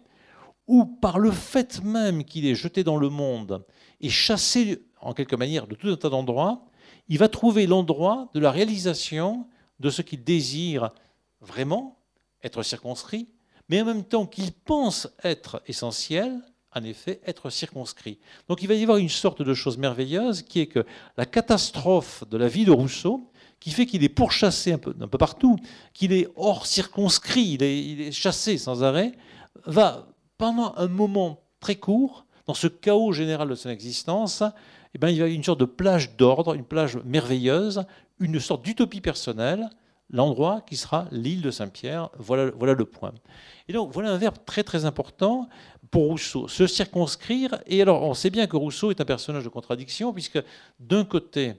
où, 0.67 0.85
par 0.85 1.19
le 1.19 1.31
fait 1.31 1.83
même 1.83 2.23
qu'il 2.23 2.45
est 2.45 2.55
jeté 2.55 2.85
dans 2.85 2.95
le 2.95 3.09
monde 3.09 3.65
et 3.99 4.09
chassé 4.09 4.85
en 5.01 5.13
quelque 5.13 5.35
manière 5.35 5.67
de 5.67 5.75
tout 5.75 5.89
un 5.89 5.97
tas 5.97 6.09
d'endroits, 6.09 6.63
il 7.09 7.17
va 7.17 7.27
trouver 7.27 7.67
l'endroit 7.67 8.29
de 8.33 8.39
la 8.39 8.51
réalisation 8.51 9.45
de 9.79 9.89
ce 9.89 10.01
qu'il 10.01 10.23
désire 10.23 10.91
vraiment, 11.41 11.99
être 12.43 12.63
circonscrit, 12.63 13.27
mais 13.67 13.81
en 13.81 13.85
même 13.85 14.03
temps 14.03 14.25
qu'il 14.25 14.53
pense 14.53 15.09
être 15.23 15.61
essentiel, 15.67 16.39
en 16.75 16.83
effet, 16.83 17.21
être 17.25 17.49
circonscrit. 17.49 18.19
Donc 18.47 18.61
il 18.61 18.67
va 18.67 18.73
y 18.73 18.83
avoir 18.83 18.97
une 18.97 19.09
sorte 19.09 19.41
de 19.41 19.53
chose 19.53 19.77
merveilleuse 19.77 20.41
qui 20.41 20.59
est 20.59 20.67
que 20.67 20.85
la 21.17 21.25
catastrophe 21.25 22.23
de 22.29 22.37
la 22.37 22.47
vie 22.47 22.65
de 22.65 22.71
Rousseau, 22.71 23.29
qui 23.59 23.71
fait 23.71 23.85
qu'il 23.85 24.03
est 24.03 24.09
pourchassé 24.09 24.73
un 24.73 24.77
peu, 24.77 24.93
un 24.99 25.07
peu 25.07 25.17
partout, 25.17 25.57
qu'il 25.93 26.11
est 26.11 26.27
hors 26.35 26.65
circonscrit, 26.65 27.57
il 27.59 27.63
est, 27.63 28.11
chassé 28.11 28.57
sans 28.57 28.83
arrêt, 28.83 29.13
va, 29.65 30.07
pendant 30.37 30.73
un 30.75 30.87
moment 30.87 31.39
très 31.59 31.75
court, 31.75 32.25
dans 32.45 32.53
ce 32.53 32.67
chaos 32.67 33.13
général 33.13 33.47
de 33.47 33.55
son 33.55 33.69
existence, 33.69 34.43
eh 34.93 34.97
bien, 34.97 35.09
il 35.09 35.17
y 35.17 35.21
a 35.21 35.27
une 35.27 35.43
sorte 35.43 35.61
de 35.61 35.65
plage 35.65 36.17
d'ordre, 36.17 36.53
une 36.53 36.65
plage 36.65 36.97
merveilleuse, 37.05 37.83
une 38.19 38.39
sorte 38.39 38.63
d'utopie 38.63 39.01
personnelle, 39.01 39.69
l'endroit 40.09 40.61
qui 40.61 40.75
sera 40.75 41.07
l'île 41.11 41.41
de 41.41 41.51
Saint-Pierre. 41.51 42.09
Voilà 42.17 42.73
le 42.73 42.85
point. 42.85 43.13
Et 43.67 43.73
donc, 43.73 43.91
voilà 43.91 44.11
un 44.11 44.17
verbe 44.17 44.37
très 44.45 44.63
très 44.63 44.85
important 44.85 45.47
pour 45.93 46.07
Rousseau, 46.07 46.47
se 46.47 46.65
circonscrire. 46.65 47.61
Et 47.67 47.79
alors, 47.79 48.01
on 48.01 48.15
sait 48.15 48.31
bien 48.31 48.47
que 48.47 48.57
Rousseau 48.57 48.89
est 48.89 48.99
un 48.99 49.05
personnage 49.05 49.43
de 49.43 49.49
contradiction, 49.49 50.11
puisque 50.11 50.41
d'un 50.79 51.05
côté, 51.05 51.53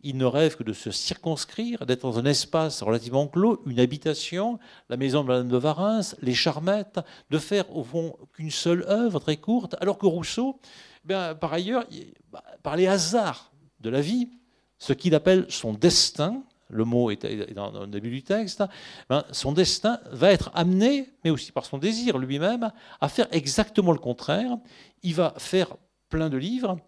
il 0.00 0.16
ne 0.16 0.24
rêve 0.24 0.56
que 0.56 0.64
de 0.64 0.72
se 0.72 0.90
circonscrire, 0.90 1.86
d'être 1.86 2.02
dans 2.02 2.18
un 2.18 2.24
espace 2.24 2.82
relativement 2.82 3.28
clos, 3.28 3.62
une 3.64 3.78
habitation, 3.78 4.58
la 4.88 4.96
maison 4.96 5.22
de 5.22 5.28
Madame 5.28 5.48
de 5.48 5.56
Varins, 5.56 6.00
les 6.20 6.34
charmettes, 6.34 6.98
de 7.30 7.38
faire 7.38 7.76
au 7.76 7.84
fond 7.84 8.16
qu'une 8.32 8.50
seule 8.50 8.84
œuvre 8.88 9.20
très 9.20 9.36
courte, 9.36 9.76
alors 9.80 9.98
que 9.98 10.06
Rousseau, 10.06 10.58
bien, 11.04 11.36
par 11.36 11.52
ailleurs, 11.52 11.84
bah, 12.32 12.42
par 12.64 12.74
les 12.74 12.88
hasards 12.88 13.52
de 13.78 13.88
la 13.88 14.00
vie, 14.00 14.30
ce 14.78 14.94
qu'il 14.94 15.14
appelle 15.14 15.46
son 15.48 15.72
destin, 15.72 16.42
le 16.68 16.84
mot 16.84 17.10
est 17.10 17.52
dans 17.54 17.80
le 17.80 17.86
début 17.86 18.10
du 18.10 18.22
texte, 18.22 18.62
ben, 19.08 19.24
son 19.30 19.52
destin 19.52 20.00
va 20.10 20.32
être 20.32 20.50
amené, 20.54 21.10
mais 21.24 21.30
aussi 21.30 21.52
par 21.52 21.64
son 21.64 21.78
désir 21.78 22.18
lui-même, 22.18 22.70
à 23.00 23.08
faire 23.08 23.28
exactement 23.30 23.92
le 23.92 23.98
contraire. 23.98 24.56
Il 25.02 25.14
va 25.14 25.34
faire 25.38 25.76
plein 26.08 26.28
de 26.28 26.36
livres 26.36 26.78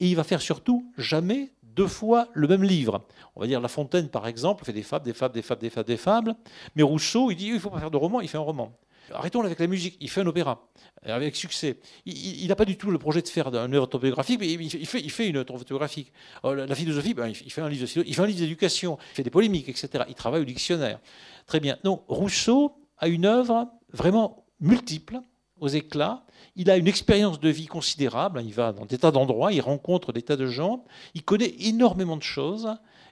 et 0.00 0.08
il 0.08 0.16
va 0.16 0.24
faire 0.24 0.40
surtout 0.40 0.90
jamais 0.96 1.52
deux 1.62 1.86
fois 1.86 2.28
le 2.32 2.48
même 2.48 2.62
livre. 2.62 3.06
On 3.34 3.40
va 3.40 3.46
dire 3.46 3.60
La 3.60 3.68
Fontaine, 3.68 4.08
par 4.08 4.26
exemple, 4.26 4.64
fait 4.64 4.72
des 4.72 4.82
fables, 4.82 5.04
des 5.04 5.12
fables, 5.12 5.34
des 5.34 5.42
fables, 5.42 5.60
des 5.60 5.70
fables, 5.70 5.86
des 5.86 5.96
fables. 5.96 6.34
Mais 6.74 6.82
Rousseau, 6.82 7.30
il 7.30 7.36
dit 7.36 7.48
il 7.48 7.54
ne 7.54 7.58
faut 7.58 7.70
pas 7.70 7.80
faire 7.80 7.90
de 7.90 7.96
roman, 7.96 8.20
il 8.20 8.28
fait 8.28 8.38
un 8.38 8.40
roman. 8.40 8.72
Arrêtons 9.12 9.42
avec 9.42 9.58
la 9.58 9.66
musique, 9.66 9.96
il 10.00 10.10
fait 10.10 10.20
un 10.20 10.26
opéra, 10.26 10.68
avec 11.04 11.36
succès. 11.36 11.78
Il 12.04 12.46
n'a 12.48 12.56
pas 12.56 12.64
du 12.64 12.76
tout 12.76 12.90
le 12.90 12.98
projet 12.98 13.22
de 13.22 13.28
faire 13.28 13.48
une 13.48 13.74
œuvre 13.74 13.84
autobiographique, 13.84 14.40
mais 14.40 14.52
il 14.52 14.86
fait, 14.86 15.28
une 15.28 15.36
œuvre 15.36 15.54
autobiographique. 15.54 16.12
Euh, 16.44 16.66
la 16.66 16.74
philosophie, 16.74 17.14
ben, 17.14 17.28
il 17.28 17.52
fait 17.52 17.60
un 17.60 17.68
livre 17.68 17.86
il 18.04 18.14
fait 18.14 18.22
un 18.22 18.26
livre 18.26 18.38
d'éducation, 18.38 18.98
il 19.12 19.14
fait 19.14 19.22
des 19.22 19.30
polémiques, 19.30 19.68
etc. 19.68 20.04
Il 20.08 20.14
travaille 20.14 20.42
au 20.42 20.44
dictionnaire. 20.44 20.98
Très 21.46 21.60
bien. 21.60 21.78
Donc 21.84 22.02
Rousseau 22.08 22.76
a 22.98 23.08
une 23.08 23.26
œuvre 23.26 23.68
vraiment 23.92 24.44
multiple, 24.60 25.20
aux 25.60 25.68
éclats. 25.68 26.24
Il 26.54 26.70
a 26.70 26.76
une 26.76 26.88
expérience 26.88 27.40
de 27.40 27.48
vie 27.48 27.66
considérable. 27.66 28.42
Il 28.44 28.52
va 28.52 28.72
dans 28.72 28.86
des 28.86 28.98
tas 28.98 29.10
d'endroits, 29.10 29.52
il 29.52 29.60
rencontre 29.60 30.12
des 30.12 30.22
tas 30.22 30.36
de 30.36 30.46
gens, 30.46 30.84
il 31.14 31.22
connaît 31.22 31.54
énormément 31.60 32.16
de 32.16 32.22
choses 32.22 32.68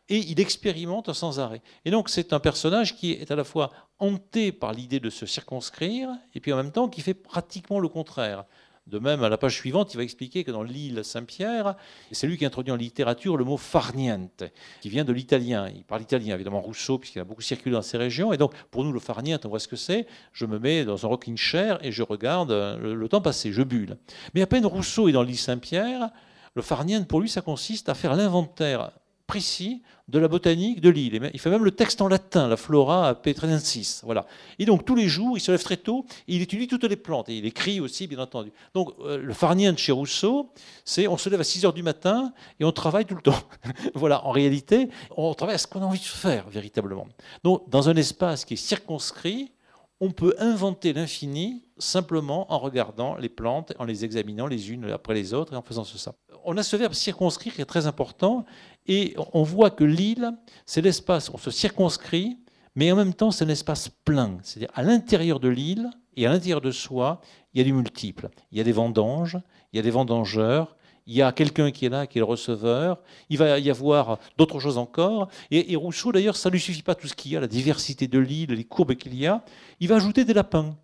et 0.08 0.18
il 0.18 0.40
expérimente 0.40 1.12
sans 1.12 1.40
arrêt. 1.40 1.62
Et 1.84 1.90
donc 1.90 2.08
c'est 2.08 2.32
un 2.32 2.40
personnage 2.40 2.96
qui 2.96 3.12
est 3.12 3.30
à 3.30 3.36
la 3.36 3.44
fois 3.44 3.70
hanté 3.98 4.52
par 4.52 4.72
l'idée 4.72 5.00
de 5.00 5.10
se 5.10 5.26
circonscrire 5.26 6.08
et 6.34 6.40
puis 6.40 6.52
en 6.52 6.56
même 6.56 6.72
temps 6.72 6.88
qui 6.88 7.00
fait 7.00 7.14
pratiquement 7.14 7.80
le 7.80 7.88
contraire. 7.88 8.44
De 8.86 8.98
même, 8.98 9.24
à 9.24 9.30
la 9.30 9.38
page 9.38 9.54
suivante, 9.54 9.94
il 9.94 9.96
va 9.96 10.02
expliquer 10.02 10.44
que 10.44 10.50
dans 10.50 10.62
l'île 10.62 11.04
Saint-Pierre, 11.04 11.74
c'est 12.12 12.26
lui 12.26 12.36
qui 12.36 12.44
introduit 12.44 12.70
en 12.70 12.76
littérature 12.76 13.38
le 13.38 13.44
mot 13.44 13.56
farniente, 13.56 14.44
qui 14.82 14.90
vient 14.90 15.04
de 15.04 15.12
l'italien. 15.12 15.70
Il 15.74 15.84
parle 15.84 16.02
italien, 16.02 16.34
évidemment, 16.34 16.60
Rousseau, 16.60 16.98
puisqu'il 16.98 17.20
a 17.20 17.24
beaucoup 17.24 17.40
circulé 17.40 17.74
dans 17.74 17.80
ces 17.80 17.96
régions. 17.96 18.34
Et 18.34 18.36
donc, 18.36 18.52
pour 18.70 18.84
nous, 18.84 18.92
le 18.92 19.00
farniente, 19.00 19.46
on 19.46 19.48
voit 19.48 19.58
ce 19.58 19.68
que 19.68 19.76
c'est. 19.76 20.06
Je 20.34 20.44
me 20.44 20.58
mets 20.58 20.84
dans 20.84 21.02
un 21.02 21.08
rocking 21.08 21.38
chair 21.38 21.78
et 21.82 21.92
je 21.92 22.02
regarde 22.02 22.52
le, 22.52 22.94
le 22.94 23.08
temps 23.08 23.22
passer, 23.22 23.52
je 23.52 23.62
bulle. 23.62 23.96
Mais 24.34 24.42
à 24.42 24.46
peine 24.46 24.66
Rousseau 24.66 25.08
est 25.08 25.12
dans 25.12 25.22
l'île 25.22 25.38
Saint-Pierre, 25.38 26.10
le 26.54 26.60
farniente, 26.60 27.08
pour 27.08 27.22
lui, 27.22 27.30
ça 27.30 27.40
consiste 27.40 27.88
à 27.88 27.94
faire 27.94 28.14
l'inventaire 28.14 28.90
précis 29.26 29.82
de 30.08 30.18
la 30.18 30.28
botanique 30.28 30.80
de 30.80 30.90
l'île. 30.90 31.30
Il 31.32 31.40
fait 31.40 31.50
même 31.50 31.64
le 31.64 31.70
texte 31.70 32.02
en 32.02 32.08
latin, 32.08 32.46
la 32.48 32.56
flora 32.56 33.14
petrensis. 33.14 34.02
Voilà. 34.04 34.26
Et 34.58 34.66
donc 34.66 34.84
tous 34.84 34.94
les 34.94 35.08
jours, 35.08 35.38
il 35.38 35.40
se 35.40 35.50
lève 35.50 35.62
très 35.62 35.78
tôt, 35.78 36.04
il 36.26 36.42
étudie 36.42 36.68
toutes 36.68 36.84
les 36.84 36.96
plantes, 36.96 37.28
et 37.30 37.38
il 37.38 37.46
écrit 37.46 37.80
aussi, 37.80 38.06
bien 38.06 38.18
entendu. 38.18 38.52
Donc 38.74 38.92
euh, 39.00 39.18
le 39.18 39.32
farnien 39.32 39.72
de 39.72 39.78
chez 39.78 39.92
Rousseau, 39.92 40.50
c'est 40.84 41.08
on 41.08 41.16
se 41.16 41.28
lève 41.30 41.40
à 41.40 41.44
6 41.44 41.64
heures 41.64 41.72
du 41.72 41.82
matin 41.82 42.32
et 42.60 42.64
on 42.64 42.72
travaille 42.72 43.06
tout 43.06 43.14
le 43.14 43.22
temps. 43.22 43.42
voilà, 43.94 44.24
en 44.26 44.30
réalité, 44.30 44.88
on 45.16 45.32
travaille 45.34 45.54
à 45.54 45.58
ce 45.58 45.66
qu'on 45.66 45.82
a 45.82 45.86
envie 45.86 46.00
de 46.00 46.04
faire, 46.04 46.48
véritablement. 46.50 47.06
Donc 47.42 47.68
dans 47.70 47.88
un 47.88 47.96
espace 47.96 48.44
qui 48.44 48.54
est 48.54 48.58
circonscrit, 48.58 49.52
on 50.00 50.10
peut 50.10 50.34
inventer 50.38 50.92
l'infini 50.92 51.64
simplement 51.78 52.52
en 52.52 52.58
regardant 52.58 53.16
les 53.16 53.28
plantes, 53.28 53.72
en 53.78 53.84
les 53.84 54.04
examinant 54.04 54.46
les 54.46 54.70
unes 54.70 54.90
après 54.90 55.14
les 55.14 55.32
autres 55.34 55.54
et 55.54 55.56
en 55.56 55.62
faisant 55.62 55.84
ça. 55.84 56.14
On 56.44 56.56
a 56.56 56.62
ce 56.62 56.76
verbe 56.76 56.92
circonscrire 56.92 57.54
qui 57.54 57.62
est 57.62 57.66
très 57.66 57.86
important 57.86 58.44
et 58.86 59.14
on 59.32 59.42
voit 59.42 59.70
que 59.70 59.84
l'île, 59.84 60.32
c'est 60.66 60.82
l'espace, 60.82 61.30
on 61.30 61.38
se 61.38 61.50
circonscrit, 61.50 62.38
mais 62.74 62.92
en 62.92 62.96
même 62.96 63.14
temps 63.14 63.30
c'est 63.30 63.44
un 63.44 63.48
espace 63.48 63.88
plein. 63.88 64.38
C'est-à-dire 64.42 64.70
à, 64.74 64.82
l'intérieur 64.82 65.40
de 65.40 65.48
l'île 65.48 65.90
et 66.16 66.26
à 66.26 66.30
l'intérieur 66.30 66.60
de 66.60 66.70
soi, 66.70 67.20
il 67.52 67.58
y 67.58 67.60
a 67.60 67.64
du 67.64 67.72
multiple. 67.72 68.28
Il 68.52 68.58
y 68.58 68.60
a 68.60 68.64
des 68.64 68.72
vendanges, 68.72 69.38
il 69.72 69.76
y 69.76 69.78
a 69.78 69.82
des 69.82 69.90
vendangeurs, 69.90 70.76
il 71.06 71.14
y 71.14 71.22
a 71.22 71.32
quelqu'un 71.32 71.70
qui 71.70 71.86
est 71.86 71.88
là, 71.88 72.06
qui 72.06 72.18
est 72.18 72.20
le 72.20 72.26
receveur, 72.26 73.00
il 73.28 73.38
va 73.38 73.58
y 73.58 73.70
avoir 73.70 74.18
d'autres 74.38 74.58
choses 74.58 74.78
encore. 74.78 75.28
Et, 75.50 75.76
Rousseau, 75.76 76.12
d'ailleurs, 76.12 76.36
ça 76.36 76.48
ne 76.48 76.54
lui 76.54 76.60
suffit 76.60 76.82
pas 76.82 76.94
tout 76.94 77.08
ce 77.08 77.14
qu'il 77.14 77.32
y 77.32 77.36
a, 77.36 77.40
la 77.40 77.46
diversité 77.46 78.06
de 78.06 78.18
l'île, 78.18 78.52
les 78.52 78.64
courbes 78.64 78.94
qu'il 78.94 79.14
y 79.14 79.26
a, 79.26 79.44
il 79.80 79.88
va 79.88 79.96
ajouter 79.96 80.24
des 80.24 80.34
lapins. 80.34 80.76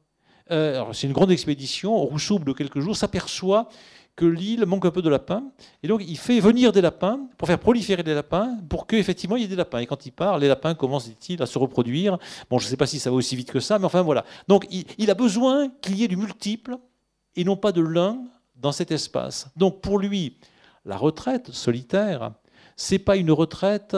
Euh, 0.51 0.85
c'est 0.93 1.07
une 1.07 1.13
grande 1.13 1.31
expédition. 1.31 1.97
Rousseau, 1.97 2.39
de 2.39 2.53
quelques 2.53 2.81
jours, 2.81 2.97
s'aperçoit 2.97 3.69
que 4.21 4.27
l'île 4.27 4.67
manque 4.67 4.85
un 4.85 4.91
peu 4.91 5.01
de 5.01 5.09
lapins. 5.09 5.43
Et 5.83 5.89
donc, 5.89 6.03
il 6.07 6.19
fait 6.19 6.41
venir 6.41 6.73
des 6.73 6.83
lapins 6.83 7.21
pour 7.39 7.49
faire 7.49 7.59
proliférer 7.59 8.03
des 8.03 8.13
lapins, 8.13 8.59
pour 8.69 8.87
qu'effectivement, 8.87 9.37
il 9.37 9.43
y 9.43 9.45
ait 9.47 9.49
des 9.49 9.57
lapins. 9.57 9.79
Et 9.79 9.87
quand 9.87 10.05
il 10.05 10.11
part, 10.11 10.39
les 10.39 10.47
lapins 10.47 10.75
commencent, 10.75 11.07
dit-il, 11.07 11.43
à 11.43 11.47
se 11.47 11.59
reproduire. 11.59 12.19
Bon, 12.51 12.59
je 12.59 12.67
ne 12.67 12.69
sais 12.69 12.77
pas 12.77 12.87
si 12.87 12.99
ça 12.99 13.09
va 13.09 13.17
aussi 13.17 13.35
vite 13.35 13.51
que 13.51 13.61
ça, 13.61 13.79
mais 13.79 13.87
enfin, 13.87 14.03
voilà. 14.03 14.27
Donc, 14.47 14.67
il, 14.71 14.85
il 14.99 15.11
a 15.11 15.15
besoin 15.15 15.71
qu'il 15.81 15.97
y 15.97 16.05
ait 16.05 16.09
du 16.09 16.19
multiple 16.19 16.77
et 17.35 17.45
non 17.45 17.57
pas 17.57 17.73
de 17.73 17.81
l'un 17.81 18.23
dans 18.57 18.73
cet 18.73 18.91
espace. 18.91 19.49
Donc, 19.57 19.81
pour 19.81 19.99
lui, 19.99 20.37
la 20.85 20.99
retraite 20.99 21.51
solitaire, 21.51 22.33
c'est 22.77 22.99
pas 22.99 23.17
une 23.17 23.31
retraite 23.31 23.97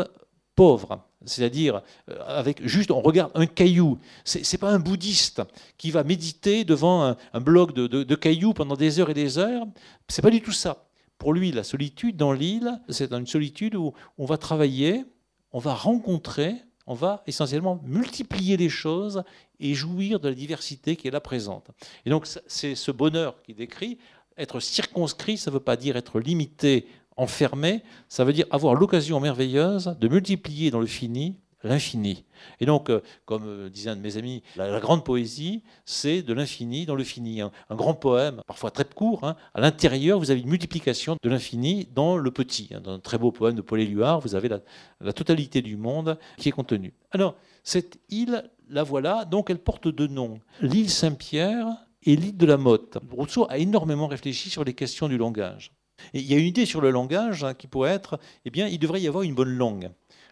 pauvre 0.54 1.04
c'est-à-dire 1.24 1.82
euh, 2.08 2.18
avec 2.26 2.66
juste 2.66 2.90
on 2.90 3.00
regarde 3.00 3.32
un 3.34 3.46
caillou. 3.46 3.98
C'est 4.24 4.50
n'est 4.52 4.58
pas 4.58 4.70
un 4.70 4.78
bouddhiste 4.78 5.42
qui 5.78 5.90
va 5.90 6.04
méditer 6.04 6.64
devant 6.64 7.16
un, 7.32 7.40
bloc 7.40 7.74
de, 7.74 8.14
cailloux 8.14 8.52
pendant 8.52 8.76
des 8.76 9.00
heures 9.00 9.10
et 9.10 9.14
des 9.14 9.38
heures. 9.38 9.66
C'est 10.08 10.22
pas 10.22 10.30
du 10.30 10.40
tout 10.40 10.52
ça. 10.52 10.86
Pour 11.18 11.32
lui, 11.32 11.52
la 11.52 11.62
solitude 11.62 12.16
dans 12.16 12.32
l'île, 12.32 12.80
c'est 12.88 13.12
une 13.12 13.26
solitude 13.26 13.76
où 13.76 13.92
on 14.18 14.26
va 14.26 14.38
travailler, 14.38 15.04
on 15.52 15.60
va 15.60 15.74
rencontrer, 15.74 16.56
on 16.86 16.94
va 16.94 17.22
essentiellement 17.26 17.80
multiplier 17.84 18.56
les 18.56 18.68
choses 18.68 19.22
et 19.60 19.74
jouir 19.74 20.18
de 20.18 20.28
la 20.28 20.34
diversité 20.34 20.96
qui 20.96 21.08
est 21.08 21.12
là 21.12 21.20
présente. 21.20 21.70
Et 22.04 22.10
donc 22.10 22.26
c'est 22.46 22.74
ce 22.74 22.90
bonheur 22.90 23.40
qu'il 23.42 23.54
décrit. 23.54 23.98
Être 24.36 24.60
circonscrit, 24.60 25.36
ça 25.36 25.50
ne 25.50 25.54
veut 25.54 25.60
pas 25.60 25.76
dire 25.76 25.96
être 25.96 26.18
limité 26.18 26.86
enfermé, 27.16 27.82
ça 28.08 28.24
veut 28.24 28.32
dire 28.32 28.46
avoir 28.50 28.74
l'occasion 28.74 29.20
merveilleuse 29.20 29.96
de 29.98 30.08
multiplier 30.08 30.70
dans 30.70 30.80
le 30.80 30.86
fini 30.86 31.36
l'infini. 31.64 32.24
Et 32.60 32.66
donc, 32.66 32.90
euh, 32.90 33.00
comme 33.24 33.44
euh, 33.46 33.68
disait 33.68 33.90
un 33.90 33.96
de 33.96 34.00
mes 34.00 34.16
amis, 34.16 34.42
la, 34.56 34.80
grande 34.80 35.04
poésie, 35.04 35.62
c'est 35.84 36.22
de 36.22 36.32
l'infini 36.32 36.86
dans 36.86 36.94
le 36.94 37.04
fini. 37.04 37.40
Un, 37.40 37.50
grand 37.70 37.94
poème, 37.94 38.42
parfois 38.46 38.70
très 38.70 38.84
court, 38.84 39.24
hein, 39.24 39.36
à 39.54 39.60
l'intérieur, 39.60 40.18
vous 40.18 40.30
avez 40.30 40.40
une 40.40 40.48
multiplication 40.48 41.16
de 41.22 41.28
l'infini 41.28 41.88
dans 41.94 42.16
le 42.16 42.30
petit. 42.30 42.70
Hein. 42.72 42.80
Dans 42.80 42.92
un 42.92 42.98
très 42.98 43.18
beau 43.18 43.30
poème 43.30 43.54
de 43.54 43.62
Paul 43.62 43.80
Éluard, 43.80 44.20
vous 44.20 44.34
avez 44.34 44.48
la, 44.48 44.60
la, 45.00 45.12
totalité 45.12 45.62
du 45.62 45.76
monde 45.76 46.18
qui 46.36 46.48
est 46.48 46.52
contenue. 46.52 46.94
Alors, 47.10 47.36
cette 47.62 47.98
île, 48.08 48.50
la 48.68 48.82
voilà, 48.82 49.24
donc 49.24 49.50
elle 49.50 49.58
porte 49.58 49.88
deux 49.88 50.08
noms. 50.08 50.40
L'île 50.60 50.90
Saint-Pierre 50.90 51.66
et 52.02 52.16
l'île 52.16 52.36
de 52.36 52.46
la 52.46 52.56
Motte. 52.56 52.98
Rousseau 53.12 53.46
a 53.48 53.58
énormément 53.58 54.08
réfléchi 54.08 54.50
sur 54.50 54.64
les 54.64 54.74
questions 54.74 55.08
du 55.08 55.16
langage 55.16 55.72
il 56.14 56.22
y 56.22 56.34
a 56.34 56.38
une 56.38 56.46
idée 56.46 56.66
sur 56.66 56.80
le 56.80 56.90
langage 56.90 57.44
hein, 57.44 57.54
qui 57.54 57.66
pourrait 57.66 57.92
être, 57.92 58.18
eh 58.44 58.50
bien, 58.50 58.66
il 58.66 58.78
devrait 58.78 59.00
y 59.00 59.08
avoir 59.08 59.22
une 59.22 59.34
bonne 59.34 59.56
langue. 59.56 59.90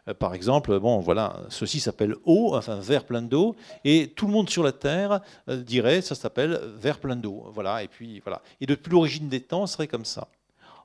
Euh, 0.08 0.14
par 0.14 0.34
exemple, 0.34 0.78
bon, 0.78 1.00
voilà, 1.00 1.40
ceci 1.48 1.80
s'appelle 1.80 2.14
eau, 2.24 2.54
enfin 2.54 2.80
verre 2.80 3.04
plein 3.04 3.22
d'eau, 3.22 3.54
et 3.84 4.12
tout 4.14 4.26
le 4.26 4.32
monde 4.32 4.48
sur 4.50 4.62
la 4.62 4.72
terre 4.72 5.20
euh, 5.48 5.62
dirait, 5.62 6.00
ça 6.00 6.14
s'appelle 6.14 6.60
verre 6.78 6.98
plein 6.98 7.16
d'eau. 7.16 7.50
Voilà, 7.52 7.82
et 7.82 7.88
puis 7.88 8.20
voilà. 8.20 8.42
Et 8.60 8.66
depuis 8.66 8.90
l'origine 8.90 9.28
des 9.28 9.40
temps, 9.40 9.66
serait 9.66 9.88
comme 9.88 10.04
ça. 10.04 10.28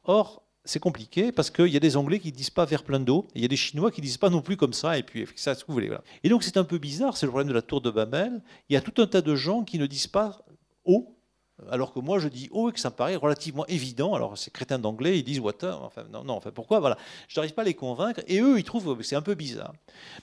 Or, 0.05 0.41
c'est 0.67 0.79
compliqué 0.79 1.31
parce 1.31 1.51
qu'il 1.51 1.67
y 1.67 1.77
a 1.77 1.79
des 1.79 1.95
Anglais 1.95 2.19
qui 2.19 2.31
ne 2.31 2.35
disent 2.35 2.49
pas 2.49 2.65
verre 2.65 2.83
plein 2.83 2.99
d'eau, 2.99 3.27
et 3.33 3.39
il 3.39 3.41
y 3.41 3.45
a 3.45 3.47
des 3.47 3.55
Chinois 3.55 3.91
qui 3.91 4.01
ne 4.01 4.05
disent 4.05 4.17
pas 4.17 4.29
non 4.29 4.41
plus 4.41 4.57
comme 4.57 4.73
ça, 4.73 4.97
et 4.97 5.03
puis 5.03 5.27
ça, 5.35 5.55
ce 5.55 5.63
que 5.63 5.67
vous 5.67 5.73
voulez. 5.73 5.91
Et 6.23 6.29
donc 6.29 6.43
c'est 6.43 6.57
un 6.57 6.63
peu 6.63 6.77
bizarre, 6.77 7.17
c'est 7.17 7.25
le 7.25 7.31
problème 7.31 7.49
de 7.49 7.53
la 7.53 7.61
tour 7.61 7.81
de 7.81 7.91
Babel. 7.91 8.41
Il 8.69 8.73
y 8.73 8.77
a 8.77 8.81
tout 8.81 9.01
un 9.01 9.07
tas 9.07 9.21
de 9.21 9.35
gens 9.35 9.63
qui 9.63 9.79
ne 9.79 9.85
disent 9.85 10.07
pas 10.07 10.43
eau, 10.85 11.14
alors 11.71 11.93
que 11.93 11.99
moi 11.99 12.19
je 12.19 12.27
dis 12.27 12.49
oh 12.51 12.69
et 12.69 12.73
que 12.73 12.79
ça 12.79 12.89
me 12.89 12.95
paraît 12.95 13.15
relativement 13.15 13.65
évident. 13.67 14.13
Alors 14.13 14.37
ces 14.37 14.51
crétins 14.51 14.79
d'anglais 14.79 15.19
ils 15.19 15.23
disent 15.23 15.39
water, 15.39 15.81
enfin 15.83 16.03
non, 16.11 16.23
non, 16.23 16.33
enfin 16.33 16.51
pourquoi? 16.51 16.79
Voilà, 16.79 16.97
je 17.27 17.39
n'arrive 17.39 17.53
pas 17.53 17.61
à 17.61 17.65
les 17.65 17.73
convaincre 17.73 18.21
et 18.27 18.39
eux 18.39 18.59
ils 18.59 18.63
trouvent 18.63 18.97
que 18.97 19.03
c'est 19.03 19.15
un 19.15 19.21
peu 19.21 19.35
bizarre. 19.35 19.73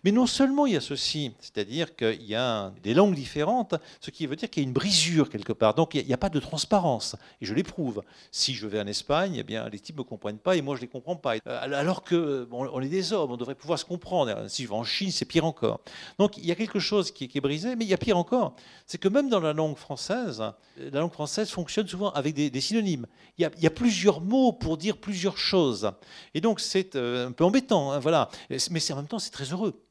Mais 0.05 0.13
non 0.13 0.27
seulement 0.27 0.67
il 0.67 0.75
y 0.75 0.77
a 0.77 0.81
ceci, 0.81 1.33
c'est-à-dire 1.41 1.97
qu'il 1.97 2.23
y 2.23 2.35
a 2.35 2.73
des 2.83 2.95
langues 2.95 3.15
différentes, 3.15 3.75
ce 4.01 4.11
qui 4.11 4.27
veut 4.27 4.37
dire 4.37 4.51
qu'il 4.51 4.63
y 4.63 4.67
a 4.67 4.69
une 4.69 4.75
brisure 4.75 5.31
quelque 5.31 5.53
part. 5.53 5.75
Donc 5.75 5.95
il 5.95 6.07
n'y 6.07 6.13
a, 6.13 6.19
pas 6.19 6.29
de 6.29 6.39
transparence 6.39 7.17
et 7.41 7.47
je 7.47 7.55
l'éprouve. 7.55 8.03
Si 8.31 8.55
je 8.55 8.67
vais 8.67 8.81
en 8.81 8.87
Espagne, 8.87 9.37
eh 9.39 9.43
bien 9.43 9.69
les 9.71 9.81
types 9.81 9.97
me 9.97 10.05
comprennent 10.05 10.39
pas 10.39 10.57
et 10.57 10.63
moi 10.63 10.77
je 10.77 10.83
les 10.83 10.89
comprends 10.89 11.17
pas. 11.17 11.37
Euh, 11.37 11.39
alors 11.47 12.03
que 12.05 12.45
bon, 12.45 12.69
on 12.73 12.81
est 12.81 12.89
des 12.89 13.13
hommes, 13.13 13.33
on 13.33 13.37
devrait 13.37 13.55
pouvoir 13.55 13.79
se 13.79 13.85
comprendre. 13.85 14.49
Si 14.49 14.65
je 14.65 14.69
vais 14.69 14.75
en 14.75 14.85
Chine, 14.85 15.11
c'est 15.11 15.25
pire 15.25 15.47
encore. 15.47 15.81
Donc 16.19 16.37
il 16.37 16.47
y 16.47 16.53
a 16.53 16.55
quelque 16.55 16.79
chose 16.79 17.11
qui 17.11 17.25
est, 17.25 17.41
brisé, 17.41 17.75
mais 17.75 17.85
il 17.85 17.91
y 17.91 17.95
a 17.95 17.99
pire 17.99 18.19
encore, 18.19 18.55
c'est 18.87 18.99
que 18.99 19.09
même 19.09 19.29
dans 19.29 19.41
la 19.41 19.53
langue 19.53 19.77
française, 19.77 20.43
la 20.77 21.01
langue 21.01 21.11
française 21.13 21.22
fonctionne 21.27 21.87
souvent 21.87 22.11
avec 22.11 22.35
des, 22.35 22.61
synonymes. 22.61 23.07
Il 23.39 23.51
y, 23.59 23.67
a, 23.67 23.71
plusieurs 23.71 24.21
mots 24.21 24.53
pour 24.53 24.77
dire 24.77 24.97
plusieurs 24.97 25.39
choses. 25.39 25.91
Et 26.35 26.41
donc 26.41 26.61
c'est 26.61 26.97
euh, 26.97 27.29
un 27.29 27.33
peu 27.33 27.45
embêtant, 27.45 27.93
hein, 27.93 27.99
voilà. 27.99 28.29
Mais 28.51 28.93
en 28.93 28.97
même 28.97 29.07
temps, 29.07 29.19
c'est 29.19 29.31
très 29.31 29.45
heureux. 29.45 29.83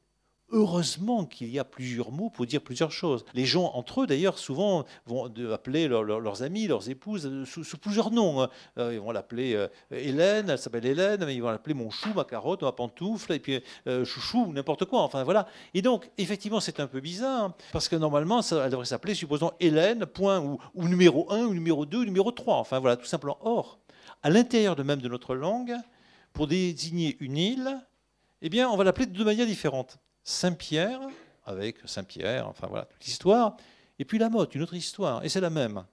Heureusement 0.54 1.24
qu'il 1.24 1.48
y 1.48 1.58
a 1.58 1.64
plusieurs 1.64 2.12
mots 2.12 2.28
pour 2.28 2.44
dire 2.44 2.60
plusieurs 2.60 2.92
choses. 2.92 3.24
Les 3.32 3.46
gens, 3.46 3.70
entre 3.72 4.02
eux, 4.02 4.06
d'ailleurs, 4.06 4.38
souvent 4.38 4.84
vont 5.06 5.32
appeler 5.50 5.88
leurs 5.88 6.42
amis, 6.42 6.66
leurs 6.66 6.90
épouses 6.90 7.24
euh, 7.24 7.46
sous, 7.46 7.78
plusieurs 7.78 8.10
noms. 8.10 8.42
Hein. 8.42 8.50
Euh, 8.76 8.92
ils 8.92 9.00
vont 9.00 9.12
l'appeler 9.12 9.54
euh, 9.54 9.68
Hélène, 9.90 10.50
elle 10.50 10.58
s'appelle 10.58 10.84
Hélène, 10.84 11.24
mais 11.24 11.34
ils 11.34 11.40
vont 11.40 11.50
l'appeler 11.50 11.72
mon 11.72 11.88
chou, 11.88 12.10
ma 12.14 12.24
carotte, 12.24 12.60
ma 12.62 12.72
pantoufle, 12.72 13.32
et 13.32 13.38
puis 13.38 13.62
chouchou, 14.04 14.44
ou 14.48 14.52
n'importe 14.52 14.84
quoi. 14.84 15.00
Enfin, 15.00 15.22
voilà. 15.24 15.46
Et 15.72 15.80
donc, 15.80 16.10
effectivement, 16.18 16.60
c'est 16.60 16.80
un 16.80 16.86
peu 16.86 17.00
bizarre, 17.00 17.44
hein, 17.44 17.54
parce 17.72 17.88
que 17.88 17.96
normalement, 17.96 18.42
ça, 18.42 18.62
elle 18.66 18.70
devrait 18.70 18.84
s'appeler, 18.84 19.14
supposons, 19.14 19.52
Hélène, 19.58 20.04
point, 20.04 20.38
ou, 20.38 20.58
ou, 20.74 20.86
numéro 20.86 21.32
1, 21.32 21.44
ou 21.44 21.54
numéro 21.54 21.86
2, 21.86 21.98
ou 21.98 22.04
numéro 22.04 22.30
3. 22.30 22.56
Enfin, 22.56 22.78
voilà, 22.78 22.98
tout 22.98 23.06
simplement. 23.06 23.38
Or, 23.40 23.78
à 24.22 24.28
l'intérieur 24.28 24.76
de 24.76 24.82
même 24.82 25.00
de 25.00 25.08
notre 25.08 25.34
langue, 25.34 25.74
pour 26.34 26.46
désigner 26.46 27.16
une 27.20 27.38
île, 27.38 27.80
eh 28.42 28.50
bien, 28.50 28.68
on 28.68 28.76
va 28.76 28.84
l'appeler 28.84 29.06
de 29.06 29.12
deux 29.12 29.24
manières 29.24 29.46
différentes. 29.46 29.98
Saint-Pierre, 30.24 31.00
avec 31.44 31.76
Saint-Pierre, 31.84 32.48
enfin 32.48 32.66
voilà, 32.68 32.84
toute 32.86 33.04
l'histoire, 33.04 33.56
et 33.98 34.04
puis 34.04 34.18
la 34.18 34.28
motte, 34.28 34.54
une 34.54 34.62
autre 34.62 34.74
histoire, 34.74 35.24
et 35.24 35.28
c'est 35.28 35.40
la 35.40 35.50
même. 35.50 35.84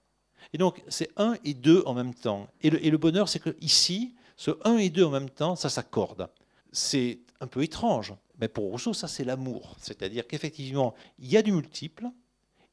Et 0.53 0.57
donc, 0.57 0.81
c'est 0.87 1.09
un 1.17 1.35
et 1.43 1.53
deux 1.53 1.83
en 1.85 1.93
même 1.93 2.13
temps. 2.13 2.47
Et 2.61 2.69
le, 2.69 2.97
bonheur, 2.97 3.29
c'est 3.29 3.39
que 3.39 3.55
ici, 3.61 4.15
ce 4.35 4.51
un 4.63 4.77
et 4.77 4.89
deux 4.89 5.03
en 5.03 5.11
même 5.11 5.29
temps, 5.29 5.55
ça 5.55 5.69
s'accorde. 5.69 6.29
C'est 6.71 7.19
un 7.39 7.47
peu 7.47 7.63
étrange, 7.63 8.13
mais 8.39 8.47
pour 8.47 8.65
Rousseau, 8.65 8.93
ça 8.93 9.07
c'est 9.07 9.23
l'amour. 9.23 9.75
C'est-à-dire 9.79 10.27
qu'effectivement, 10.27 10.95
il 11.19 11.29
y 11.29 11.37
a 11.37 11.41
du 11.41 11.51
multiple, 11.51 12.07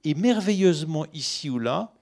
et 0.05 0.15
merveilleusement, 0.15 1.07
ici 1.13 1.51
ou 1.51 1.59
là, 1.59 1.93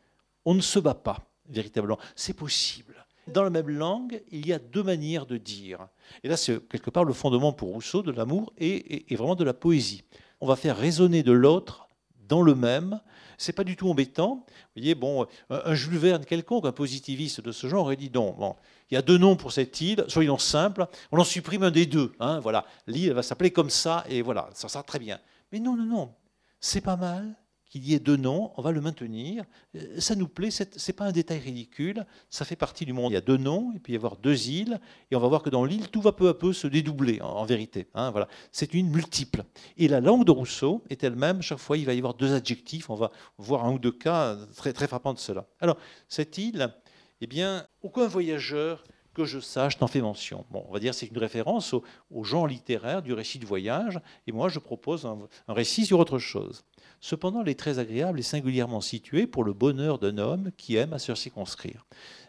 on 0.44 0.54
ne 0.54 0.60
se 0.60 0.78
bat 0.78 0.94
pas, 0.94 1.24
véritablement. 1.48 1.98
C'est 2.14 2.34
possible. 2.34 3.03
Dans 3.32 3.42
la 3.42 3.50
même 3.50 3.70
langue, 3.70 4.22
il 4.30 4.46
y 4.46 4.52
a 4.52 4.58
deux 4.58 4.82
manières 4.82 5.26
de 5.26 5.36
dire. 5.36 5.88
Et 6.22 6.28
là, 6.28 6.36
c'est 6.36 6.66
quelque 6.68 6.90
part 6.90 7.04
le 7.04 7.12
fondement 7.12 7.52
pour 7.52 7.70
Rousseau 7.70 8.02
de 8.02 8.12
l'amour 8.12 8.52
et, 8.58 9.06
vraiment 9.16 9.34
de 9.34 9.44
la 9.44 9.54
poésie. 9.54 10.04
On 10.40 10.46
va 10.46 10.56
faire 10.56 10.76
résonner 10.76 11.22
de 11.22 11.32
l'autre 11.32 11.88
dans 12.28 12.42
le 12.42 12.54
même. 12.54 13.00
C'est 13.38 13.52
pas 13.52 13.64
du 13.64 13.76
tout 13.76 13.88
embêtant. 13.88 14.44
Vous 14.46 14.80
voyez, 14.80 14.94
bon, 14.94 15.26
un, 15.50 15.74
Jules 15.74 15.98
Verne 15.98 16.24
quelconque, 16.24 16.66
un 16.66 16.72
positiviste 16.72 17.40
de 17.40 17.50
ce 17.50 17.66
genre, 17.66 17.84
aurait 17.84 17.96
dit 17.96 18.10
non, 18.12 18.32
bon, 18.32 18.54
il 18.90 18.94
y 18.94 18.96
a 18.96 19.02
deux 19.02 19.18
noms 19.18 19.36
pour 19.36 19.52
cette 19.52 19.80
île, 19.80 20.04
soyons 20.08 20.38
simples, 20.38 20.86
on 21.10 21.18
en 21.18 21.24
supprime 21.24 21.64
un 21.64 21.70
des 21.70 21.86
deux. 21.86 22.12
Hein, 22.20 22.40
voilà, 22.40 22.64
l'île 22.86 23.12
va 23.12 23.22
s'appeler 23.22 23.50
comme 23.50 23.70
ça 23.70 24.04
et 24.08 24.22
voilà, 24.22 24.50
ça 24.54 24.68
sera 24.68 24.82
très 24.82 24.98
bien. 24.98 25.18
Mais 25.50 25.58
non, 25.58 25.76
non, 25.76 25.84
non, 25.84 26.14
c'est 26.60 26.80
pas 26.80 26.96
mal, 26.96 27.34
qu'il 27.74 27.90
y 27.90 27.94
ait 27.94 27.98
deux 27.98 28.16
noms, 28.16 28.52
on 28.56 28.62
va 28.62 28.70
le 28.70 28.80
maintenir. 28.80 29.44
Euh, 29.74 29.98
ça 29.98 30.14
nous 30.14 30.28
plaît, 30.28 30.52
ce 30.52 30.62
n'est 30.62 30.94
pas 30.94 31.06
un 31.06 31.10
détail 31.10 31.40
ridicule, 31.40 32.06
ça 32.30 32.44
fait 32.44 32.54
partie 32.54 32.84
du 32.84 32.92
monde. 32.92 33.10
Il 33.10 33.14
y 33.14 33.18
a 33.18 33.20
deux 33.20 33.36
noms, 33.36 33.72
et 33.74 33.80
puis 33.80 33.92
il 33.92 33.96
y 33.96 33.98
avoir 33.98 34.16
deux 34.16 34.48
îles, 34.48 34.78
et 35.10 35.16
on 35.16 35.18
va 35.18 35.26
voir 35.26 35.42
que 35.42 35.50
dans 35.50 35.64
l'île, 35.64 35.88
tout 35.88 36.00
va 36.00 36.12
peu 36.12 36.28
à 36.28 36.34
peu 36.34 36.52
se 36.52 36.68
dédoubler, 36.68 37.20
en, 37.20 37.44
vérité. 37.44 37.88
Hein, 37.94 38.12
voilà. 38.12 38.28
C'est 38.52 38.74
une 38.74 38.90
multiple. 38.90 39.42
Et 39.76 39.88
la 39.88 40.00
langue 40.00 40.24
de 40.24 40.30
Rousseau 40.30 40.84
est 40.88 41.02
elle-même, 41.02 41.42
chaque 41.42 41.58
fois, 41.58 41.76
il 41.76 41.84
va 41.84 41.94
y 41.94 41.98
avoir 41.98 42.14
deux 42.14 42.32
adjectifs, 42.32 42.90
on 42.90 42.94
va 42.94 43.10
voir 43.38 43.64
un 43.64 43.72
ou 43.72 43.80
deux 43.80 43.90
cas 43.90 44.36
très, 44.54 44.72
très 44.72 44.86
frappants 44.86 45.14
de 45.14 45.18
cela. 45.18 45.48
Alors, 45.60 45.76
cette 46.08 46.38
île, 46.38 46.72
eh 47.20 47.26
bien, 47.26 47.66
aucun 47.82 48.06
voyageur 48.06 48.84
que 49.14 49.24
je 49.24 49.40
sache 49.40 49.80
n'en 49.80 49.88
fait 49.88 50.00
mention. 50.00 50.44
Bon, 50.50 50.64
on 50.68 50.72
va 50.72 50.78
dire 50.78 50.94
c'est 50.94 51.06
une 51.06 51.18
référence 51.18 51.72
au, 51.72 52.24
genre 52.24 52.46
littéraire 52.46 53.02
du 53.02 53.12
récit 53.12 53.38
de 53.38 53.46
voyage, 53.46 54.00
et 54.26 54.32
moi 54.32 54.48
je 54.48 54.58
propose 54.58 55.06
un 55.06 55.52
récit 55.52 55.86
sur 55.86 55.98
autre 55.98 56.18
chose. 56.18 56.64
Cependant, 57.04 57.42
elle 57.42 57.50
est 57.50 57.58
très 57.58 57.78
agréable 57.78 58.18
et 58.18 58.22
singulièrement 58.22 58.80
située 58.80 59.26
pour 59.26 59.44
le 59.44 59.52
bonheur 59.52 59.98
d'un 59.98 60.16
homme 60.16 60.50
qui 60.56 60.76
aime 60.76 60.94
à 60.94 60.98
se 60.98 61.14
circonscrire. 61.14 61.84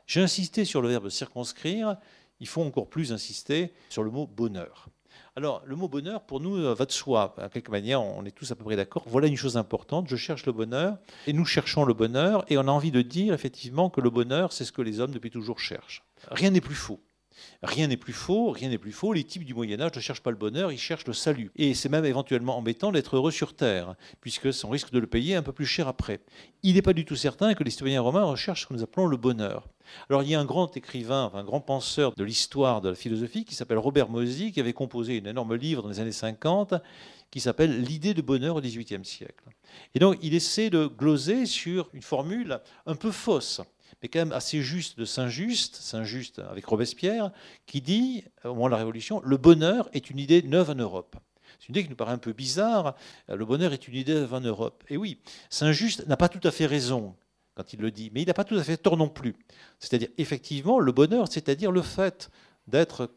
J'ai 0.06 0.20
insisté 0.20 0.66
sur 0.66 0.82
le 0.82 0.90
verbe 0.90 1.08
circonscrire, 1.08 1.96
il 2.42 2.48
faut 2.50 2.62
encore 2.62 2.90
plus 2.90 3.14
insister 3.14 3.72
sur 3.90 4.04
le 4.04 4.12
mot 4.12 4.28
bonheur. 4.28 4.90
Alors, 5.38 5.62
le 5.66 5.78
mot 5.78 5.88
bonheur, 5.88 6.26
pour 6.26 6.42
nous, 6.42 6.58
euh, 6.58 6.74
va 6.74 6.86
de 6.86 6.92
soi. 6.92 7.38
De 7.42 7.48
quelque 7.48 7.72
manière, 7.72 8.02
on 8.02 8.26
est 8.26 8.36
tous 8.36 8.52
à 8.52 8.56
peu 8.58 8.66
près 8.66 8.76
d'accord. 8.76 9.06
Voilà 9.08 9.28
une 9.28 9.38
chose 9.38 9.56
importante. 9.56 10.10
Je 10.10 10.18
cherche 10.18 10.46
le 10.46 10.52
bonheur 10.52 10.98
et 11.26 11.32
nous 11.32 11.46
cherchons 11.46 11.86
le 11.86 11.94
bonheur 11.94 12.44
et 12.50 12.58
on 12.58 12.68
a 12.68 12.72
envie 12.72 12.92
de 12.92 13.02
dire 13.02 13.34
effectivement 13.34 13.90
que 13.90 14.02
le 14.02 14.10
bonheur, 14.10 14.52
c'est 14.52 14.66
ce 14.66 14.74
que 14.74 14.82
les 14.82 15.00
hommes 15.00 15.12
depuis 15.12 15.32
toujours 15.32 15.62
cherchent. 15.62 16.04
Rien 16.32 16.50
n'est 16.50 16.60
plus 16.60 16.76
faux. 16.76 17.00
Rien 17.64 17.88
n'est 17.88 17.98
plus 17.98 18.14
faux, 18.14 18.52
rien 18.52 18.70
n'est 18.70 18.78
plus 18.78 18.92
faux. 18.92 19.14
Les 19.14 19.24
types 19.24 19.44
du 19.44 19.54
Moyen 19.54 19.80
Âge 19.82 19.92
ne 19.96 20.02
cherchent 20.02 20.22
pas 20.22 20.32
le 20.32 20.38
bonheur, 20.38 20.72
ils 20.72 20.78
cherchent 20.78 21.08
le 21.08 21.14
salut. 21.14 21.52
Et 21.56 21.74
c'est 21.74 21.90
même 21.90 22.06
éventuellement 22.06 22.58
embêtant 22.58 22.92
d'être 22.92 23.16
heureux 23.16 23.32
sur 23.32 23.56
Terre, 23.56 23.96
puisque 24.22 24.48
on 24.64 24.70
risque 24.70 24.92
de 24.92 25.00
le 25.00 25.08
payer 25.08 25.36
un 25.36 25.42
peu 25.42 25.52
plus 25.52 25.66
cher 25.66 25.88
après. 25.88 26.20
Il 26.64 26.76
n'est 26.76 26.82
pas 26.82 26.94
du 26.94 27.06
tout 27.06 27.16
certain 27.16 27.54
que 27.54 27.64
les 27.64 27.72
citoyens 27.72 28.02
romains 28.02 28.24
recherchent 28.24 28.64
ce 28.64 28.68
que 28.68 28.74
nous 28.74 28.84
appelons 28.84 29.08
le 29.08 29.18
bonheur. 29.18 29.68
Alors 30.10 30.24
il 30.24 30.30
y 30.30 30.36
a 30.36 30.40
un 30.40 30.46
grand 30.46 30.76
écrivain, 30.78 31.32
un 31.34 31.44
grand 31.44 31.62
penseur 31.62 32.14
de 32.16 32.24
l'histoire 32.24 32.82
de 32.82 32.90
la 32.90 32.96
philosophie 32.96 33.46
qui 33.46 33.56
s'appelle 33.56 33.78
Robert 33.78 34.10
Mozy, 34.10 34.52
qui 34.52 34.60
avait 34.60 34.74
composé 34.74 35.22
un 35.24 35.30
énorme 35.30 35.56
livre 35.56 35.84
dans 35.84 35.90
les 35.90 36.00
années 36.00 36.12
50 36.12 36.74
qui 37.32 37.40
s'appelle 37.40 37.82
L'idée 37.82 38.14
de 38.14 38.22
bonheur 38.22 38.56
au 38.56 38.62
XVIIIe 38.62 39.04
siècle. 39.04 39.44
Et 39.94 40.00
donc 40.00 40.18
il 40.22 40.34
essaie 40.34 40.70
de 40.70 40.88
gloser 40.88 41.46
sur 41.46 41.90
une 41.94 42.02
formule 42.02 42.60
un 42.86 42.96
peu 42.96 43.12
fausse 43.12 43.62
mais 44.06 44.10
quand 44.10 44.20
même 44.20 44.34
assez 44.34 44.62
juste 44.62 45.00
de 45.00 45.04
Saint-Just, 45.06 45.78
Saint-Just 45.78 46.38
avec 46.38 46.64
Robespierre, 46.68 47.32
qui 47.66 47.82
dit, 47.82 48.24
au 48.44 48.50
moment 48.50 48.68
de 48.68 48.72
la 48.74 48.78
Révolution, 48.78 49.20
le 49.24 49.36
bonheur 49.36 49.90
est 49.94 50.12
une 50.12 50.20
idée 50.20 50.44
neuve 50.44 50.70
en 50.70 50.76
Europe. 50.76 51.16
C'est 51.60 51.70
une 51.70 51.74
idée 51.74 51.86
qui 51.86 51.90
nous 51.90 51.96
paraît 51.96 52.12
un 52.12 52.20
peu 52.20 52.32
bizarre. 52.32 52.94
Le 53.28 53.44
bonheur 53.46 53.74
est 53.74 53.88
une 53.88 53.96
idée 53.96 54.14
neuve 54.14 54.36
en 54.36 54.42
Europe. 54.42 54.84
Et 54.90 54.98
oui, 54.98 55.18
Saint-Just 55.50 56.06
n'a 56.06 56.18
pas 56.18 56.30
tout 56.30 56.48
à 56.48 56.52
fait 56.52 56.68
raison 56.68 57.16
quand 57.56 57.74
il 57.74 57.80
le 57.80 57.90
dit, 57.90 58.12
mais 58.14 58.22
il 58.22 58.28
n'a 58.28 58.36
pas 58.36 58.44
tout 58.44 58.58
à 58.58 58.64
fait 58.64 58.78
tort 58.78 58.96
non 58.96 59.10
plus. 59.10 59.36
C'est-à-dire, 59.80 60.10
effectivement, 60.20 60.80
le 60.80 60.92
bonheur, 60.92 61.28
c'est-à-dire 61.28 61.72
le 61.72 61.82
fait 61.82 62.30
d'être 62.68 63.10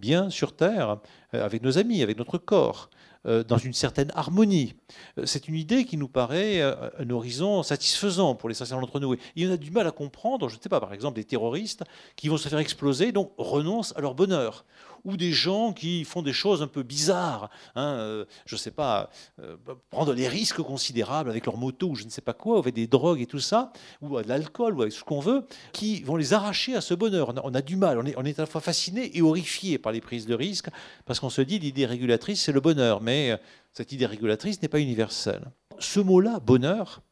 bien 0.00 0.30
sur 0.30 0.56
Terre, 0.56 0.98
euh, 1.34 1.44
avec 1.44 1.62
nos 1.62 1.78
amis, 1.78 2.02
avec 2.02 2.18
notre 2.18 2.38
corps, 2.38 2.90
euh, 3.26 3.44
dans 3.44 3.58
une 3.58 3.74
certaine 3.74 4.10
harmonie. 4.14 4.74
Euh, 5.18 5.26
c'est 5.26 5.46
une 5.46 5.54
idée 5.54 5.84
qui 5.84 5.96
nous 5.96 6.08
paraît 6.08 6.60
un 6.62 7.10
horizon 7.10 7.62
satisfaisant 7.62 8.34
pour 8.34 8.48
l'essentiel 8.48 8.80
d'entre 8.80 8.98
nous. 8.98 9.14
Et 9.36 9.46
en 9.46 9.52
a 9.52 9.56
du 9.56 9.70
mal 9.70 9.86
à 9.86 9.92
comprendre, 9.92 10.48
je 10.48 10.56
ne 10.56 10.60
sais 10.60 10.68
pas, 10.68 10.80
par 10.80 10.92
exemple, 10.92 11.16
des 11.16 11.24
terroristes 11.24 11.84
qui 12.16 12.28
vont 12.28 12.38
se 12.38 12.48
faire 12.48 12.58
exploser, 12.58 13.12
donc 13.12 13.32
renoncent 13.36 13.94
à 13.96 14.00
leur 14.00 14.14
bonheur 14.14 14.64
ou 15.04 15.16
des 15.16 15.32
gens 15.32 15.72
qui 15.72 16.04
font 16.04 16.22
des 16.22 16.32
choses 16.32 16.62
un 16.62 16.66
peu 16.66 16.82
bizarres, 16.82 17.50
hein, 17.74 17.94
euh, 17.98 18.24
je 18.46 18.54
ne 18.54 18.58
sais 18.58 18.70
pas, 18.70 19.10
euh, 19.40 19.56
prendre 19.90 20.14
des 20.14 20.28
risques 20.28 20.62
considérables 20.62 21.30
avec 21.30 21.46
leur 21.46 21.56
moto 21.56 21.88
ou 21.88 21.94
je 21.94 22.04
ne 22.04 22.10
sais 22.10 22.20
pas 22.20 22.32
quoi, 22.32 22.58
avec 22.58 22.74
des 22.74 22.86
drogues 22.86 23.20
et 23.20 23.26
tout 23.26 23.40
ça, 23.40 23.72
ou 24.00 24.20
de 24.20 24.28
l'alcool, 24.28 24.74
ou 24.74 24.82
avec 24.82 24.92
ce 24.92 25.04
qu'on 25.04 25.20
veut, 25.20 25.46
qui 25.72 26.02
vont 26.02 26.16
les 26.16 26.32
arracher 26.32 26.74
à 26.74 26.80
ce 26.80 26.94
bonheur. 26.94 27.32
On 27.44 27.54
a, 27.54 27.62
du 27.62 27.76
mal, 27.76 27.98
on 27.98 28.24
est, 28.24 28.38
à 28.38 28.42
la 28.42 28.46
fois 28.46 28.60
fasciné 28.60 29.16
et 29.16 29.22
horrifié 29.22 29.78
par 29.78 29.92
les 29.92 30.00
prises 30.00 30.26
de 30.26 30.34
risques, 30.34 30.68
parce 31.04 31.20
qu'on 31.20 31.30
se 31.30 31.42
dit 31.42 31.58
l'idée 31.58 31.86
régulatrice, 31.86 32.42
c'est 32.42 32.52
le 32.52 32.60
bonheur, 32.60 33.00
mais 33.00 33.32
euh, 33.32 33.36
cette 33.72 33.92
idée 33.92 34.06
régulatrice 34.06 34.62
n'est 34.62 34.68
pas 34.68 34.80
universelle. 34.80 35.50
Ce 35.78 36.00
mot-là, 36.00 36.40
bonheur, 36.40 37.02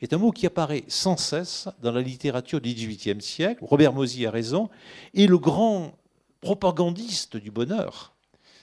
est 0.00 0.12
un 0.12 0.18
mot 0.18 0.30
qui 0.30 0.46
apparaît 0.46 0.84
sans 0.86 1.16
cesse 1.16 1.68
dans 1.82 1.92
la 1.92 2.00
littérature 2.00 2.60
du 2.60 2.72
XVIIIe 2.72 3.20
siècle. 3.20 3.64
Robert 3.64 3.92
Mozy 3.92 4.26
a 4.26 4.30
raison. 4.30 4.68
Et 5.14 5.26
le 5.26 5.38
grand 5.38 5.97
propagandiste 6.40 7.36
du 7.36 7.50
bonheur, 7.50 8.14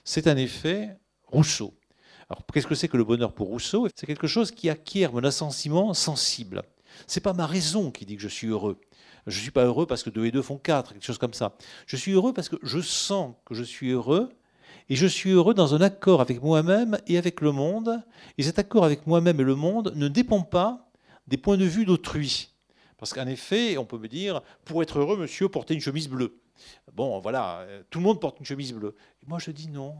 c'est 0.03 0.27
en 0.27 0.37
effet 0.37 0.97
Rousseau. 1.27 1.73
Alors, 2.29 2.43
qu'est-ce 2.51 2.67
que 2.67 2.75
c'est 2.75 2.87
que 2.87 2.97
le 2.97 3.03
bonheur 3.03 3.33
pour 3.33 3.47
Rousseau? 3.47 3.87
C'est 3.95 4.07
quelque 4.07 4.27
chose 4.27 4.51
qui 4.51 4.69
acquiert 4.69 5.13
mon 5.13 5.23
assentiment 5.23 5.93
sensible. 5.93 6.63
C'est 7.07 7.21
pas 7.21 7.33
ma 7.33 7.45
raison 7.45 7.91
qui 7.91 8.05
dit 8.05 8.15
que 8.15 8.21
je 8.21 8.27
suis 8.27 8.47
heureux. 8.47 8.79
Je 9.27 9.37
ne 9.37 9.41
suis 9.41 9.51
pas 9.51 9.65
heureux 9.65 9.85
parce 9.85 10.03
que 10.03 10.09
deux 10.09 10.25
et 10.25 10.31
deux 10.31 10.41
font 10.41 10.57
quatre, 10.57 10.93
quelque 10.93 11.05
chose 11.05 11.17
comme 11.17 11.33
ça. 11.33 11.55
Je 11.87 11.95
suis 11.97 12.13
heureux 12.13 12.33
parce 12.33 12.49
que 12.49 12.57
je 12.63 12.79
sens 12.79 13.35
que 13.45 13.53
je 13.53 13.63
suis 13.63 13.89
heureux 13.89 14.29
et 14.89 14.95
je 14.95 15.07
suis 15.07 15.31
heureux 15.31 15.53
dans 15.53 15.73
un 15.73 15.81
accord 15.81 16.21
avec 16.21 16.41
moi-même 16.41 16.97
et 17.07 17.17
avec 17.17 17.41
le 17.41 17.51
monde. 17.51 18.01
Et 18.37 18.43
cet 18.43 18.59
accord 18.59 18.85
avec 18.85 19.07
moi-même 19.07 19.39
et 19.39 19.43
le 19.43 19.55
monde 19.55 19.93
ne 19.95 20.07
dépend 20.07 20.41
pas 20.41 20.89
des 21.27 21.37
points 21.37 21.57
de 21.57 21.65
vue 21.65 21.85
d'autrui. 21.85 22.49
Parce 22.97 23.13
qu'en 23.13 23.27
effet, 23.27 23.77
on 23.77 23.85
peut 23.85 23.97
me 23.97 24.07
dire, 24.07 24.41
pour 24.63 24.81
être 24.81 24.99
heureux, 24.99 25.17
monsieur, 25.17 25.49
portez 25.49 25.73
une 25.73 25.81
chemise 25.81 26.07
bleue. 26.07 26.39
Bon, 26.93 27.19
voilà, 27.19 27.59
euh, 27.59 27.83
tout 27.89 27.99
le 27.99 28.05
monde 28.05 28.19
porte 28.19 28.39
une 28.39 28.45
chemise 28.45 28.73
bleue. 28.73 28.95
Et 29.23 29.27
moi, 29.27 29.39
je 29.39 29.51
dis 29.51 29.67
non. 29.67 29.95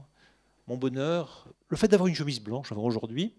Mon 0.67 0.77
bonheur, 0.77 1.47
le 1.69 1.77
fait 1.77 1.87
d'avoir 1.87 2.07
une 2.07 2.15
chemise 2.15 2.41
blanche 2.41 2.71
aujourd'hui, 2.71 3.35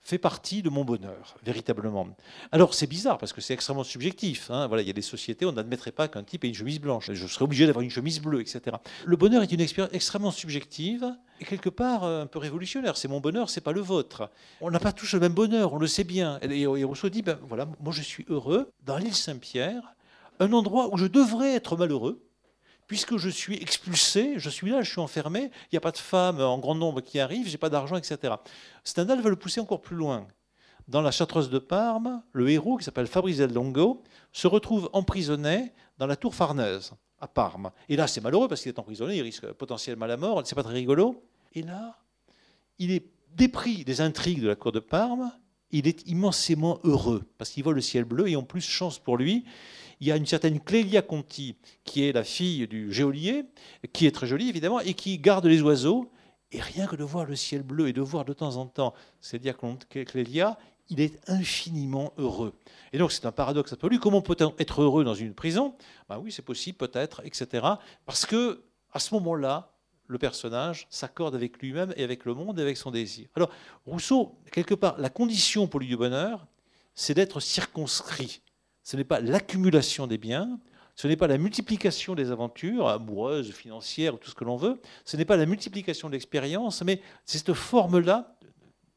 fait 0.00 0.18
partie 0.18 0.62
de 0.62 0.70
mon 0.70 0.84
bonheur, 0.84 1.36
véritablement. 1.44 2.08
Alors 2.52 2.72
c'est 2.72 2.86
bizarre 2.86 3.18
parce 3.18 3.32
que 3.32 3.40
c'est 3.40 3.52
extrêmement 3.52 3.84
subjectif. 3.84 4.50
Hein. 4.50 4.66
Voilà, 4.66 4.82
il 4.82 4.86
y 4.86 4.90
a 4.90 4.94
des 4.94 5.02
sociétés, 5.02 5.44
on 5.44 5.52
n'admettrait 5.52 5.92
pas 5.92 6.08
qu'un 6.08 6.22
type 6.22 6.44
ait 6.44 6.48
une 6.48 6.54
chemise 6.54 6.80
blanche. 6.80 7.12
Je 7.12 7.26
serais 7.26 7.44
obligé 7.44 7.66
d'avoir 7.66 7.82
une 7.82 7.90
chemise 7.90 8.20
bleue, 8.20 8.40
etc. 8.40 8.76
Le 9.04 9.16
bonheur 9.16 9.42
est 9.42 9.52
une 9.52 9.60
expérience 9.60 9.92
extrêmement 9.92 10.30
subjective 10.30 11.04
et 11.40 11.44
quelque 11.44 11.68
part 11.68 12.04
euh, 12.04 12.22
un 12.22 12.26
peu 12.26 12.38
révolutionnaire. 12.38 12.96
C'est 12.96 13.08
mon 13.08 13.20
bonheur, 13.20 13.50
c'est 13.50 13.60
pas 13.60 13.72
le 13.72 13.80
vôtre. 13.80 14.30
On 14.60 14.70
n'a 14.70 14.80
pas 14.80 14.92
tous 14.92 15.12
le 15.12 15.20
même 15.20 15.34
bonheur, 15.34 15.74
on 15.74 15.78
le 15.78 15.86
sait 15.86 16.04
bien. 16.04 16.38
Et 16.40 16.64
Rousseau 16.66 17.08
dit, 17.08 17.22
ben 17.22 17.38
voilà, 17.42 17.68
moi 17.80 17.92
je 17.92 18.02
suis 18.02 18.24
heureux 18.28 18.72
dans 18.86 18.96
l'île 18.96 19.14
Saint-Pierre, 19.14 19.94
un 20.40 20.52
endroit 20.52 20.92
où 20.94 20.96
je 20.96 21.06
devrais 21.06 21.54
être 21.54 21.76
malheureux 21.76 22.24
puisque 22.88 23.18
je 23.18 23.28
suis 23.28 23.56
expulsé, 23.56 24.34
je 24.38 24.50
suis 24.50 24.70
là, 24.70 24.82
je 24.82 24.90
suis 24.90 25.00
enfermé, 25.00 25.42
il 25.42 25.68
n'y 25.74 25.76
a 25.76 25.80
pas 25.80 25.92
de 25.92 25.98
femmes 25.98 26.40
en 26.40 26.58
grand 26.58 26.74
nombre 26.74 27.02
qui 27.02 27.20
arrivent, 27.20 27.46
j'ai 27.46 27.58
pas 27.58 27.68
d'argent, 27.68 27.96
etc. 27.96 28.34
Stendhal 28.82 29.20
veut 29.20 29.30
le 29.30 29.36
pousser 29.36 29.60
encore 29.60 29.82
plus 29.82 29.94
loin. 29.94 30.26
Dans 30.88 31.02
la 31.02 31.10
Chartreuse 31.10 31.50
de 31.50 31.58
Parme, 31.58 32.22
le 32.32 32.48
héros, 32.48 32.78
qui 32.78 32.84
s'appelle 32.84 33.06
Fabrice 33.06 33.40
Longo, 33.40 34.02
se 34.32 34.46
retrouve 34.46 34.88
emprisonné 34.94 35.72
dans 35.98 36.06
la 36.06 36.16
tour 36.16 36.34
Farnèse, 36.34 36.92
à 37.20 37.28
Parme. 37.28 37.70
Et 37.90 37.96
là, 37.96 38.06
c'est 38.06 38.22
malheureux 38.22 38.48
parce 38.48 38.62
qu'il 38.62 38.70
est 38.70 38.78
emprisonné, 38.78 39.16
il 39.16 39.22
risque 39.22 39.46
potentiellement 39.52 40.06
la 40.06 40.16
mort, 40.16 40.42
c'est 40.46 40.54
pas 40.54 40.62
très 40.62 40.72
rigolo. 40.72 41.22
Et 41.54 41.62
là, 41.62 41.98
il 42.78 42.90
est 42.90 43.04
dépris 43.34 43.84
des 43.84 44.00
intrigues 44.00 44.42
de 44.42 44.48
la 44.48 44.56
cour 44.56 44.72
de 44.72 44.80
Parme, 44.80 45.30
il 45.70 45.86
est 45.86 46.08
immensément 46.08 46.80
heureux 46.84 47.22
parce 47.36 47.50
qu'il 47.50 47.64
voit 47.64 47.74
le 47.74 47.82
ciel 47.82 48.04
bleu 48.04 48.28
et 48.28 48.36
en 48.36 48.42
plus, 48.42 48.62
chance 48.62 48.98
pour 48.98 49.18
lui, 49.18 49.44
il 50.00 50.06
y 50.06 50.12
a 50.12 50.16
une 50.16 50.26
certaine 50.26 50.60
Clélia 50.60 51.02
Conti, 51.02 51.56
qui 51.84 52.04
est 52.04 52.12
la 52.12 52.24
fille 52.24 52.66
du 52.68 52.92
geôlier, 52.92 53.44
qui 53.92 54.06
est 54.06 54.12
très 54.12 54.26
jolie 54.26 54.48
évidemment, 54.48 54.80
et 54.80 54.94
qui 54.94 55.18
garde 55.18 55.46
les 55.46 55.60
oiseaux. 55.62 56.10
Et 56.50 56.60
rien 56.60 56.86
que 56.86 56.96
de 56.96 57.04
voir 57.04 57.26
le 57.26 57.36
ciel 57.36 57.62
bleu 57.62 57.88
et 57.88 57.92
de 57.92 58.00
voir 58.00 58.24
de 58.24 58.32
temps 58.32 58.56
en 58.56 58.66
temps 58.66 58.94
c'est-à-dire 59.20 59.56
Clélia, 59.88 60.58
il 60.88 61.00
est 61.00 61.28
infiniment 61.28 62.12
heureux. 62.16 62.54
Et 62.92 62.98
donc 62.98 63.12
c'est 63.12 63.26
un 63.26 63.32
paradoxe 63.32 63.74
lui. 63.82 63.98
Comment 63.98 64.22
peut-on 64.22 64.54
être 64.58 64.82
heureux 64.82 65.04
dans 65.04 65.14
une 65.14 65.34
prison? 65.34 65.74
Ben 66.08 66.18
oui, 66.18 66.32
c'est 66.32 66.42
possible, 66.42 66.78
peut-être, 66.78 67.20
etc. 67.24 67.66
Parce 68.06 68.24
que 68.24 68.62
à 68.92 68.98
ce 68.98 69.12
moment-là, 69.14 69.74
le 70.06 70.18
personnage 70.18 70.86
s'accorde 70.88 71.34
avec 71.34 71.58
lui-même 71.58 71.92
et 71.96 72.02
avec 72.02 72.24
le 72.24 72.32
monde 72.32 72.58
et 72.58 72.62
avec 72.62 72.78
son 72.78 72.90
désir. 72.90 73.28
Alors 73.34 73.50
Rousseau, 73.84 74.38
quelque 74.50 74.74
part, 74.74 74.98
la 74.98 75.10
condition 75.10 75.66
pour 75.66 75.80
lui 75.80 75.86
du 75.86 75.96
bonheur, 75.96 76.46
c'est 76.94 77.12
d'être 77.12 77.40
circonscrit 77.40 78.40
ce 78.88 78.96
n'est 78.96 79.04
pas 79.04 79.20
l'accumulation 79.20 80.06
des 80.06 80.16
biens, 80.16 80.58
ce 80.96 81.06
n'est 81.08 81.16
pas 81.18 81.26
la 81.26 81.36
multiplication 81.36 82.14
des 82.14 82.30
aventures 82.30 82.88
amoureuses, 82.88 83.52
financières, 83.52 84.18
tout 84.18 84.30
ce 84.30 84.34
que 84.34 84.44
l'on 84.44 84.56
veut, 84.56 84.80
ce 85.04 85.18
n'est 85.18 85.26
pas 85.26 85.36
la 85.36 85.44
multiplication 85.44 86.08
de 86.08 86.14
l'expérience, 86.14 86.82
mais 86.82 87.02
c'est 87.26 87.36
cette 87.36 87.52
forme-là 87.52 88.34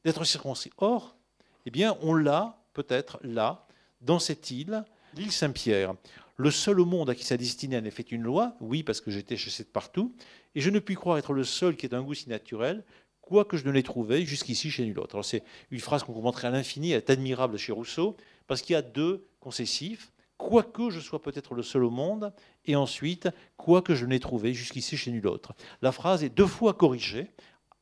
d'être 0.05 0.23
circoncis. 0.23 0.72
Or, 0.77 1.18
eh 1.65 1.72
bien, 1.72 1.97
on 2.03 2.13
l'a 2.13 2.63
peut-être 2.72 3.19
là, 3.22 3.68
dans 3.99 4.19
cette 4.19 4.49
île, 4.49 4.85
l'île 5.13 5.34
Saint-Pierre. 5.34 5.93
Le 6.38 6.51
seul 6.51 6.80
au 6.80 6.85
monde 6.85 7.09
à 7.09 7.13
qui 7.13 7.26
ça 7.26 7.35
destinée 7.35 7.77
en 7.77 7.84
effet 7.84 8.03
une 8.03 8.23
loi, 8.23 8.55
oui, 8.61 8.84
parce 8.84 9.01
que 9.01 9.11
j'étais 9.11 9.35
chez 9.35 9.49
cette 9.49 9.73
partout, 9.73 10.15
et 10.55 10.61
je 10.61 10.69
ne 10.69 10.80
puis 10.80 10.95
croire 10.95 11.18
être 11.18 11.34
le 11.34 11.43
seul 11.43 11.76
qui 11.76 11.85
ait 11.85 11.93
un 11.93 12.01
goût 12.01 12.13
si 12.13 12.30
naturel, 12.30 12.85
quoique 13.19 13.57
je 13.57 13.65
ne 13.65 13.72
l'ai 13.72 13.84
trouvé 13.84 14.26
jusqu'ici 14.26 14.72
chez 14.72 14.85
nul 14.85 14.99
autre. 14.99 15.22
C'est 15.22 15.43
une 15.69 15.80
phrase 15.81 16.03
qu'on 16.03 16.13
commenterait 16.13 16.47
à 16.47 16.51
l'infini, 16.51 16.91
elle 16.91 16.99
est 16.99 17.09
admirable 17.09 17.57
chez 17.57 17.73
Rousseau, 17.73 18.15
parce 18.47 18.61
qu'il 18.61 18.73
y 18.73 18.77
a 18.77 18.81
deux 18.81 19.27
concessifs, 19.41 20.13
quoique 20.38 20.89
je 20.89 21.01
sois 21.01 21.22
peut-être 21.22 21.53
le 21.53 21.63
seul 21.63 21.84
au 21.84 21.89
monde, 21.89 22.34
et 22.65 22.77
ensuite, 22.77 23.27
quoique 23.57 23.93
je 23.93 24.05
n'ai 24.05 24.22
trouvé 24.22 24.53
jusqu'ici 24.53 24.95
chez 24.95 25.11
nul 25.11 25.27
autre. 25.27 25.53
La 25.81 25.91
phrase 25.91 26.23
est 26.23 26.30
deux 26.30 26.47
fois 26.47 26.73
corrigée, 26.73 27.30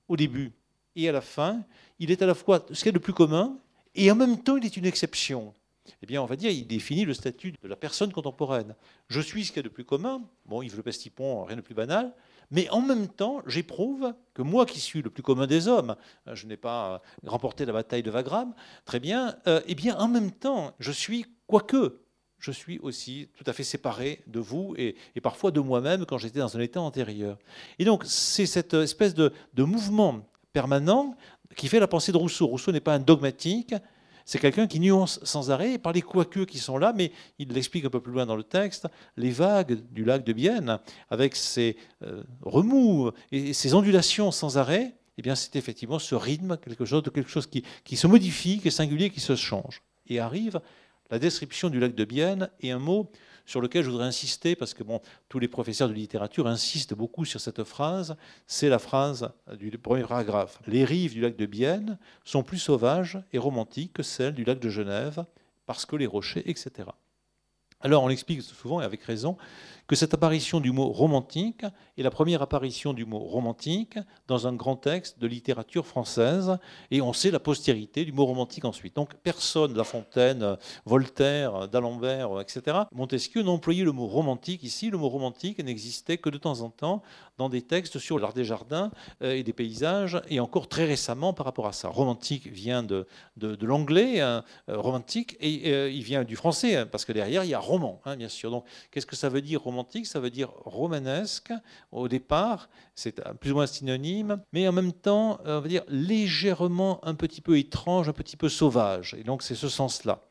au 0.07 0.17
début 0.17 0.51
et 0.95 1.07
à 1.07 1.11
la 1.11 1.21
fin. 1.21 1.63
Il 1.99 2.11
est 2.11 2.21
à 2.21 2.25
la 2.25 2.33
fois 2.33 2.65
ce 2.71 2.83
qui 2.83 2.89
est 2.89 2.93
le 2.93 2.99
plus 2.99 3.13
commun, 3.13 3.57
et 3.95 4.11
en 4.11 4.15
même 4.15 4.41
temps, 4.41 4.57
il 4.57 4.65
est 4.65 4.75
une 4.75 4.85
exception. 4.85 5.53
Eh 6.01 6.05
bien, 6.05 6.21
on 6.21 6.25
va 6.25 6.35
dire, 6.35 6.51
il 6.51 6.67
définit 6.67 7.05
le 7.05 7.13
statut 7.13 7.51
de 7.51 7.67
la 7.67 7.75
personne 7.75 8.11
contemporaine. 8.11 8.75
Je 9.07 9.21
suis 9.21 9.45
ce 9.45 9.51
qui 9.51 9.59
est 9.59 9.63
de 9.63 9.69
plus 9.69 9.85
commun. 9.85 10.21
Bon, 10.45 10.61
Yves 10.61 10.75
Le 10.75 10.83
Pestipon, 10.83 11.43
rien 11.43 11.55
de 11.55 11.61
plus 11.61 11.73
banal. 11.73 12.13
Mais 12.51 12.69
en 12.69 12.81
même 12.81 13.07
temps, 13.07 13.41
j'éprouve 13.45 14.13
que 14.33 14.41
moi 14.41 14.65
qui 14.65 14.79
suis 14.79 15.01
le 15.01 15.09
plus 15.09 15.23
commun 15.23 15.47
des 15.47 15.67
hommes, 15.67 15.95
je 16.31 16.47
n'ai 16.47 16.57
pas 16.57 17.01
remporté 17.25 17.65
la 17.65 17.73
bataille 17.73 18.03
de 18.03 18.09
Wagram, 18.09 18.53
très 18.85 18.99
bien, 18.99 19.35
euh, 19.47 19.61
eh 19.67 19.75
bien 19.75 19.95
en 19.97 20.07
même 20.07 20.31
temps, 20.31 20.73
je 20.79 20.91
suis, 20.91 21.27
quoique, 21.49 21.99
je 22.37 22.51
suis 22.51 22.77
aussi 22.79 23.27
tout 23.35 23.43
à 23.47 23.53
fait 23.53 23.63
séparé 23.63 24.21
de 24.27 24.39
vous 24.39 24.75
et, 24.77 24.95
parfois 25.21 25.49
de 25.49 25.59
moi-même 25.59 26.05
quand 26.05 26.19
j'étais 26.19 26.39
dans 26.39 26.55
un 26.55 26.59
état 26.59 26.79
antérieur. 26.79 27.37
Et 27.79 27.85
donc, 27.85 28.03
c'est 28.05 28.45
cette 28.45 28.75
espèce 28.75 29.15
de, 29.15 29.33
mouvement 29.57 30.21
permanent 30.53 31.15
qui 31.57 31.67
fait 31.67 31.79
la 31.79 31.87
pensée 31.87 32.11
de 32.11 32.17
Rousseau. 32.17 32.45
Rousseau 32.45 32.71
n'est 32.71 32.79
pas 32.79 32.93
un 32.93 32.99
dogmatique, 32.99 33.73
c'est 34.25 34.37
quelqu'un 34.37 34.67
qui 34.67 34.79
nuance 34.79 35.19
sans 35.23 35.49
arrêt 35.49 35.79
par 35.79 35.91
les 35.91 36.03
quoique 36.03 36.41
qui 36.41 36.59
sont 36.59 36.77
là, 36.77 36.93
mais 36.95 37.11
il 37.39 37.51
l'explique 37.51 37.85
un 37.85 37.89
peu 37.89 37.99
plus 37.99 38.13
loin 38.13 38.27
dans 38.27 38.35
le 38.35 38.43
texte, 38.43 38.87
les 39.17 39.31
vagues 39.31 39.79
du 39.91 40.05
lac 40.05 40.23
de 40.23 40.33
Bienne, 40.33 40.77
avec 41.09 41.35
ses 41.35 41.77
euh, 42.03 42.21
remous 42.43 43.09
et 43.31 43.53
ses 43.53 43.73
ondulations 43.73 44.29
sans 44.29 44.59
arrêt, 44.59 44.93
eh 45.17 45.23
bien 45.23 45.33
c'est 45.33 45.55
effectivement 45.55 45.97
ce 45.97 46.13
rythme, 46.13 46.57
quelque 46.57 46.85
chose 46.85 47.01
de 47.01 47.09
quelque 47.09 47.29
chose 47.29 47.47
qui, 47.47 47.63
qui 47.83 47.97
se 47.97 48.05
modifie, 48.05 48.59
qui 48.59 48.67
est 48.67 48.71
singulier, 48.71 49.09
qui 49.09 49.19
se 49.19 49.35
change. 49.35 49.81
Et 50.05 50.19
arrive 50.19 50.61
la 51.09 51.19
description 51.19 51.69
du 51.69 51.79
lac 51.79 51.95
de 51.95 52.05
Bienne 52.05 52.49
et 52.61 52.71
un 52.71 52.79
mot 52.79 53.11
sur 53.45 53.61
lequel 53.61 53.83
je 53.83 53.89
voudrais 53.89 54.05
insister, 54.05 54.55
parce 54.55 54.75
que 54.75 54.83
tous 55.27 55.39
les 55.39 55.47
professeurs 55.47 55.89
de 55.89 55.93
littérature 55.93 56.45
insistent 56.45 56.93
beaucoup 56.93 57.25
sur 57.25 57.41
cette 57.41 57.63
phrase, 57.63 58.15
c'est 58.45 58.69
la 58.69 58.77
phrase 58.77 59.31
du 59.57 59.71
premier 59.79 60.03
paragraphe. 60.03 60.59
Les 60.67 60.85
rives 60.85 61.13
du 61.13 61.21
lac 61.21 61.35
de 61.35 61.47
Bienne 61.47 61.97
sont 62.23 62.43
plus 62.43 62.59
sauvages 62.59 63.19
et 63.33 63.39
romantiques 63.39 63.93
que 63.93 64.03
celles 64.03 64.35
du 64.35 64.43
lac 64.43 64.59
de 64.59 64.69
Genève, 64.69 65.25
parce 65.65 65.87
que 65.87 65.95
les 65.95 66.05
rochers, 66.05 66.47
etc. 66.47 66.89
Alors 67.81 68.03
on 68.03 68.09
explique 68.09 68.43
souvent, 68.43 68.81
et 68.81 68.85
avec 68.85 69.01
raison, 69.01 69.35
que 69.89 69.95
cette 69.95 70.13
apparition 70.13 70.59
du 70.59 70.71
mot 70.71 70.89
romantique 70.89 71.65
est 71.97 72.03
la 72.03 72.11
première 72.11 72.43
apparition 72.43 72.93
du 72.93 73.05
mot 73.05 73.17
romantique 73.17 73.97
dans 74.27 74.45
un 74.45 74.53
grand 74.53 74.75
texte 74.75 75.17
de 75.17 75.25
littérature 75.25 75.87
française, 75.87 76.59
et 76.91 77.01
on 77.01 77.11
sait 77.11 77.31
la 77.31 77.39
postérité 77.39 78.05
du 78.05 78.11
mot 78.11 78.27
romantique 78.27 78.65
ensuite. 78.65 78.95
Donc 78.95 79.15
personne, 79.15 79.75
La 79.75 79.83
Fontaine, 79.83 80.57
Voltaire, 80.85 81.67
d'Alembert, 81.67 82.39
etc., 82.39 82.81
Montesquieu 82.91 83.41
n'ont 83.41 83.53
employé 83.53 83.83
le 83.83 83.91
mot 83.91 84.05
romantique 84.05 84.61
ici. 84.61 84.91
Le 84.91 84.99
mot 84.99 85.09
romantique 85.09 85.57
n'existait 85.57 86.19
que 86.19 86.29
de 86.29 86.37
temps 86.37 86.61
en 86.61 86.69
temps 86.69 87.01
dans 87.39 87.49
des 87.49 87.63
textes 87.63 87.97
sur 87.97 88.19
l'art 88.19 88.33
des 88.33 88.43
jardins 88.43 88.91
euh, 89.23 89.33
et 89.33 89.41
des 89.41 89.53
paysages, 89.53 90.21
et 90.29 90.39
encore 90.39 90.67
très 90.67 90.85
récemment 90.85 91.33
par 91.33 91.47
rapport 91.47 91.65
à 91.65 91.73
ça. 91.73 91.87
Romantique 91.87 92.45
vient 92.45 92.83
de, 92.83 93.07
de, 93.37 93.65
l'anglais, 93.65 94.19
hein, 94.19 94.43
euh, 94.69 94.77
romantique, 94.77 95.35
et 95.39 95.73
euh, 95.73 95.89
il 95.89 96.03
vient 96.03 96.23
du 96.23 96.35
français, 96.35 96.75
hein, 96.75 96.85
parce 96.85 97.05
que 97.05 97.11
derrière 97.11 97.43
il 97.43 97.49
y 97.49 97.53
a 97.55 97.59
roman, 97.59 98.01
hein, 98.05 98.15
bien 98.17 98.29
sûr. 98.29 98.51
Donc 98.51 98.65
qu'est-ce 98.91 99.07
que 99.07 99.15
ça 99.15 99.29
veut 99.29 99.41
dire 99.41 99.63
romantique? 99.63 99.78
Ça 100.03 100.19
veut 100.19 100.29
dire 100.29 100.49
romanesque 100.65 101.51
au 101.91 102.07
départ, 102.07 102.69
c'est 102.95 103.21
plus 103.39 103.51
ou 103.51 103.55
moins 103.55 103.67
synonyme, 103.67 104.41
mais 104.53 104.67
en 104.67 104.71
même 104.71 104.93
temps, 104.93 105.39
on 105.45 105.59
va 105.59 105.67
dire 105.67 105.83
légèrement 105.87 106.99
un 107.05 107.15
petit 107.15 107.41
peu 107.41 107.57
étrange, 107.57 108.09
un 108.09 108.13
petit 108.13 108.37
peu 108.37 108.49
sauvage. 108.49 109.15
Et 109.19 109.23
donc 109.23 109.43
c'est 109.43 109.55
ce 109.55 109.69
sens-là. 109.69 110.21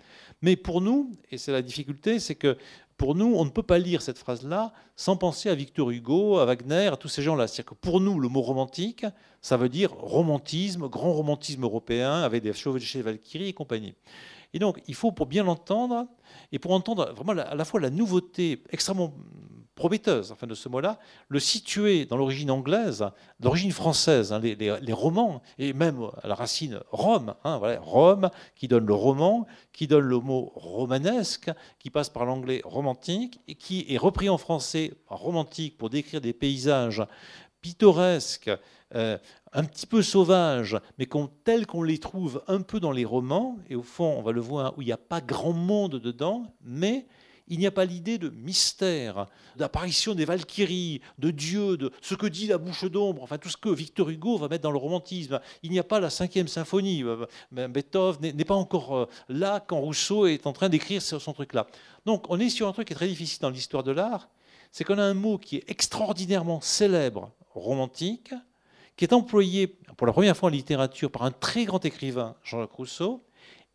Mais 0.42 0.56
pour 0.56 0.80
nous, 0.80 1.12
et 1.30 1.38
c'est 1.38 1.52
la 1.52 1.62
difficulté, 1.62 2.18
c'est 2.18 2.34
que 2.34 2.56
pour 2.96 3.14
nous, 3.14 3.32
on 3.36 3.44
ne 3.44 3.50
peut 3.50 3.62
pas 3.62 3.78
lire 3.78 4.02
cette 4.02 4.18
phrase-là 4.18 4.72
sans 4.96 5.16
penser 5.16 5.48
à 5.48 5.54
Victor 5.54 5.90
Hugo, 5.90 6.38
à 6.38 6.44
Wagner, 6.44 6.88
à 6.88 6.96
tous 6.96 7.08
ces 7.08 7.22
gens-là. 7.22 7.46
C'est-à-dire 7.46 7.70
que 7.70 7.74
pour 7.74 8.00
nous, 8.00 8.18
le 8.18 8.28
mot 8.28 8.42
romantique, 8.42 9.06
ça 9.40 9.56
veut 9.56 9.68
dire 9.68 9.92
romantisme, 9.92 10.88
grand 10.88 11.12
romantisme 11.12 11.62
européen, 11.62 12.22
avec 12.22 12.42
des 12.42 12.52
chevaliers 12.52 13.02
Valkyrie 13.02 13.48
et 13.48 13.52
compagnie. 13.52 13.94
Et 14.54 14.58
donc, 14.58 14.80
il 14.86 14.94
faut, 14.94 15.12
pour 15.12 15.26
bien 15.26 15.44
l'entendre, 15.44 16.06
et 16.52 16.58
pour 16.58 16.72
entendre 16.72 17.12
vraiment 17.12 17.40
à 17.40 17.54
la 17.54 17.64
fois 17.64 17.80
la 17.80 17.90
nouveauté 17.90 18.62
extrêmement 18.70 19.14
prometteuse 19.78 20.34
de 20.42 20.54
ce 20.54 20.68
mot-là, 20.68 20.98
le 21.28 21.38
situer 21.38 22.04
dans 22.04 22.16
l'origine 22.16 22.50
anglaise, 22.50 23.06
l'origine 23.40 23.70
française, 23.70 24.32
hein, 24.32 24.40
les, 24.40 24.92
romans, 24.92 25.40
et 25.56 25.72
même 25.72 26.00
à 26.20 26.26
la 26.26 26.34
racine 26.34 26.80
Rome, 26.90 27.34
hein, 27.44 27.60
Rome, 27.80 28.28
qui 28.56 28.66
donne 28.66 28.86
le 28.86 28.94
roman, 28.94 29.46
qui 29.72 29.86
donne 29.86 30.04
le 30.04 30.18
mot 30.18 30.52
romanesque, 30.56 31.50
qui 31.78 31.90
passe 31.90 32.08
par 32.08 32.24
l'anglais 32.24 32.60
romantique, 32.64 33.40
et 33.46 33.54
qui 33.54 33.86
est 33.88 33.98
repris 33.98 34.28
en 34.28 34.36
français 34.36 34.94
romantique 35.06 35.78
pour 35.78 35.90
décrire 35.90 36.20
des 36.20 36.32
paysages 36.32 37.06
pittoresques, 37.60 38.50
euh, 38.94 39.18
un 39.52 39.64
petit 39.64 39.86
peu 39.86 40.02
sauvages, 40.02 40.78
mais 40.98 41.08
tels 41.44 41.66
qu'on 41.66 41.82
les 41.82 41.98
trouve 41.98 42.42
un 42.46 42.60
peu 42.60 42.80
dans 42.80 42.92
les 42.92 43.04
romans, 43.04 43.56
et 43.68 43.76
au 43.76 43.82
fond, 43.82 44.14
on 44.18 44.22
va 44.22 44.32
le 44.32 44.40
voir, 44.40 44.76
où 44.76 44.82
il 44.82 44.86
n'y 44.86 44.92
a 44.92 44.98
pas 44.98 45.20
grand 45.20 45.52
monde 45.52 45.96
dedans, 45.96 46.54
mais 46.62 47.06
il 47.48 47.58
n'y 47.58 47.66
a 47.66 47.70
pas 47.70 47.84
l'idée 47.84 48.18
de 48.18 48.28
mystère, 48.28 49.26
d'apparition 49.56 50.14
des 50.14 50.24
Valkyries, 50.24 51.00
de 51.18 51.30
Dieu, 51.30 51.76
de 51.76 51.90
ce 52.02 52.14
que 52.14 52.26
dit 52.26 52.46
la 52.46 52.58
bouche 52.58 52.84
d'ombre, 52.84 53.22
enfin 53.22 53.38
tout 53.38 53.48
ce 53.48 53.56
que 53.56 53.70
Victor 53.70 54.10
Hugo 54.10 54.36
va 54.36 54.48
mettre 54.48 54.62
dans 54.62 54.70
le 54.70 54.78
romantisme. 54.78 55.40
Il 55.62 55.70
n'y 55.70 55.78
a 55.78 55.84
pas 55.84 56.00
la 56.00 56.10
cinquième 56.10 56.48
symphonie. 56.48 57.02
Euh, 57.02 57.26
Beethoven 57.50 58.36
n'est 58.36 58.44
pas 58.44 58.54
encore 58.54 58.96
euh, 58.96 59.08
là 59.28 59.64
quand 59.66 59.80
Rousseau 59.80 60.26
est 60.26 60.46
en 60.46 60.52
train 60.52 60.68
d'écrire 60.68 61.00
son 61.02 61.32
truc-là. 61.32 61.66
Donc 62.04 62.26
on 62.28 62.38
est 62.38 62.50
sur 62.50 62.68
un 62.68 62.72
truc 62.72 62.88
qui 62.88 62.92
est 62.92 62.96
très 62.96 63.08
difficile 63.08 63.40
dans 63.40 63.50
l'histoire 63.50 63.82
de 63.82 63.92
l'art, 63.92 64.28
c'est 64.70 64.84
qu'on 64.84 64.98
a 64.98 65.02
un 65.02 65.14
mot 65.14 65.38
qui 65.38 65.56
est 65.56 65.64
extraordinairement 65.68 66.60
célèbre, 66.60 67.32
romantique, 67.54 68.34
qui 68.98 69.04
est 69.04 69.12
employé 69.14 69.68
pour 69.96 70.08
la 70.08 70.12
première 70.12 70.36
fois 70.36 70.48
en 70.48 70.52
littérature 70.52 71.10
par 71.10 71.22
un 71.22 71.30
très 71.30 71.64
grand 71.64 71.82
écrivain, 71.84 72.34
Jean-Jacques 72.42 72.72
Rousseau, 72.72 73.24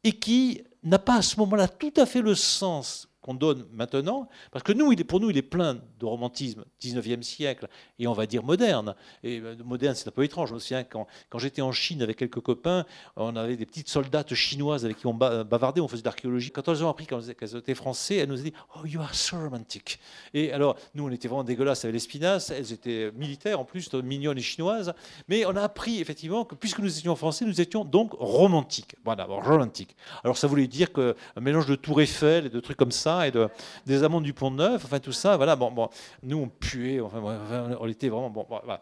et 0.04 0.12
qui 0.12 0.62
n'a 0.84 1.00
pas 1.00 1.16
à 1.16 1.22
ce 1.22 1.40
moment-là 1.40 1.70
tout 1.70 1.94
à 1.96 2.06
fait 2.06 2.22
le 2.22 2.36
sens 2.36 3.08
qu'on 3.24 3.34
donne 3.34 3.66
maintenant, 3.72 4.28
parce 4.52 4.64
que 4.64 4.74
nous, 4.74 4.94
pour 5.08 5.20
nous, 5.20 5.30
il 5.30 5.38
est 5.38 5.42
plein 5.42 5.76
de 5.76 6.06
romantisme 6.06 6.66
19e 6.82 7.24
siècle, 7.24 7.68
et 7.98 8.06
on 8.06 8.14
va 8.14 8.26
dire 8.26 8.44
moderne. 8.44 8.96
Et 9.24 9.40
euh, 9.40 9.56
moderne, 9.64 9.96
c'est 9.96 10.08
un 10.08 10.12
peu 10.12 10.24
étrange. 10.24 10.50
Je 10.50 10.54
me 10.54 10.60
souviens, 10.60 10.84
quand, 10.84 11.08
quand 11.30 11.40
j'étais 11.40 11.62
en 11.62 11.72
Chine 11.72 12.02
avec 12.02 12.18
quelques 12.18 12.42
copains, 12.42 12.86
on 13.16 13.36
avait 13.36 13.56
des 13.56 13.66
petites 13.66 13.90
soldates 13.90 14.34
chinoises 14.34 14.86
avec 14.86 14.98
qui 14.98 15.08
on 15.08 15.14
bavardait, 15.14 15.82
on 15.82 15.88
faisait 15.88 16.02
de 16.02 16.08
l'archéologie. 16.08 16.52
Quand 16.52 16.68
elles 16.68 16.84
ont 16.84 16.90
appris 16.90 17.08
qu'elles 17.08 17.56
étaient 17.56 17.76
français, 17.76 18.18
elles 18.18 18.30
nous 18.30 18.40
ont 18.40 18.44
dit 18.44 18.54
«Oh, 18.76 18.86
you 18.86 19.02
are 19.02 19.16
so 19.16 19.38
romantic». 19.38 20.00
Et 20.34 20.52
alors, 20.52 20.76
nous, 20.94 21.06
on 21.06 21.12
était 21.12 21.28
vraiment 21.28 21.44
dégueulasses 21.44 21.86
avec 21.86 21.94
les 21.94 22.00
spinasses, 22.00 22.50
elles 22.50 22.74
étaient 22.74 23.12
militaires, 23.16 23.60
en 23.60 23.66
plus, 23.66 23.94
mignonnes 23.94 24.38
et 24.38 24.42
chinoises, 24.42 24.94
mais 25.30 25.46
on 25.46 25.56
a 25.56 25.62
appris, 25.62 26.02
effectivement, 26.02 26.44
que 26.44 26.56
puisque 26.56 26.80
nous 26.80 26.98
étions 26.98 27.16
français, 27.16 27.46
nous 27.46 27.62
étions 27.62 27.86
donc 27.86 28.12
romantiques. 28.14 28.96
Voilà, 29.06 29.26
romantiques. 29.26 29.96
Alors, 30.24 30.38
ça 30.38 30.48
voulait 30.48 30.68
dire 30.68 30.92
qu'un 30.92 31.14
mélange 31.40 31.68
de 31.68 31.76
Tour 31.76 32.02
Eiffel 32.02 32.48
et 32.48 32.50
de 32.50 32.60
trucs 32.60 32.78
comme 32.78 32.92
ça, 32.92 33.13
et 33.22 33.32
de, 33.32 33.48
des 33.86 34.04
amandes 34.04 34.24
du 34.24 34.34
Pont 34.34 34.52
Neuf, 34.52 34.84
enfin 34.86 35.00
tout 35.00 35.12
ça, 35.12 35.38
voilà. 35.38 35.56
Bon, 35.56 35.72
bon, 35.72 35.90
nous 36.24 36.38
on 36.38 36.48
puait, 36.48 37.00
enfin, 37.00 37.22
on 37.80 37.88
était 37.88 38.10
vraiment 38.10 38.30
bon. 38.30 38.46
Voilà 38.48 38.82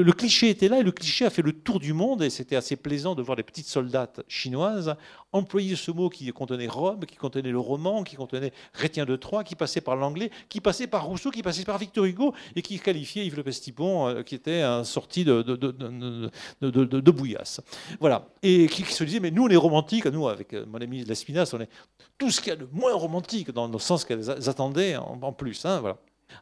le, 0.00 0.12
cliché 0.12 0.48
était 0.48 0.68
là 0.68 0.80
et 0.80 0.82
le 0.82 0.92
cliché 0.92 1.24
a 1.24 1.30
fait 1.30 1.42
le 1.42 1.52
tour 1.52 1.78
du 1.78 1.92
monde 1.92 2.22
et 2.22 2.30
c'était 2.30 2.56
assez 2.56 2.76
plaisant 2.76 3.14
de 3.14 3.22
voir 3.22 3.36
les 3.36 3.42
petites 3.42 3.66
soldates 3.66 4.22
chinoises 4.28 4.96
employer 5.32 5.76
ce 5.76 5.90
mot 5.90 6.08
qui 6.10 6.30
contenait 6.32 6.68
Rome, 6.68 7.00
qui 7.06 7.16
contenait 7.16 7.50
le 7.50 7.58
roman, 7.58 8.04
qui 8.04 8.16
contenait 8.16 8.52
Rétien 8.74 9.04
de 9.04 9.16
Troyes, 9.16 9.44
qui 9.44 9.54
passait 9.54 9.80
par 9.80 9.96
l'anglais, 9.96 10.30
qui 10.48 10.60
passait 10.60 10.86
par 10.86 11.06
Rousseau, 11.06 11.30
qui 11.30 11.42
passait 11.42 11.64
par 11.64 11.78
Victor 11.78 12.04
Hugo 12.04 12.34
et 12.54 12.62
qui 12.62 12.78
qualifiait 12.78 13.26
Yves 13.26 13.36
Le 13.36 13.42
Pestipon, 13.42 14.08
euh, 14.08 14.22
qui 14.22 14.34
était 14.34 14.60
un 14.60 14.84
sorti 14.84 15.24
de, 15.24 15.42
de, 15.42 17.10
bouillasse. 17.10 17.60
Voilà. 17.98 18.28
Et 18.42 18.66
qui, 18.66 18.84
se 18.84 19.04
disait, 19.04 19.20
mais 19.20 19.30
nous, 19.30 19.44
on 19.44 19.48
est 19.48 19.56
romantiques, 19.56 20.06
nous, 20.06 20.28
avec 20.28 20.52
euh, 20.52 20.66
mon 20.66 20.80
ami 20.80 21.04
Lespinasse, 21.04 21.54
on 21.54 21.60
est 21.60 21.70
tout 22.18 22.30
ce 22.30 22.40
qu'il 22.40 22.50
y 22.50 22.52
a 22.52 22.56
de 22.56 22.68
moins 22.70 22.94
romantique, 22.94 23.50
dans 23.50 23.68
le 23.68 23.78
sens 23.78 24.04
qu'elles 24.04 24.30
attendaient 24.30 24.96
en, 24.96 25.32
plus. 25.32 25.64
Hein. 25.64 25.82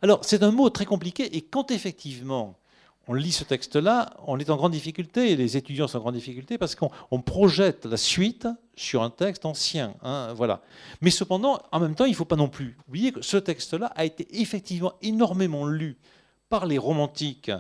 Alors, 0.03 0.21
c'est 0.23 0.43
un 0.43 0.51
mot 0.51 0.69
très 0.71 0.85
compliqué, 0.85 1.37
et 1.37 1.43
quand 1.43 1.71
effectivement 1.71 2.60
on 3.09 3.15
lit 3.15 3.33
ce 3.33 3.45
texte-là, 3.45 4.15
on 4.27 4.39
est 4.39 4.51
en 4.51 4.57
grande 4.57 4.73
difficulté, 4.73 5.33
et 5.33 5.37
les 5.37 5.57
étudiants 5.57 5.89
sont 5.89 5.99
en 5.99 6.03
grande 6.03 6.15
difficulté, 6.15 6.59
parce 6.59 6.75
qu'on 6.75 7.21
projette 7.21 7.87
la 7.87 7.97
suite 7.97 8.47
sur 8.77 9.03
un 9.03 9.11
texte 9.11 9.45
ancien. 9.47 9.95
Hein, 10.03 10.33
voilà. 10.35 10.63
Mais 11.01 11.11
cependant, 11.11 11.61
en 11.73 11.81
même 11.81 11.95
temps, 11.95 12.05
il 12.05 12.11
ne 12.11 12.17
faut 12.17 12.25
pas 12.25 12.37
non 12.37 12.49
plus 12.49 12.77
oublier 12.89 13.13
que 13.13 13.23
ce 13.23 13.37
texte-là 13.37 13.87
a 13.97 14.05
été 14.05 14.41
effectivement 14.41 14.93
énormément 15.03 15.67
lu 15.67 15.97
par 16.49 16.67
les 16.67 16.79
romantiques, 16.79 17.51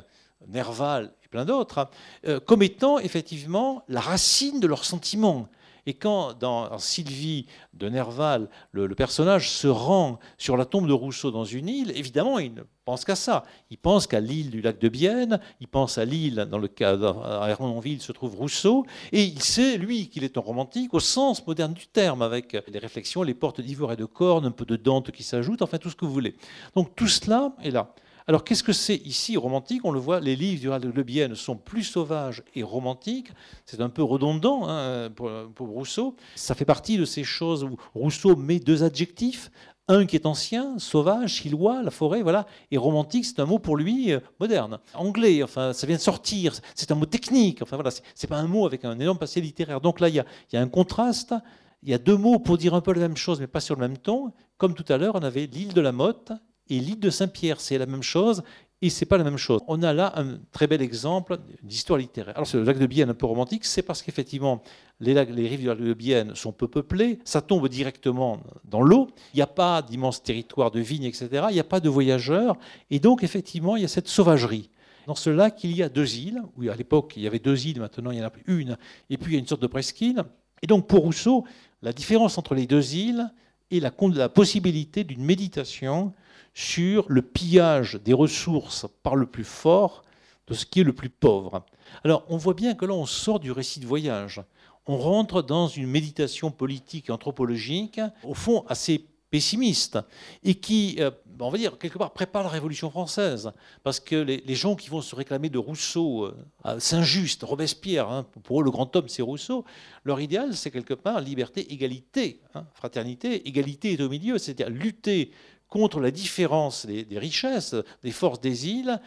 Nerval 0.48 1.12
et 1.24 1.28
plein 1.28 1.44
d'autres, 1.44 1.88
euh, 2.26 2.40
comme 2.40 2.62
étant 2.62 2.98
effectivement 2.98 3.84
la 3.88 4.00
racine 4.00 4.60
de 4.60 4.66
leurs 4.66 4.84
sentiments. 4.84 5.48
Et 5.86 5.94
quand, 5.94 6.34
dans 6.38 6.78
Sylvie 6.78 7.46
de 7.74 7.88
Nerval, 7.88 8.48
le, 8.72 8.88
personnage 8.94 9.50
se 9.50 9.68
rend 9.68 10.18
sur 10.38 10.56
la 10.56 10.64
tombe 10.64 10.86
de 10.86 10.92
Rousseau 10.92 11.30
dans 11.30 11.44
une 11.44 11.68
île, 11.68 11.92
évidemment, 11.94 12.38
il 12.38 12.54
ne 12.54 12.62
pense 12.84 13.04
qu'à 13.04 13.16
ça. 13.16 13.44
Il 13.70 13.78
pense 13.78 14.06
qu'à 14.06 14.20
l'île 14.20 14.50
du 14.50 14.60
lac 14.60 14.78
de 14.78 14.88
Bienne, 14.88 15.40
il 15.60 15.68
pense 15.68 15.98
à 15.98 16.04
l'île 16.04 16.46
dans 16.50 16.58
le 16.58 16.70
à 16.80 17.48
Hermonville 17.48 18.00
se 18.00 18.12
trouve 18.12 18.36
Rousseau, 18.36 18.86
et 19.12 19.22
il 19.22 19.42
sait, 19.42 19.76
lui, 19.76 20.08
qu'il 20.08 20.24
est 20.24 20.38
un 20.38 20.40
romantique 20.40 20.94
au 20.94 21.00
sens 21.00 21.46
moderne 21.46 21.72
du 21.72 21.86
terme, 21.86 22.22
avec 22.22 22.56
les 22.68 22.78
réflexions, 22.78 23.22
les 23.22 23.34
portes 23.34 23.60
d'ivoire 23.60 23.92
et 23.92 23.96
de 23.96 24.04
corne, 24.04 24.46
un 24.46 24.50
peu 24.50 24.64
de 24.64 24.76
dente 24.76 25.10
qui 25.10 25.22
s'ajoutent, 25.22 25.62
enfin 25.62 25.78
tout 25.78 25.90
ce 25.90 25.96
que 25.96 26.04
vous 26.04 26.12
voulez. 26.12 26.36
Donc 26.74 26.94
tout 26.96 27.08
cela 27.08 27.54
est 27.62 27.70
là. 27.70 27.94
Alors 28.30 28.44
qu'est-ce 28.44 28.62
que 28.62 28.72
c'est 28.72 28.94
ici 28.94 29.36
romantique? 29.36 29.84
On 29.84 29.90
le 29.90 29.98
voit, 29.98 30.20
les 30.20 30.36
livres 30.36 30.60
du 30.60 30.68
Ral 30.68 30.80
de 30.80 30.88
Lebienne 30.88 31.34
sont 31.34 31.56
plus 31.56 31.82
sauvages 31.82 32.44
et 32.54 32.62
romantiques. 32.62 33.32
C'est 33.66 33.80
un 33.80 33.88
peu 33.88 34.04
redondant 34.04 34.68
hein, 34.68 35.10
pour, 35.10 35.66
Rousseau. 35.66 36.14
Ça 36.36 36.54
fait 36.54 36.64
partie 36.64 36.96
de 36.96 37.04
ces 37.04 37.24
choses 37.24 37.64
où 37.64 37.76
Rousseau 37.92 38.36
met 38.36 38.60
deux 38.60 38.84
adjectifs. 38.84 39.50
Un 39.88 40.06
qui 40.06 40.14
est 40.14 40.26
ancien, 40.26 40.78
sauvage, 40.78 41.42
silois, 41.42 41.82
la 41.82 41.90
forêt, 41.90 42.22
voilà. 42.22 42.46
Et 42.70 42.78
romantique, 42.78 43.24
c'est 43.24 43.40
un 43.40 43.46
mot 43.46 43.58
pour 43.58 43.76
lui 43.76 44.12
euh, 44.12 44.20
moderne. 44.38 44.78
Anglais, 44.94 45.42
enfin, 45.42 45.72
ça 45.72 45.88
vient 45.88 45.96
de 45.96 46.00
sortir. 46.00 46.54
C'est 46.76 46.92
un 46.92 46.94
mot 46.94 47.06
technique. 47.06 47.62
Enfin 47.62 47.74
voilà, 47.74 47.90
c'est 47.90 48.28
pas 48.28 48.38
un 48.38 48.46
mot 48.46 48.64
avec 48.64 48.84
un 48.84 48.96
énorme 49.00 49.18
passé 49.18 49.40
littéraire. 49.40 49.80
Donc 49.80 49.98
là, 49.98 50.08
il 50.08 50.14
y 50.14 50.56
a 50.56 50.60
un 50.60 50.68
contraste. 50.68 51.34
Il 51.82 51.88
y 51.88 51.94
a 51.94 51.98
deux 51.98 52.16
mots 52.16 52.38
pour 52.38 52.58
dire 52.58 52.74
un 52.74 52.80
peu 52.80 52.92
la 52.92 53.00
même 53.00 53.16
chose, 53.16 53.40
mais 53.40 53.48
pas 53.48 53.58
sur 53.58 53.74
le 53.74 53.80
même 53.80 53.98
ton. 53.98 54.32
Comme 54.56 54.74
tout 54.74 54.84
à 54.88 54.98
l'heure, 54.98 55.16
on 55.16 55.24
avait 55.24 55.46
l'île 55.46 55.74
de 55.74 55.80
la 55.80 55.90
Motte 55.90 56.30
et 56.70 56.78
l'île 56.78 57.00
de 57.00 57.10
Saint-Pierre, 57.10 57.60
c'est 57.60 57.76
la 57.78 57.86
même 57.86 58.02
chose. 58.02 58.42
Et 58.82 58.88
c'est 58.88 59.04
pas 59.04 59.18
la 59.18 59.24
même 59.24 59.36
chose. 59.36 59.60
On 59.68 59.82
a 59.82 59.92
là 59.92 60.14
un 60.16 60.38
très 60.52 60.66
bel 60.66 60.80
exemple 60.80 61.38
d'histoire 61.62 61.98
littéraire. 61.98 62.34
Alors, 62.34 62.46
ce 62.46 62.56
lac 62.56 62.78
de 62.78 62.86
Bienne 62.86 63.10
un 63.10 63.14
peu 63.14 63.26
romantique, 63.26 63.66
c'est 63.66 63.82
parce 63.82 64.00
qu'effectivement, 64.00 64.62
les, 65.00 65.12
rives 65.20 65.60
du 65.60 65.66
lac 65.66 65.78
de 65.78 65.92
Bienne 65.92 66.34
sont 66.34 66.52
peu 66.52 66.66
peuplées, 66.66 67.18
ça 67.26 67.42
tombe 67.42 67.68
directement 67.68 68.40
dans 68.64 68.80
l'eau, 68.80 69.08
il 69.34 69.36
n'y 69.36 69.42
a 69.42 69.46
pas 69.46 69.82
d'immenses 69.82 70.22
territoires 70.22 70.70
de 70.70 70.80
vignes, 70.80 71.04
etc., 71.04 71.28
il 71.50 71.54
n'y 71.54 71.60
a 71.60 71.64
pas 71.64 71.80
de 71.80 71.90
voyageurs, 71.90 72.56
et 72.90 73.00
donc, 73.00 73.22
effectivement, 73.22 73.76
il 73.76 73.82
y 73.82 73.84
a 73.84 73.88
cette 73.88 74.08
sauvagerie. 74.08 74.70
Dans 75.06 75.14
ce 75.14 75.28
lac, 75.28 75.62
il 75.62 75.76
y 75.76 75.82
a 75.82 75.90
deux 75.90 76.16
îles, 76.16 76.42
où 76.56 76.66
à 76.70 76.74
l'époque, 76.74 77.12
il 77.16 77.22
y 77.22 77.26
avait 77.26 77.38
deux 77.38 77.66
îles, 77.66 77.80
maintenant, 77.80 78.12
il 78.12 78.18
y 78.18 78.22
en 78.22 78.28
a 78.28 78.32
une, 78.46 78.78
et 79.10 79.18
puis 79.18 79.32
il 79.32 79.34
y 79.34 79.36
a 79.36 79.40
une 79.40 79.46
sorte 79.46 79.62
de 79.62 79.66
presqu'île. 79.66 80.24
Et 80.62 80.66
donc, 80.66 80.86
pour 80.86 81.02
Rousseau, 81.02 81.44
la 81.82 81.92
différence 81.92 82.38
entre 82.38 82.54
les 82.54 82.66
deux 82.66 82.94
îles 82.94 83.30
est 83.70 83.80
la 83.80 84.28
possibilité 84.30 85.04
d'une 85.04 85.22
méditation 85.22 86.14
sur 86.54 87.04
le 87.08 87.22
pillage 87.22 87.98
des 88.04 88.12
ressources 88.12 88.86
par 89.02 89.16
le 89.16 89.26
plus 89.26 89.44
fort 89.44 90.02
de 90.46 90.54
ce 90.54 90.66
qui 90.66 90.80
est 90.80 90.84
le 90.84 90.92
plus 90.92 91.10
pauvre. 91.10 91.64
Alors 92.04 92.24
on 92.28 92.36
voit 92.36 92.54
bien 92.54 92.74
que 92.74 92.84
là 92.84 92.94
on 92.94 93.06
sort 93.06 93.40
du 93.40 93.52
récit 93.52 93.80
de 93.80 93.86
voyage. 93.86 94.42
On 94.86 94.96
rentre 94.96 95.42
dans 95.42 95.68
une 95.68 95.86
méditation 95.86 96.50
politique 96.50 97.08
et 97.08 97.12
anthropologique, 97.12 98.00
au 98.24 98.34
fond 98.34 98.64
assez 98.68 99.06
pessimiste, 99.30 99.98
et 100.42 100.56
qui, 100.56 100.96
euh, 100.98 101.10
on 101.38 101.50
va 101.50 101.58
dire, 101.58 101.78
quelque 101.78 101.98
part 101.98 102.12
prépare 102.12 102.42
la 102.42 102.48
Révolution 102.48 102.90
française. 102.90 103.52
Parce 103.84 104.00
que 104.00 104.16
les, 104.16 104.54
gens 104.54 104.74
qui 104.74 104.90
vont 104.90 105.00
se 105.00 105.14
réclamer 105.14 105.48
de 105.48 105.58
Rousseau, 105.58 106.34
euh, 106.66 106.80
Saint-Just, 106.80 107.42
Robespierre, 107.44 108.08
hein, 108.08 108.26
pour 108.42 108.60
eux 108.60 108.64
le 108.64 108.70
grand 108.70 108.94
homme 108.96 109.08
c'est 109.08 109.22
Rousseau, 109.22 109.64
leur 110.04 110.20
idéal 110.20 110.56
c'est 110.56 110.70
quelque 110.70 110.94
part 110.94 111.20
liberté, 111.20 111.72
égalité, 111.72 112.40
hein, 112.54 112.66
fraternité, 112.74 113.46
égalité 113.46 113.92
est 113.92 114.00
au 114.00 114.08
milieu, 114.08 114.38
c'est-à-dire 114.38 114.70
lutter 114.70 115.30
contre 115.70 116.00
la 116.00 116.10
différence 116.10 116.84
des, 116.84 117.06
richesses, 117.18 117.74
des 118.02 118.10
forces 118.10 118.40
des 118.40 118.68
îles, 118.68 119.00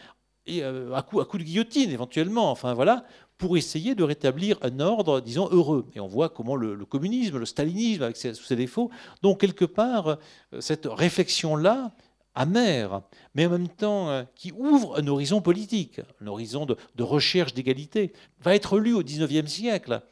euh, 0.48 0.92
à, 0.92 1.02
coup, 1.02 1.38
de 1.38 1.42
guillotine 1.42 1.90
éventuellement, 1.90 2.50
enfin 2.50 2.74
voilà, 2.74 3.04
pour 3.38 3.56
essayer 3.56 3.94
de 3.94 4.02
rétablir 4.02 4.58
un 4.62 4.80
ordre, 4.80 5.20
disons, 5.20 5.48
heureux. 5.50 5.86
Et 5.94 6.00
on 6.00 6.06
voit 6.06 6.28
comment 6.28 6.56
le, 6.56 6.84
communisme, 6.84 7.38
le 7.38 7.46
stalinisme, 7.46 8.02
avec 8.02 8.16
ses, 8.16 8.34
ses 8.34 8.56
défauts, 8.56 8.90
donc 9.22 9.40
quelque 9.40 9.64
part, 9.64 10.08
euh, 10.08 10.16
cette 10.60 10.86
réflexion-là, 10.86 11.92
amère, 12.34 13.02
mais 13.34 13.46
en 13.46 13.50
même 13.50 13.68
temps 13.68 14.10
euh, 14.10 14.24
qui 14.34 14.52
ouvre 14.52 14.98
un 14.98 15.06
horizon 15.06 15.40
politique, 15.40 16.00
un 16.20 16.26
horizon 16.26 16.66
de, 16.66 16.76
de 16.96 17.02
recherche 17.02 17.54
d'égalité, 17.54 18.12
va 18.42 18.54
être 18.54 18.78
lu 18.78 18.92
au 18.92 19.02
XIXe 19.02 19.50
siècle 19.50 20.02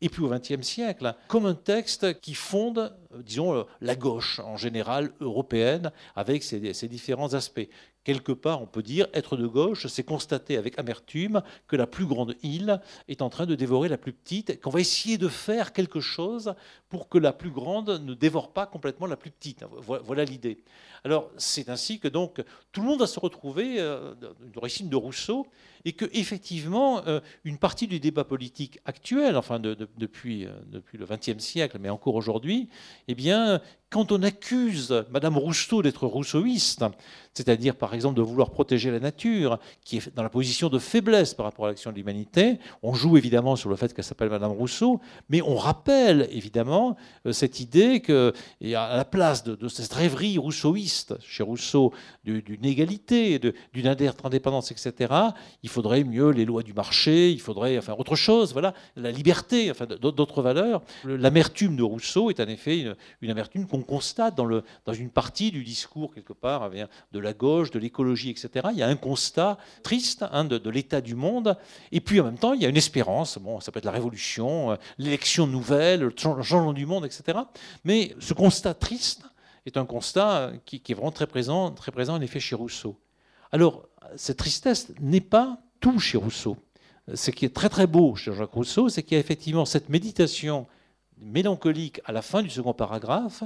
et 0.00 0.08
puis 0.08 0.22
au 0.22 0.28
XXe 0.28 0.62
siècle, 0.62 1.14
comme 1.26 1.46
un 1.46 1.54
texte 1.54 2.20
qui 2.20 2.34
fonde, 2.34 2.96
euh, 3.14 3.22
disons, 3.22 3.66
la 3.80 3.96
gauche 3.96 4.38
en 4.40 4.56
général 4.56 5.10
européenne, 5.20 5.92
avec 6.14 6.42
ses, 6.42 6.72
ses 6.72 6.88
différents 6.88 7.34
aspects. 7.34 7.68
Quelque 8.08 8.32
part, 8.32 8.62
on 8.62 8.66
peut 8.66 8.82
dire, 8.82 9.06
être 9.12 9.36
de 9.36 9.46
gauche, 9.46 9.86
c'est 9.86 10.02
constater 10.02 10.56
avec 10.56 10.78
amertume 10.78 11.42
que 11.66 11.76
la 11.76 11.86
plus 11.86 12.06
grande 12.06 12.36
île 12.42 12.80
est 13.06 13.20
en 13.20 13.28
train 13.28 13.44
de 13.44 13.54
dévorer 13.54 13.90
la 13.90 13.98
plus 13.98 14.14
petite, 14.14 14.62
qu'on 14.62 14.70
va 14.70 14.80
essayer 14.80 15.18
de 15.18 15.28
faire 15.28 15.74
quelque 15.74 16.00
chose 16.00 16.54
pour 16.88 17.10
que 17.10 17.18
la 17.18 17.34
plus 17.34 17.50
grande 17.50 18.02
ne 18.02 18.14
dévore 18.14 18.54
pas 18.54 18.64
complètement 18.64 19.06
la 19.06 19.18
plus 19.18 19.30
petite. 19.30 19.62
Voilà 19.82 20.24
l'idée. 20.24 20.64
Alors, 21.04 21.30
c'est 21.36 21.68
ainsi 21.68 22.00
que 22.00 22.08
donc 22.08 22.42
tout 22.72 22.80
le 22.80 22.86
monde 22.86 23.00
va 23.00 23.06
se 23.06 23.20
retrouver 23.20 23.78
euh, 23.78 24.14
dans 24.14 24.28
le 24.54 24.60
récit 24.60 24.84
de 24.84 24.96
Rousseau 24.96 25.46
et 25.84 25.92
que 25.92 26.06
effectivement 26.12 27.06
euh, 27.06 27.20
une 27.44 27.58
partie 27.58 27.86
du 27.86 28.00
débat 28.00 28.24
politique 28.24 28.80
actuel, 28.84 29.36
enfin 29.36 29.60
depuis, 29.60 30.46
euh, 30.46 30.50
depuis 30.66 30.98
le 30.98 31.06
XXe 31.06 31.38
siècle, 31.38 31.78
mais 31.80 31.88
encore 31.88 32.14
aujourd'hui, 32.14 32.68
eh 33.06 33.14
bien, 33.14 33.60
quand 33.90 34.12
on 34.12 34.22
accuse 34.22 35.04
Madame 35.10 35.38
Rousseau 35.38 35.82
d'être 35.82 36.06
rousseauiste, 36.06 36.84
c'est-à-dire 37.38 37.76
par 37.76 37.94
exemple 37.94 38.16
de 38.16 38.22
vouloir 38.22 38.50
protéger 38.50 38.90
la 38.90 38.98
nature, 38.98 39.60
qui 39.84 39.98
est 39.98 40.14
dans 40.16 40.24
la 40.24 40.28
position 40.28 40.68
de 40.68 40.78
faiblesse 40.80 41.34
par 41.34 41.46
rapport 41.46 41.66
à 41.66 41.68
l'action 41.68 41.92
de 41.92 41.96
l'humanité, 41.96 42.58
on 42.82 42.94
joue 42.94 43.16
évidemment 43.16 43.54
sur 43.54 43.70
le 43.70 43.76
fait 43.76 43.94
qu'elle 43.94 44.04
s'appelle 44.04 44.28
Madame 44.28 44.50
Rousseau, 44.50 45.00
mais 45.28 45.40
on 45.42 45.54
rappelle 45.54 46.28
évidemment 46.32 46.96
euh, 47.26 47.32
cette 47.32 47.60
idée 47.60 48.00
que, 48.00 48.32
à 48.74 48.96
la 48.96 49.04
place 49.04 49.44
de, 49.44 49.68
cette 49.68 49.92
rêverie 49.92 50.36
rousseauiste 50.36 51.14
chez 51.20 51.44
Rousseau 51.44 51.92
d'une 52.24 52.64
égalité, 52.64 53.38
d'une 53.72 53.86
indépendance, 53.86 54.72
etc., 54.72 55.14
il 55.62 55.68
faudrait 55.68 56.02
mieux 56.02 56.30
les 56.30 56.44
lois 56.44 56.64
du 56.64 56.72
marché, 56.72 57.30
il 57.30 57.40
faudrait 57.40 57.78
enfin 57.78 57.94
autre 57.96 58.16
chose, 58.16 58.52
voilà, 58.52 58.74
la 58.96 59.12
liberté, 59.12 59.70
enfin 59.70 59.86
d'autres 59.86 60.42
valeurs. 60.42 60.82
L'amertume 61.04 61.76
de 61.76 61.84
Rousseau 61.84 62.30
est 62.30 62.40
en 62.40 62.48
effet 62.48 62.94
une, 63.20 63.30
amertume 63.30 63.68
qu'on 63.68 63.82
constate 63.82 64.34
dans, 64.34 64.44
le, 64.44 64.64
dans 64.86 64.92
une 64.92 65.10
partie 65.10 65.52
du 65.52 65.62
discours 65.62 66.12
quelque 66.12 66.32
part 66.32 66.68
de 67.12 67.18
la 67.18 67.27
gauche, 67.32 67.70
de 67.70 67.78
l'écologie, 67.78 68.30
etc. 68.30 68.68
Il 68.72 68.78
y 68.78 68.82
a 68.82 68.88
un 68.88 68.96
constat 68.96 69.58
triste 69.82 70.24
hein, 70.32 70.44
de, 70.44 70.70
l'état 70.70 71.00
du 71.00 71.14
monde, 71.14 71.56
et 71.92 72.00
puis 72.00 72.20
en 72.20 72.24
même 72.24 72.38
temps 72.38 72.52
il 72.52 72.62
y 72.62 72.66
a 72.66 72.68
une 72.68 72.76
espérance. 72.76 73.38
Bon, 73.38 73.60
ça 73.60 73.72
peut 73.72 73.78
être 73.78 73.84
la 73.84 73.92
révolution, 73.92 74.72
euh, 74.72 74.76
l'élection 74.98 75.46
nouvelle, 75.46 76.00
le 76.00 76.12
changement 76.16 76.72
du 76.72 76.86
monde, 76.86 77.04
etc. 77.04 77.38
Mais 77.84 78.14
ce 78.20 78.34
constat 78.34 78.74
triste 78.74 79.22
est 79.66 79.76
un 79.76 79.84
constat 79.84 80.52
qui, 80.64 80.80
qui 80.80 80.92
est 80.92 80.94
vraiment 80.94 81.12
très 81.12 81.26
présent, 81.26 81.70
très 81.70 81.92
présent 81.92 82.14
en 82.14 82.20
effet 82.20 82.40
chez 82.40 82.54
Rousseau. 82.54 82.98
Alors, 83.52 83.88
cette 84.16 84.38
tristesse 84.38 84.88
n'est 85.00 85.20
pas 85.20 85.58
tout 85.80 85.98
chez 85.98 86.18
Rousseau. 86.18 86.56
Ce 87.14 87.30
qui 87.30 87.44
est 87.44 87.54
très 87.54 87.68
très 87.68 87.86
beau 87.86 88.14
chez 88.16 88.34
Jacques 88.34 88.52
Rousseau, 88.52 88.88
c'est 88.88 89.02
qu'il 89.02 89.14
y 89.14 89.16
a 89.16 89.20
effectivement 89.20 89.64
cette 89.64 89.88
méditation 89.88 90.66
mélancolique 91.20 92.00
à 92.04 92.12
la 92.12 92.22
fin 92.22 92.42
du 92.42 92.50
second 92.50 92.74
paragraphe, 92.74 93.42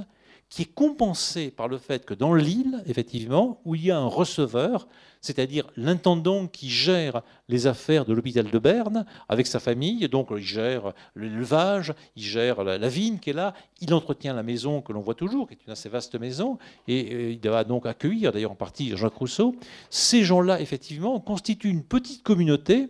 qui 0.49 0.63
est 0.63 0.73
compensée 0.73 1.49
par 1.49 1.67
le 1.67 1.77
fait 1.77 2.05
que 2.05 2.13
dans 2.13 2.33
l'île, 2.33 2.83
effectivement, 2.85 3.59
où 3.65 3.75
il 3.75 3.85
y 3.85 3.91
a 3.91 3.97
un 3.97 4.05
receveur, 4.05 4.87
c'est-à-dire 5.23 5.65
l'intendant 5.77 6.47
qui 6.47 6.69
gère 6.69 7.21
les 7.47 7.65
affaires 7.65 8.05
de 8.05 8.13
l'hôpital 8.13 8.49
de 8.51 8.59
Berne 8.59 9.05
avec 9.29 9.47
sa 9.47 9.59
famille. 9.59 10.07
Donc 10.09 10.27
il 10.31 10.43
gère 10.43 10.93
l'élevage, 11.15 11.93
il 12.15 12.23
gère 12.23 12.63
la, 12.63 12.89
vigne 12.89 13.17
qui 13.17 13.31
est 13.31 13.33
là, 13.33 13.53
il 13.81 13.93
entretient 13.93 14.33
la 14.33 14.43
maison 14.43 14.81
que 14.81 14.91
l'on 14.91 15.01
voit 15.01 15.15
toujours, 15.15 15.47
qui 15.47 15.53
est 15.53 15.65
une 15.65 15.71
assez 15.71 15.89
vaste 15.89 16.15
maison, 16.19 16.57
et 16.87 17.13
euh, 17.13 17.31
il 17.31 17.49
va 17.49 17.63
donc 17.63 17.85
accueillir 17.85 18.31
d'ailleurs 18.31 18.51
en 18.51 18.55
partie 18.55 18.95
Jacques 18.97 19.15
Rousseau. 19.15 19.55
Ces 19.89 20.23
gens-là, 20.23 20.59
effectivement, 20.59 21.19
constituent 21.19 21.69
une 21.69 21.83
petite 21.83 22.21
communauté 22.21 22.89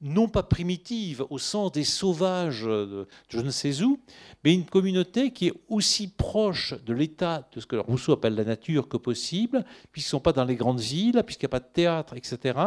non 0.00 0.28
pas 0.28 0.44
primitive 0.44 1.24
au 1.28 1.38
sens 1.38 1.72
des 1.72 1.84
sauvages 1.84 2.62
de 2.62 3.08
je 3.28 3.40
ne 3.40 3.50
sais 3.50 3.82
où, 3.82 3.98
mais 4.44 4.54
une 4.54 4.64
communauté 4.64 5.32
qui 5.32 5.48
est 5.48 5.54
aussi 5.68 6.08
proche 6.08 6.74
de 6.84 6.92
l'état 6.92 7.48
de 7.52 7.60
ce 7.60 7.66
que 7.66 7.76
Rousseau 7.76 8.12
appelle 8.12 8.34
la 8.34 8.44
nature 8.44 8.88
que 8.88 8.96
possible, 8.96 9.64
puisqu'ils 9.90 10.08
ne 10.08 10.10
sont 10.10 10.20
pas 10.20 10.32
dans 10.32 10.44
les 10.44 10.54
grandes 10.54 10.80
villes, 10.80 11.20
puisqu'il 11.26 11.46
n'y 11.46 11.50
a 11.50 11.58
pas 11.58 11.60
de 11.60 11.72
théâtre, 11.72 12.14
etc. 12.16 12.58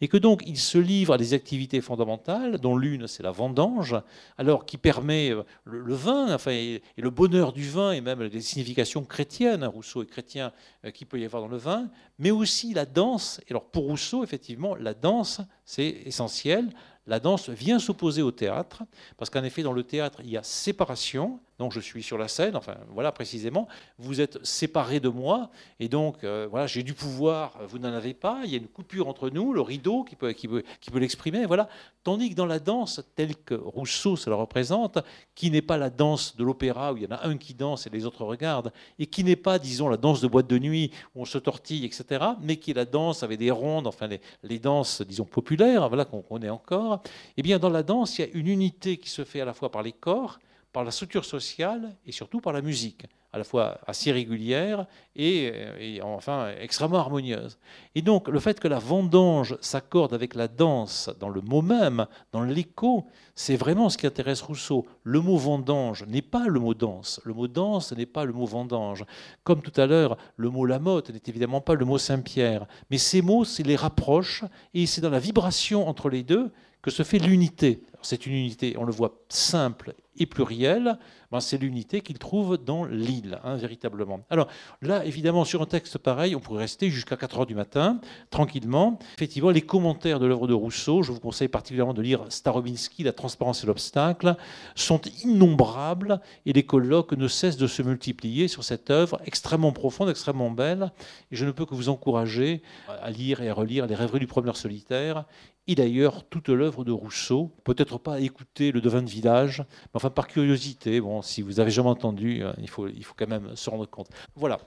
Et 0.00 0.08
que 0.08 0.16
donc 0.16 0.42
ils 0.46 0.58
se 0.58 0.78
livrent 0.78 1.14
à 1.14 1.18
des 1.18 1.34
activités 1.34 1.82
fondamentales, 1.82 2.58
dont 2.58 2.76
l'une 2.76 3.06
c'est 3.06 3.22
la 3.22 3.30
vendange, 3.30 3.96
alors 4.38 4.64
qui 4.64 4.78
permet 4.78 5.30
euh, 5.30 5.42
le, 5.64 5.94
vin, 5.94 6.34
enfin, 6.34 6.52
et, 6.52 6.82
le 6.96 7.10
bonheur 7.10 7.52
du 7.52 7.68
vin, 7.68 7.92
et 7.92 8.00
même 8.00 8.22
les 8.22 8.40
significations 8.40 9.04
chrétiennes, 9.04 9.62
hein, 9.62 9.68
Rousseau 9.68 10.02
est 10.02 10.06
chrétien, 10.06 10.52
euh, 10.86 10.90
qu'il 10.90 11.06
peut 11.06 11.20
y 11.20 11.24
avoir 11.26 11.42
dans 11.42 11.48
le 11.48 11.58
vin, 11.58 11.90
mais 12.18 12.30
aussi 12.30 12.72
la 12.72 12.86
danse. 12.86 13.40
Et 13.46 13.50
alors 13.50 13.64
pour 13.64 13.84
Rousseau, 13.84 14.24
effectivement, 14.24 14.74
la 14.74 14.94
danse, 14.94 15.42
c'est 15.66 16.02
essentiel 16.06 16.69
la 17.10 17.18
danse 17.18 17.50
vient 17.50 17.80
s'opposer 17.80 18.22
au 18.22 18.30
théâtre, 18.30 18.84
parce 19.18 19.30
qu'en 19.30 19.42
effet, 19.42 19.64
dans 19.64 19.72
le 19.72 19.82
théâtre, 19.82 20.20
il 20.22 20.30
y 20.30 20.36
a 20.36 20.44
séparation, 20.44 21.40
donc 21.60 21.74
je 21.74 21.80
suis 21.80 22.02
sur 22.02 22.16
la 22.16 22.26
scène, 22.26 22.56
enfin 22.56 22.78
voilà 22.88 23.12
précisément, 23.12 23.68
vous 23.98 24.22
êtes 24.22 24.42
séparés 24.44 24.98
de 24.98 25.10
moi, 25.10 25.50
et 25.78 25.88
donc 25.88 26.24
euh, 26.24 26.48
voilà, 26.50 26.66
j'ai 26.66 26.82
du 26.82 26.94
pouvoir, 26.94 27.58
vous 27.68 27.78
n'en 27.78 27.92
avez 27.92 28.14
pas, 28.14 28.40
il 28.44 28.50
y 28.50 28.54
a 28.54 28.56
une 28.56 28.66
coupure 28.66 29.08
entre 29.08 29.28
nous, 29.28 29.52
le 29.52 29.60
rideau 29.60 30.02
qui 30.02 30.16
peut, 30.16 30.32
qui 30.32 30.48
peut, 30.48 30.62
qui 30.80 30.90
peut 30.90 30.98
l'exprimer, 30.98 31.44
voilà. 31.44 31.68
Tandis 32.02 32.30
que 32.30 32.34
dans 32.34 32.46
la 32.46 32.60
danse, 32.60 33.02
telle 33.14 33.36
que 33.36 33.54
Rousseau 33.54 34.16
se 34.16 34.30
la 34.30 34.36
représente, 34.36 35.00
qui 35.34 35.50
n'est 35.50 35.60
pas 35.60 35.76
la 35.76 35.90
danse 35.90 36.34
de 36.34 36.42
l'opéra 36.42 36.94
où 36.94 36.96
il 36.96 37.02
y 37.02 37.06
en 37.06 37.10
a 37.10 37.26
un 37.26 37.36
qui 37.36 37.52
danse 37.52 37.86
et 37.86 37.90
les 37.90 38.06
autres 38.06 38.24
regardent, 38.24 38.72
et 38.98 39.04
qui 39.04 39.22
n'est 39.22 39.36
pas, 39.36 39.58
disons, 39.58 39.90
la 39.90 39.98
danse 39.98 40.22
de 40.22 40.28
boîte 40.28 40.46
de 40.46 40.58
nuit 40.58 40.90
où 41.14 41.20
on 41.20 41.24
se 41.26 41.36
tortille, 41.36 41.84
etc., 41.84 42.24
mais 42.40 42.56
qui 42.56 42.70
est 42.70 42.74
la 42.74 42.86
danse 42.86 43.22
avec 43.22 43.38
des 43.38 43.50
rondes, 43.50 43.86
enfin 43.86 44.06
les, 44.06 44.22
les 44.44 44.58
danses, 44.58 45.02
disons, 45.02 45.26
populaires, 45.26 45.88
voilà, 45.88 46.06
qu'on 46.06 46.22
connaît 46.22 46.48
encore, 46.48 47.02
eh 47.36 47.42
bien 47.42 47.58
dans 47.58 47.68
la 47.68 47.82
danse, 47.82 48.18
il 48.18 48.22
y 48.22 48.24
a 48.24 48.28
une 48.32 48.48
unité 48.48 48.96
qui 48.96 49.10
se 49.10 49.24
fait 49.24 49.42
à 49.42 49.44
la 49.44 49.52
fois 49.52 49.70
par 49.70 49.82
les 49.82 49.92
corps, 49.92 50.38
par 50.72 50.84
la 50.84 50.90
structure 50.90 51.24
sociale 51.24 51.96
et 52.06 52.12
surtout 52.12 52.40
par 52.40 52.52
la 52.52 52.62
musique, 52.62 53.06
à 53.32 53.38
la 53.38 53.44
fois 53.44 53.78
assez 53.86 54.12
régulière 54.12 54.86
et, 55.16 56.00
enfin 56.02 56.52
extrêmement 56.60 56.98
harmonieuse. 56.98 57.58
Et 57.94 58.02
donc 58.02 58.28
le 58.28 58.38
fait 58.38 58.60
que 58.60 58.68
la 58.68 58.78
vendange 58.78 59.56
s'accorde 59.60 60.14
avec 60.14 60.34
la 60.34 60.48
danse 60.48 61.10
dans 61.18 61.28
le 61.28 61.40
mot 61.40 61.62
même, 61.62 62.06
dans 62.32 62.42
l'écho, 62.42 63.06
c'est 63.34 63.56
vraiment 63.56 63.88
ce 63.88 63.98
qui 63.98 64.06
intéresse 64.06 64.42
Rousseau. 64.42 64.86
Le 65.02 65.20
mot 65.20 65.36
vendange 65.36 66.04
n'est 66.06 66.22
pas 66.22 66.46
le 66.46 66.60
mot 66.60 66.74
danse, 66.74 67.20
le 67.24 67.34
mot 67.34 67.48
danse 67.48 67.92
n'est 67.92 68.06
pas 68.06 68.24
le 68.24 68.32
mot 68.32 68.46
vendange. 68.46 69.04
Comme 69.42 69.62
tout 69.62 69.78
à 69.80 69.86
l'heure, 69.86 70.16
le 70.36 70.50
mot 70.50 70.66
Lamotte 70.66 71.10
n'est 71.10 71.22
évidemment 71.26 71.60
pas 71.60 71.74
le 71.74 71.84
mot 71.84 71.98
Saint-Pierre, 71.98 72.66
mais 72.90 72.98
ces 72.98 73.22
mots, 73.22 73.44
c'est 73.44 73.64
les 73.64 73.76
rapproche 73.76 74.44
et 74.74 74.86
c'est 74.86 75.00
dans 75.00 75.10
la 75.10 75.18
vibration 75.18 75.88
entre 75.88 76.08
les 76.08 76.22
deux 76.22 76.52
que 76.82 76.90
se 76.90 77.02
fait 77.02 77.18
l'unité. 77.18 77.82
C'est 78.02 78.26
une 78.26 78.32
unité, 78.32 78.76
on 78.78 78.84
le 78.84 78.92
voit, 78.92 79.20
simple 79.28 79.94
et 80.20 80.26
plurielle, 80.26 80.98
ben 81.32 81.40
c'est 81.40 81.56
l'unité 81.58 82.02
qu'il 82.02 82.18
trouve 82.18 82.58
dans 82.58 82.84
l'île, 82.84 83.40
hein, 83.42 83.56
véritablement. 83.56 84.20
Alors 84.30 84.48
là, 84.82 85.04
évidemment, 85.04 85.44
sur 85.44 85.62
un 85.62 85.66
texte 85.66 85.98
pareil, 85.98 86.36
on 86.36 86.40
pourrait 86.40 86.60
rester 86.60 86.90
jusqu'à 86.90 87.16
4 87.16 87.40
heures 87.40 87.46
du 87.46 87.54
matin, 87.54 88.00
tranquillement. 88.30 88.98
Effectivement, 89.16 89.50
les 89.50 89.62
commentaires 89.62 90.20
de 90.20 90.26
l'œuvre 90.26 90.46
de 90.46 90.54
Rousseau, 90.54 91.02
je 91.02 91.10
vous 91.10 91.20
conseille 91.20 91.48
particulièrement 91.48 91.94
de 91.94 92.02
lire 92.02 92.24
Starobinski, 92.28 93.02
La 93.02 93.12
transparence 93.12 93.64
et 93.64 93.66
l'obstacle, 93.66 94.36
sont 94.74 95.00
innombrables 95.24 96.20
et 96.44 96.52
les 96.52 96.64
colloques 96.64 97.12
ne 97.12 97.28
cessent 97.28 97.56
de 97.56 97.66
se 97.66 97.82
multiplier 97.82 98.48
sur 98.48 98.62
cette 98.62 98.90
œuvre 98.90 99.20
extrêmement 99.24 99.72
profonde, 99.72 100.10
extrêmement 100.10 100.50
belle. 100.50 100.92
Et 101.30 101.36
je 101.36 101.46
ne 101.46 101.52
peux 101.52 101.64
que 101.64 101.74
vous 101.74 101.88
encourager 101.88 102.62
à 103.02 103.10
lire 103.10 103.40
et 103.40 103.48
à 103.48 103.54
relire 103.54 103.86
Les 103.86 103.94
rêveries 103.94 104.20
du 104.20 104.26
promeneur 104.26 104.56
solitaire 104.56 105.24
et 105.66 105.74
d'ailleurs 105.76 106.24
toute 106.28 106.48
l'œuvre 106.48 106.84
de 106.84 106.90
Rousseau. 106.90 107.52
Peut-être 107.64 107.98
pas 107.98 108.20
écouter 108.20 108.72
le 108.72 108.80
devin 108.80 109.02
de 109.02 109.08
village, 109.08 109.58
mais 109.60 109.94
enfin 109.94 110.09
par 110.10 110.26
curiosité, 110.26 111.00
bon, 111.00 111.22
si 111.22 111.42
vous 111.42 111.60
avez 111.60 111.70
jamais 111.70 111.88
entendu, 111.88 112.42
euh, 112.42 112.52
il 112.58 112.68
faut, 112.68 112.88
il 112.88 113.04
faut 113.04 113.14
quand 113.16 113.28
même 113.28 113.54
se 113.54 113.70
rendre 113.70 113.86
compte. 113.86 114.08
Voilà. 114.36 114.58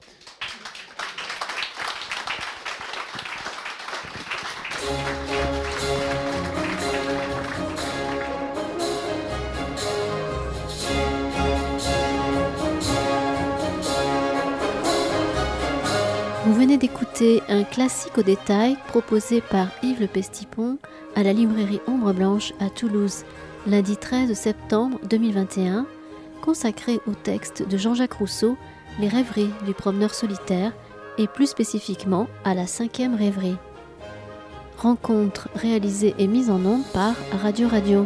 Vous 16.46 16.54
venez 16.54 16.78
d'écouter 16.78 17.42
un 17.48 17.64
classique 17.64 18.18
au 18.18 18.22
détail 18.22 18.76
proposé 18.88 19.40
par 19.40 19.68
Yves 19.82 20.02
Le 20.02 20.08
Pestipon 20.08 20.78
à 21.16 21.24
la 21.24 21.32
librairie 21.32 21.80
Ombre 21.88 22.12
Blanche 22.12 22.52
à 22.60 22.70
Toulouse, 22.70 23.24
lundi 23.66 23.96
13 23.98 24.34
septembre 24.34 25.00
2021, 25.10 25.86
consacré 26.42 27.00
au 27.08 27.14
texte 27.14 27.68
de 27.68 27.78
Jean-Jacques 27.78 28.14
Rousseau, 28.14 28.58
Les 29.00 29.08
rêveries 29.08 29.50
du 29.66 29.74
promeneur 29.74 30.14
solitaire, 30.14 30.74
et 31.18 31.28
plus 31.28 31.48
spécifiquement 31.48 32.28
à 32.44 32.54
la 32.54 32.68
cinquième 32.68 33.16
rêverie. 33.16 33.56
Rencontre 34.78 35.48
réalisée 35.56 36.16
et 36.18 36.28
mise 36.28 36.50
en 36.50 36.66
onde 36.66 36.84
par 36.94 37.16
Radio 37.42 37.68
Radio. 37.68 38.06